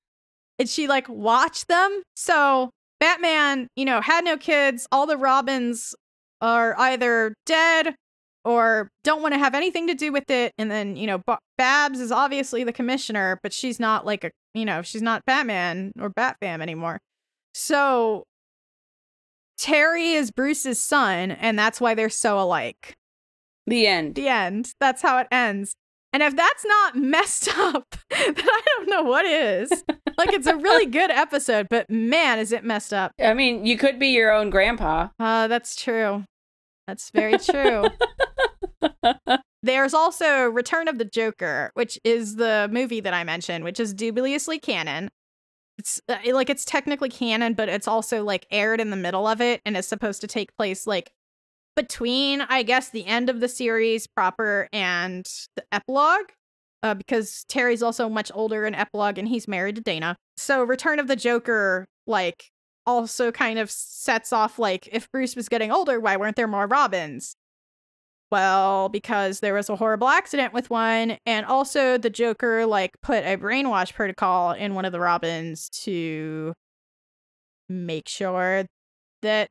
and 0.58 0.68
she 0.68 0.86
like 0.86 1.08
watched 1.08 1.68
them. 1.68 2.02
So 2.14 2.70
Batman, 3.00 3.68
you 3.76 3.84
know, 3.84 4.00
had 4.00 4.24
no 4.24 4.36
kids. 4.36 4.86
All 4.92 5.06
the 5.06 5.16
Robins 5.16 5.94
are 6.40 6.78
either 6.78 7.34
dead 7.44 7.94
or 8.46 8.90
don't 9.04 9.20
want 9.22 9.34
to 9.34 9.38
have 9.38 9.54
anything 9.54 9.86
to 9.88 9.94
do 9.94 10.12
with 10.12 10.30
it. 10.30 10.52
And 10.56 10.70
then, 10.70 10.96
you 10.96 11.06
know, 11.06 11.18
B- 11.18 11.34
Babs 11.58 12.00
is 12.00 12.12
obviously 12.12 12.64
the 12.64 12.72
commissioner, 12.72 13.38
but 13.42 13.52
she's 13.52 13.78
not 13.80 14.06
like 14.06 14.24
a, 14.24 14.30
you 14.54 14.64
know, 14.64 14.82
she's 14.82 15.02
not 15.02 15.24
Batman 15.26 15.92
or 16.00 16.08
Batfam 16.10 16.62
anymore. 16.62 17.00
So 17.54 18.24
Terry 19.58 20.12
is 20.12 20.30
Bruce's 20.30 20.78
son, 20.80 21.30
and 21.32 21.58
that's 21.58 21.80
why 21.80 21.94
they're 21.94 22.08
so 22.10 22.38
alike 22.38 22.94
The 23.66 23.86
end. 23.86 24.14
the 24.14 24.28
end. 24.28 24.72
That's 24.80 25.02
how 25.02 25.18
it 25.18 25.26
ends. 25.32 25.74
And 26.12 26.22
if 26.22 26.36
that's 26.36 26.64
not 26.64 26.94
messed 26.96 27.48
up, 27.58 27.96
then 28.10 28.34
I 28.38 28.60
don't 28.66 28.88
know 28.88 29.02
what 29.02 29.24
is. 29.24 29.70
like 30.18 30.32
it's 30.32 30.46
a 30.46 30.56
really 30.56 30.86
good 31.00 31.10
episode, 31.10 31.66
but 31.68 31.90
man, 31.90 32.38
is 32.38 32.52
it 32.52 32.64
messed 32.64 32.92
up. 32.94 33.12
I 33.22 33.34
mean, 33.34 33.66
you 33.66 33.76
could 33.76 33.98
be 33.98 34.08
your 34.08 34.30
own 34.32 34.50
grandpa. 34.50 35.08
Uh, 35.18 35.48
that's 35.48 35.74
true. 35.76 36.24
That's 36.86 37.10
very 37.10 37.38
true. 37.38 37.84
There's 39.62 39.94
also 39.94 40.44
Return 40.44 40.86
of 40.86 40.98
the 40.98 41.04
Joker, 41.04 41.72
which 41.74 41.98
is 42.04 42.36
the 42.36 42.68
movie 42.70 43.00
that 43.00 43.14
I 43.14 43.24
mentioned, 43.24 43.64
which 43.64 43.80
is 43.80 43.92
dubiously 43.92 44.60
canon. 44.60 45.08
It's 45.78 46.00
uh, 46.08 46.18
like 46.32 46.48
it's 46.48 46.64
technically 46.64 47.08
canon, 47.08 47.54
but 47.54 47.68
it's 47.68 47.88
also 47.88 48.22
like 48.22 48.46
aired 48.50 48.80
in 48.80 48.90
the 48.90 48.96
middle 48.96 49.26
of 49.26 49.40
it 49.40 49.60
and 49.66 49.76
is 49.76 49.86
supposed 49.86 50.20
to 50.20 50.26
take 50.26 50.56
place 50.56 50.86
like 50.86 51.10
between, 51.74 52.40
I 52.42 52.62
guess, 52.62 52.88
the 52.90 53.06
end 53.06 53.28
of 53.28 53.40
the 53.40 53.48
series 53.48 54.06
proper 54.06 54.68
and 54.72 55.26
the 55.56 55.64
epilogue. 55.72 56.30
Uh, 56.82 56.94
because 56.94 57.44
Terry's 57.48 57.82
also 57.82 58.08
much 58.08 58.30
older 58.34 58.64
in 58.64 58.74
epilogue 58.74 59.18
and 59.18 59.26
he's 59.26 59.48
married 59.48 59.74
to 59.76 59.82
Dana. 59.82 60.16
So 60.36 60.62
Return 60.62 61.00
of 61.00 61.08
the 61.08 61.16
Joker, 61.16 61.86
like, 62.06 62.50
also 62.86 63.32
kind 63.32 63.58
of 63.58 63.70
sets 63.70 64.32
off 64.32 64.58
like 64.58 64.88
if 64.92 65.10
Bruce 65.10 65.34
was 65.36 65.48
getting 65.48 65.70
older, 65.72 65.98
why 66.00 66.16
weren't 66.16 66.36
there 66.36 66.46
more 66.46 66.66
Robins? 66.66 67.36
Well, 68.30 68.88
because 68.88 69.40
there 69.40 69.54
was 69.54 69.68
a 69.68 69.76
horrible 69.76 70.08
accident 70.08 70.52
with 70.52 70.68
one, 70.68 71.18
and 71.26 71.46
also 71.46 71.96
the 71.96 72.10
Joker 72.10 72.66
like 72.66 73.00
put 73.00 73.24
a 73.24 73.36
brainwash 73.36 73.94
protocol 73.94 74.52
in 74.52 74.74
one 74.74 74.84
of 74.84 74.92
the 74.92 75.00
Robins 75.00 75.68
to 75.84 76.52
make 77.68 78.08
sure 78.08 78.66
that 79.22 79.48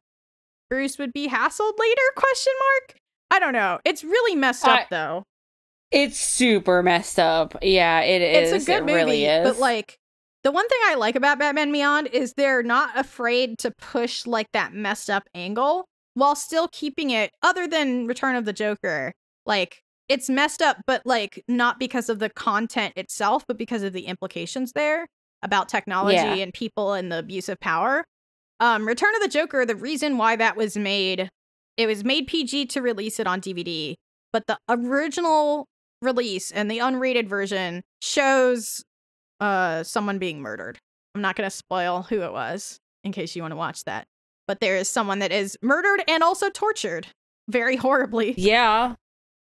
Bruce 0.70 0.98
would 0.98 1.14
be 1.14 1.28
hassled 1.30 1.74
later? 1.80 2.02
Question 2.16 2.53
mark. 2.60 2.98
I 3.32 3.40
don't 3.40 3.53
know. 3.53 3.80
It's 3.86 4.03
really 4.03 4.36
messed 4.36 4.66
up 4.66 4.80
I- 4.80 4.88
though. 4.90 5.24
It's 5.91 6.20
super 6.20 6.82
messed 6.84 7.20
up. 7.20 7.56
Yeah, 7.62 8.02
it 8.02 8.22
is. 8.22 8.52
It's 8.52 8.64
a 8.64 8.66
good 8.66 8.78
it 8.80 8.82
movie, 8.86 8.94
really 8.94 9.26
is. 9.26 9.48
but 9.48 9.60
like 9.60 9.98
the 10.45 10.51
one 10.51 10.67
thing 10.69 10.80
I 10.85 10.93
like 10.93 11.15
about 11.15 11.39
Batman 11.39 11.72
Beyond 11.72 12.07
is 12.13 12.34
they're 12.34 12.61
not 12.61 12.95
afraid 12.95 13.57
to 13.59 13.72
push 13.72 14.27
like 14.27 14.45
that 14.53 14.76
messed 14.76 15.09
up 15.09 15.23
angle 15.34 15.88
while 16.13 16.35
still 16.35 16.67
keeping 16.72 17.09
it 17.09 17.31
other 17.41 17.67
than 17.67 18.05
Return 18.05 18.35
of 18.35 18.45
the 18.45 18.53
Joker. 18.53 19.11
Like 19.47 19.81
it's 20.07 20.30
messed 20.30 20.61
up 20.61 20.77
but 20.85 21.01
like 21.03 21.43
not 21.47 21.80
because 21.80 22.09
of 22.09 22.19
the 22.19 22.30
content 22.30 22.93
itself 22.95 23.43
but 23.47 23.57
because 23.57 23.81
of 23.81 23.91
the 23.91 24.05
implications 24.05 24.72
there 24.73 25.07
about 25.41 25.67
technology 25.67 26.15
Yeah. 26.17 26.35
and 26.35 26.53
people 26.53 26.93
and 26.93 27.11
the 27.11 27.17
abuse 27.17 27.49
of 27.49 27.59
power. 27.59 28.05
Um 28.59 28.88
Return 28.88 29.15
of 29.15 29.23
the 29.23 29.27
Joker, 29.27 29.65
the 29.65 29.76
reason 29.76 30.19
why 30.19 30.35
that 30.35 30.55
was 30.55 30.77
made 30.77 31.27
it 31.76 31.88
was 31.88 32.03
made 32.03 32.27
PG 32.27 32.67
to 32.67 32.84
release 32.84 33.19
it 33.19 33.26
on 33.26 33.41
DVD, 33.41 33.95
but 34.31 34.45
the 34.45 34.59
original 34.69 35.65
release 36.03 36.51
and 36.51 36.69
the 36.69 36.77
unrated 36.77 37.27
version 37.27 37.81
shows 37.99 38.84
uh 39.40 39.84
someone 39.84 40.18
being 40.20 40.41
murdered. 40.41 40.78
I'm 41.14 41.22
not 41.22 41.36
going 41.36 41.49
to 41.49 41.56
spoil 41.56 42.03
who 42.03 42.22
it 42.24 42.34
was 42.34 42.78
in 43.03 43.12
case 43.12 43.36
you 43.36 43.41
want 43.41 43.53
to 43.53 43.56
watch 43.57 43.84
that. 43.86 44.06
But 44.48 44.60
there 44.60 44.76
is 44.76 44.90
someone 44.90 45.20
that 45.20 45.32
is 45.32 45.57
murdered 45.62 46.03
and 46.07 46.22
also 46.24 46.49
tortured 46.49 47.07
very 47.49 47.76
horribly. 47.78 48.34
yeah, 48.38 48.95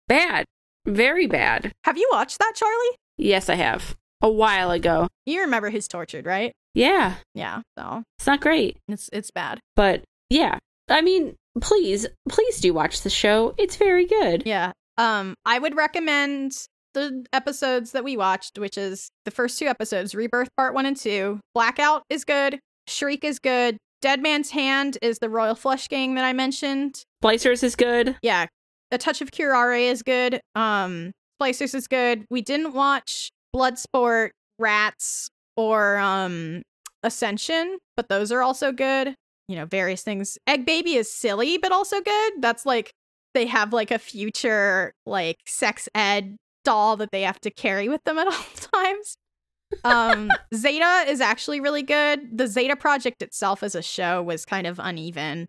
bad, 0.07 0.45
very 0.85 1.27
bad. 1.27 1.71
Have 1.83 1.97
you 1.97 2.07
watched 2.11 2.39
that, 2.39 2.53
Charlie? 2.55 2.97
Yes, 3.17 3.49
I 3.49 3.55
have 3.55 3.95
a 4.21 4.29
while 4.29 4.71
ago. 4.71 5.07
You 5.25 5.41
remember 5.41 5.69
who's 5.69 5.87
tortured, 5.87 6.25
right? 6.25 6.53
Yeah, 6.73 7.15
Yeah. 7.35 7.61
So, 7.77 8.03
it's 8.17 8.27
not 8.27 8.41
great, 8.41 8.77
it's 8.87 9.09
it's 9.13 9.31
bad. 9.31 9.59
but 9.75 10.03
yeah. 10.29 10.57
I 10.89 11.01
mean, 11.01 11.35
please, 11.61 12.05
please 12.29 12.59
do 12.59 12.73
watch 12.73 13.01
the 13.01 13.09
show. 13.09 13.53
It's 13.57 13.75
very 13.77 14.05
good. 14.05 14.43
Yeah. 14.45 14.71
Um 14.97 15.35
I 15.45 15.59
would 15.59 15.75
recommend 15.75 16.67
the 16.93 17.25
episodes 17.33 17.91
that 17.91 18.03
we 18.03 18.17
watched, 18.17 18.57
which 18.57 18.77
is 18.77 19.09
the 19.25 19.31
first 19.31 19.59
two 19.59 19.65
episodes, 19.65 20.13
Rebirth 20.15 20.49
Part 20.57 20.73
1 20.73 20.85
and 20.85 20.97
2. 20.97 21.39
Blackout 21.53 22.03
is 22.09 22.25
good, 22.25 22.59
Shriek 22.87 23.23
is 23.23 23.39
good, 23.39 23.77
Dead 24.01 24.21
Man's 24.21 24.51
Hand 24.51 24.97
is 25.01 25.19
the 25.19 25.29
Royal 25.29 25.55
Flush 25.55 25.87
Gang 25.87 26.15
that 26.15 26.25
I 26.25 26.33
mentioned. 26.33 27.03
Splicers 27.23 27.63
is 27.63 27.75
good. 27.75 28.17
yeah, 28.21 28.47
a 28.91 28.97
touch 28.97 29.21
of 29.21 29.31
curare 29.31 29.89
is 29.89 30.03
good. 30.03 30.41
Um, 30.55 31.11
splicers 31.41 31.73
is 31.73 31.87
good. 31.87 32.25
We 32.29 32.41
didn't 32.41 32.73
watch 32.73 33.29
Bloodsport, 33.55 34.31
Rats, 34.59 35.29
or 35.55 35.97
um 35.97 36.63
Ascension, 37.01 37.77
but 37.95 38.09
those 38.09 38.31
are 38.31 38.41
also 38.41 38.71
good. 38.71 39.15
You 39.47 39.55
know, 39.57 39.65
various 39.65 40.03
things. 40.03 40.37
Egg 40.47 40.65
Baby 40.65 40.95
is 40.95 41.11
silly, 41.11 41.57
but 41.57 41.71
also 41.71 42.01
good. 42.01 42.33
That's 42.39 42.65
like 42.65 42.91
they 43.33 43.45
have 43.45 43.73
like 43.73 43.91
a 43.91 43.99
future 43.99 44.93
like 45.05 45.37
sex 45.45 45.89
ed 45.95 46.35
doll 46.63 46.97
that 46.97 47.11
they 47.11 47.21
have 47.23 47.39
to 47.41 47.51
carry 47.51 47.89
with 47.89 48.03
them 48.03 48.17
at 48.17 48.27
all 48.33 48.33
times. 48.73 49.17
Um, 49.83 50.29
Zeta 50.55 51.05
is 51.07 51.19
actually 51.21 51.59
really 51.59 51.83
good. 51.83 52.37
The 52.37 52.47
Zeta 52.47 52.75
project 52.75 53.21
itself 53.21 53.63
as 53.63 53.75
a 53.75 53.81
show 53.81 54.21
was 54.21 54.45
kind 54.45 54.67
of 54.67 54.79
uneven. 54.79 55.47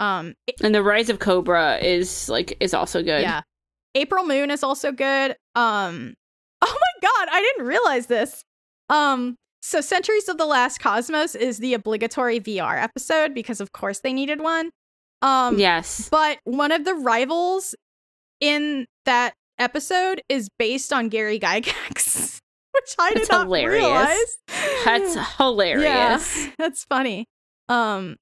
Um, 0.00 0.34
And 0.62 0.74
the 0.74 0.82
Rise 0.82 1.08
of 1.10 1.18
Cobra 1.20 1.76
is 1.78 2.28
like 2.28 2.56
is 2.60 2.74
also 2.74 3.02
good. 3.02 3.22
yeah. 3.22 3.42
April 3.94 4.24
Moon 4.24 4.50
is 4.50 4.62
also 4.64 4.90
good. 4.90 5.36
Um 5.54 6.14
Oh 6.64 6.78
my 6.80 7.08
god, 7.08 7.28
I 7.30 7.40
didn't 7.40 7.66
realize 7.66 8.06
this. 8.06 8.42
Um 8.88 9.36
so 9.60 9.80
Sentries 9.80 10.28
of 10.28 10.38
the 10.38 10.46
Last 10.46 10.80
Cosmos 10.80 11.36
is 11.36 11.58
the 11.58 11.74
obligatory 11.74 12.40
VR 12.40 12.82
episode 12.82 13.32
because 13.32 13.60
of 13.60 13.70
course 13.72 14.00
they 14.00 14.12
needed 14.12 14.40
one. 14.40 14.70
Um 15.20 15.56
Yes. 15.58 16.08
but 16.10 16.38
one 16.44 16.72
of 16.72 16.84
the 16.84 16.94
rivals 16.94 17.76
in 18.40 18.86
that 19.04 19.34
episode 19.62 20.20
is 20.28 20.48
based 20.58 20.92
on 20.92 21.08
Gary 21.08 21.38
Gygax, 21.38 22.40
which 22.72 22.94
I 22.98 23.10
did 23.10 23.18
That's 23.20 23.30
not 23.30 23.46
hilarious. 23.46 23.84
realize. 23.84 24.36
That's 24.84 25.36
hilarious. 25.36 26.36
Yeah, 26.36 26.50
that's 26.58 26.84
funny. 26.84 27.24
Um, 27.68 28.16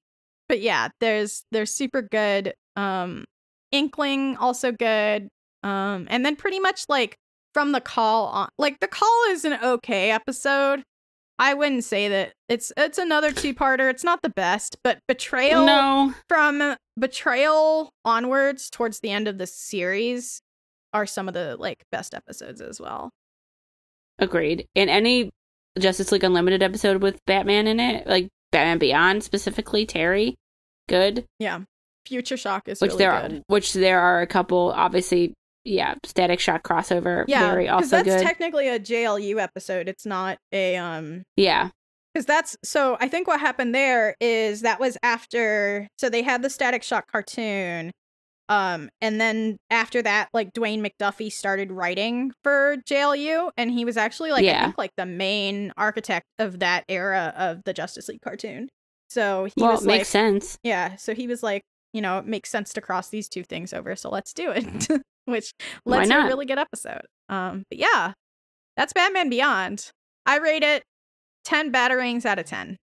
but 0.47 0.61
yeah, 0.61 0.89
there's 0.99 1.43
they're 1.51 1.65
super 1.65 2.01
good. 2.01 2.53
Um, 2.75 3.25
Inkling 3.71 4.37
also 4.37 4.71
good. 4.71 5.27
Um, 5.63 6.07
and 6.09 6.25
then 6.25 6.35
pretty 6.35 6.59
much 6.59 6.85
like 6.89 7.15
from 7.53 7.71
the 7.71 7.81
call 7.81 8.27
on 8.27 8.49
like 8.57 8.79
the 8.79 8.87
call 8.87 9.23
is 9.29 9.43
an 9.45 9.57
okay 9.63 10.11
episode. 10.11 10.83
I 11.39 11.53
wouldn't 11.55 11.83
say 11.83 12.07
that 12.09 12.33
it's 12.49 12.71
it's 12.77 12.97
another 12.99 13.31
two-parter. 13.31 13.89
It's 13.89 14.03
not 14.03 14.19
the 14.21 14.29
best, 14.29 14.77
but 14.83 14.99
Betrayal 15.07 15.65
No. 15.65 16.13
from 16.29 16.75
Betrayal 16.99 17.89
onwards 18.05 18.69
towards 18.69 18.99
the 18.99 19.09
end 19.09 19.27
of 19.27 19.37
the 19.39 19.47
series 19.47 20.41
are 20.93 21.05
some 21.05 21.27
of 21.27 21.33
the 21.33 21.55
like 21.57 21.83
best 21.91 22.13
episodes 22.13 22.61
as 22.61 22.79
well. 22.79 23.09
Agreed. 24.19 24.67
And 24.75 24.89
any 24.89 25.29
Justice 25.79 26.11
League 26.11 26.23
Unlimited 26.23 26.61
episode 26.61 27.01
with 27.01 27.19
Batman 27.25 27.67
in 27.67 27.79
it, 27.79 28.05
like 28.07 28.29
Batman 28.51 28.77
Beyond 28.77 29.23
specifically, 29.23 29.85
Terry, 29.85 30.35
good. 30.89 31.25
Yeah. 31.39 31.61
Future 32.05 32.37
Shock 32.37 32.67
is 32.67 32.81
Which 32.81 32.91
really 32.91 32.99
there 32.99 33.21
good. 33.21 33.33
are 33.33 33.41
which 33.47 33.73
there 33.73 33.99
are 33.99 34.21
a 34.21 34.27
couple 34.27 34.73
obviously 34.75 35.33
yeah, 35.63 35.93
Static 36.03 36.39
Shock 36.39 36.63
crossover. 36.67 37.23
yeah, 37.27 37.51
very 37.51 37.65
because 37.65 37.83
also 37.93 37.97
that's 38.03 38.17
good. 38.17 38.25
technically 38.25 38.67
a 38.67 38.79
JLU 38.79 39.39
episode. 39.39 39.87
It's 39.87 40.05
not 40.07 40.39
a 40.51 40.77
um 40.77 41.21
yeah. 41.37 41.69
because 42.13 42.25
that's 42.25 42.57
so 42.63 42.97
I 42.99 43.07
think 43.07 43.27
what 43.27 43.39
happened 43.39 43.75
there 43.75 44.15
is 44.19 44.61
that 44.61 44.79
was 44.79 44.97
after 45.03 45.87
so 45.99 46.09
they 46.09 46.23
had 46.23 46.41
the 46.41 46.49
Static 46.49 46.81
Shock 46.81 47.11
cartoon, 47.11 47.91
um, 48.49 48.89
and 49.01 49.19
then 49.21 49.57
after 49.69 50.01
that, 50.01 50.29
like 50.33 50.53
Dwayne 50.53 50.85
McDuffie 50.85 51.31
started 51.31 51.71
writing 51.71 52.31
for 52.43 52.77
JLU, 52.89 53.51
and 53.57 53.71
he 53.71 53.85
was 53.85 53.97
actually 53.97 54.31
like 54.31 54.43
I 54.43 54.47
Yeah. 54.47 54.63
think 54.65 54.77
like 54.77 54.91
the 54.97 55.05
main 55.05 55.71
architect 55.77 56.25
of 56.39 56.59
that 56.59 56.83
era 56.89 57.33
of 57.37 57.63
the 57.65 57.73
Justice 57.73 58.07
League 58.09 58.21
cartoon. 58.21 58.69
So 59.09 59.45
he 59.45 59.61
well, 59.61 59.71
was 59.71 59.83
it 59.83 59.87
like, 59.89 59.97
makes 59.99 60.09
sense. 60.09 60.57
yeah, 60.63 60.95
so 60.95 61.13
he 61.13 61.27
was 61.27 61.43
like, 61.43 61.61
you 61.93 62.01
know, 62.01 62.17
it 62.19 62.25
makes 62.25 62.49
sense 62.49 62.71
to 62.73 62.81
cross 62.81 63.09
these 63.09 63.27
two 63.29 63.43
things 63.43 63.73
over, 63.73 63.95
so 63.95 64.09
let's 64.09 64.33
do 64.33 64.51
it. 64.51 64.87
Which 65.25 65.51
Why 65.83 65.97
lets 65.97 66.09
a 66.09 66.25
really 66.27 66.45
good 66.45 66.57
episode. 66.57 67.01
Um, 67.29 67.63
but 67.69 67.77
yeah, 67.79 68.13
that's 68.75 68.91
Batman 68.93 69.29
Beyond. 69.29 69.91
I 70.25 70.37
rate 70.37 70.63
it 70.63 70.83
ten 71.43 71.71
batarangs 71.71 72.25
out 72.25 72.39
of 72.39 72.45
ten. 72.45 72.77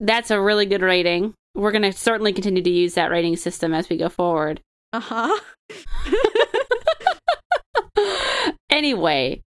That's 0.00 0.30
a 0.30 0.40
really 0.40 0.66
good 0.66 0.82
rating. 0.82 1.34
We're 1.54 1.72
gonna 1.72 1.92
certainly 1.92 2.32
continue 2.32 2.62
to 2.62 2.70
use 2.70 2.94
that 2.94 3.10
rating 3.10 3.36
system 3.36 3.74
as 3.74 3.88
we 3.88 3.96
go 3.96 4.08
forward. 4.08 4.60
Uh 4.92 5.00
huh. 5.00 5.40
anyway, 8.70 9.42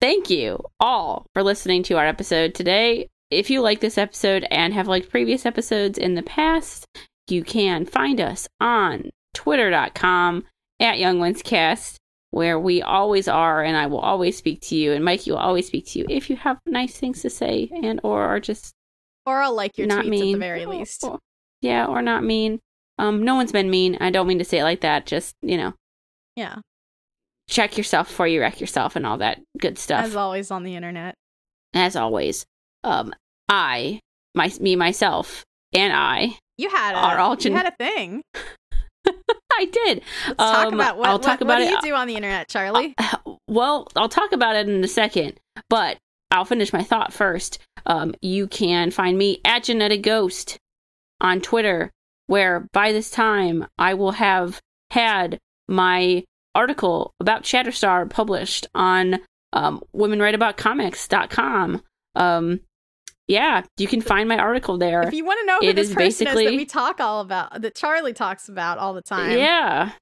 thank 0.00 0.30
you 0.30 0.60
all 0.80 1.26
for 1.32 1.42
listening 1.42 1.82
to 1.84 1.96
our 1.96 2.06
episode 2.06 2.54
today. 2.54 3.08
If 3.30 3.50
you 3.50 3.60
like 3.60 3.80
this 3.80 3.98
episode 3.98 4.46
and 4.50 4.74
have 4.74 4.86
liked 4.86 5.10
previous 5.10 5.46
episodes 5.46 5.98
in 5.98 6.14
the 6.14 6.22
past, 6.22 6.86
you 7.28 7.42
can 7.42 7.86
find 7.86 8.20
us 8.20 8.46
on 8.60 9.10
twitter.com 9.32 10.44
at 10.80 10.98
YoungOnesCast, 10.98 11.96
where 12.30 12.58
we 12.58 12.82
always 12.82 13.28
are, 13.28 13.62
and 13.62 13.76
I 13.76 13.86
will 13.86 14.00
always 14.00 14.36
speak 14.36 14.60
to 14.62 14.76
you, 14.76 14.92
and 14.92 15.04
Mikey 15.04 15.30
will 15.30 15.38
always 15.38 15.66
speak 15.66 15.86
to 15.88 16.00
you 16.00 16.06
if 16.08 16.28
you 16.28 16.36
have 16.36 16.58
nice 16.66 16.96
things 16.96 17.22
to 17.22 17.30
say 17.30 17.70
and 17.82 18.00
or 18.02 18.22
are 18.22 18.40
just 18.40 18.74
or 19.26 19.40
I'll 19.40 19.54
like 19.54 19.78
your 19.78 19.86
not 19.86 20.04
tweets 20.04 20.10
mean. 20.10 20.34
at 20.34 20.38
the 20.38 20.38
very 20.38 20.66
least. 20.66 21.04
Yeah, 21.64 21.86
or 21.86 22.02
not 22.02 22.22
mean. 22.24 22.60
Um, 22.98 23.22
no 23.22 23.34
one's 23.34 23.52
been 23.52 23.70
mean. 23.70 23.96
I 24.00 24.10
don't 24.10 24.26
mean 24.26 24.38
to 24.38 24.44
say 24.44 24.58
it 24.58 24.64
like 24.64 24.82
that. 24.82 25.06
Just 25.06 25.34
you 25.42 25.56
know, 25.56 25.72
Yeah, 26.36 26.56
check 27.48 27.76
yourself 27.78 28.08
before 28.08 28.28
you 28.28 28.40
wreck 28.40 28.60
yourself 28.60 28.96
and 28.96 29.06
all 29.06 29.16
that 29.18 29.40
good 29.58 29.78
stuff. 29.78 30.04
as 30.04 30.14
always 30.16 30.50
on 30.50 30.62
the 30.62 30.76
internet. 30.76 31.14
As 31.72 31.96
always, 31.96 32.44
um, 32.84 33.12
I, 33.48 34.00
my, 34.34 34.52
me, 34.60 34.76
myself, 34.76 35.42
and 35.72 35.92
I, 35.92 36.36
You 36.58 36.68
had 36.68 36.94
a 36.94 36.98
Our 36.98 37.36
you 37.40 37.52
had 37.52 37.66
a 37.66 37.74
thing. 37.76 38.22
I 39.52 39.64
did. 39.66 40.02
Let's 40.28 40.38
talk 40.38 40.66
Um, 40.68 40.74
about 40.74 40.98
what, 40.98 41.08
I'll 41.08 41.18
talk 41.18 41.40
what, 41.40 41.42
about 41.42 41.60
what 41.60 41.68
do 41.68 41.74
it- 41.74 41.82
you 41.84 41.90
do 41.90 41.94
on 41.94 42.06
the 42.08 42.16
internet, 42.16 42.48
Charlie? 42.48 42.94
Well, 43.46 43.86
I'll 43.94 44.08
talk 44.08 44.32
about 44.32 44.56
it 44.56 44.68
in 44.68 44.82
a 44.82 44.88
second, 44.88 45.34
but 45.68 45.98
I'll 46.30 46.46
finish 46.46 46.72
my 46.72 46.82
thought 46.82 47.12
first. 47.12 47.58
Um, 47.86 48.14
you 48.22 48.46
can 48.48 48.90
find 48.90 49.18
me 49.18 49.40
at 49.44 49.64
Genetic 49.64 50.02
Ghost 50.02 50.56
on 51.20 51.40
Twitter, 51.40 51.90
where 52.26 52.68
by 52.72 52.92
this 52.92 53.10
time 53.10 53.66
I 53.78 53.94
will 53.94 54.12
have 54.12 54.60
had 54.90 55.38
my 55.68 56.24
article 56.54 57.12
about 57.20 57.42
Shatterstar 57.42 58.08
published 58.08 58.66
on 58.74 59.20
um, 59.52 59.82
womenwriteaboutcomics.com. 59.94 61.82
Um, 62.16 62.60
yeah, 63.26 63.62
you 63.78 63.86
can 63.86 64.00
find 64.00 64.28
my 64.28 64.36
article 64.38 64.76
there. 64.76 65.02
if 65.02 65.14
you 65.14 65.24
want 65.24 65.40
to 65.40 65.46
know 65.46 65.58
who 65.60 65.68
it 65.68 65.76
this 65.76 65.88
is 65.88 65.94
person 65.94 66.06
is 66.06 66.18
basically- 66.18 66.44
that 66.46 66.56
we 66.56 66.66
talk 66.66 67.00
all 67.00 67.20
about, 67.20 67.60
that 67.62 67.74
Charlie 67.74 68.12
talks 68.12 68.48
about 68.48 68.78
all 68.78 68.92
the 68.92 69.02
time. 69.02 69.38
Yeah. 69.38 69.92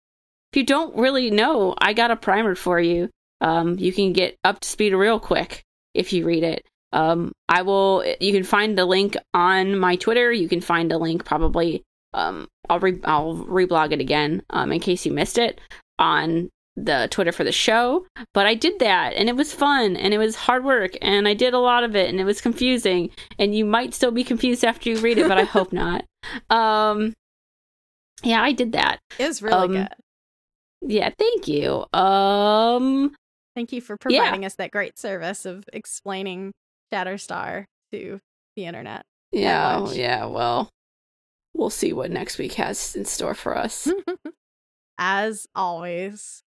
If 0.53 0.57
you 0.57 0.65
don't 0.67 0.95
really 0.97 1.31
know, 1.31 1.75
I 1.79 1.93
got 1.95 2.11
a 2.11 2.17
primer 2.17 2.55
for 2.55 2.79
you. 2.81 3.09
Um, 3.41 3.79
you 3.79 3.93
can 3.93 4.13
get 4.13 4.37
up 4.45 4.61
to 4.61 4.69
speed 4.69 4.93
real 4.93 5.19
quick 5.19 5.63
if 5.95 6.13
you 6.13 6.25
read 6.27 6.43
it. 6.43 6.67
Um, 6.93 7.33
I 7.49 7.63
will. 7.63 8.05
You 8.21 8.33
can 8.33 8.45
find 8.45 8.77
the 8.77 8.85
link 8.87 9.17
on 9.35 9.79
my 9.79 9.97
Twitter. 9.97 10.33
You 10.33 10.49
can 10.49 10.61
find 10.61 10.93
a 10.93 10.99
link 10.99 11.25
probably. 11.25 11.83
Um, 12.15 12.49
I'll 12.69 12.81
re- 12.81 13.01
I'll 13.05 13.37
reblog 13.47 13.93
it 13.93 14.01
again. 14.01 14.43
Um, 14.51 14.73
in 14.73 14.81
case 14.81 15.07
you 15.07 15.13
missed 15.13 15.39
it 15.39 15.61
on 15.99 16.51
the 16.77 17.09
Twitter 17.11 17.33
for 17.33 17.45
the 17.45 17.53
show. 17.53 18.07
But 18.35 18.47
I 18.47 18.55
did 18.55 18.79
that, 18.79 19.15
and 19.15 19.29
it 19.29 19.37
was 19.37 19.53
fun, 19.53 19.97
and 19.97 20.15
it 20.15 20.19
was 20.19 20.35
hard 20.37 20.65
work, 20.65 20.93
and 21.03 21.29
I 21.29 21.35
did 21.35 21.55
a 21.55 21.59
lot 21.59 21.85
of 21.85 21.95
it, 21.97 22.09
and 22.09 22.21
it 22.21 22.25
was 22.25 22.41
confusing. 22.41 23.11
And 23.39 23.55
you 23.55 23.65
might 23.65 23.95
still 23.95 24.11
be 24.11 24.25
confused 24.25 24.65
after 24.65 24.89
you 24.91 24.99
read 24.99 25.19
it, 25.19 25.29
but 25.29 25.39
I 25.39 25.45
hope 25.45 25.73
not. 25.73 26.05
Um, 26.51 27.13
yeah, 28.23 28.43
I 28.43 28.53
did 28.53 28.73
that. 28.73 28.99
It 29.19 29.27
was 29.27 29.43
really 29.43 29.55
Um, 29.55 29.73
good. 29.73 29.89
Yeah, 30.85 31.11
thank 31.19 31.47
you. 31.49 31.85
Um, 31.93 33.15
Thank 33.55 33.73
you 33.73 33.81
for 33.83 33.97
yeah. 34.09 34.21
providing 34.21 34.45
us 34.47 34.55
that 34.55 34.71
great 34.71 34.99
service 34.99 35.45
of 35.45 35.65
explaining 35.73 36.53
Shatterstar 36.93 37.65
to 37.93 38.21
the 38.57 38.65
internet. 38.67 39.05
yeah, 39.33 39.79
oh, 39.81 39.93
yeah. 39.93 40.27
Well, 40.27 40.69
we'll 41.55 41.71
see 41.71 41.93
what 41.93 42.11
next 42.11 42.39
week 42.39 42.55
has 42.55 42.95
in 42.95 43.05
store 43.05 43.35
for 43.35 43.57
us, 43.57 43.89
As 44.99 45.47
always, 45.55 46.43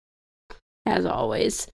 as 0.84 1.06
always. 1.06 1.68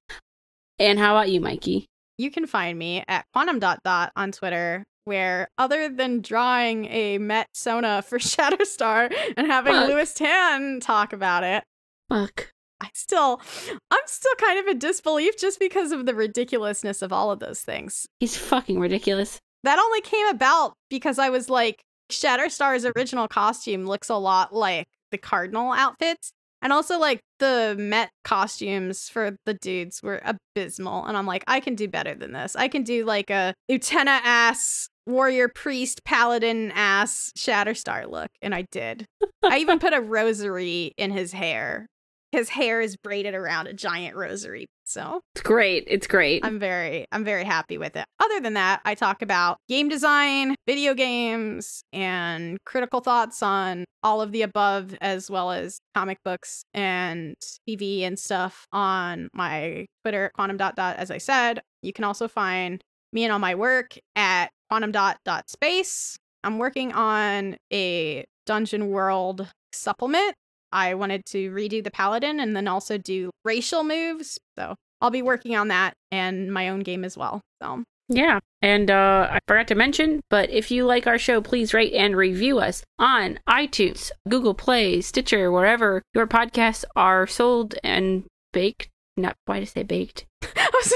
And 0.78 0.98
how 0.98 1.16
about 1.16 1.30
you, 1.30 1.40
Mikey? 1.40 1.86
you 2.20 2.30
can 2.32 2.46
find 2.48 2.76
me 2.78 3.04
at 3.06 3.24
quantum 3.32 3.58
dot 3.60 3.80
dot 3.84 4.12
on 4.16 4.32
Twitter, 4.32 4.84
where 5.04 5.48
other 5.56 5.88
than 5.88 6.20
drawing 6.20 6.84
a 6.86 7.16
Met 7.18 7.48
Sona 7.54 8.02
for 8.02 8.18
Shatterstar 8.18 9.12
and 9.36 9.46
having 9.46 9.72
Fuck. 9.72 9.88
Lewis 9.88 10.14
Tan 10.14 10.80
talk 10.80 11.12
about 11.12 11.42
it, 11.44 11.64
Fuck. 12.08 12.50
I 12.80 12.88
still 12.94 13.40
I'm 13.90 14.00
still 14.06 14.34
kind 14.38 14.58
of 14.58 14.66
in 14.66 14.78
disbelief 14.78 15.38
just 15.38 15.58
because 15.58 15.92
of 15.92 16.06
the 16.06 16.14
ridiculousness 16.14 17.02
of 17.02 17.12
all 17.12 17.30
of 17.30 17.40
those 17.40 17.60
things. 17.60 18.06
He's 18.20 18.36
fucking 18.36 18.78
ridiculous. 18.78 19.38
That 19.64 19.78
only 19.78 20.00
came 20.00 20.28
about 20.28 20.74
because 20.88 21.18
I 21.18 21.30
was 21.30 21.50
like 21.50 21.82
Shatterstar's 22.10 22.86
original 22.96 23.28
costume 23.28 23.84
looks 23.84 24.08
a 24.08 24.16
lot 24.16 24.54
like 24.54 24.86
the 25.10 25.18
cardinal 25.18 25.72
outfits 25.72 26.32
and 26.62 26.72
also 26.72 26.98
like 26.98 27.20
the 27.38 27.76
Met 27.78 28.10
costumes 28.24 29.08
for 29.08 29.36
the 29.46 29.54
dudes 29.54 30.02
were 30.02 30.22
abysmal 30.24 31.04
and 31.04 31.16
I'm 31.16 31.26
like 31.26 31.44
I 31.46 31.60
can 31.60 31.74
do 31.74 31.88
better 31.88 32.14
than 32.14 32.32
this. 32.32 32.56
I 32.56 32.68
can 32.68 32.82
do 32.82 33.04
like 33.04 33.30
a 33.30 33.54
lieutenant 33.68 34.22
ass 34.24 34.88
warrior 35.06 35.48
priest 35.48 36.04
paladin 36.04 36.70
ass 36.74 37.32
Shatterstar 37.36 38.08
look 38.08 38.28
and 38.42 38.54
I 38.54 38.66
did. 38.70 39.06
I 39.42 39.58
even 39.58 39.78
put 39.80 39.94
a 39.94 40.00
rosary 40.00 40.92
in 40.96 41.10
his 41.10 41.32
hair. 41.32 41.86
His 42.32 42.50
hair 42.50 42.80
is 42.80 42.96
braided 42.96 43.34
around 43.34 43.68
a 43.68 43.72
giant 43.72 44.14
rosary. 44.16 44.66
So, 44.84 45.20
It's 45.34 45.42
great. 45.42 45.84
It's 45.86 46.06
great. 46.06 46.44
I'm 46.44 46.58
very 46.58 47.06
I'm 47.12 47.24
very 47.24 47.44
happy 47.44 47.76
with 47.78 47.94
it. 47.96 48.06
Other 48.20 48.40
than 48.40 48.54
that, 48.54 48.80
I 48.84 48.94
talk 48.94 49.20
about 49.22 49.58
game 49.68 49.88
design, 49.88 50.54
video 50.66 50.94
games, 50.94 51.82
and 51.92 52.58
critical 52.64 53.00
thoughts 53.00 53.42
on 53.42 53.84
all 54.02 54.20
of 54.22 54.32
the 54.32 54.42
above 54.42 54.96
as 55.00 55.30
well 55.30 55.50
as 55.50 55.78
comic 55.94 56.18
books 56.24 56.62
and 56.72 57.34
TV 57.68 58.02
and 58.02 58.18
stuff 58.18 58.66
on 58.72 59.28
my 59.34 59.86
Twitter 60.02 60.26
at 60.26 60.32
quantum 60.32 60.56
dot 60.56 60.76
dot 60.76 60.96
as 60.96 61.10
I 61.10 61.18
said. 61.18 61.60
You 61.82 61.92
can 61.92 62.04
also 62.04 62.28
find 62.28 62.82
me 63.12 63.24
and 63.24 63.32
all 63.32 63.38
my 63.38 63.54
work 63.54 63.98
at 64.16 64.48
quantum 64.70 64.92
dot 64.92 65.18
dot 65.24 65.50
space. 65.50 66.16
I'm 66.44 66.58
working 66.58 66.92
on 66.92 67.56
a 67.72 68.24
Dungeon 68.46 68.88
World 68.88 69.52
supplement 69.72 70.34
I 70.72 70.94
wanted 70.94 71.24
to 71.26 71.50
redo 71.50 71.82
the 71.82 71.90
paladin 71.90 72.40
and 72.40 72.56
then 72.56 72.68
also 72.68 72.98
do 72.98 73.30
racial 73.44 73.84
moves. 73.84 74.38
So 74.58 74.74
I'll 75.00 75.10
be 75.10 75.22
working 75.22 75.56
on 75.56 75.68
that 75.68 75.94
and 76.10 76.52
my 76.52 76.68
own 76.68 76.80
game 76.80 77.04
as 77.04 77.16
well. 77.16 77.40
So 77.62 77.84
Yeah. 78.08 78.40
And 78.60 78.90
uh, 78.90 79.28
I 79.30 79.38
forgot 79.46 79.68
to 79.68 79.74
mention, 79.74 80.20
but 80.30 80.50
if 80.50 80.70
you 80.70 80.84
like 80.84 81.06
our 81.06 81.18
show, 81.18 81.40
please 81.40 81.72
rate 81.72 81.92
and 81.92 82.16
review 82.16 82.58
us 82.58 82.82
on 82.98 83.38
iTunes, 83.48 84.10
Google 84.28 84.54
Play, 84.54 85.00
Stitcher, 85.00 85.52
wherever 85.52 86.02
your 86.14 86.26
podcasts 86.26 86.84
are 86.96 87.26
sold 87.26 87.76
and 87.84 88.24
baked. 88.52 88.88
Not 89.16 89.36
why 89.46 89.60
did 89.60 89.62
I 89.62 89.66
say 89.66 89.82
baked? 89.82 90.26
I 90.42 90.70
was 90.72 90.94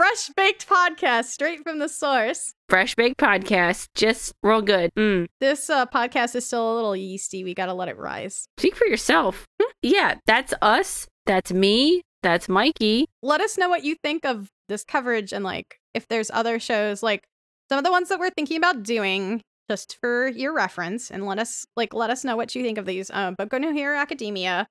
fresh 0.00 0.30
baked 0.34 0.66
podcast 0.66 1.26
straight 1.26 1.62
from 1.62 1.78
the 1.78 1.86
source. 1.86 2.54
Fresh 2.70 2.94
baked 2.94 3.18
podcast, 3.20 3.88
just 3.94 4.32
real 4.42 4.62
good. 4.62 4.90
Mm. 4.98 5.26
This 5.40 5.68
uh, 5.68 5.84
podcast 5.84 6.34
is 6.34 6.46
still 6.46 6.72
a 6.72 6.74
little 6.74 6.96
yeasty. 6.96 7.44
We 7.44 7.52
got 7.52 7.66
to 7.66 7.74
let 7.74 7.88
it 7.88 7.98
rise. 7.98 8.48
Speak 8.56 8.76
for 8.76 8.86
yourself. 8.86 9.44
yeah, 9.82 10.14
that's 10.26 10.54
us. 10.62 11.06
That's 11.26 11.52
me. 11.52 12.00
That's 12.22 12.48
Mikey. 12.48 13.08
Let 13.22 13.42
us 13.42 13.58
know 13.58 13.68
what 13.68 13.84
you 13.84 13.94
think 14.02 14.24
of 14.24 14.48
this 14.70 14.84
coverage 14.84 15.34
and 15.34 15.44
like 15.44 15.76
if 15.92 16.08
there's 16.08 16.30
other 16.30 16.58
shows 16.58 17.02
like 17.02 17.24
some 17.68 17.76
of 17.76 17.84
the 17.84 17.90
ones 17.90 18.08
that 18.08 18.18
we're 18.18 18.30
thinking 18.30 18.56
about 18.56 18.82
doing 18.82 19.42
just 19.68 19.98
for 20.00 20.28
your 20.28 20.54
reference 20.54 21.10
and 21.10 21.26
let 21.26 21.38
us 21.38 21.66
like 21.76 21.92
let 21.92 22.08
us 22.08 22.24
know 22.24 22.36
what 22.36 22.54
you 22.54 22.62
think 22.62 22.78
of 22.78 22.86
these. 22.86 23.10
Um 23.10 23.36
Boku 23.36 23.60
no 23.60 23.70
Hero 23.70 23.98
Academia, 23.98 24.66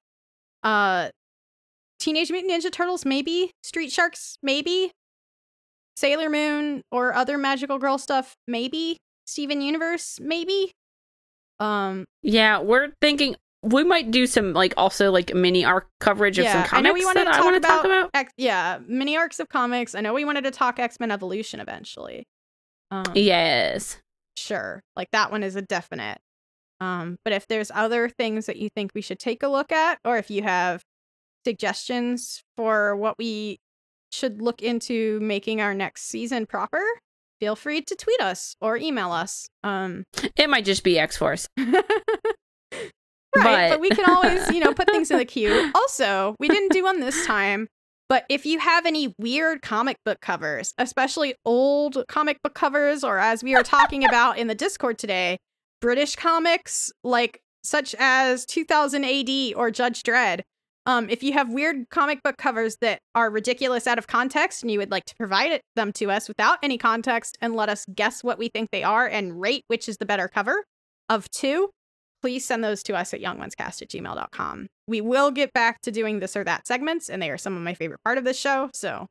uh 0.64 1.10
Teenage 1.99 2.31
Mutant 2.31 2.51
Ninja 2.51 2.72
Turtles 2.72 3.06
maybe, 3.06 3.51
Street 3.61 3.91
Sharks 3.91 4.38
maybe, 4.41 4.91
Sailor 5.99 6.30
Moon 6.30 6.81
or 6.91 7.13
other 7.13 7.38
magical 7.38 7.77
girl 7.77 7.97
stuff 7.97 8.35
maybe, 8.47 8.97
Steven 9.27 9.61
Universe 9.61 10.19
maybe. 10.21 10.71
Um 11.59 12.05
Yeah, 12.21 12.59
we're 12.59 12.91
thinking 13.01 13.35
we 13.61 13.84
might 13.84 14.09
do 14.09 14.26
some 14.26 14.53
like 14.53 14.73
also 14.77 15.11
like 15.11 15.34
mini 15.35 15.65
arc 15.65 15.88
coverage 15.99 16.39
of 16.39 16.47
some 16.47 16.63
comics 16.63 16.73
I 16.73 16.81
know 16.81 16.93
we 16.93 17.03
wanted 17.03 17.27
that 17.27 17.34
to 17.34 17.39
I 17.39 17.43
want 17.43 17.55
to 17.55 17.59
talk 17.59 17.81
talk 17.81 17.85
about. 17.85 18.09
X- 18.13 18.34
yeah, 18.38 18.80
mini 18.88 19.17
arcs 19.17 19.39
of 19.41 19.49
comics. 19.49 19.93
I 19.95 20.01
know 20.01 20.13
we 20.13 20.23
wanted 20.23 20.45
to 20.45 20.51
talk 20.51 20.80
X 20.80 20.97
Men 20.99 21.11
Evolution 21.11 21.59
eventually. 21.59 22.23
Um, 22.91 23.03
Yes. 23.15 23.97
sure, 24.38 24.81
like 24.95 25.09
that 25.11 25.30
one 25.31 25.43
is 25.43 25.57
a 25.57 25.61
definite. 25.61 26.19
Um, 26.80 27.17
but 27.26 27.34
if 27.34 27.45
there's 27.47 27.69
other 27.76 28.07
things 28.07 28.45
that 28.45 28.55
you 28.55 28.69
think 28.73 28.91
we 28.95 29.01
should 29.01 29.19
take 29.19 29.43
a 29.43 29.49
look 29.49 29.73
at, 29.73 29.99
or 30.05 30.17
if 30.17 30.31
you 30.31 30.43
have 30.43 30.81
suggestions 31.45 32.41
for 32.55 32.95
what 32.95 33.17
we 33.17 33.57
should 34.11 34.41
look 34.41 34.61
into 34.61 35.19
making 35.22 35.61
our 35.61 35.73
next 35.73 36.03
season 36.10 36.45
proper, 36.45 36.81
feel 37.40 37.56
free 37.56 37.81
to 37.81 37.95
tweet 37.95 38.19
us 38.22 38.56
or 38.61 38.77
email 38.77 39.11
us. 39.11 39.49
Um, 39.64 40.03
It 40.36 40.49
might 40.49 40.65
just 40.65 40.84
be 40.84 40.98
X 40.99 41.18
Force. 41.18 41.48
Right, 43.36 43.69
But- 43.69 43.69
but... 43.76 43.80
we 43.80 43.90
can 43.90 44.10
always, 44.10 44.49
you 44.49 44.60
know, 44.60 44.73
put 44.73 44.90
things 44.90 45.11
in 45.11 45.18
the 45.19 45.26
queue. 45.36 45.72
Also, 45.76 46.36
we 46.40 46.48
didn't 46.48 46.72
do 46.72 46.84
one 46.84 46.99
this 46.99 47.26
time, 47.27 47.68
but 48.07 48.26
if 48.27 48.44
you 48.45 48.57
have 48.57 48.88
any 48.88 49.14
weird 49.19 49.61
comic 49.61 49.98
book 50.03 50.19
covers, 50.19 50.73
especially 50.80 51.36
old 51.45 52.03
comic 52.07 52.41
book 52.41 52.56
covers, 52.56 53.03
or 53.03 53.19
as 53.19 53.44
we 53.44 53.53
are 53.56 53.61
talking 53.64 54.03
about 54.03 54.40
in 54.40 54.48
the 54.48 54.56
Discord 54.56 54.98
today, 54.98 55.38
British 55.80 56.15
comics 56.15 56.91
like 57.03 57.40
such 57.64 57.94
as 57.99 58.45
2000 58.48 59.03
AD 59.06 59.53
or 59.56 59.69
Judge 59.69 60.02
Dredd. 60.02 60.41
Um, 60.90 61.07
if 61.07 61.22
you 61.22 61.34
have 61.34 61.52
weird 61.52 61.88
comic 61.91 62.24
book 62.24 62.38
covers 62.38 62.78
that 62.78 62.99
are 63.14 63.30
ridiculous 63.30 63.86
out 63.86 63.99
of 63.99 64.07
context 64.07 64.64
and 64.64 64.72
you 64.72 64.80
would 64.80 64.90
like 64.90 65.06
to 65.06 65.16
provide 65.16 65.52
it, 65.52 65.61
them 65.76 65.91
to 65.94 66.10
us 66.10 66.28
without 66.28 66.57
any 66.64 66.80
context 66.80 67.38
and 67.41 67.56
let 67.56 67.70
us 67.70 67.86
guess 67.94 68.24
what 68.24 68.40
we 68.40 68.48
think 68.48 68.72
they 68.72 68.82
are 68.82 69.06
and 69.06 69.40
rate 69.40 69.64
which 69.68 69.88
is 69.88 69.98
the 69.98 70.06
better 70.06 70.28
cover 70.28 70.64
of 71.07 71.30
two, 71.30 71.70
please 72.24 72.44
send 72.44 72.64
those 72.64 72.82
to 72.84 72.95
us 72.95 73.14
at 73.14 73.22
youngonescast 73.22 73.84
at 73.84 73.90
gmail.com. 73.90 74.66
We 74.88 74.99
will 74.99 75.30
get 75.30 75.53
back 75.53 75.80
to 75.84 75.91
doing 75.91 76.22
this 76.22 76.36
or 76.36 76.44
that 76.45 76.66
segments, 76.66 77.07
and 77.07 77.22
they 77.22 77.30
are 77.30 77.38
some 77.38 77.56
of 77.56 77.61
my 77.61 77.76
favorite 77.76 77.99
part 78.03 78.18
of 78.18 78.24
this 78.24 78.40
show. 78.40 78.72
So, 78.74 79.06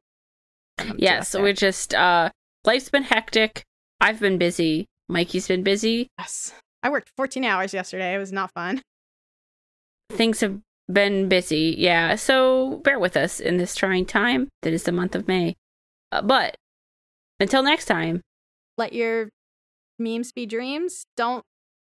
send 0.80 0.90
them 0.90 0.96
to 0.96 1.02
Yes, 1.04 1.20
us 1.20 1.28
so 1.28 1.38
there. 1.38 1.44
we're 1.44 1.52
just 1.52 1.94
uh 1.94 2.30
life's 2.64 2.88
been 2.90 3.04
hectic. 3.04 3.62
I've 4.00 4.18
been 4.18 4.36
busy. 4.38 4.86
Mikey's 5.08 5.46
been 5.46 5.62
busy. 5.62 6.08
yes. 6.18 6.52
I 6.82 6.90
worked 6.90 7.10
14 7.16 7.44
hours 7.44 7.72
yesterday. 7.72 8.14
It 8.14 8.18
was 8.18 8.32
not 8.32 8.50
fun. 8.52 8.82
Things 10.10 10.40
have 10.40 10.58
been 10.92 11.28
busy. 11.28 11.74
Yeah, 11.78 12.16
so 12.16 12.80
bear 12.84 12.98
with 12.98 13.16
us 13.16 13.40
in 13.40 13.56
this 13.58 13.74
trying 13.74 14.06
time 14.06 14.48
that 14.62 14.72
is 14.72 14.84
the 14.84 14.92
month 14.92 15.14
of 15.14 15.28
May. 15.28 15.54
Uh, 16.12 16.22
but 16.22 16.56
until 17.40 17.62
next 17.62 17.84
time, 17.86 18.22
Let 18.78 18.92
your 18.92 19.28
memes 19.98 20.32
be 20.32 20.46
dreams. 20.46 21.04
Don't 21.16 21.44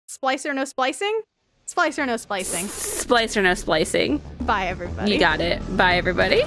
splice 0.09 0.47
or 0.47 0.55
no 0.55 0.65
splicing. 0.65 1.21
Splice 1.67 1.99
or 1.99 2.07
no 2.07 2.17
splicing. 2.17 2.67
splice 2.69 3.37
or 3.37 3.43
no 3.43 3.55
splicing. 3.55 4.21
Bye, 4.43 4.67
everybody. 4.69 5.13
You 5.13 5.19
got 5.19 5.41
it. 5.41 5.61
Bye, 5.77 5.97
everybody. 5.97 6.43